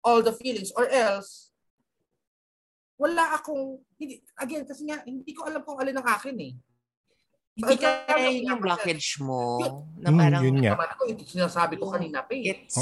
all 0.05 0.20
the 0.20 0.32
feelings 0.36 0.68
or 0.76 0.85
else 0.93 1.48
wala 2.94 3.35
akong 3.35 3.81
hindi 3.98 4.20
again 4.39 4.62
kasi 4.68 4.86
nga 4.86 5.01
hindi 5.02 5.32
ko 5.35 5.48
alam 5.48 5.64
kung 5.64 5.81
alin 5.81 5.98
ang 5.98 6.06
akin 6.06 6.36
eh. 6.39 6.52
Hindi 7.55 7.74
Ay, 7.74 7.78
kaya 7.81 7.98
kaya- 8.06 8.31
yun 8.35 8.51
yung 8.51 8.62
blockage 8.62 9.09
mo 9.22 9.59
na 9.98 10.10
Mm, 10.10 10.18
parang 10.18 10.43
yun 10.44 10.59
nga. 10.62 10.72
Naman 10.74 10.89
ako, 10.94 11.02
sinasabi 11.24 11.74
ko 11.81 11.90
kanina 11.90 12.22
pa 12.22 12.35
eh. 12.35 12.52
it's 12.55 12.76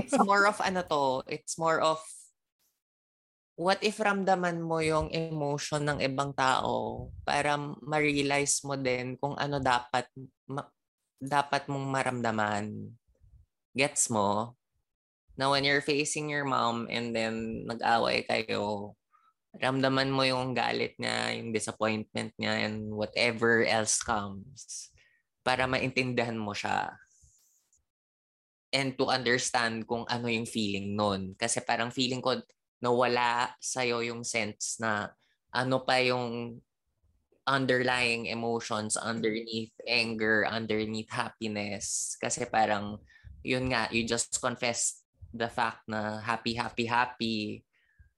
it's 0.00 0.16
more 0.22 0.44
of 0.46 0.56
ano 0.62 0.80
to, 0.86 1.02
it's 1.28 1.58
more 1.58 1.80
of 1.82 2.00
what 3.56 3.80
if 3.80 3.96
ramdaman 3.96 4.60
mo 4.60 4.84
yung 4.84 5.08
emotion 5.08 5.80
ng 5.88 5.98
ibang 6.04 6.36
tao 6.36 7.08
para 7.24 7.56
ma-realize 7.80 8.60
mo 8.68 8.76
din 8.76 9.16
kung 9.16 9.32
ano 9.40 9.56
dapat 9.56 10.04
ma- 10.44 10.68
dapat 11.16 11.64
mong 11.72 11.88
maramdaman. 11.88 12.92
Gets 13.72 14.12
mo? 14.12 14.52
Na 15.36 15.48
when 15.48 15.64
you're 15.64 15.84
facing 15.84 16.28
your 16.28 16.44
mom 16.44 16.88
and 16.92 17.16
then 17.16 17.64
nag-away 17.64 18.24
kayo, 18.28 18.92
ramdaman 19.56 20.12
mo 20.12 20.24
yung 20.24 20.52
galit 20.52 20.96
niya, 21.00 21.32
yung 21.36 21.52
disappointment 21.52 22.32
niya, 22.36 22.68
and 22.68 22.92
whatever 22.92 23.64
else 23.64 24.00
comes 24.04 24.92
para 25.40 25.64
maintindihan 25.64 26.36
mo 26.36 26.52
siya 26.52 26.92
and 28.76 28.92
to 29.00 29.08
understand 29.08 29.88
kung 29.88 30.04
ano 30.04 30.28
yung 30.28 30.44
feeling 30.44 30.92
nun. 30.92 31.32
Kasi 31.38 31.64
parang 31.64 31.88
feeling 31.88 32.20
ko 32.20 32.36
nawala 32.80 33.56
sa'yo 33.58 34.04
yung 34.04 34.22
sense 34.22 34.76
na 34.80 35.10
ano 35.52 35.80
pa 35.84 36.00
yung 36.02 36.58
underlying 37.46 38.26
emotions 38.26 38.98
underneath 38.98 39.72
anger, 39.86 40.44
underneath 40.50 41.08
happiness. 41.08 42.18
Kasi 42.18 42.44
parang, 42.50 42.98
yun 43.46 43.70
nga, 43.70 43.86
you 43.94 44.02
just 44.02 44.34
confess 44.42 45.06
the 45.30 45.46
fact 45.46 45.86
na 45.86 46.18
happy, 46.18 46.58
happy, 46.58 46.84
happy, 46.90 47.62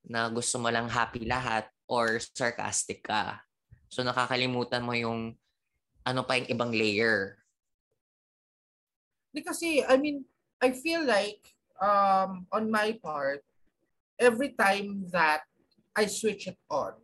na 0.09 0.33
gusto 0.33 0.57
mo 0.57 0.73
lang 0.73 0.89
happy 0.89 1.29
lahat 1.29 1.69
or 1.85 2.17
sarcastic 2.17 3.05
ka. 3.05 3.45
So 3.93 4.01
nakakalimutan 4.01 4.85
mo 4.85 4.97
yung 4.97 5.37
ano 6.09 6.25
pa 6.25 6.41
yung 6.41 6.49
ibang 6.49 6.73
layer. 6.73 7.37
Kasi, 9.39 9.85
I 9.85 10.01
mean, 10.01 10.25
I 10.59 10.73
feel 10.73 11.05
like 11.05 11.53
um, 11.79 12.49
on 12.51 12.73
my 12.73 12.97
part, 12.99 13.45
every 14.19 14.53
time 14.53 15.07
that 15.15 15.43
I 15.95 16.07
switch 16.07 16.47
it 16.47 16.59
on, 16.71 16.95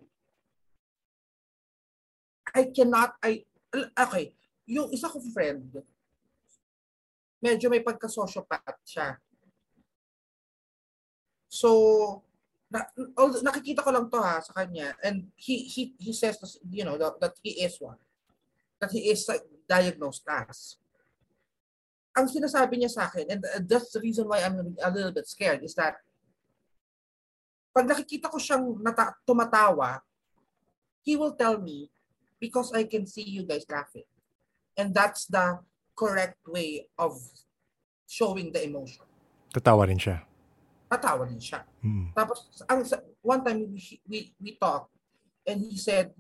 I 2.55 2.71
cannot, 2.75 3.15
I, 3.23 3.43
okay, 3.75 4.35
yung 4.67 4.93
isa 4.93 5.09
ko 5.09 5.19
friend, 5.33 5.83
medyo 7.43 7.71
may 7.71 7.83
pagka-sociopath 7.83 8.83
siya. 8.87 9.19
So, 11.51 12.23
na, 12.71 12.83
nakikita 13.43 13.87
ko 13.87 13.91
lang 13.95 14.11
to 14.11 14.19
ha 14.19 14.43
sa 14.43 14.51
kanya 14.51 14.99
and 15.07 15.31
he 15.39 15.63
he 15.71 15.95
he 15.95 16.11
says 16.11 16.35
you 16.67 16.83
know 16.83 16.99
that, 16.99 17.23
that 17.23 17.39
he 17.39 17.63
is 17.63 17.79
one 17.79 18.01
that 18.83 18.91
he 18.91 19.15
is 19.15 19.23
diagnosed 19.71 20.27
as 20.27 20.83
ang 22.15 22.31
sinasabi 22.31 22.79
niya 22.79 22.91
sa 22.95 23.11
akin, 23.11 23.27
and 23.27 23.43
uh, 23.43 23.59
that's 23.67 23.91
the 23.91 23.99
reason 23.99 24.31
why 24.31 24.39
I'm 24.39 24.79
a 24.79 24.91
little 24.91 25.11
bit 25.11 25.27
scared, 25.27 25.67
is 25.67 25.75
that 25.75 25.99
pag 27.75 27.91
nakikita 27.91 28.31
ko 28.31 28.39
siyang 28.39 28.79
nata- 28.79 29.19
tumatawa, 29.27 29.99
he 31.03 31.19
will 31.19 31.35
tell 31.35 31.59
me, 31.59 31.91
because 32.39 32.71
I 32.71 32.87
can 32.87 33.05
see 33.05 33.27
you 33.27 33.43
guys 33.43 33.67
laughing. 33.67 34.07
And 34.79 34.95
that's 34.95 35.27
the 35.27 35.59
correct 35.99 36.39
way 36.47 36.87
of 36.95 37.19
showing 38.07 38.55
the 38.55 38.63
emotion. 38.63 39.03
Tatawa 39.51 39.91
rin 39.91 39.99
siya. 39.99 40.23
Tatawa 40.87 41.27
din 41.27 41.43
siya. 41.43 41.67
Mm. 41.83 42.15
Tapos, 42.15 42.47
ang, 42.71 42.87
one 43.23 43.43
time 43.43 43.67
we, 43.67 43.81
we, 44.07 44.19
we 44.39 44.51
talked, 44.55 44.95
and 45.43 45.61
he 45.67 45.75
said, 45.75 46.15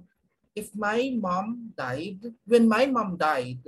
if 0.55 0.75
my 0.75 1.15
mom 1.15 1.71
died, 1.79 2.19
when 2.47 2.67
my 2.67 2.87
mom 2.87 3.15
died, 3.17 3.63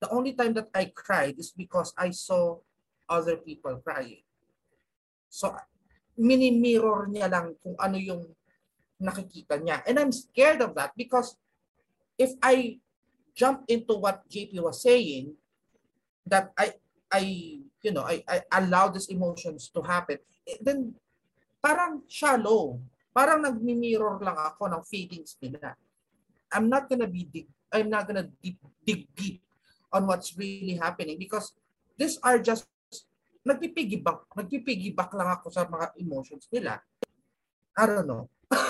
the 0.00 0.08
only 0.12 0.32
time 0.32 0.52
that 0.54 0.68
I 0.74 0.92
cried 0.92 1.36
is 1.38 1.50
because 1.50 1.92
I 1.96 2.10
saw 2.10 2.60
other 3.08 3.36
people 3.36 3.80
crying. 3.80 4.22
So, 5.28 5.56
mini-mirror 6.18 7.08
niya 7.08 7.30
lang 7.30 7.54
kung 7.62 7.78
ano 7.78 7.96
yung 7.96 8.26
nakikita 8.98 9.56
niya. 9.62 9.86
And 9.86 9.96
I'm 9.96 10.10
scared 10.10 10.60
of 10.60 10.74
that 10.74 10.92
because 10.98 11.38
if 12.18 12.34
I 12.42 12.82
jump 13.38 13.62
into 13.70 13.94
what 13.94 14.26
JP 14.26 14.58
was 14.58 14.82
saying, 14.82 15.38
that 16.26 16.50
I, 16.58 16.74
I, 17.08 17.22
you 17.80 17.92
know, 17.94 18.02
I, 18.02 18.20
I 18.28 18.42
allow 18.58 18.90
these 18.90 19.08
emotions 19.08 19.70
to 19.72 19.80
happen, 19.80 20.18
eh, 20.44 20.58
then 20.60 20.92
parang 21.62 22.02
shallow. 22.10 22.82
Parang 23.14 23.42
nagmi-mirror 23.42 24.20
lang 24.20 24.36
ako 24.36 24.68
ng 24.68 24.82
feelings 24.84 25.38
nila. 25.40 25.74
I'm 26.52 26.68
not 26.68 26.90
gonna 26.90 27.08
be 27.08 27.24
deep, 27.24 27.48
I'm 27.72 27.88
not 27.88 28.06
gonna 28.06 28.28
deep, 28.42 28.58
dig 28.84 29.08
deep 29.14 29.40
on 29.92 30.06
what's 30.06 30.36
really 30.36 30.76
happening 30.76 31.16
because 31.16 31.54
these 31.96 32.18
are 32.22 32.38
just 32.38 32.68
nagpipigibak, 33.48 34.28
nagpipigibak 34.36 35.08
lang 35.16 35.32
ako 35.32 35.48
sa 35.48 35.64
mga 35.64 35.96
emotions 35.96 36.44
nila. 36.52 36.84
I 37.72 37.82
don't 37.88 38.04
know. 38.04 38.28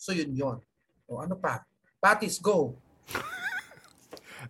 so 0.00 0.16
yun 0.16 0.32
yun. 0.32 0.58
O 1.04 1.20
ano 1.20 1.36
pa? 1.36 1.68
Patis, 2.00 2.40
go. 2.40 2.80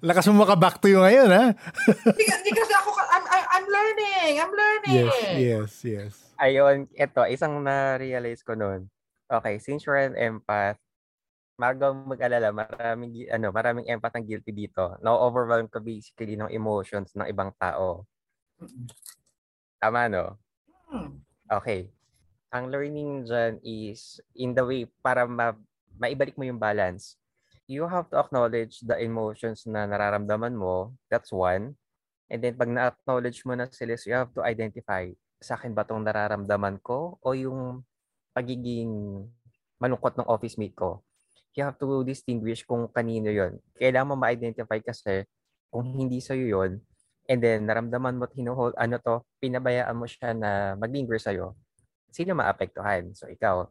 Lakas 0.02 0.26
mo 0.30 0.42
maka-back 0.42 0.82
to 0.82 0.90
you 0.90 1.02
ngayon, 1.02 1.30
ha? 1.30 1.54
Hindi, 1.54 2.24
hindi 2.26 2.50
kasi 2.50 2.74
ako, 2.74 2.90
I'm, 2.98 3.24
I'm, 3.30 3.46
I'm 3.46 3.66
learning. 3.70 4.32
I'm 4.42 4.52
learning. 4.54 5.06
Yes, 5.06 5.14
yes, 5.38 5.70
yes. 5.86 6.12
Ayun, 6.38 6.90
ito, 6.98 7.22
isang 7.30 7.62
na-realize 7.62 8.42
ko 8.42 8.58
noon. 8.58 8.90
Okay, 9.30 9.62
since 9.62 9.86
you're 9.86 9.98
an 9.98 10.18
empath, 10.18 10.82
magang 11.54 12.06
mag-alala, 12.06 12.50
maraming, 12.50 13.30
ano, 13.30 13.48
maraming 13.54 13.86
empath 13.86 14.18
ang 14.18 14.26
guilty 14.26 14.50
dito. 14.50 14.98
Na-overwhelm 15.00 15.70
ka 15.70 15.78
basically 15.78 16.34
ng 16.34 16.50
emotions 16.50 17.14
ng 17.14 17.26
ibang 17.30 17.54
tao. 17.58 18.06
Tama, 19.78 20.10
no? 20.10 20.38
Hmm. 20.90 21.22
Okay. 21.46 21.90
Ang 22.54 22.70
learning 22.70 23.26
dyan 23.26 23.58
is 23.62 24.22
in 24.34 24.54
the 24.54 24.62
way 24.62 24.86
para 25.02 25.26
ma- 25.26 25.58
maibalik 25.98 26.38
mo 26.38 26.46
yung 26.46 26.58
balance. 26.58 27.18
you 27.64 27.88
have 27.88 28.08
to 28.12 28.20
acknowledge 28.20 28.80
the 28.84 28.96
emotions 29.00 29.64
na 29.64 29.88
nararamdaman 29.88 30.52
mo. 30.52 30.92
That's 31.08 31.32
one. 31.32 31.76
And 32.28 32.40
then 32.40 32.56
pag 32.56 32.68
na-acknowledge 32.72 33.44
mo 33.48 33.56
na 33.56 33.68
sila, 33.68 33.96
so 33.96 34.08
you 34.12 34.16
have 34.16 34.32
to 34.36 34.44
identify, 34.44 35.08
sa 35.40 35.56
akin 35.56 35.72
ba 35.76 35.84
itong 35.84 36.04
nararamdaman 36.04 36.80
ko 36.80 37.20
o 37.20 37.28
yung 37.36 37.84
pagiging 38.32 39.24
malungkot 39.80 40.16
ng 40.16 40.28
office 40.28 40.56
mate 40.56 40.76
ko. 40.76 41.04
You 41.54 41.62
have 41.70 41.78
to 41.78 42.02
distinguish 42.02 42.66
kung 42.66 42.90
kanino 42.90 43.30
yon. 43.30 43.62
Kailangan 43.78 44.10
mo 44.10 44.14
ma-identify 44.18 44.82
kasi 44.82 45.22
kung 45.70 45.86
hindi 45.94 46.18
sa'yo 46.18 46.46
yon 46.50 46.82
and 47.30 47.38
then 47.40 47.64
naramdaman 47.64 48.20
mo 48.20 48.28
at 48.28 48.34
hinuhold, 48.36 48.74
ano 48.76 49.00
to, 49.00 49.24
pinabayaan 49.40 49.96
mo 49.96 50.04
siya 50.04 50.36
na 50.36 50.76
mag-linger 50.76 51.16
sa'yo, 51.16 51.56
sino 52.12 52.36
maapektuhan? 52.36 53.16
So 53.16 53.30
ikaw. 53.32 53.64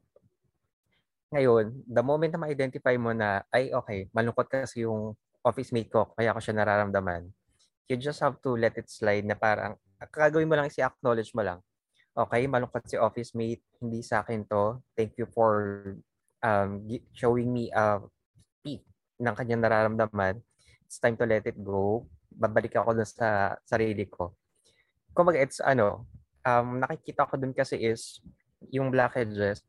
Ngayon, 1.29 1.85
the 1.85 2.01
moment 2.01 2.31
na 2.33 2.41
ma-identify 2.41 2.97
mo 2.97 3.13
na, 3.13 3.45
ay 3.53 3.69
okay, 3.75 4.09
malungkot 4.09 4.49
kasi 4.49 4.87
yung 4.87 5.13
office 5.45 5.69
mate 5.69 5.91
ko, 5.91 6.09
kaya 6.17 6.33
ako 6.33 6.39
siya 6.39 6.55
nararamdaman 6.57 7.29
you 7.87 7.97
just 7.99 8.19
have 8.23 8.39
to 8.39 8.55
let 8.55 8.75
it 8.79 8.87
slide 8.87 9.25
na 9.27 9.35
parang, 9.35 9.75
kagawin 10.11 10.47
mo 10.47 10.55
lang 10.55 10.67
is 10.67 10.79
acknowledge 10.79 11.31
mo 11.35 11.43
lang. 11.43 11.59
Okay, 12.13 12.45
malungkot 12.45 12.85
si 12.85 12.95
office 12.95 13.33
mate, 13.33 13.63
hindi 13.81 14.05
sa 14.05 14.21
akin 14.21 14.45
to. 14.45 14.79
Thank 14.93 15.17
you 15.17 15.25
for 15.25 15.81
um, 16.43 16.83
showing 17.15 17.49
me 17.49 17.71
a 17.71 18.03
peak 18.61 18.83
ng 19.17 19.33
kanyang 19.33 19.63
nararamdaman. 19.63 20.43
It's 20.85 20.99
time 20.99 21.15
to 21.17 21.25
let 21.25 21.47
it 21.47 21.57
go. 21.57 22.05
Babalik 22.29 22.75
ako 22.75 22.99
dun 22.99 23.07
sa 23.07 23.57
sarili 23.63 24.05
ko. 24.05 24.35
Kumbaga, 25.15 25.39
it's 25.39 25.63
ano, 25.63 26.05
um, 26.43 26.83
nakikita 26.83 27.25
ko 27.25 27.39
dun 27.39 27.55
kasi 27.55 27.79
is 27.79 28.19
yung 28.69 28.91
blockages, 28.91 29.63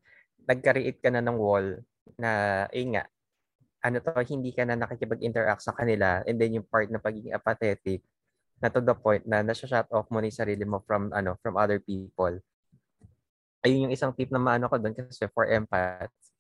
nag-create 0.45 1.01
ka 1.01 1.09
na 1.09 1.25
ng 1.25 1.39
wall 1.39 1.81
na, 2.19 2.65
eh 2.69 2.85
nga, 2.93 3.07
ano 3.85 4.01
to, 4.01 4.17
hindi 4.25 4.51
ka 4.53 4.65
na 4.65 4.81
nakikipag-interact 4.81 5.61
sa 5.61 5.77
kanila 5.77 6.25
and 6.25 6.41
then 6.41 6.57
yung 6.57 6.67
part 6.67 6.89
na 6.89 7.01
pagiging 7.01 7.37
apathetic 7.37 8.01
na 8.65 8.73
to 8.73 8.81
the 8.81 8.97
point 8.97 9.29
na 9.29 9.45
nasa-shut 9.45 9.85
off 9.93 10.09
mo 10.09 10.25
na 10.25 10.33
yung 10.33 10.41
sarili 10.41 10.65
mo 10.65 10.81
from 10.89 11.13
ano 11.13 11.37
from 11.45 11.61
other 11.61 11.77
people. 11.77 12.33
Ayun 13.61 13.89
yung 13.89 13.95
isang 13.95 14.13
tip 14.17 14.33
na 14.33 14.41
maano 14.41 14.73
ko 14.73 14.81
doon 14.81 14.97
kasi 14.97 15.29
for 15.33 15.45
empaths. 15.45 16.34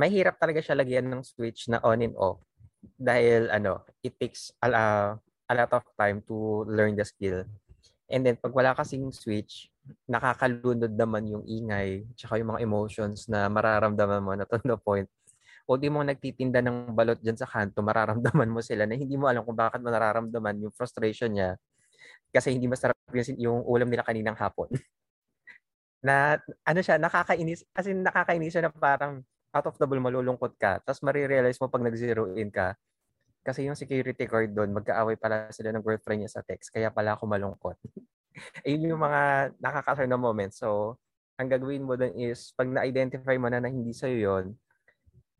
Mahirap 0.00 0.40
talaga 0.40 0.64
siya 0.64 0.80
lagyan 0.80 1.12
ng 1.12 1.20
switch 1.20 1.68
na 1.68 1.76
on 1.84 2.00
and 2.00 2.16
off 2.16 2.40
dahil 2.96 3.52
ano, 3.52 3.84
it 4.00 4.16
takes 4.16 4.48
a, 4.64 4.68
a 5.20 5.52
lot 5.52 5.72
of 5.76 5.84
time 6.00 6.24
to 6.24 6.64
learn 6.64 6.96
the 6.96 7.04
skill. 7.04 7.44
And 8.08 8.24
then 8.24 8.40
pag 8.40 8.56
wala 8.56 8.72
kasing 8.72 9.12
switch, 9.12 9.68
nakakalunod 10.08 10.96
naman 10.96 11.28
yung 11.28 11.44
ingay, 11.44 12.08
tsaka 12.16 12.40
yung 12.40 12.56
mga 12.56 12.64
emotions 12.64 13.28
na 13.28 13.52
mararamdaman 13.52 14.24
mo 14.24 14.32
na 14.32 14.48
to 14.48 14.56
the 14.64 14.80
point 14.80 15.08
o 15.70 15.78
di 15.78 15.86
mo 15.86 16.02
nagtitinda 16.02 16.58
ng 16.58 16.90
balot 16.98 17.22
dyan 17.22 17.38
sa 17.38 17.46
kanto, 17.46 17.78
mararamdaman 17.78 18.50
mo 18.50 18.58
sila 18.58 18.90
na 18.90 18.98
hindi 18.98 19.14
mo 19.14 19.30
alam 19.30 19.46
kung 19.46 19.54
bakit 19.54 19.78
mo 19.78 19.86
nararamdaman 19.86 20.66
yung 20.66 20.74
frustration 20.74 21.30
niya 21.30 21.54
kasi 22.34 22.50
hindi 22.50 22.66
masarap 22.66 22.98
yung, 23.14 23.38
yung 23.38 23.58
ulam 23.62 23.86
nila 23.86 24.02
kaninang 24.02 24.34
hapon. 24.34 24.66
na 26.06 26.42
ano 26.66 26.80
siya, 26.82 26.98
nakakainis, 26.98 27.62
as 27.70 27.86
in 27.86 28.02
nakakainis 28.02 28.50
siya 28.50 28.66
na 28.66 28.72
parang 28.74 29.22
out 29.50 29.66
of 29.66 29.76
the 29.78 29.86
blue 29.86 30.02
malulungkot 30.02 30.54
ka, 30.58 30.78
tapos 30.82 31.02
marirealize 31.02 31.58
mo 31.58 31.66
pag 31.66 31.82
nag-zero 31.82 32.34
in 32.38 32.50
ka, 32.50 32.74
kasi 33.40 33.64
yung 33.64 33.78
security 33.78 34.28
guard 34.28 34.52
doon, 34.52 34.70
magkaaway 34.76 35.16
pala 35.16 35.48
sila 35.50 35.72
ng 35.72 35.82
girlfriend 35.82 36.24
niya 36.24 36.38
sa 36.38 36.44
text, 36.44 36.70
kaya 36.70 36.92
pala 36.92 37.16
ako 37.16 37.24
malungkot. 37.24 37.76
Ayun 38.66 38.94
yung 38.94 39.02
mga 39.02 39.52
nakakasar 39.58 40.06
na 40.06 40.20
moments. 40.20 40.60
So, 40.60 41.00
ang 41.40 41.48
gagawin 41.48 41.82
mo 41.82 41.96
doon 41.96 42.14
is, 42.20 42.52
pag 42.52 42.68
na-identify 42.68 43.34
mo 43.40 43.48
na 43.48 43.64
na 43.64 43.72
hindi 43.72 43.96
sa'yo 43.96 44.16
yon 44.20 44.46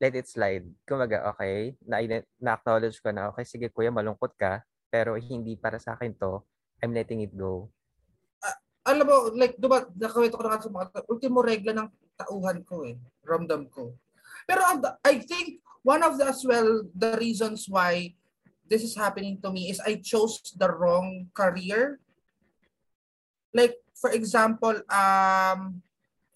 let 0.00 0.16
it 0.16 0.26
slide. 0.26 0.64
Kumaga, 0.88 1.28
okay, 1.36 1.76
na, 1.84 2.00
na-acknowledge 2.40 3.04
ko 3.04 3.12
na, 3.12 3.28
okay, 3.28 3.44
sige 3.44 3.68
kuya, 3.68 3.92
malungkot 3.92 4.32
ka, 4.32 4.64
pero 4.88 5.14
hindi 5.20 5.60
para 5.60 5.76
sa 5.76 5.94
akin 5.94 6.16
to, 6.16 6.40
I'm 6.80 6.96
letting 6.96 7.20
it 7.20 7.36
go. 7.36 7.68
Uh, 8.40 8.56
alam 8.88 9.04
mo, 9.04 9.28
like, 9.36 9.60
diba, 9.60 9.84
nakawito 9.92 10.40
ko 10.40 10.42
na 10.48 10.56
sa 10.56 10.72
mga, 10.72 11.04
ultimo 11.04 11.44
regla 11.44 11.76
ng 11.76 11.88
tauhan 12.24 12.64
ko 12.66 12.84
eh, 12.84 12.96
ramdam 13.24 13.68
ko. 13.72 13.96
Pero 14.48 14.60
I 15.04 15.22
think 15.22 15.60
one 15.82 16.02
of 16.02 16.18
the 16.18 16.28
as 16.28 16.44
well, 16.44 16.84
the 16.92 17.16
reasons 17.16 17.66
why 17.68 18.14
this 18.70 18.82
is 18.84 18.94
happening 18.94 19.38
to 19.42 19.50
me 19.50 19.70
is 19.70 19.82
I 19.82 19.98
chose 19.98 20.40
the 20.54 20.70
wrong 20.70 21.28
career. 21.34 21.98
Like, 23.52 23.74
for 23.98 24.14
example, 24.14 24.78
um, 24.86 25.82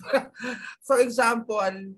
for 0.89 0.99
example, 0.99 1.95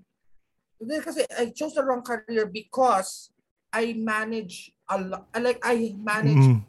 kasi 0.77 1.25
I 1.33 1.49
chose 1.57 1.73
the 1.73 1.83
wrong 1.83 2.05
career 2.05 2.45
because 2.45 3.33
I 3.73 3.97
manage 3.97 4.71
a 4.85 5.01
lot, 5.01 5.25
like 5.33 5.59
I 5.65 5.97
manage 5.97 6.45
mm, 6.53 6.61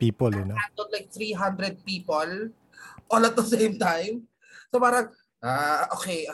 people, 0.00 0.32
you 0.32 0.44
know. 0.48 0.56
like 0.90 1.12
300 1.12 1.84
people 1.84 2.50
all 3.10 3.26
at 3.26 3.36
the 3.36 3.44
same 3.44 3.78
time. 3.78 4.26
So 4.72 4.80
parang, 4.80 5.12
uh, 5.44 5.84
okay, 6.00 6.26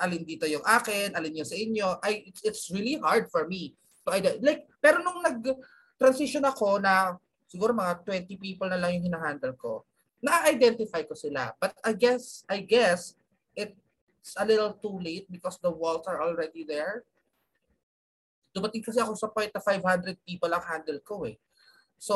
alin 0.00 0.26
dito 0.26 0.44
yung 0.46 0.64
akin, 0.66 1.14
alin 1.14 1.40
yung 1.42 1.48
sa 1.48 1.58
inyo. 1.58 2.02
I, 2.02 2.30
it's, 2.42 2.70
really 2.74 2.98
hard 2.98 3.30
for 3.30 3.46
me. 3.46 3.74
So 4.02 4.10
I, 4.10 4.20
like, 4.42 4.66
pero 4.82 4.98
nung 5.02 5.22
nag-transition 5.22 6.42
ako 6.46 6.82
na 6.82 7.14
siguro 7.46 7.74
mga 7.74 8.02
20 8.02 8.30
people 8.38 8.68
na 8.70 8.78
lang 8.78 8.98
yung 8.98 9.10
hinahandle 9.10 9.54
ko, 9.54 9.86
na-identify 10.20 11.06
ko 11.06 11.14
sila. 11.16 11.54
But 11.56 11.74
I 11.80 11.96
guess, 11.96 12.44
I 12.50 12.60
guess, 12.62 13.16
it 13.56 13.74
it's 14.20 14.36
a 14.36 14.44
little 14.44 14.76
too 14.76 15.00
late 15.00 15.24
because 15.32 15.56
the 15.64 15.72
walls 15.72 16.04
are 16.04 16.20
already 16.20 16.62
there. 16.68 17.08
Dumating 18.52 18.84
kasi 18.84 19.00
ako 19.00 19.16
sa 19.16 19.32
point 19.32 19.48
na 19.48 19.62
500 19.64 20.20
people 20.26 20.52
ang 20.52 20.64
handle 20.66 21.00
ko 21.00 21.24
eh. 21.24 21.40
So, 21.96 22.14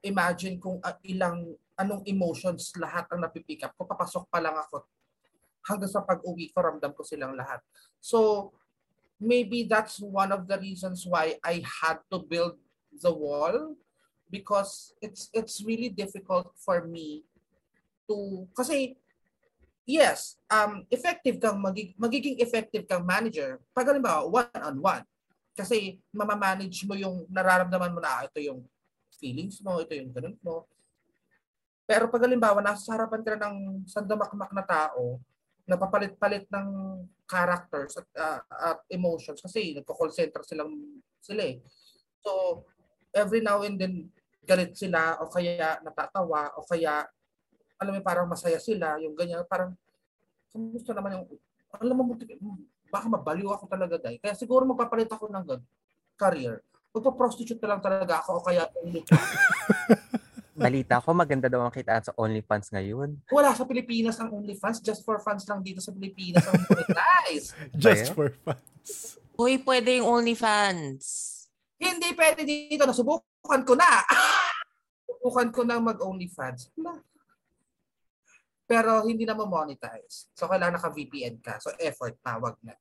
imagine 0.00 0.56
kung 0.56 0.80
uh, 0.80 0.96
ilang, 1.04 1.52
anong 1.76 2.02
emotions 2.08 2.72
lahat 2.80 3.08
ang 3.12 3.20
napipick 3.20 3.60
up 3.66 3.76
ko. 3.76 3.84
Papasok 3.84 4.24
pa 4.32 4.40
lang 4.40 4.56
ako. 4.56 4.88
Hanggang 5.66 5.90
sa 5.90 6.02
pag-uwi 6.02 6.50
ko, 6.50 6.62
ramdam 6.62 6.92
ko 6.94 7.06
silang 7.06 7.38
lahat. 7.38 7.62
So, 8.02 8.50
maybe 9.22 9.62
that's 9.64 10.02
one 10.02 10.34
of 10.34 10.50
the 10.50 10.58
reasons 10.58 11.06
why 11.06 11.38
I 11.46 11.62
had 11.62 12.02
to 12.10 12.18
build 12.18 12.58
the 12.90 13.14
wall 13.14 13.78
because 14.26 14.92
it's 14.98 15.30
it's 15.30 15.62
really 15.62 15.88
difficult 15.88 16.50
for 16.58 16.84
me 16.88 17.22
to 18.10 18.48
kasi 18.56 18.98
yes, 19.86 20.38
um, 20.50 20.86
effective 20.90 21.38
kang, 21.42 21.58
magig- 21.58 21.94
magiging 21.98 22.38
effective 22.38 22.86
kang 22.86 23.06
manager 23.06 23.62
pag 23.74 23.86
halimbawa 23.86 24.26
one-on-one. 24.26 25.06
Kasi 25.52 26.00
mamamanage 26.14 26.88
mo 26.88 26.96
yung 26.96 27.28
nararamdaman 27.28 27.92
mo 27.92 28.00
na 28.00 28.10
ah, 28.10 28.22
ito 28.24 28.40
yung 28.40 28.64
feelings 29.20 29.60
mo, 29.60 29.78
ito 29.84 29.92
yung 29.92 30.10
ganun 30.10 30.38
mo. 30.40 30.64
Pero 31.84 32.08
pag 32.08 32.24
halimbawa, 32.24 32.64
nasa 32.64 32.94
harapan 32.94 33.20
ka 33.20 33.36
ng 33.36 33.84
sandamakmak 33.84 34.50
na 34.54 34.64
tao, 34.64 35.20
napapalit-palit 35.66 36.50
ng 36.50 36.68
characters 37.24 37.96
at, 37.96 38.08
uh, 38.18 38.40
at 38.42 38.78
emotions 38.90 39.38
kasi 39.38 39.78
nagko-call 39.78 40.10
center 40.10 40.42
silang 40.42 41.02
sila 41.22 41.42
eh. 41.46 41.62
So, 42.22 42.62
every 43.14 43.40
now 43.40 43.62
and 43.62 43.78
then, 43.78 44.10
galit 44.42 44.74
sila 44.74 45.22
o 45.22 45.30
kaya 45.30 45.78
natatawa 45.86 46.50
o 46.58 46.66
kaya 46.66 47.06
alam 47.78 47.98
mo 47.98 48.02
parang 48.02 48.26
masaya 48.30 48.58
sila, 48.58 48.98
yung 48.98 49.14
ganyan, 49.14 49.42
parang 49.46 49.74
kumusta 50.50 50.94
naman 50.94 51.18
yung, 51.18 51.26
alam 51.78 51.94
mo, 51.98 52.14
baka 52.90 53.06
mabaliw 53.10 53.50
ako 53.50 53.64
talaga 53.66 53.98
dahil. 53.98 54.22
Kaya 54.22 54.38
siguro 54.38 54.62
magpapalit 54.66 55.10
ako 55.10 55.26
ng 55.30 55.46
career. 56.14 56.62
Magpa-prostitute 56.94 57.58
na 57.64 57.74
lang 57.74 57.82
talaga 57.82 58.22
ako 58.22 58.30
o 58.38 58.44
kaya 58.44 58.68
Balita 60.52 61.00
ko, 61.00 61.16
maganda 61.16 61.48
daw 61.48 61.64
ang 61.64 61.72
kitaan 61.72 62.04
sa 62.04 62.12
OnlyFans 62.12 62.68
ngayon. 62.76 63.16
Wala 63.32 63.56
sa 63.56 63.64
Pilipinas 63.64 64.20
ang 64.20 64.28
OnlyFans. 64.36 64.84
Just 64.84 65.00
for 65.00 65.16
fans 65.24 65.48
lang 65.48 65.64
dito 65.64 65.80
sa 65.80 65.96
Pilipinas 65.96 66.44
ang 66.44 66.60
guys. 66.92 67.56
Just 67.80 68.12
for 68.12 68.28
fans. 68.44 69.16
Uy, 69.40 69.56
pwede 69.64 69.96
yung 69.96 70.20
OnlyFans. 70.20 71.04
Hindi 71.80 72.12
pwede 72.12 72.44
dito. 72.44 72.84
Nasubukan 72.84 73.62
ko 73.64 73.72
na. 73.72 74.04
Subukan 75.08 75.48
ko 75.48 75.60
na 75.64 75.80
mag-OnlyFans. 75.80 76.68
Pero 78.68 79.08
hindi 79.08 79.24
na 79.24 79.32
mo-monetize. 79.32 80.28
So, 80.36 80.52
kailangan 80.52 80.76
naka-VPN 80.76 81.40
ka. 81.40 81.64
So, 81.64 81.72
effort 81.80 82.20
na, 82.20 82.36
wag 82.36 82.60
na. 82.60 82.76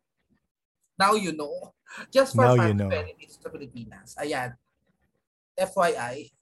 Now 0.99 1.15
you 1.15 1.31
know. 1.31 1.71
Just 2.11 2.35
for 2.35 2.45
Now 2.45 2.59
fun 2.59 2.67
you 2.67 2.75
know. 2.77 2.91
benefits 2.91 3.39
sa 3.39 3.47
Pilipinas. 3.47 4.13
Ayan. 4.19 4.59
FYI. 5.55 6.40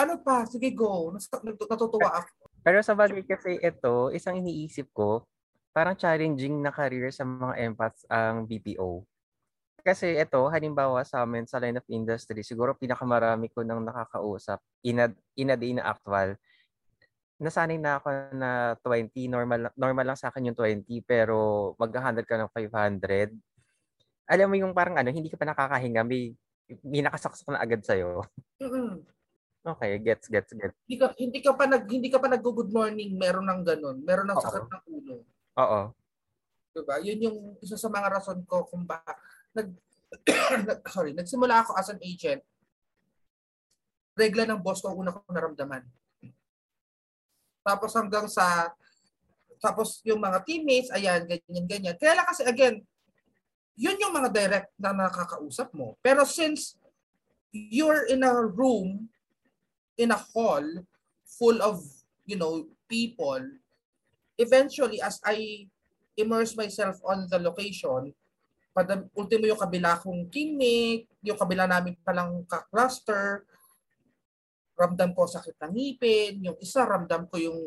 Ano 0.00 0.16
pa? 0.16 0.48
Sige, 0.48 0.72
go. 0.72 1.12
Natutuwa 1.12 2.24
ako. 2.24 2.48
Pero 2.64 2.80
sa 2.80 2.96
bagay 2.96 3.20
kasi 3.28 3.60
ito, 3.60 4.08
isang 4.16 4.40
iniisip 4.40 4.88
ko, 4.96 5.28
parang 5.76 5.92
challenging 5.92 6.56
na 6.64 6.72
career 6.72 7.12
sa 7.12 7.28
mga 7.28 7.68
empaths 7.68 8.08
ang 8.08 8.48
BPO. 8.48 9.04
Kasi 9.84 10.16
ito, 10.16 10.40
halimbawa 10.48 11.04
sa 11.04 11.24
amin 11.24 11.44
sa 11.44 11.60
line 11.60 11.80
of 11.80 11.88
industry, 11.88 12.40
siguro 12.40 12.76
pinakamarami 12.76 13.52
ko 13.52 13.60
nang 13.60 13.84
nakakausap 13.84 14.60
in 14.84 15.04
a, 15.04 15.06
in 15.36 15.52
a 15.52 15.56
day 15.56 15.72
na 15.76 15.88
actual 15.88 16.36
nasanay 17.40 17.80
na 17.80 17.96
ako 17.96 18.08
na 18.36 18.76
20, 18.84 19.32
normal 19.32 19.72
normal 19.72 20.12
lang 20.12 20.18
sa 20.20 20.28
akin 20.28 20.52
yung 20.52 20.58
20 20.60 21.00
pero 21.00 21.72
mag-handle 21.80 22.28
ka 22.28 22.36
ng 22.36 22.52
500. 22.52 23.32
alam 24.28 24.46
mo 24.46 24.54
yung 24.60 24.76
parang 24.76 25.00
ano, 25.00 25.08
hindi 25.08 25.32
ka 25.32 25.40
pa 25.40 25.48
nakakahinga, 25.48 26.04
may, 26.04 26.36
may 26.84 27.00
nakasaksak 27.00 27.48
na 27.50 27.58
agad 27.58 27.80
sa'yo. 27.82 28.22
Mm-mm. 28.62 29.02
Okay, 29.60 30.00
gets, 30.00 30.24
gets, 30.32 30.56
gets. 30.56 30.76
Hindi 30.88 30.96
ka 30.96 31.06
hindi 31.20 31.40
ka 31.44 31.52
pa 31.52 31.68
nag 31.68 31.84
hindi 31.84 32.08
ka 32.08 32.16
pa 32.16 32.32
nag 32.32 32.40
good 32.40 32.72
morning, 32.72 33.12
meron 33.20 33.44
ng 33.44 33.60
ganun. 33.60 34.00
Meron 34.00 34.32
ng 34.32 34.40
sakit 34.40 34.64
ng 34.64 34.84
ulo. 34.88 35.20
Oo. 35.60 35.80
Diba? 36.72 36.96
Yun 37.04 37.18
yung 37.28 37.38
isa 37.60 37.76
sa 37.76 37.92
mga 37.92 38.08
rason 38.08 38.40
ko 38.48 38.64
kung 38.64 38.88
ba 38.88 39.04
nag, 39.52 39.68
sorry, 40.94 41.12
nagsimula 41.12 41.60
ako 41.60 41.76
as 41.76 41.92
an 41.92 42.00
agent. 42.00 42.40
Regla 44.16 44.48
ng 44.48 44.64
boss 44.64 44.80
ko 44.80 44.96
una 44.96 45.12
ko 45.12 45.20
naramdaman. 45.28 45.84
Tapos 47.60 47.92
hanggang 47.92 48.24
sa 48.32 48.72
tapos 49.60 50.00
yung 50.08 50.24
mga 50.24 50.40
teammates, 50.48 50.88
ayan, 50.88 51.28
ganyan, 51.28 51.66
ganyan. 51.68 51.96
Kaya 52.00 52.16
lang 52.16 52.24
kasi 52.24 52.48
again, 52.48 52.80
yun 53.76 54.00
yung 54.00 54.16
mga 54.16 54.32
direct 54.32 54.72
na 54.80 54.96
nakakausap 54.96 55.68
mo. 55.76 56.00
Pero 56.00 56.24
since 56.24 56.80
you're 57.52 58.08
in 58.08 58.24
a 58.24 58.32
room, 58.32 59.12
in 60.00 60.16
a 60.16 60.20
hall, 60.32 60.64
full 61.28 61.60
of, 61.60 61.84
you 62.24 62.40
know, 62.40 62.64
people, 62.88 63.44
eventually 64.40 64.96
as 65.04 65.20
I 65.20 65.68
immerse 66.16 66.56
myself 66.56 66.96
on 67.04 67.28
the 67.28 67.36
location, 67.36 68.16
padam, 68.72 69.12
ultimo 69.12 69.44
yung 69.44 69.60
kabila 69.60 70.00
kong 70.00 70.32
teammate, 70.32 71.04
yung 71.20 71.36
kabila 71.36 71.68
namin 71.68 72.00
palang 72.00 72.48
ka-cluster, 72.48 73.44
ramdam 74.80 75.12
ko 75.12 75.28
sakit 75.28 75.60
ng 75.60 75.72
ngipin, 75.76 76.32
yung 76.48 76.56
isa 76.56 76.88
ramdam 76.88 77.28
ko 77.28 77.36
yung 77.36 77.60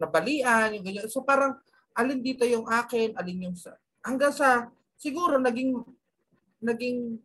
nabalian, 0.00 0.80
yung 0.80 0.84
ganyan. 0.84 1.12
So 1.12 1.20
parang 1.20 1.60
alin 1.92 2.24
dito 2.24 2.48
yung 2.48 2.64
akin, 2.64 3.12
alin 3.20 3.52
yung 3.52 3.58
sa 3.58 3.76
hanggang 4.00 4.32
sa 4.32 4.72
siguro 4.96 5.36
naging 5.36 5.76
naging 6.64 7.20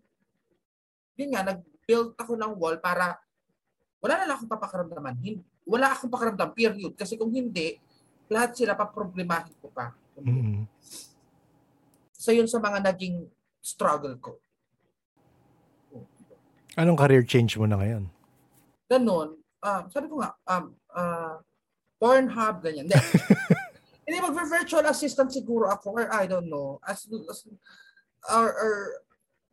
yun 1.19 1.29
nga 1.35 1.43
nag-build 1.47 2.15
ako 2.19 2.35
ng 2.35 2.53
wall 2.59 2.79
para 2.79 3.15
wala 3.99 4.13
na 4.19 4.25
lang 4.27 4.35
akong 4.39 4.51
papakaramdaman. 4.51 5.15
Wala 5.67 5.91
akong 5.91 6.11
pakaramdam, 6.11 6.51
period. 6.55 6.93
Kasi 6.95 7.19
kung 7.19 7.31
hindi, 7.31 7.75
lahat 8.31 8.55
sila 8.55 8.73
pa 8.75 8.87
problemahin 8.87 9.51
ko 9.59 9.67
pa. 9.71 9.91
Mm. 10.19 10.67
So 12.15 12.31
yun 12.35 12.47
sa 12.47 12.59
mga 12.59 12.83
naging 12.83 13.27
struggle 13.59 14.15
ko. 14.19 14.39
Anong 16.79 16.99
career 16.99 17.23
change 17.27 17.59
mo 17.59 17.67
na 17.67 17.75
ngayon? 17.75 18.07
Ganon. 18.87 19.35
Um, 19.59 19.83
sabi 19.91 20.07
ko 20.07 20.23
nga, 20.23 20.31
um, 20.47 20.71
uh, 20.95 21.35
Pornhub, 21.99 22.63
ganyan. 22.63 22.87
Hindi. 22.87 22.95
Hindi, 24.07 24.17
mag-virtual 24.25 24.87
assistant 24.89 25.29
siguro 25.29 25.69
ako 25.69 25.93
or 25.93 26.07
I 26.09 26.25
don't 26.25 26.49
know. 26.49 26.81
As, 26.81 27.05
as 27.05 27.45
or, 28.31 28.47
or, 28.49 28.73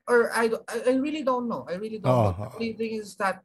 or 0.09 0.19
I, 0.33 0.49
don't, 0.49 0.65
I, 0.65 0.77
I 0.87 0.93
really 0.97 1.27
don't 1.27 1.45
know. 1.51 1.67
I 1.69 1.77
really 1.77 1.99
don't 1.99 2.09
Oo, 2.09 2.33
know. 2.33 2.57
The 2.57 2.73
thing 2.73 2.97
is 2.97 3.19
that 3.21 3.43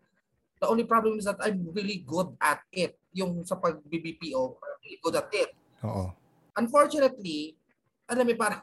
the 0.62 0.70
only 0.70 0.86
problem 0.86 1.18
is 1.18 1.26
that 1.26 1.42
I'm 1.42 1.74
really 1.74 2.06
good 2.06 2.38
at 2.38 2.62
it. 2.70 2.94
Yung 3.18 3.42
sa 3.44 3.58
pag-BBPO, 3.58 4.42
I'm 4.62 4.78
really 4.86 5.02
good 5.02 5.18
at 5.18 5.30
it. 5.34 5.50
Oo. 5.82 6.14
Unfortunately, 6.54 7.58
alam 8.06 8.30
mo, 8.30 8.38
parang, 8.38 8.62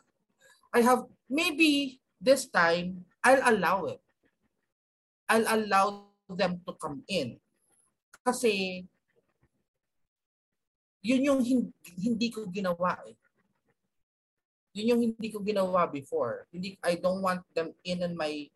I 0.71 0.81
have, 0.87 1.11
maybe 1.27 1.99
this 2.23 2.47
time, 2.47 3.03
I'll 3.27 3.43
allow 3.51 3.91
it. 3.91 3.99
I'll 5.27 5.49
allow 5.51 6.15
them 6.31 6.63
to 6.63 6.73
come 6.79 7.03
in. 7.11 7.43
Kasi, 8.23 8.87
yun 11.03 11.27
yung 11.27 11.43
hindi, 11.43 11.75
hindi 11.99 12.29
ko 12.31 12.47
ginawa 12.47 12.95
eh. 13.11 13.19
Yun 14.79 14.95
yung 14.95 15.03
hindi 15.03 15.29
ko 15.35 15.43
ginawa 15.43 15.91
before. 15.91 16.47
Hindi, 16.55 16.79
I 16.87 16.95
don't 17.03 17.19
want 17.19 17.43
them 17.59 17.75
in 17.83 18.07
in 18.07 18.15
my, 18.15 18.47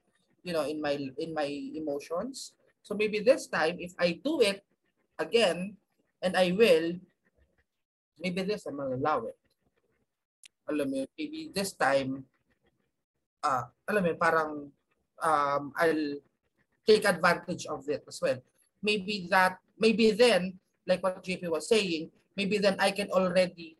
you 0.46 0.54
know, 0.54 0.62
in 0.62 0.78
my, 0.78 0.94
in 0.94 1.34
my 1.34 1.50
emotions. 1.74 2.54
So 2.82 2.94
maybe 2.98 3.22
this 3.22 3.46
time, 3.46 3.78
if 3.78 3.94
I 3.98 4.18
do 4.18 4.42
it 4.42 4.62
again, 5.18 5.78
and 6.20 6.36
I 6.36 6.50
will, 6.50 6.98
maybe 8.18 8.42
this 8.42 8.64
time 8.66 8.78
I'll 8.82 8.94
allow 8.94 9.26
it. 9.26 9.38
Alam 10.66 10.90
mo, 10.90 11.00
maybe 11.18 11.50
this 11.54 11.74
time, 11.74 12.26
uh, 13.42 13.66
alam 13.86 14.02
mo, 14.02 14.14
parang 14.18 14.70
um, 15.22 15.62
I'll 15.78 16.18
take 16.86 17.06
advantage 17.06 17.66
of 17.66 17.86
it 17.88 18.02
as 18.06 18.18
well. 18.22 18.38
Maybe 18.82 19.26
that, 19.30 19.58
maybe 19.78 20.10
then, 20.10 20.58
like 20.86 21.02
what 21.02 21.22
JP 21.22 21.50
was 21.50 21.70
saying, 21.70 22.10
maybe 22.36 22.58
then 22.58 22.76
I 22.78 22.90
can 22.90 23.10
already, 23.10 23.78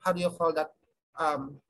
how 0.00 0.12
do 0.12 0.20
you 0.20 0.30
call 0.32 0.52
that? 0.56 0.72
Um, 1.16 1.60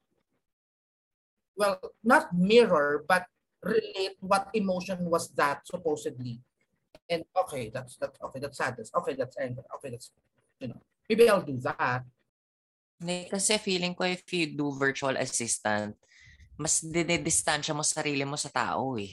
well, 1.57 1.79
not 2.03 2.31
mirror, 2.33 3.05
but 3.07 3.27
relate 3.63 4.17
what 4.21 4.49
emotion 4.55 5.05
was 5.11 5.29
that 5.35 5.67
supposedly. 5.67 6.41
And 7.11 7.27
okay, 7.35 7.75
that's 7.75 7.99
that. 7.99 8.15
Okay, 8.15 8.39
that's 8.39 8.55
sadness. 8.55 8.95
Okay, 8.95 9.19
that's 9.19 9.35
anger. 9.35 9.67
Okay, 9.79 9.91
that's 9.91 10.15
you 10.63 10.71
know. 10.71 10.79
Maybe 11.11 11.27
I'll 11.27 11.43
do 11.43 11.59
that. 11.67 12.07
Hindi, 13.03 13.27
kasi 13.27 13.59
feeling 13.59 13.99
ko 13.99 14.07
if 14.07 14.23
you 14.31 14.55
do 14.55 14.71
virtual 14.71 15.19
assistant, 15.19 15.99
mas 16.55 16.85
dinidistansya 16.85 17.75
mo 17.75 17.83
sarili 17.83 18.23
mo 18.23 18.39
sa 18.39 18.53
tao 18.53 18.95
eh. 18.95 19.11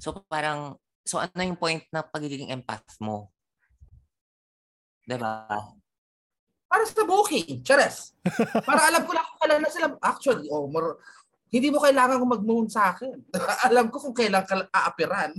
So 0.00 0.24
parang, 0.30 0.80
so 1.04 1.20
ano 1.20 1.42
yung 1.44 1.60
point 1.60 1.84
na 1.92 2.00
pagiging 2.00 2.54
empath 2.54 2.96
mo? 3.02 3.34
Diba? 5.04 5.44
Para 6.70 6.82
sa 6.88 7.04
booking, 7.04 7.60
chares. 7.60 8.16
Para 8.64 8.88
alam 8.88 9.04
ko 9.04 9.12
lang 9.12 9.26
kung 9.28 9.40
kailan 9.44 9.60
na 9.60 9.70
sila. 9.70 9.86
Actually, 10.00 10.48
oh, 10.48 10.70
more, 10.70 10.96
hindi 11.50 11.68
mo 11.70 11.78
kailangan 11.82 12.20
kung 12.20 12.32
mag-moon 12.34 12.66
sa 12.70 12.94
akin. 12.94 13.16
alam 13.68 13.88
ko 13.92 14.00
kung 14.00 14.16
kailan 14.16 14.44
ka 14.44 14.64
aapiran. 14.70 15.32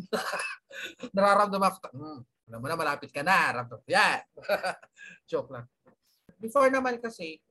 Nararamdaman 1.15 1.72
ko, 1.76 1.80
hmm, 1.91 2.19
alam 2.52 2.60
mo 2.61 2.65
na, 2.69 2.77
malapit 2.77 3.10
ka 3.10 3.26
na. 3.26 3.61
Ramdam, 3.61 3.82
yan. 3.90 4.22
Joke 5.30 5.52
lang. 5.52 5.65
Before 6.38 6.69
naman 6.69 7.02
kasi, 7.02 7.41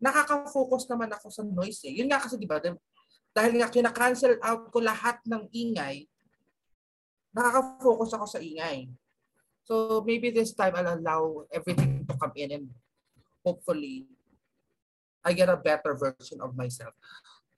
nakaka-focus 0.00 0.88
naman 0.90 1.10
ako 1.12 1.26
sa 1.32 1.42
noise 1.44 1.84
eh. 1.88 1.94
Yun 2.00 2.08
nga 2.10 2.20
kasi, 2.20 2.36
di 2.36 2.48
ba, 2.48 2.60
dahil- 2.60 3.58
nga 3.62 3.70
kina-cancel 3.70 4.36
out 4.42 4.68
ko 4.68 4.78
lahat 4.82 5.22
ng 5.24 5.48
ingay, 5.54 6.04
nakaka-focus 7.32 8.10
ako 8.18 8.26
sa 8.26 8.42
ingay. 8.42 8.90
So 9.70 10.02
maybe 10.02 10.34
this 10.34 10.50
time 10.50 10.74
I'll 10.74 10.98
allow 10.98 11.46
everything 11.54 12.02
to 12.10 12.14
come 12.18 12.34
in 12.34 12.50
and 12.50 12.66
hopefully 13.46 14.10
I 15.22 15.30
get 15.30 15.46
a 15.46 15.54
better 15.54 15.94
version 15.94 16.42
of 16.42 16.58
myself. 16.58 16.90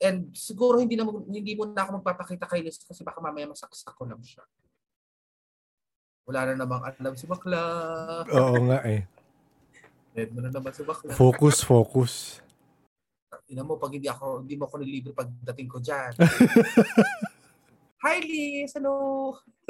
And 0.03 0.35
siguro 0.35 0.83
hindi 0.83 0.99
na 0.99 1.07
hindi 1.07 1.55
mo 1.55 1.71
na 1.71 1.87
ako 1.87 2.03
magpapakita 2.03 2.51
kay 2.51 2.67
Liz 2.67 2.83
kasi 2.83 3.07
baka 3.07 3.23
mamaya 3.23 3.47
masaksak 3.47 3.95
ko 3.95 4.03
lang 4.03 4.19
siya. 4.19 4.43
Wala 6.27 6.51
na 6.51 6.67
namang 6.67 6.83
alam 6.83 7.15
si 7.15 7.31
bakla. 7.31 7.63
Oo 8.27 8.59
nga 8.67 8.83
eh. 8.83 9.07
Dead 10.11 10.35
mo 10.35 10.43
na 10.43 10.51
naman 10.51 10.75
si 10.75 10.83
bakla. 10.83 11.15
Focus, 11.15 11.63
focus. 11.63 12.43
Tingnan 13.47 13.69
mo, 13.69 13.79
pag 13.79 13.95
hindi 13.95 14.11
ako, 14.11 14.43
hindi 14.43 14.55
mo 14.59 14.65
ako 14.67 14.75
nilibre 14.83 15.13
pagdating 15.15 15.69
ko 15.71 15.79
dyan. 15.79 16.13
Hi 18.03 18.19
Liz, 18.19 18.75
ano? 18.75 18.95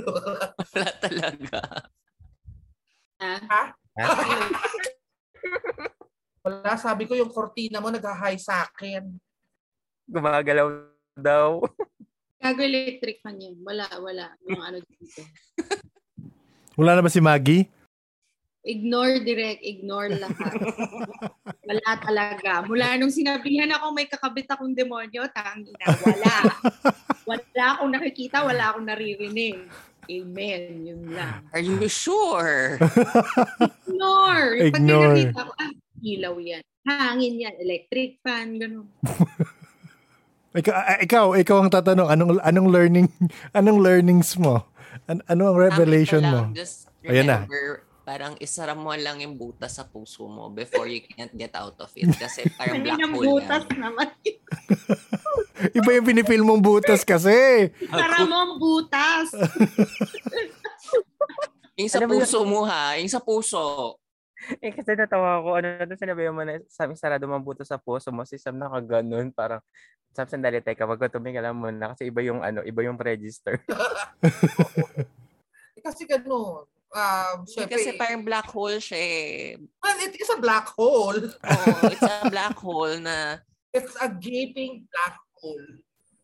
Wala 0.00 0.90
talaga. 0.96 1.60
Ah, 3.20 3.76
Wala, 6.42 6.74
sabi 6.74 7.06
ko 7.06 7.14
yung 7.14 7.30
kortina 7.30 7.78
mo 7.78 7.92
nag-hi 7.92 8.34
sa 8.40 8.66
akin. 8.66 9.14
Gumagalaw 10.08 10.68
daw. 11.18 11.62
Gago 12.42 12.60
electric 12.62 13.22
fan 13.22 13.38
yan. 13.38 13.56
Wala, 13.62 13.86
wala. 14.02 14.34
Yung 14.50 14.62
ano 14.62 14.78
dito. 14.82 15.22
Wala 16.74 16.98
na 16.98 17.04
ba 17.04 17.12
si 17.12 17.20
Maggie? 17.22 17.68
Ignore 18.62 19.26
direct, 19.26 19.62
ignore 19.66 20.10
lahat. 20.14 20.54
Wala 21.66 21.88
talaga. 21.98 22.62
Mula 22.62 22.94
nung 22.94 23.10
sinabihan 23.10 23.70
ako 23.74 23.90
may 23.90 24.06
kakabit 24.06 24.46
akong 24.46 24.70
demonyo, 24.70 25.26
tangina, 25.34 25.86
wala. 26.06 26.34
Wala 27.26 27.64
akong 27.74 27.90
nakikita, 27.90 28.46
wala 28.46 28.70
akong 28.70 28.86
naririnig. 28.86 29.66
Amen. 30.10 30.82
Yun 30.82 31.02
lang. 31.14 31.46
Are 31.54 31.62
you 31.62 31.78
sure? 31.86 32.78
Ignore. 33.86 34.70
Pag 34.70 34.82
Ignore. 34.82 35.14
nakita 35.14 35.46
ko, 35.46 35.52
ah, 35.58 35.72
ilaw 36.02 36.34
yan. 36.42 36.62
Hangin 36.82 37.34
yan. 37.38 37.54
Electric 37.62 38.18
fan. 38.22 38.58
Ganun. 38.58 38.90
Ikaw, 40.52 40.74
ah, 40.76 40.98
ikaw, 41.00 41.24
ikaw 41.32 41.56
ang 41.64 41.72
tatanong, 41.72 42.08
anong 42.12 42.30
anong 42.44 42.68
learning 42.68 43.08
anong 43.58 43.80
learnings 43.80 44.36
mo? 44.36 44.68
An- 45.08 45.24
ano 45.24 45.48
ang 45.48 45.56
revelation 45.56 46.20
mo? 46.20 46.52
Just 46.52 46.92
Ayan 47.08 47.24
na. 47.24 47.48
remember, 47.48 47.88
parang 48.04 48.36
isara 48.36 48.76
mo 48.76 48.92
lang 48.92 49.24
yung 49.24 49.40
butas 49.40 49.80
sa 49.80 49.88
puso 49.88 50.28
mo 50.28 50.52
before 50.52 50.84
you 50.86 51.00
can't 51.00 51.32
get 51.32 51.56
out 51.56 51.74
of 51.80 51.88
it. 51.96 52.12
Kasi 52.14 52.44
parang 52.60 52.84
black 52.84 53.00
hole 53.00 53.40
butas 53.40 53.64
yan. 53.72 53.80
naman. 53.80 54.08
Iba 55.78 55.90
yung 55.96 56.06
pinipil 56.06 56.42
mong 56.44 56.60
butas 56.60 57.00
kasi. 57.02 57.70
Para 57.88 58.28
mo 58.28 58.36
ang 58.36 58.54
butas. 58.60 59.32
Yung 61.72 61.88
sa 61.88 62.04
puso 62.04 62.44
mo 62.44 62.68
ha, 62.68 63.00
yung 63.00 63.08
sa 63.08 63.16
puso. 63.16 63.96
Eh, 64.60 64.76
kasi 64.76 64.92
natawa 64.92 65.40
ko, 65.40 65.56
ano 65.56 65.88
na 65.88 65.96
sinabi 65.96 66.28
mo 66.28 66.44
na 66.44 66.60
sa 66.68 66.84
sarado 66.92 67.24
mang 67.24 67.40
buto 67.40 67.64
sa 67.64 67.80
puso 67.80 68.12
mo, 68.12 68.28
si 68.28 68.36
Sam 68.36 68.60
nakaganon, 68.60 69.32
parang, 69.32 69.64
Sam, 70.12 70.28
sandali, 70.28 70.60
teka, 70.60 70.84
wag 70.84 71.00
ko 71.00 71.08
tumingin 71.08 71.40
lang 71.40 71.56
muna 71.56 71.96
kasi 71.96 72.12
iba 72.12 72.20
yung, 72.20 72.44
ano, 72.44 72.60
iba 72.62 72.80
yung 72.84 73.00
register. 73.00 73.56
Eh, 75.72 75.80
kasi 75.80 76.04
gano'n. 76.04 76.68
Um, 76.92 77.48
syempre, 77.48 77.80
Kasi 77.80 77.96
parang 77.96 78.20
black 78.20 78.44
hole 78.52 78.76
siya 78.76 79.00
eh. 79.00 79.56
well, 79.80 79.96
it 80.04 80.12
is 80.12 80.28
a 80.28 80.36
black 80.36 80.68
hole. 80.68 81.16
Oo, 81.48 81.88
it's 81.88 82.04
a 82.04 82.28
black 82.28 82.52
hole 82.60 83.00
na 83.00 83.40
It's 83.72 83.96
a 83.96 84.12
gaping 84.12 84.84
black 84.84 85.16
hole. 85.40 85.80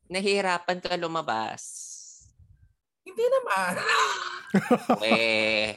nahihirapan 0.06 0.84
ka 0.84 1.00
lumabas. 1.00 1.64
Hindi 3.02 3.24
naman. 3.24 3.72
Eh, 5.04 5.76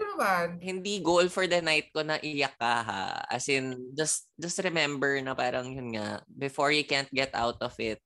naman. 0.00 0.60
hindi 0.60 1.00
goal 1.00 1.26
for 1.28 1.46
the 1.46 1.60
night 1.60 1.90
ko 1.90 2.02
na 2.02 2.20
iyak 2.20 2.54
ka 2.58 2.82
ha. 2.84 3.02
As 3.30 3.48
in, 3.48 3.92
just, 3.96 4.28
just 4.36 4.60
remember 4.62 5.20
na 5.20 5.34
parang 5.34 5.72
yun 5.72 5.96
nga, 5.96 6.22
before 6.28 6.70
you 6.70 6.84
can't 6.84 7.10
get 7.12 7.34
out 7.34 7.58
of 7.60 7.74
it, 7.80 8.00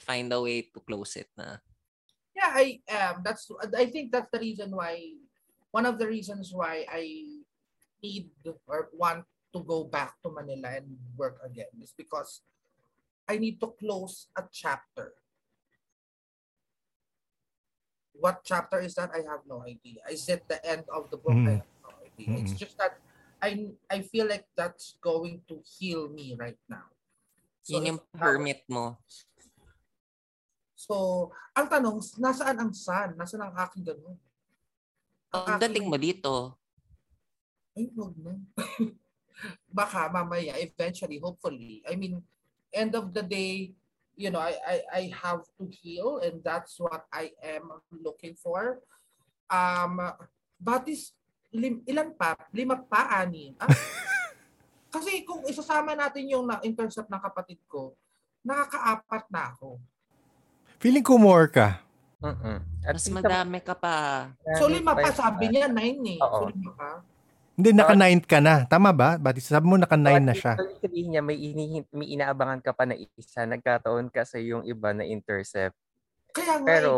find 0.00 0.32
a 0.32 0.40
way 0.40 0.64
to 0.72 0.80
close 0.80 1.16
it 1.16 1.28
na. 1.36 1.60
Yeah, 2.34 2.52
I 2.56 2.80
am. 2.88 3.20
That's 3.20 3.44
I 3.76 3.86
think 3.92 4.12
that's 4.12 4.32
the 4.32 4.40
reason 4.40 4.72
why 4.72 4.96
one 5.70 5.84
of 5.84 5.98
the 6.00 6.08
reasons 6.08 6.50
why 6.54 6.88
I 6.88 7.04
need 8.00 8.32
or 8.64 8.88
want 8.96 9.28
to 9.52 9.60
go 9.60 9.84
back 9.84 10.16
to 10.22 10.32
Manila 10.32 10.80
and 10.80 10.96
work 11.18 11.36
again 11.44 11.68
is 11.82 11.92
because 11.92 12.40
I 13.28 13.36
need 13.36 13.60
to 13.60 13.74
close 13.76 14.32
a 14.32 14.48
chapter. 14.48 15.19
What 18.20 18.44
chapter 18.44 18.84
is 18.84 18.92
that? 19.00 19.10
I 19.16 19.24
have 19.24 19.48
no 19.48 19.64
idea. 19.64 20.04
Is 20.12 20.28
it 20.28 20.44
the 20.44 20.60
end 20.60 20.84
of 20.92 21.08
the 21.08 21.16
book? 21.16 21.32
I 21.32 21.56
Mm. 21.56 21.64
have 21.64 21.72
no 21.80 21.90
idea. 22.04 22.28
It's 22.44 22.52
Mm. 22.52 22.60
just 22.60 22.76
that 22.76 23.00
I 23.40 23.50
I 23.88 24.04
feel 24.04 24.28
like 24.28 24.44
that's 24.52 25.00
going 25.00 25.40
to 25.48 25.64
heal 25.64 26.12
me 26.12 26.36
right 26.36 26.60
now. 26.68 26.92
Yun 27.64 27.96
yung 27.96 28.00
it's 28.04 28.12
permit 28.12 28.60
mo. 28.68 29.00
So, 30.76 31.28
ang 31.52 31.68
tanong, 31.68 32.00
nasaan 32.20 32.56
ang 32.56 32.72
sun? 32.72 33.16
Nasaan 33.16 33.48
ang 33.48 33.56
aking 33.56 33.84
ganun? 33.84 34.16
Ang 35.32 35.44
Ang 35.56 35.60
dating 35.60 35.88
aking- 35.88 35.92
mo 35.92 35.96
dito, 35.96 36.32
Ay, 37.70 37.86
wag 37.94 38.12
na. 38.18 38.34
Baka 39.70 40.10
mamaya, 40.10 40.58
eventually, 40.58 41.16
hopefully. 41.16 41.80
I 41.86 41.94
mean, 41.94 42.18
end 42.74 42.92
of 42.92 43.14
the 43.14 43.22
day, 43.22 43.72
you 44.20 44.28
know, 44.28 44.44
I, 44.44 44.52
I, 44.68 44.76
I 44.92 45.02
have 45.16 45.48
to 45.56 45.64
heal 45.72 46.20
and 46.20 46.44
that's 46.44 46.76
what 46.76 47.08
I 47.08 47.32
am 47.40 47.72
looking 47.88 48.36
for. 48.36 48.84
Um, 49.48 49.96
batis, 50.60 51.16
lim, 51.48 51.80
ilan 51.88 52.12
pa? 52.12 52.36
Lima 52.52 52.76
pa, 52.84 53.24
anim? 53.24 53.56
Ah? 53.56 53.72
Kasi 54.94 55.24
kung 55.24 55.48
isasama 55.48 55.96
natin 55.96 56.28
yung 56.28 56.44
na-intercept 56.44 57.08
ng 57.08 57.22
kapatid 57.24 57.64
ko, 57.64 57.96
nakakaapat 58.44 59.24
na 59.32 59.56
ako. 59.56 59.80
Feeling 60.76 61.06
ko 61.06 61.16
more 61.16 61.48
ka. 61.48 61.80
Mm-mm. 62.20 62.60
At 62.84 63.00
mas 63.00 63.08
madami 63.08 63.64
ka 63.64 63.72
pa. 63.72 64.28
So 64.60 64.68
lima 64.68 64.92
pa, 64.92 65.08
sabi 65.16 65.48
niya, 65.48 65.72
nine 65.72 66.20
eh. 66.20 66.20
So 66.20 66.44
Oo. 66.44 66.52
lima 66.52 66.76
pa. 66.76 67.00
Hindi, 67.60 67.76
naka-9 67.76 68.24
ka 68.24 68.40
na. 68.40 68.64
Tama 68.64 68.88
ba? 68.88 69.20
Batis, 69.20 69.44
sabi 69.44 69.68
mo 69.68 69.76
naka-9 69.76 70.24
na 70.24 70.32
siya. 70.32 70.56
Sabihin 70.80 71.12
niya, 71.12 71.20
may, 71.20 71.36
ini, 71.36 71.84
may 71.92 72.08
inaabangan 72.16 72.64
ka 72.64 72.72
pa 72.72 72.88
na 72.88 72.96
isa. 72.96 73.44
Nagkataon 73.44 74.08
kasi 74.08 74.48
yung 74.48 74.64
iba 74.64 74.96
na 74.96 75.04
intercept. 75.04 75.76
Kaya 76.32 76.56
nga, 76.56 76.64
Pero, 76.64 76.92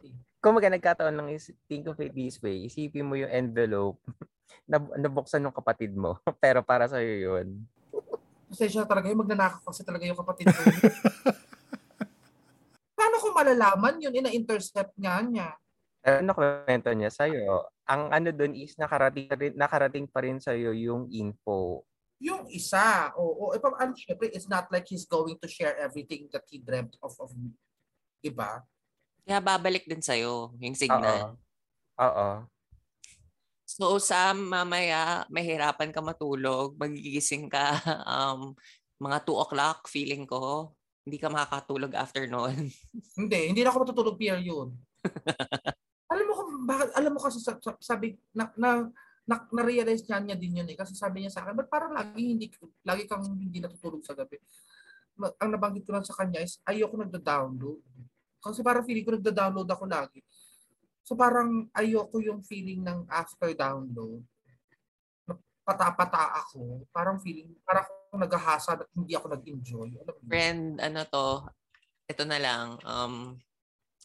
eh, 0.00 0.16
kung 0.40 0.56
maga 0.56 0.72
nagkataon 0.72 1.12
lang 1.12 1.28
is 1.28 1.52
think 1.68 1.84
of 1.84 2.00
it 2.00 2.16
this 2.16 2.40
way, 2.40 2.64
isipin 2.64 3.04
mo 3.04 3.12
yung 3.12 3.28
envelope 3.28 4.00
na 4.72 4.80
nabuksan 4.80 5.44
ng 5.44 5.52
kapatid 5.52 5.92
mo. 5.92 6.16
Pero 6.42 6.64
para 6.64 6.88
sa 6.88 7.04
yun. 7.04 7.68
Pasensya 8.48 8.88
talaga 8.88 9.12
yung 9.12 9.20
magnanakaw 9.20 9.68
kasi 9.68 9.84
talaga 9.84 10.08
yung 10.08 10.16
kapatid 10.16 10.48
ko. 10.48 10.60
Paano 12.96 13.20
ko 13.20 13.36
malalaman 13.36 14.00
yun? 14.00 14.16
Ina-intercept 14.16 14.96
nga 14.96 15.20
niya. 15.20 15.60
Ano 16.08 16.32
kwento 16.32 16.88
niya 16.96 17.12
sa'yo? 17.12 17.68
Ang 17.90 18.14
ano 18.14 18.28
doon 18.30 18.54
is 18.54 18.78
nakarating, 18.78 19.26
rin- 19.34 19.58
nakarating 19.58 20.06
pa 20.06 20.22
rin 20.22 20.38
sa'yo 20.38 20.70
yung 20.70 21.10
info. 21.10 21.82
Yung 22.22 22.46
isa, 22.50 23.10
oo. 23.18 23.50
Oh, 23.50 23.58
oh, 23.58 23.76
ano, 23.78 23.92
syempre, 23.98 24.30
it's 24.30 24.46
not 24.46 24.70
like 24.70 24.86
he's 24.86 25.06
going 25.06 25.34
to 25.42 25.48
share 25.50 25.74
everything 25.82 26.30
that 26.30 26.46
he 26.46 26.62
dreamt 26.62 26.94
of 27.02 27.14
of 27.18 27.34
me. 27.34 27.50
Diba? 28.22 28.62
Kaya 29.26 29.42
babalik 29.42 29.86
din 29.86 30.02
sa'yo 30.02 30.54
yung 30.62 30.78
signal. 30.78 31.34
Oo. 31.34 31.42
Oo. 32.02 32.28
So, 33.72 33.96
Sam, 33.96 34.52
mamaya, 34.52 35.24
mahirapan 35.32 35.90
ka 35.94 36.04
matulog. 36.04 36.76
Magigising 36.76 37.48
ka 37.48 37.80
um, 38.12 38.52
mga 39.00 39.24
2 39.24 39.44
o'clock, 39.48 39.88
feeling 39.88 40.28
ko. 40.28 40.76
Hindi 41.02 41.18
ka 41.18 41.32
makakatulog 41.32 41.96
after 41.98 42.28
noon. 42.30 42.70
Hindi, 43.18 43.50
hindi 43.50 43.60
na 43.66 43.74
ako 43.74 43.82
matutulog 43.82 44.16
Pierre 44.20 44.44
yun. 44.50 44.70
alam 46.06 46.24
mo 46.28 46.32
kung 46.38 46.51
bakit, 46.62 46.88
alam 46.94 47.12
mo 47.12 47.20
kasi 47.20 47.38
sa- 47.42 47.58
sa- 47.58 47.80
sabi, 47.82 48.14
na, 48.34 48.50
na, 48.54 48.86
na, 49.26 49.36
na-realize 49.50 50.06
niya, 50.06 50.18
niya 50.22 50.36
din 50.38 50.58
yun 50.62 50.68
eh. 50.70 50.78
Kasi 50.78 50.94
sabi 50.94 51.22
niya 51.22 51.34
sa 51.34 51.42
akin, 51.42 51.58
ba't 51.58 51.68
parang 51.70 51.92
lagi, 51.94 52.22
hindi, 52.22 52.46
lagi 52.86 53.06
kang 53.06 53.26
hindi 53.26 53.58
natutulog 53.58 54.02
sa 54.02 54.14
gabi? 54.14 54.38
Ang 55.38 55.50
nabanggit 55.54 55.86
ko 55.86 55.92
lang 55.94 56.06
sa 56.06 56.16
kanya 56.16 56.42
is, 56.42 56.58
ayoko 56.66 56.98
nagda-download. 56.98 57.82
Kasi 58.42 58.58
parang 58.62 58.82
feeling 58.82 59.06
ko 59.06 59.14
nagda-download 59.14 59.68
ako 59.70 59.84
lagi. 59.86 60.20
So 61.02 61.18
parang 61.18 61.70
ayoko 61.74 62.22
yung 62.22 62.42
feeling 62.46 62.82
ng 62.82 63.06
after 63.10 63.50
download. 63.54 64.22
Pata-pata 65.62 66.42
ako. 66.42 66.86
Parang 66.90 67.22
feeling, 67.22 67.54
parang 67.62 67.86
akong 67.86 68.22
naghahasa 68.28 68.76
at 68.76 68.90
hindi 68.92 69.14
ako 69.14 69.30
nag-enjoy. 69.30 69.88
Alam? 70.02 70.14
Friend, 70.26 70.64
ano 70.82 71.00
to, 71.06 71.28
ito 72.10 72.22
na 72.26 72.38
lang. 72.42 72.66
Um, 72.82 73.38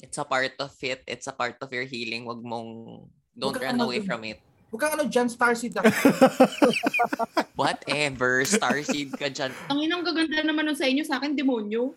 it's 0.02 0.18
a 0.18 0.26
part 0.26 0.54
of 0.60 0.74
it. 0.82 1.02
It's 1.08 1.28
a 1.28 1.36
part 1.36 1.58
of 1.62 1.70
your 1.74 1.86
healing. 1.86 2.26
Wag 2.26 2.42
mong, 2.44 3.02
don't 3.38 3.56
Huwag 3.56 3.64
run 3.64 3.82
away 3.82 4.00
mag- 4.00 4.08
from 4.08 4.22
it. 4.26 4.40
Huwag 4.68 4.82
kang 4.84 4.94
ano 5.00 5.08
dyan, 5.08 5.32
Starseed 5.32 5.80
ako. 5.80 5.88
Whatever, 7.60 8.44
starseed 8.44 9.16
ka 9.16 9.32
dyan. 9.32 9.56
Ang 9.72 9.80
inang 9.88 10.04
gaganda 10.04 10.44
naman 10.44 10.68
nun 10.68 10.76
sa 10.76 10.84
inyo, 10.84 11.08
sa 11.08 11.24
akin, 11.24 11.40
demonyo. 11.40 11.96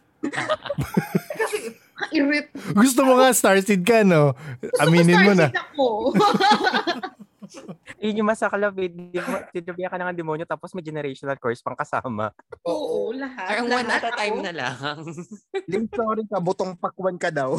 Kasi 1.35 1.75
Irit. 2.15 2.49
Gusto 2.73 3.05
mo 3.05 3.19
nga 3.19 3.35
starseed 3.35 3.83
ka, 3.85 4.07
no? 4.07 4.33
Aminin 4.81 5.21
mo 5.21 5.33
na. 5.35 5.51
ako. 5.53 6.15
Yun 8.03 8.23
yung 8.23 8.31
masaklap 8.31 8.75
eh. 8.79 8.91
Tinubia 9.55 9.91
ka 9.91 9.97
na 9.99 10.11
ng 10.11 10.19
demonyo 10.19 10.45
tapos 10.47 10.73
may 10.75 10.85
generational 10.85 11.37
curse 11.37 11.63
pang 11.63 11.77
kasama. 11.77 12.31
Oo, 12.65 13.13
lahat. 13.15 13.47
Parang 13.47 13.67
one 13.69 13.89
at 13.91 14.05
a 14.05 14.13
time 14.15 14.39
na 14.43 14.53
lang. 14.55 14.99
Lim, 15.71 15.85
sorry 15.91 16.25
ka, 16.27 16.39
butong 16.39 16.73
pakwan 16.79 17.17
ka 17.19 17.29
daw. 17.33 17.59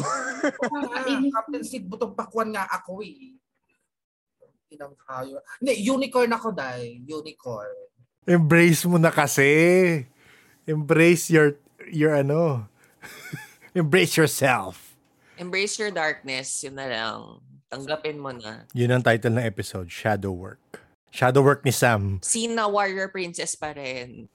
Captain 1.36 1.64
Sid, 1.64 1.84
butong 1.86 2.16
pakwan 2.16 2.50
nga 2.52 2.66
ako 2.68 3.04
eh. 3.04 3.36
Inang 4.72 4.96
hayo. 5.12 5.44
Hindi, 5.60 5.84
unicorn 5.84 6.32
ako 6.32 6.48
dahil. 6.56 7.04
Unicorn. 7.04 7.76
Embrace 8.24 8.88
mo 8.88 8.96
na 8.96 9.12
kasi. 9.12 9.50
Embrace 10.64 11.28
your, 11.28 11.60
your 11.92 12.16
ano. 12.16 12.70
Embrace 13.76 14.16
yourself. 14.16 14.96
Embrace 15.36 15.76
your 15.80 15.90
darkness, 15.90 16.62
yun 16.62 16.76
na 16.76 16.86
lang. 16.86 17.20
Tanggapin 17.72 18.20
mo 18.20 18.28
na. 18.28 18.68
Yun 18.76 18.92
ang 18.92 19.00
title 19.00 19.32
ng 19.32 19.46
episode, 19.48 19.88
Shadow 19.88 20.36
Work. 20.36 20.84
Shadow 21.08 21.40
Work 21.40 21.64
ni 21.64 21.72
Sam. 21.72 22.20
Sina 22.20 22.68
warrior 22.68 23.08
princess 23.08 23.56
pa 23.56 23.72
rin. 23.72 24.28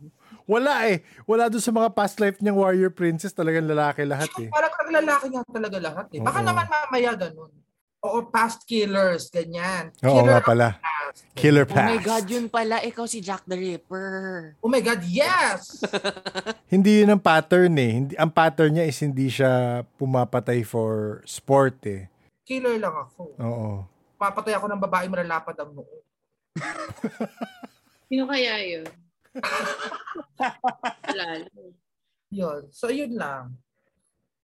Wala 0.45 0.89
eh. 0.89 1.05
Wala 1.25 1.45
doon 1.45 1.61
sa 1.61 1.69
mga 1.69 1.93
past 1.93 2.17
life 2.17 2.41
niyang 2.41 2.57
warrior 2.57 2.89
princess. 2.89 3.29
Talagang 3.29 3.69
lalaki 3.69 4.01
lahat 4.05 4.29
eh. 4.41 4.49
Parang 4.49 4.73
parang 4.73 4.93
lalaki 4.95 5.25
nga 5.29 5.41
talaga 5.45 5.77
lahat 5.77 6.07
eh. 6.13 6.21
Baka 6.21 6.39
Oo. 6.41 6.47
naman 6.49 6.65
mamaya 6.65 7.11
ganun. 7.13 7.51
Oo, 7.99 8.29
past 8.29 8.61
killers, 8.63 9.27
ganyan. 9.27 9.89
Oo 10.01 10.21
Killer 10.21 10.29
nga 10.31 10.39
pala. 10.39 10.67
past. 10.77 11.21
Killer 11.33 11.65
Oh 11.65 11.73
my 11.73 11.97
past. 11.97 12.05
God, 12.05 12.25
yun 12.29 12.45
pala. 12.47 12.75
Ikaw 12.79 13.05
si 13.05 13.19
Jack 13.19 13.41
the 13.45 13.57
Ripper. 13.57 14.53
Oh 14.61 14.69
my 14.69 14.79
God, 14.79 15.01
yes! 15.03 15.81
Hindi 16.73 17.01
yun 17.01 17.09
ang 17.11 17.21
pattern 17.21 17.73
eh. 17.73 17.91
Hindi, 17.91 18.13
ang 18.15 18.29
pattern 18.29 18.77
niya 18.77 18.85
is 18.85 18.97
hindi 18.97 19.29
siya 19.29 19.81
pumapatay 19.97 20.61
for 20.61 21.21
sport 21.25 21.81
eh. 21.85 22.05
Killer 22.47 22.79
lang 22.79 22.95
ako. 22.95 23.35
Oo. 23.43 23.83
Papatay 24.15 24.55
ako 24.55 24.71
ng 24.71 24.79
babae 24.79 25.11
malalapad 25.11 25.59
ang 25.59 25.75
noo. 25.75 25.99
Sino 28.07 28.23
kaya 28.23 28.55
yun? 28.63 28.87
Wala. 31.11 31.43
Yun. 32.31 32.61
So, 32.71 32.87
yun 32.87 33.19
lang. 33.19 33.59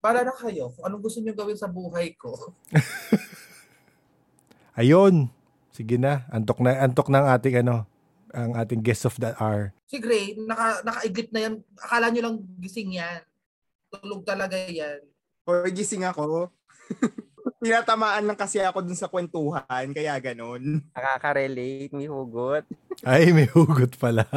Para 0.03 0.27
na 0.27 0.35
kayo 0.35 0.67
kung 0.75 0.83
anong 0.83 1.03
gusto 1.07 1.23
niyo 1.23 1.31
gawin 1.31 1.55
sa 1.55 1.71
buhay 1.71 2.11
ko. 2.19 2.35
Ayun. 4.79 5.31
Sige 5.71 5.95
na. 5.95 6.27
Antok 6.27 6.59
na 6.59 6.83
antok 6.83 7.07
ng 7.07 7.23
ating 7.23 7.63
ano, 7.63 7.87
ang 8.35 8.51
ating 8.59 8.83
guest 8.83 9.07
of 9.07 9.15
the 9.15 9.31
hour. 9.39 9.71
Si 9.87 9.95
Gray, 10.03 10.35
naka, 10.43 10.83
naka-iglip 10.83 11.31
na 11.31 11.39
yan. 11.47 11.55
Akala 11.79 12.11
nyo 12.11 12.21
lang 12.27 12.35
gising 12.59 12.99
yan. 12.99 13.23
Tulog 13.87 14.27
talaga 14.27 14.59
yan. 14.59 14.99
Or 15.47 15.63
gising 15.71 16.03
ako. 16.03 16.51
tinatamaan 17.63 18.27
lang 18.27 18.35
kasi 18.35 18.59
ako 18.59 18.83
dun 18.83 18.99
sa 18.99 19.07
kwentuhan, 19.07 19.87
kaya 19.95 20.19
ganun. 20.19 20.83
Nakaka-relate, 20.95 21.95
may 21.95 22.11
hugot. 22.11 22.67
Ay, 23.07 23.31
may 23.31 23.47
hugot 23.47 23.95
pala. 23.95 24.27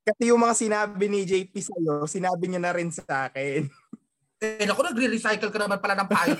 Kasi 0.00 0.32
yung 0.32 0.40
mga 0.40 0.56
sinabi 0.56 1.06
ni 1.12 1.28
JP 1.28 1.52
sa'yo, 1.60 2.08
sinabi 2.08 2.48
niya 2.48 2.58
na 2.58 2.72
rin 2.72 2.88
sa 2.88 3.28
akin. 3.28 3.68
Eh, 4.40 4.64
naku, 4.64 4.80
nagre-recycle 4.80 5.52
ka 5.52 5.58
naman 5.60 5.76
pala 5.76 5.92
ng 6.00 6.08
payo. 6.08 6.34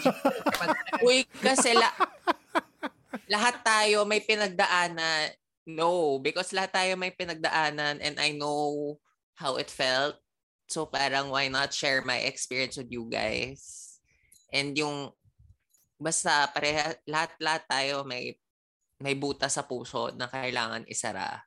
Uy, 1.06 1.28
kasi 1.44 1.76
la- 1.76 1.92
lahat 3.28 3.60
tayo 3.60 4.08
may 4.08 4.24
pinagdaanan. 4.24 5.36
No, 5.68 6.16
because 6.18 6.56
lahat 6.56 6.72
tayo 6.72 6.92
may 6.96 7.12
pinagdaanan 7.12 8.00
and 8.00 8.16
I 8.16 8.32
know 8.32 8.96
how 9.36 9.60
it 9.60 9.68
felt. 9.68 10.16
So 10.72 10.88
parang 10.88 11.28
why 11.28 11.52
not 11.52 11.76
share 11.76 12.00
my 12.00 12.24
experience 12.24 12.80
with 12.80 12.88
you 12.88 13.04
guys? 13.12 14.00
And 14.48 14.72
yung 14.72 15.12
basta 16.00 16.48
pareha 16.48 16.96
lahat 17.04 17.36
lahat 17.36 17.62
tayo 17.68 18.08
may 18.08 18.32
may 19.00 19.12
buta 19.16 19.52
sa 19.52 19.68
puso 19.68 20.12
na 20.16 20.28
kailangan 20.28 20.88
isara. 20.88 21.40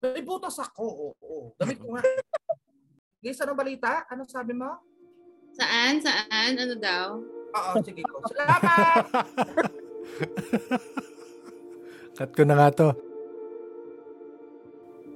May 0.00 0.24
butas 0.24 0.60
ako, 0.60 1.12
oo. 1.16 1.36
Damit 1.56 1.80
ko 1.80 1.96
nga. 1.96 2.04
Guys, 3.24 3.40
anong 3.40 3.58
balita? 3.58 4.04
Ano 4.12 4.28
sabi 4.28 4.52
mo? 4.52 4.80
Saan? 5.56 6.00
Saan? 6.00 6.52
Ano 6.56 6.76
daw? 6.76 7.20
Oo, 7.52 7.72
sige 7.84 8.04
ko. 8.04 8.20
Salamat! 8.32 9.04
Cut 12.16 12.30
ko 12.32 12.42
na 12.44 12.54
nga 12.60 12.68
to. 12.72 12.88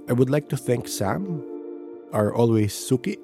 I 0.09 0.13
would 0.13 0.29
like 0.29 0.49
to 0.51 0.59
thank 0.59 0.89
Sam, 0.89 1.41
our 2.13 2.35
always 2.35 2.75
Suki, 2.75 3.21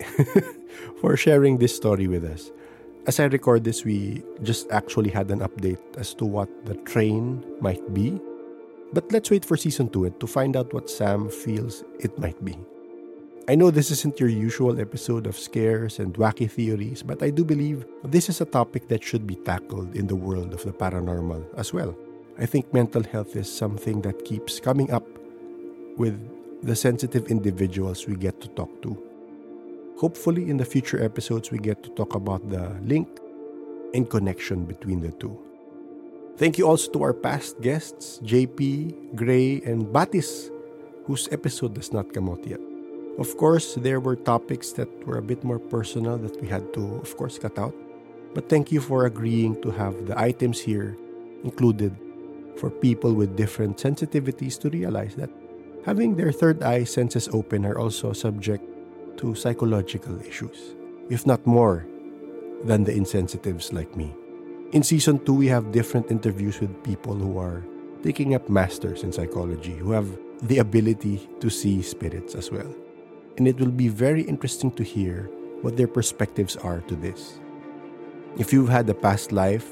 for 1.01 1.16
sharing 1.16 1.59
this 1.59 1.77
story 1.77 2.07
with 2.09 2.24
us. 2.24 2.53
As 3.07 3.20
I 3.20 3.27
record 3.27 3.62
this, 3.62 3.85
we 3.85 4.24
just 4.43 4.69
actually 4.73 5.11
had 5.11 5.31
an 5.31 5.39
update 5.39 5.78
as 5.97 6.12
to 6.15 6.24
what 6.24 6.51
the 6.66 6.74
train 6.91 7.45
might 7.61 7.95
be. 7.95 8.19
But 8.93 9.12
let's 9.12 9.31
wait 9.31 9.45
for 9.45 9.57
season 9.57 9.91
2 9.91 10.07
eh, 10.07 10.11
to 10.19 10.27
find 10.27 10.57
out 10.57 10.74
what 10.74 10.91
Sam 10.91 11.31
feels 11.31 11.85
it 12.01 12.19
might 12.19 12.45
be. 12.45 12.59
I 13.49 13.55
know 13.55 13.70
this 13.70 13.93
isn't 13.93 14.19
your 14.19 14.28
usual 14.28 14.81
episode 14.81 15.28
of 15.28 15.39
scares 15.39 16.01
and 16.01 16.15
wacky 16.15 16.51
theories, 16.51 17.05
but 17.05 17.23
I 17.23 17.31
do 17.31 17.45
believe 17.45 17.87
this 18.03 18.28
is 18.28 18.41
a 18.41 18.45
topic 18.45 18.89
that 18.89 19.05
should 19.05 19.24
be 19.24 19.37
tackled 19.37 19.95
in 19.95 20.09
the 20.09 20.16
world 20.16 20.53
of 20.53 20.65
the 20.65 20.73
paranormal 20.73 21.47
as 21.57 21.73
well. 21.73 21.95
I 22.41 22.47
think 22.47 22.74
mental 22.74 23.05
health 23.05 23.37
is 23.37 23.47
something 23.47 24.03
that 24.03 24.24
keeps 24.24 24.59
coming 24.59 24.91
up 24.91 25.07
with 25.97 26.19
the 26.61 26.74
sensitive 26.74 27.31
individuals 27.31 28.09
we 28.09 28.16
get 28.16 28.41
to 28.41 28.49
talk 28.49 28.83
to. 28.83 29.06
Hopefully, 29.98 30.51
in 30.51 30.59
the 30.59 30.64
future 30.64 31.02
episodes, 31.02 31.51
we 31.51 31.56
get 31.56 31.82
to 31.82 31.89
talk 31.90 32.14
about 32.14 32.51
the 32.51 32.68
link 32.85 33.09
and 33.94 34.09
connection 34.10 34.66
between 34.66 35.01
the 35.01 35.10
two. 35.12 35.39
Thank 36.36 36.59
you 36.59 36.68
also 36.68 36.93
to 36.93 37.02
our 37.02 37.14
past 37.14 37.62
guests, 37.62 38.20
JP, 38.23 39.16
Gray, 39.16 39.62
and 39.64 39.86
Batis, 39.86 40.51
whose 41.06 41.28
episode 41.32 41.73
does 41.73 41.94
not 41.94 42.12
come 42.12 42.28
out 42.28 42.47
yet. 42.47 42.60
Of 43.18 43.39
course, 43.39 43.77
there 43.77 43.98
were 43.98 44.16
topics 44.16 44.73
that 44.73 44.93
were 45.06 45.16
a 45.16 45.23
bit 45.23 45.43
more 45.43 45.59
personal 45.59 46.18
that 46.18 46.39
we 46.43 46.47
had 46.47 46.74
to, 46.74 47.01
of 47.01 47.16
course, 47.16 47.39
cut 47.39 47.59
out. 47.59 47.74
But 48.35 48.51
thank 48.51 48.70
you 48.70 48.82
for 48.82 49.06
agreeing 49.06 49.62
to 49.62 49.70
have 49.70 50.05
the 50.05 50.20
items 50.20 50.60
here 50.60 50.98
included 51.43 51.97
for 52.60 52.68
people 52.68 53.14
with 53.14 53.35
different 53.35 53.78
sensitivities 53.78 54.60
to 54.60 54.68
realize 54.68 55.16
that 55.16 55.31
having 55.86 56.16
their 56.16 56.32
third 56.32 56.62
eye 56.62 56.85
senses 56.85 57.31
open 57.32 57.64
are 57.64 57.78
also 57.78 58.10
a 58.10 58.14
subject 58.14 58.62
to 59.18 59.34
psychological 59.34 60.20
issues, 60.20 60.74
if 61.10 61.26
not 61.26 61.47
more 61.47 61.86
than 62.64 62.84
the 62.84 62.94
insensitives 62.94 63.72
like 63.72 63.97
me. 63.97 64.14
In 64.72 64.82
season 64.82 65.24
2, 65.24 65.32
we 65.32 65.47
have 65.48 65.72
different 65.72 66.10
interviews 66.10 66.60
with 66.60 66.82
people 66.82 67.14
who 67.14 67.38
are 67.38 67.64
taking 68.02 68.34
up 68.34 68.48
masters 68.48 69.02
in 69.02 69.12
psychology, 69.12 69.76
who 69.76 69.93
have 69.93 70.09
the 70.43 70.59
ability 70.59 71.28
to 71.40 71.48
see 71.48 71.82
spirits 71.82 72.34
as 72.34 72.51
well. 72.51 72.72
And 73.36 73.47
it 73.47 73.59
will 73.59 73.70
be 73.70 73.88
very 73.88 74.22
interesting 74.22 74.70
to 74.72 74.82
hear 74.82 75.30
what 75.62 75.76
their 75.76 75.88
perspectives 75.88 76.56
are 76.56 76.80
to 76.82 76.97
this. 76.97 77.38
If 78.38 78.52
you've 78.52 78.68
had 78.68 78.88
a 78.90 78.94
past 78.94 79.32
life 79.32 79.70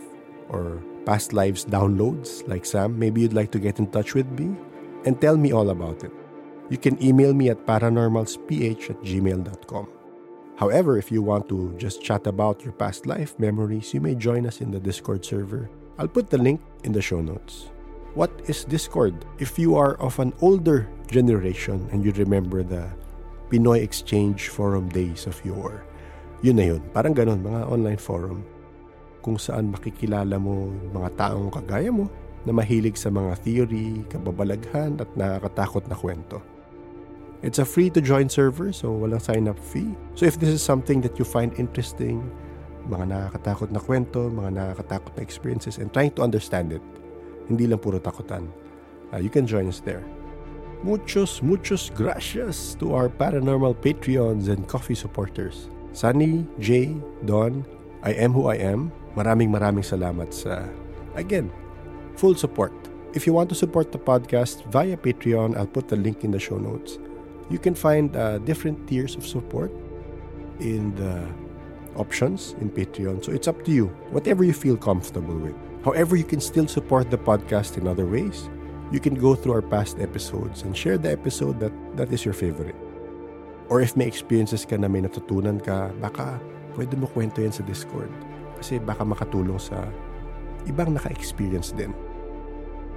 or 0.48 0.82
past 1.04 1.32
lives 1.32 1.64
downloads 1.64 2.46
like 2.48 2.64
Sam, 2.64 2.98
maybe 2.98 3.20
you'd 3.20 3.34
like 3.34 3.50
to 3.52 3.58
get 3.58 3.78
in 3.78 3.90
touch 3.90 4.14
with 4.14 4.26
me 4.38 4.56
and 5.04 5.20
tell 5.20 5.36
me 5.36 5.52
all 5.52 5.70
about 5.70 6.02
it. 6.02 6.12
You 6.72 6.80
can 6.80 6.96
email 7.04 7.36
me 7.36 7.52
at 7.52 7.66
paranormalsph 7.68 8.88
at 8.88 8.96
gmail.com. 9.04 9.86
However, 10.56 10.96
if 10.96 11.12
you 11.12 11.20
want 11.20 11.44
to 11.52 11.74
just 11.76 12.00
chat 12.00 12.26
about 12.26 12.64
your 12.64 12.72
past 12.72 13.04
life 13.04 13.36
memories, 13.36 13.92
you 13.92 14.00
may 14.00 14.14
join 14.14 14.46
us 14.46 14.62
in 14.64 14.70
the 14.70 14.80
Discord 14.80 15.24
server. 15.24 15.68
I'll 15.98 16.08
put 16.08 16.30
the 16.30 16.38
link 16.38 16.64
in 16.84 16.96
the 16.96 17.02
show 17.02 17.20
notes. 17.20 17.68
What 18.14 18.30
is 18.46 18.64
Discord? 18.64 19.26
If 19.36 19.58
you 19.58 19.76
are 19.76 20.00
of 20.00 20.16
an 20.22 20.32
older 20.40 20.88
generation 21.10 21.84
and 21.92 22.00
you 22.00 22.16
remember 22.16 22.62
the 22.62 22.88
Pinoy 23.50 23.82
Exchange 23.82 24.48
Forum 24.48 24.88
days 24.88 25.26
of 25.26 25.36
yore, 25.44 25.84
yun 26.40 26.56
na 26.56 26.64
yun. 26.72 26.82
Parang 26.96 27.12
ganun, 27.12 27.44
mga 27.44 27.68
online 27.68 28.00
forum. 28.00 28.40
Kung 29.20 29.36
saan 29.36 29.68
makikilala 29.74 30.40
mo 30.40 30.72
mga 30.96 31.12
taong 31.18 31.52
kagaya 31.52 31.92
mo 31.92 32.08
na 32.46 32.56
mahilig 32.56 32.96
sa 32.96 33.10
mga 33.10 33.36
theory, 33.42 34.06
kababalaghan 34.08 34.96
at 35.02 35.10
nakakatakot 35.12 35.84
na 35.90 35.96
kwento. 35.98 36.53
It's 37.44 37.60
a 37.60 37.64
free 37.68 37.92
to 37.92 38.00
join 38.00 38.32
server 38.32 38.72
so 38.72 38.88
walang 38.88 39.20
sign 39.20 39.52
up 39.52 39.60
fee. 39.60 39.92
So 40.16 40.24
if 40.24 40.40
this 40.40 40.48
is 40.48 40.64
something 40.64 41.04
that 41.04 41.20
you 41.20 41.28
find 41.28 41.52
interesting, 41.60 42.24
mga 42.88 43.12
nakakatakot 43.12 43.68
na 43.68 43.84
kwento, 43.84 44.32
mga 44.32 44.56
nakakatakot 44.56 45.12
na 45.12 45.20
experiences 45.20 45.76
and 45.76 45.92
trying 45.92 46.16
to 46.16 46.24
understand 46.24 46.72
it, 46.72 46.80
hindi 47.52 47.68
lang 47.68 47.84
puro 47.84 48.00
takutan, 48.00 48.48
uh, 49.12 49.20
you 49.20 49.28
can 49.28 49.44
join 49.44 49.68
us 49.68 49.84
there. 49.84 50.00
Muchos, 50.80 51.44
muchos 51.44 51.92
gracias 51.92 52.80
to 52.80 52.96
our 52.96 53.12
paranormal 53.12 53.76
Patreons 53.76 54.48
and 54.48 54.64
coffee 54.64 54.96
supporters. 54.96 55.68
Sunny, 55.92 56.48
Jay, 56.56 56.96
Don, 57.28 57.60
I 58.00 58.16
am 58.16 58.32
who 58.32 58.48
I 58.48 58.56
am. 58.56 58.88
Maraming 59.20 59.52
maraming 59.52 59.84
salamat 59.84 60.32
sa, 60.32 60.64
again, 61.12 61.52
full 62.16 62.40
support. 62.40 62.72
If 63.12 63.28
you 63.28 63.36
want 63.36 63.52
to 63.52 63.56
support 63.56 63.92
the 63.92 64.00
podcast 64.00 64.64
via 64.72 64.96
Patreon, 64.96 65.60
I'll 65.60 65.68
put 65.68 65.92
the 65.92 66.00
link 66.00 66.24
in 66.24 66.32
the 66.32 66.40
show 66.40 66.56
notes. 66.56 67.03
You 67.50 67.58
can 67.58 67.74
find 67.74 68.16
uh, 68.16 68.38
different 68.38 68.88
tiers 68.88 69.16
of 69.16 69.26
support 69.26 69.70
in 70.60 70.94
the 70.96 71.28
options 71.96 72.54
in 72.60 72.70
Patreon. 72.70 73.24
So 73.24 73.32
it's 73.32 73.48
up 73.48 73.64
to 73.64 73.70
you, 73.70 73.86
whatever 74.10 74.44
you 74.44 74.52
feel 74.52 74.76
comfortable 74.76 75.36
with. 75.36 75.54
However, 75.84 76.16
you 76.16 76.24
can 76.24 76.40
still 76.40 76.66
support 76.66 77.10
the 77.10 77.18
podcast 77.18 77.76
in 77.76 77.86
other 77.86 78.06
ways. 78.06 78.48
You 78.90 79.00
can 79.00 79.14
go 79.14 79.34
through 79.34 79.52
our 79.52 79.62
past 79.62 79.98
episodes 80.00 80.62
and 80.62 80.76
share 80.76 80.96
the 80.98 81.12
episode 81.12 81.60
that, 81.60 81.72
that 81.96 82.12
is 82.12 82.24
your 82.24 82.34
favorite. 82.34 82.76
Or 83.68 83.80
if 83.80 83.96
may 83.96 84.06
experiences 84.06 84.64
ka 84.64 84.76
na 84.76 84.88
may 84.88 85.00
natutunan 85.00 85.60
ka, 85.60 85.92
baka 86.00 86.40
pwede 86.76 86.96
mo 86.96 87.08
kwento 87.08 87.40
yan 87.40 87.52
sa 87.52 87.64
Discord. 87.64 88.12
Kasi 88.60 88.80
baka 88.80 89.04
makatulong 89.04 89.60
sa 89.60 89.88
ibang 90.64 90.92
naka-experience 90.92 91.72
din. 91.76 91.92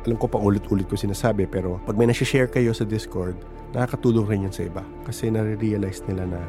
Alam 0.07 0.15
ko 0.15 0.27
pa 0.31 0.39
ulit-ulit 0.39 0.87
ko 0.87 0.95
sinasabi 0.95 1.47
pero 1.47 1.79
pag 1.83 1.99
may 1.99 2.07
nasi-share 2.07 2.47
kayo 2.47 2.71
sa 2.71 2.87
Discord, 2.87 3.35
nakakatulong 3.75 4.27
rin 4.27 4.45
yan 4.47 4.53
sa 4.55 4.63
iba. 4.67 4.83
Kasi 5.03 5.31
nare-realize 5.31 6.03
nila 6.07 6.27
na 6.27 6.39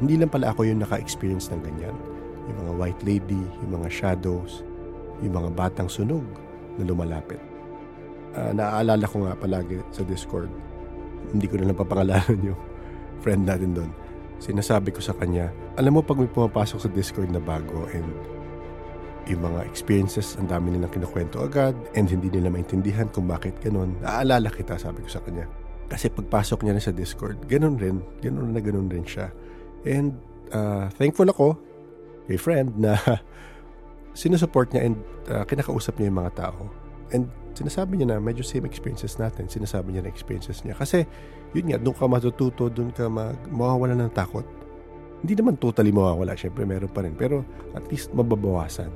hindi 0.00 0.20
lang 0.20 0.28
pala 0.28 0.52
ako 0.52 0.68
yung 0.68 0.80
naka-experience 0.84 1.48
ng 1.52 1.60
ganyan. 1.64 1.96
Yung 2.46 2.56
mga 2.62 2.72
white 2.76 3.02
lady, 3.02 3.42
yung 3.64 3.80
mga 3.80 3.88
shadows, 3.88 4.62
yung 5.24 5.34
mga 5.34 5.50
batang 5.56 5.88
sunog 5.88 6.24
na 6.76 6.84
lumalapit. 6.84 7.40
Uh, 8.36 8.52
naaalala 8.52 9.08
ko 9.08 9.24
nga 9.24 9.32
palagi 9.32 9.80
sa 9.88 10.04
Discord, 10.04 10.52
hindi 11.32 11.48
ko 11.48 11.56
na 11.56 11.72
lang 11.72 11.78
papangalanan 11.80 12.52
yung 12.52 12.60
friend 13.24 13.48
natin 13.48 13.72
doon. 13.72 13.90
Sinasabi 14.36 14.92
ko 14.92 15.00
sa 15.00 15.16
kanya, 15.16 15.48
alam 15.80 15.96
mo 15.96 16.04
pag 16.04 16.20
may 16.20 16.28
pumapasok 16.28 16.78
sa 16.84 16.88
Discord 16.92 17.32
na 17.32 17.40
bago 17.40 17.88
and 17.96 18.04
yung 19.26 19.42
mga 19.42 19.66
experiences, 19.66 20.38
ang 20.38 20.46
dami 20.46 20.76
nilang 20.76 20.92
kinukwento 20.92 21.42
agad 21.42 21.74
and 21.98 22.06
hindi 22.06 22.30
nila 22.30 22.52
maintindihan 22.52 23.10
kung 23.10 23.26
bakit 23.26 23.58
ganun. 23.58 23.98
Naaalala 23.98 24.52
kita, 24.54 24.78
sabi 24.78 25.02
ko 25.02 25.10
sa 25.10 25.18
kanya. 25.24 25.65
Kasi 25.86 26.10
pagpasok 26.10 26.66
niya 26.66 26.74
na 26.74 26.82
sa 26.82 26.90
Discord, 26.90 27.46
ganun 27.46 27.78
rin. 27.78 28.02
Ganun 28.18 28.50
na 28.50 28.58
ganun 28.58 28.90
rin 28.90 29.06
siya. 29.06 29.30
And 29.86 30.18
uh, 30.50 30.90
thankful 30.98 31.30
ako 31.30 31.54
kay 32.26 32.38
friend 32.38 32.74
na 32.74 32.98
sinusupport 34.18 34.74
niya 34.74 34.82
and 34.90 34.96
uh, 35.30 35.46
kinakausap 35.46 35.94
niya 35.98 36.10
yung 36.10 36.18
mga 36.26 36.34
tao. 36.34 36.66
And 37.14 37.30
sinasabi 37.54 38.02
niya 38.02 38.16
na 38.16 38.18
medyo 38.18 38.42
same 38.42 38.66
experiences 38.66 39.14
natin. 39.22 39.46
Sinasabi 39.46 39.94
niya 39.94 40.02
na 40.02 40.10
experiences 40.10 40.66
niya. 40.66 40.74
Kasi 40.74 41.06
yun 41.54 41.70
nga, 41.70 41.78
doon 41.78 41.94
ka 41.94 42.10
matututo, 42.10 42.66
doon 42.66 42.90
ka 42.90 43.06
mag, 43.06 43.38
mawawala 43.46 43.94
ng 43.94 44.10
takot. 44.10 44.44
Hindi 45.22 45.38
naman 45.38 45.54
totally 45.54 45.94
mawawala. 45.94 46.34
Siyempre, 46.34 46.66
meron 46.66 46.90
pa 46.90 47.06
rin. 47.06 47.14
Pero 47.14 47.46
at 47.78 47.86
least 47.86 48.10
mababawasan 48.10 48.90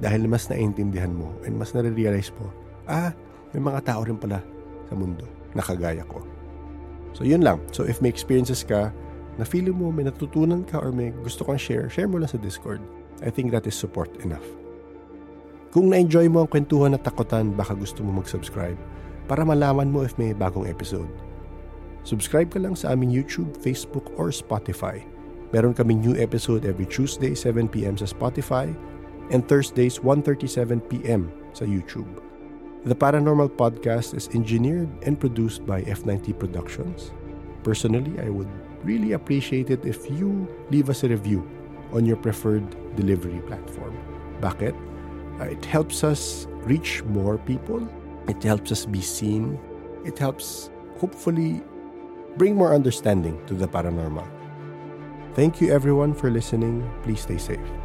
dahil 0.00 0.24
mas 0.24 0.48
naiintindihan 0.48 1.12
mo 1.12 1.36
and 1.44 1.52
mas 1.60 1.76
nare-realize 1.76 2.32
mo, 2.40 2.48
ah, 2.88 3.12
may 3.52 3.60
mga 3.60 3.84
tao 3.84 4.00
rin 4.00 4.16
pala 4.16 4.40
sa 4.88 4.96
mundo 4.96 5.41
na 5.52 5.62
kagaya 5.64 6.04
ko. 6.08 6.24
So, 7.12 7.24
yun 7.24 7.44
lang. 7.44 7.60
So, 7.70 7.84
if 7.84 8.00
may 8.00 8.08
experiences 8.08 8.64
ka, 8.64 8.92
na 9.40 9.44
feel 9.48 9.72
mo 9.72 9.88
may 9.88 10.04
natutunan 10.04 10.64
ka 10.68 10.80
or 10.80 10.92
may 10.92 11.12
gusto 11.24 11.44
kang 11.44 11.60
share, 11.60 11.88
share 11.88 12.08
mo 12.08 12.20
lang 12.20 12.28
sa 12.28 12.40
Discord. 12.40 12.80
I 13.24 13.30
think 13.32 13.52
that 13.52 13.64
is 13.64 13.76
support 13.76 14.12
enough. 14.24 14.44
Kung 15.72 15.88
na-enjoy 15.88 16.28
mo 16.28 16.44
ang 16.44 16.50
kwentuhan 16.52 16.92
at 16.92 17.00
takotan, 17.00 17.56
baka 17.56 17.72
gusto 17.72 18.04
mo 18.04 18.20
mag-subscribe 18.20 18.76
para 19.24 19.40
malaman 19.40 19.88
mo 19.88 20.04
if 20.04 20.12
may 20.20 20.36
bagong 20.36 20.68
episode. 20.68 21.08
Subscribe 22.04 22.52
ka 22.52 22.60
lang 22.60 22.76
sa 22.76 22.92
aming 22.92 23.08
YouTube, 23.08 23.54
Facebook, 23.56 24.12
or 24.20 24.34
Spotify. 24.34 25.00
Meron 25.54 25.72
kaming 25.72 26.02
new 26.02 26.18
episode 26.18 26.68
every 26.68 26.84
Tuesday, 26.84 27.32
7pm 27.32 27.96
sa 27.96 28.04
Spotify, 28.04 28.68
and 29.30 29.46
Thursdays, 29.46 30.02
1.37pm 30.02 31.30
sa 31.56 31.64
YouTube. 31.64 32.31
The 32.84 32.96
Paranormal 32.96 33.54
Podcast 33.54 34.12
is 34.12 34.26
engineered 34.34 34.90
and 35.06 35.14
produced 35.14 35.64
by 35.64 35.82
F90 35.82 36.36
Productions. 36.36 37.12
Personally, 37.62 38.18
I 38.18 38.28
would 38.28 38.50
really 38.82 39.12
appreciate 39.12 39.70
it 39.70 39.86
if 39.86 40.10
you 40.10 40.48
leave 40.72 40.90
us 40.90 41.04
a 41.04 41.08
review 41.08 41.48
on 41.92 42.04
your 42.04 42.16
preferred 42.16 42.66
delivery 42.96 43.38
platform. 43.46 43.94
Bakit? 44.40 44.74
Uh, 45.38 45.44
it 45.44 45.64
helps 45.64 46.02
us 46.02 46.48
reach 46.66 47.04
more 47.04 47.38
people. 47.38 47.86
It 48.26 48.42
helps 48.42 48.72
us 48.72 48.84
be 48.84 49.00
seen. 49.00 49.60
It 50.04 50.18
helps, 50.18 50.68
hopefully, 50.98 51.62
bring 52.36 52.56
more 52.56 52.74
understanding 52.74 53.38
to 53.46 53.54
the 53.54 53.68
paranormal. 53.68 54.26
Thank 55.34 55.60
you 55.60 55.70
everyone 55.70 56.14
for 56.14 56.32
listening. 56.32 56.82
Please 57.04 57.20
stay 57.22 57.38
safe. 57.38 57.81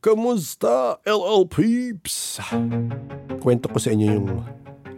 Kamusta, 0.00 0.96
LL 1.04 1.44
Peeps? 1.44 2.40
Kwento 3.44 3.68
ko 3.68 3.76
sa 3.76 3.92
inyo 3.92 4.06
yung 4.16 4.28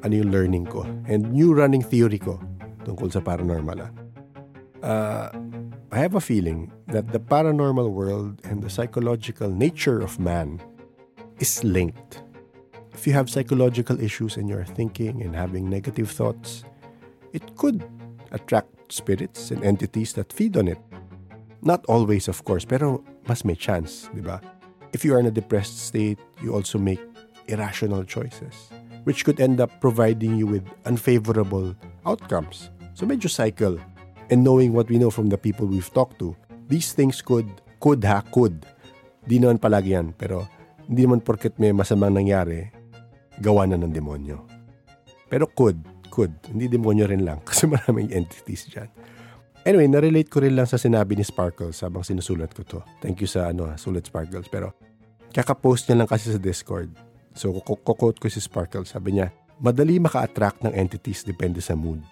ano 0.06 0.14
yung 0.14 0.30
learning 0.30 0.62
ko 0.62 0.86
and 1.10 1.26
new 1.34 1.50
running 1.50 1.82
theory 1.82 2.22
ko 2.22 2.38
tungkol 2.86 3.10
sa 3.10 3.18
paranormal. 3.18 3.82
Uh, 4.78 5.26
I 5.90 5.98
have 5.98 6.14
a 6.14 6.22
feeling 6.22 6.70
that 6.94 7.10
the 7.10 7.18
paranormal 7.18 7.90
world 7.90 8.38
and 8.46 8.62
the 8.62 8.70
psychological 8.70 9.50
nature 9.50 9.98
of 9.98 10.22
man 10.22 10.62
is 11.42 11.66
linked. 11.66 12.22
If 12.94 13.02
you 13.02 13.10
have 13.18 13.26
psychological 13.26 13.98
issues 13.98 14.38
in 14.38 14.46
your 14.46 14.62
thinking 14.62 15.18
and 15.18 15.34
having 15.34 15.66
negative 15.66 16.14
thoughts, 16.14 16.62
it 17.34 17.42
could 17.58 17.82
attract 18.30 18.70
spirits 18.86 19.50
and 19.50 19.66
entities 19.66 20.14
that 20.14 20.30
feed 20.30 20.54
on 20.54 20.70
it. 20.70 20.78
Not 21.58 21.82
always, 21.90 22.30
of 22.30 22.46
course, 22.46 22.62
pero 22.62 23.02
mas 23.26 23.42
may 23.42 23.58
chance, 23.58 24.06
di 24.14 24.22
ba? 24.22 24.38
If 24.92 25.08
you 25.08 25.16
are 25.16 25.20
in 25.20 25.24
a 25.24 25.32
depressed 25.32 25.88
state, 25.88 26.20
you 26.44 26.52
also 26.52 26.76
make 26.76 27.00
irrational 27.48 28.04
choices, 28.04 28.68
which 29.08 29.24
could 29.24 29.40
end 29.40 29.56
up 29.56 29.72
providing 29.80 30.36
you 30.36 30.46
with 30.46 30.68
unfavorable 30.84 31.72
outcomes. 32.04 32.68
So 32.92 33.08
medyo 33.08 33.32
cycle. 33.32 33.80
And 34.28 34.44
knowing 34.44 34.76
what 34.76 34.92
we 34.92 35.00
know 35.00 35.08
from 35.08 35.32
the 35.32 35.40
people 35.40 35.64
we've 35.64 35.88
talked 35.92 36.20
to, 36.20 36.36
these 36.68 36.92
things 36.92 37.24
could, 37.24 37.48
could 37.80 38.04
ha, 38.04 38.20
could. 38.36 38.68
Di 39.24 39.40
naman 39.40 39.64
palagi 39.64 39.96
yan, 39.96 40.12
pero 40.12 40.44
hindi 40.84 41.08
naman 41.08 41.24
porket 41.24 41.56
may 41.56 41.72
masamang 41.72 42.12
nangyari, 42.12 42.68
gawa 43.40 43.64
na 43.64 43.80
ng 43.80 43.96
demonyo. 43.96 44.44
Pero 45.32 45.48
could, 45.56 45.80
could. 46.12 46.36
Hindi 46.52 46.68
demonyo 46.68 47.08
rin 47.08 47.24
lang 47.24 47.40
kasi 47.48 47.64
maraming 47.64 48.12
entities 48.12 48.68
dyan. 48.68 48.92
Anyway, 49.62 49.86
narelate 49.86 50.26
ko 50.26 50.42
rin 50.42 50.58
lang 50.58 50.66
sa 50.66 50.74
sinabi 50.74 51.14
ni 51.14 51.22
Sparkles 51.22 51.86
habang 51.86 52.02
sinusulat 52.02 52.50
ko 52.50 52.66
to. 52.66 52.78
Thank 52.98 53.22
you 53.22 53.30
sa 53.30 53.54
ano, 53.54 53.70
ha, 53.70 53.78
sulat 53.78 54.10
Sparkles. 54.10 54.50
Pero 54.50 54.74
kaka-post 55.30 55.86
niya 55.86 56.02
lang 56.02 56.10
kasi 56.10 56.34
sa 56.34 56.40
Discord. 56.42 56.90
So, 57.38 57.54
kukote 57.62 58.18
ko 58.18 58.26
si 58.26 58.42
Sparkles. 58.42 58.90
Sabi 58.90 59.14
niya, 59.14 59.30
madali 59.62 60.02
maka-attract 60.02 60.66
ng 60.66 60.74
entities 60.74 61.22
depende 61.22 61.62
sa 61.62 61.78
mood. 61.78 62.02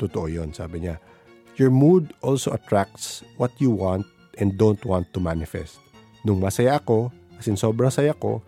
Totoo 0.00 0.32
yon 0.32 0.56
sabi 0.56 0.88
niya. 0.88 0.96
Your 1.60 1.68
mood 1.68 2.16
also 2.24 2.56
attracts 2.56 3.20
what 3.36 3.52
you 3.60 3.68
want 3.68 4.08
and 4.40 4.56
don't 4.56 4.80
want 4.88 5.12
to 5.12 5.20
manifest. 5.20 5.76
Nung 6.24 6.40
masaya 6.40 6.80
ako, 6.80 7.12
as 7.36 7.52
in 7.52 7.60
sobrang 7.60 7.92
saya 7.92 8.16
ko, 8.16 8.40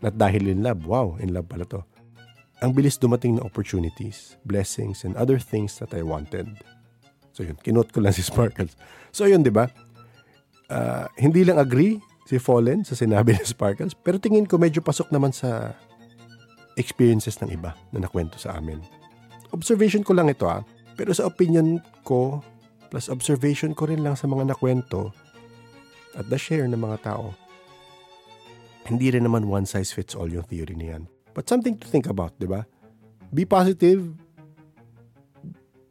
at 0.00 0.16
dahil 0.16 0.48
in 0.48 0.64
love, 0.64 0.88
wow, 0.88 1.20
in 1.20 1.36
love 1.36 1.44
pala 1.44 1.68
to. 1.68 1.84
Ang 2.64 2.72
bilis 2.72 2.96
dumating 2.96 3.36
na 3.36 3.44
opportunities, 3.44 4.40
blessings, 4.48 5.04
and 5.04 5.12
other 5.20 5.36
things 5.36 5.76
that 5.78 5.92
I 5.92 6.00
wanted. 6.00 6.48
So 7.38 7.46
yun, 7.46 7.54
kinote 7.54 7.94
ko 7.94 8.02
lang 8.02 8.10
si 8.10 8.26
Sparkles. 8.34 8.74
So 9.14 9.30
yun, 9.30 9.46
di 9.46 9.54
ba? 9.54 9.70
Uh, 10.66 11.06
hindi 11.14 11.46
lang 11.46 11.62
agree 11.62 12.02
si 12.26 12.42
Fallen 12.42 12.82
sa 12.82 12.98
sinabi 12.98 13.38
ni 13.38 13.46
Sparkles, 13.46 13.94
pero 13.94 14.18
tingin 14.18 14.50
ko 14.50 14.58
medyo 14.58 14.82
pasok 14.82 15.14
naman 15.14 15.30
sa 15.30 15.78
experiences 16.74 17.38
ng 17.38 17.54
iba 17.54 17.78
na 17.94 18.02
nakwento 18.02 18.42
sa 18.42 18.58
amin. 18.58 18.82
Observation 19.54 20.02
ko 20.02 20.18
lang 20.18 20.26
ito 20.26 20.50
ah, 20.50 20.66
pero 20.98 21.14
sa 21.14 21.30
opinion 21.30 21.78
ko, 22.02 22.42
plus 22.90 23.06
observation 23.06 23.70
ko 23.70 23.86
rin 23.86 24.02
lang 24.02 24.18
sa 24.18 24.26
mga 24.26 24.50
nakwento 24.50 25.14
at 26.18 26.26
the 26.26 26.36
share 26.36 26.66
ng 26.66 26.76
mga 26.76 27.06
tao, 27.06 27.32
hindi 28.90 29.14
rin 29.14 29.24
naman 29.24 29.46
one 29.46 29.64
size 29.64 29.94
fits 29.94 30.18
all 30.18 30.28
yung 30.28 30.44
theory 30.50 30.74
niyan. 30.74 31.06
But 31.38 31.46
something 31.46 31.78
to 31.78 31.86
think 31.86 32.10
about, 32.10 32.34
di 32.42 32.50
ba? 32.50 32.66
Be 33.30 33.46
positive, 33.46 34.04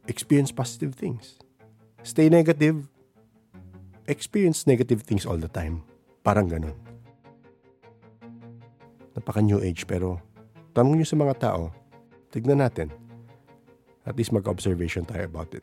experience 0.08 0.50
positive 0.50 0.96
things. 0.96 1.36
Stay 2.02 2.32
negative, 2.32 2.88
experience 4.08 4.64
negative 4.64 5.04
things 5.04 5.28
all 5.28 5.36
the 5.36 5.52
time. 5.52 5.84
Parang 6.24 6.48
ganun. 6.48 6.74
Napaka 9.12 9.44
new 9.44 9.60
age 9.60 9.84
pero 9.84 10.18
tanong 10.72 10.98
nyo 10.98 11.06
sa 11.06 11.20
mga 11.20 11.34
tao, 11.38 11.70
tignan 12.32 12.64
natin. 12.64 12.88
At 14.08 14.16
least 14.16 14.32
mag-observation 14.32 15.04
tayo 15.04 15.28
about 15.28 15.52
it. 15.52 15.62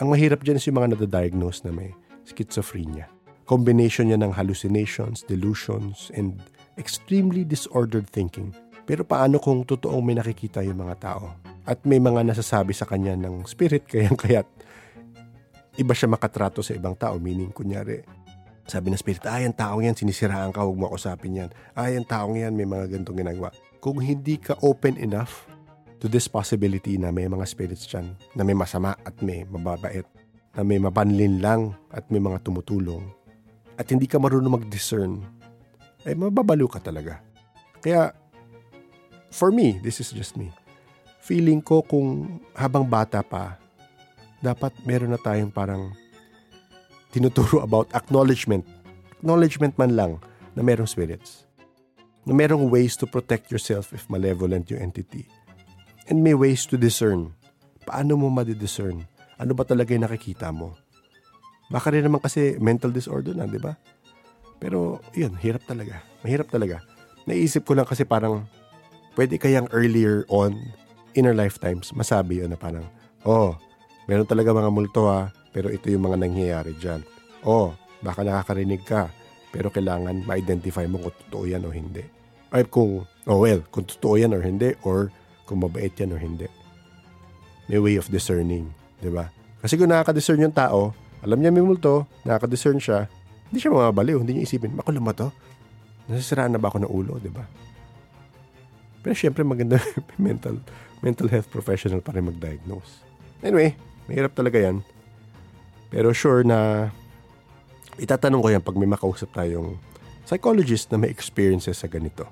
Ang 0.00 0.10
mahirap 0.10 0.42
dyan 0.42 0.56
is 0.56 0.64
yung 0.64 0.80
mga 0.80 0.96
nadadiagnose 0.96 1.62
na 1.68 1.70
may 1.70 1.92
schizophrenia. 2.24 3.06
Combination 3.44 4.08
niya 4.08 4.24
ng 4.24 4.32
hallucinations, 4.32 5.20
delusions, 5.28 6.08
and 6.16 6.40
extremely 6.80 7.44
disordered 7.44 8.08
thinking. 8.08 8.56
Pero 8.84 9.02
paano 9.04 9.40
kung 9.40 9.64
totoong 9.64 10.04
may 10.04 10.16
nakikita 10.16 10.60
yung 10.60 10.84
mga 10.84 10.96
tao? 11.00 11.32
At 11.64 11.80
may 11.88 11.96
mga 11.96 12.20
nasasabi 12.28 12.76
sa 12.76 12.84
kanya 12.84 13.16
ng 13.16 13.48
spirit, 13.48 13.88
kayang 13.90 14.16
kaya't 14.16 14.48
iba 15.74 15.92
siya 15.94 16.06
makatrato 16.06 16.62
sa 16.62 16.74
ibang 16.76 16.94
tao. 16.94 17.18
Meaning, 17.18 17.50
kunyari, 17.50 18.04
sabi 18.64 18.90
ng 18.90 19.00
spirit, 19.00 19.26
ay, 19.26 19.48
ang 19.48 19.56
taong 19.56 19.82
yan, 19.84 19.96
sinisiraan 19.96 20.54
ka, 20.54 20.62
huwag 20.62 20.78
mo 20.78 20.86
usapin 20.92 21.44
yan. 21.44 21.50
Ay, 21.74 21.98
ang 21.98 22.06
taong 22.06 22.38
yan, 22.38 22.54
may 22.54 22.68
mga 22.68 22.94
ganitong 22.94 23.18
ginagawa. 23.18 23.50
Kung 23.82 24.00
hindi 24.00 24.38
ka 24.40 24.56
open 24.64 24.96
enough 24.96 25.44
to 26.00 26.06
this 26.08 26.30
possibility 26.30 26.96
na 26.96 27.10
may 27.10 27.28
mga 27.28 27.44
spirits 27.44 27.84
dyan, 27.88 28.14
na 28.32 28.42
may 28.46 28.56
masama 28.56 28.96
at 29.04 29.16
may 29.20 29.44
mababait, 29.44 30.06
na 30.54 30.62
may 30.62 30.78
mapanlin 30.78 31.42
lang 31.42 31.74
at 31.90 32.06
may 32.08 32.22
mga 32.22 32.40
tumutulong, 32.46 33.04
at 33.74 33.90
hindi 33.90 34.06
ka 34.06 34.22
marunong 34.22 34.62
mag-discern, 34.62 35.20
ay 36.06 36.14
mababalo 36.14 36.70
ka 36.70 36.78
talaga. 36.78 37.18
Kaya, 37.82 38.14
for 39.34 39.50
me, 39.50 39.82
this 39.82 39.98
is 39.98 40.14
just 40.14 40.38
me, 40.38 40.54
feeling 41.18 41.58
ko 41.58 41.82
kung 41.82 42.38
habang 42.54 42.86
bata 42.86 43.18
pa, 43.26 43.58
dapat 44.38 44.70
meron 44.86 45.10
na 45.10 45.18
tayong 45.18 45.50
parang 45.50 45.90
tinuturo 47.10 47.66
about 47.66 47.90
acknowledgement. 47.90 48.62
Acknowledgement 49.18 49.74
man 49.74 49.98
lang 49.98 50.12
na 50.54 50.62
merong 50.62 50.86
spirits. 50.86 51.42
Na 52.22 52.30
merong 52.30 52.70
ways 52.70 52.94
to 52.94 53.10
protect 53.10 53.50
yourself 53.50 53.90
if 53.90 54.06
malevolent 54.06 54.70
yung 54.70 54.80
entity. 54.86 55.26
And 56.06 56.22
may 56.22 56.38
ways 56.38 56.68
to 56.70 56.78
discern. 56.78 57.34
Paano 57.82 58.14
mo 58.14 58.30
madidiscern? 58.30 59.02
Ano 59.40 59.52
ba 59.52 59.66
talaga 59.66 59.92
yung 59.92 60.06
nakikita 60.06 60.54
mo? 60.54 60.78
Baka 61.72 61.90
rin 61.90 62.04
naman 62.04 62.20
kasi 62.20 62.60
mental 62.60 62.92
disorder 62.92 63.32
na, 63.32 63.48
di 63.48 63.58
ba? 63.58 63.76
Pero, 64.60 65.00
yun, 65.16 65.32
hirap 65.40 65.64
talaga. 65.64 66.04
Mahirap 66.20 66.48
talaga. 66.52 66.84
Naisip 67.24 67.64
ko 67.64 67.72
lang 67.72 67.88
kasi 67.88 68.04
parang, 68.04 68.44
pwede 69.14 69.38
kayang 69.38 69.70
earlier 69.70 70.26
on, 70.30 70.58
in 71.14 71.26
our 71.26 71.34
lifetimes, 71.34 71.94
masabi 71.94 72.42
yun 72.42 72.50
na 72.50 72.58
parang, 72.58 72.84
oh, 73.22 73.54
meron 74.10 74.26
talaga 74.26 74.50
mga 74.50 74.70
multo 74.74 75.06
ha, 75.06 75.30
pero 75.54 75.70
ito 75.70 75.86
yung 75.88 76.10
mga 76.10 76.18
nangyayari 76.18 76.74
dyan. 76.76 77.00
Oh, 77.46 77.72
baka 78.02 78.26
nakakarinig 78.26 78.82
ka, 78.82 79.08
pero 79.54 79.70
kailangan 79.70 80.26
ma-identify 80.26 80.84
mo 80.90 80.98
kung 80.98 81.14
totoo 81.26 81.44
yan 81.46 81.62
o 81.64 81.70
hindi. 81.70 82.02
Ay, 82.50 82.66
kung, 82.66 83.06
oh 83.26 83.38
well, 83.38 83.62
kung 83.70 83.86
totoo 83.86 84.18
yan 84.18 84.34
or 84.34 84.42
hindi, 84.42 84.74
or 84.82 85.14
kung 85.46 85.62
mabait 85.62 85.94
yan 85.94 86.14
or 86.14 86.20
hindi. 86.20 86.50
May 87.70 87.80
way 87.80 87.96
of 87.96 88.10
discerning, 88.10 88.68
di 88.98 89.08
ba? 89.08 89.30
Kasi 89.62 89.78
kung 89.78 89.88
nakaka-discern 89.88 90.42
yung 90.42 90.52
tao, 90.52 90.92
alam 91.24 91.40
niya 91.40 91.54
may 91.54 91.64
multo, 91.64 92.04
nakaka-discern 92.26 92.82
siya, 92.82 93.08
hindi 93.48 93.62
siya 93.62 93.72
mababaliw, 93.72 94.20
hindi 94.20 94.36
niya 94.36 94.44
isipin, 94.50 94.76
lang 94.76 95.06
ba 95.06 95.14
to? 95.16 95.28
Nasisiraan 96.10 96.52
na 96.52 96.60
ba 96.60 96.68
ako 96.68 96.84
ng 96.84 96.92
ulo, 96.92 97.16
di 97.16 97.32
ba? 97.32 97.46
Pero 99.04 99.12
syempre 99.12 99.44
maganda 99.44 99.76
mental 100.16 100.64
mental 101.04 101.28
health 101.28 101.52
professional 101.52 102.00
pa 102.00 102.16
rin 102.16 102.24
mag-diagnose. 102.24 103.04
Anyway, 103.44 103.76
mahirap 104.08 104.32
talaga 104.32 104.56
yan. 104.56 104.80
Pero 105.92 106.16
sure 106.16 106.40
na 106.42 106.88
itatanong 108.00 108.40
ko 108.40 108.48
yan 108.48 108.64
pag 108.64 108.74
may 108.80 108.88
makausap 108.88 109.28
tayong 109.36 109.76
psychologist 110.24 110.88
na 110.88 110.96
may 110.96 111.12
experiences 111.12 111.84
sa 111.84 111.86
ganito. 111.92 112.24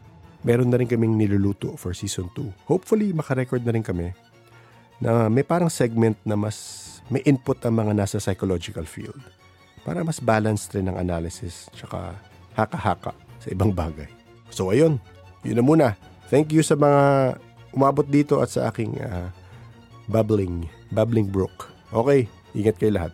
Meron 0.42 0.72
na 0.72 0.80
rin 0.80 0.88
kaming 0.88 1.14
niluluto 1.14 1.76
for 1.76 1.94
season 1.94 2.26
2. 2.34 2.66
Hopefully, 2.66 3.14
makarecord 3.14 3.62
na 3.62 3.76
rin 3.76 3.84
kami 3.84 4.10
na 4.98 5.28
may 5.28 5.44
parang 5.46 5.70
segment 5.70 6.16
na 6.24 6.34
mas 6.34 6.88
may 7.12 7.20
input 7.28 7.60
ang 7.62 7.76
mga 7.76 7.92
nasa 7.92 8.16
psychological 8.18 8.86
field 8.88 9.18
para 9.82 10.06
mas 10.06 10.22
balanced 10.22 10.70
rin 10.72 10.86
ang 10.86 10.96
analysis 10.98 11.66
tsaka 11.74 12.14
haka-haka 12.54 13.12
sa 13.42 13.48
ibang 13.50 13.74
bagay. 13.74 14.06
So 14.48 14.70
ayun, 14.70 15.02
yun 15.42 15.58
na 15.58 15.64
muna. 15.66 15.88
Thank 16.32 16.56
you 16.56 16.64
sa 16.64 16.80
mga 16.80 17.36
umabot 17.76 18.08
dito 18.08 18.40
at 18.40 18.48
sa 18.48 18.72
aking 18.72 18.96
uh, 19.04 19.28
bubbling, 20.08 20.64
bubbling 20.88 21.28
brook. 21.28 21.68
Okay, 21.92 22.24
ingat 22.56 22.80
kayo 22.80 22.96
lahat. 22.96 23.12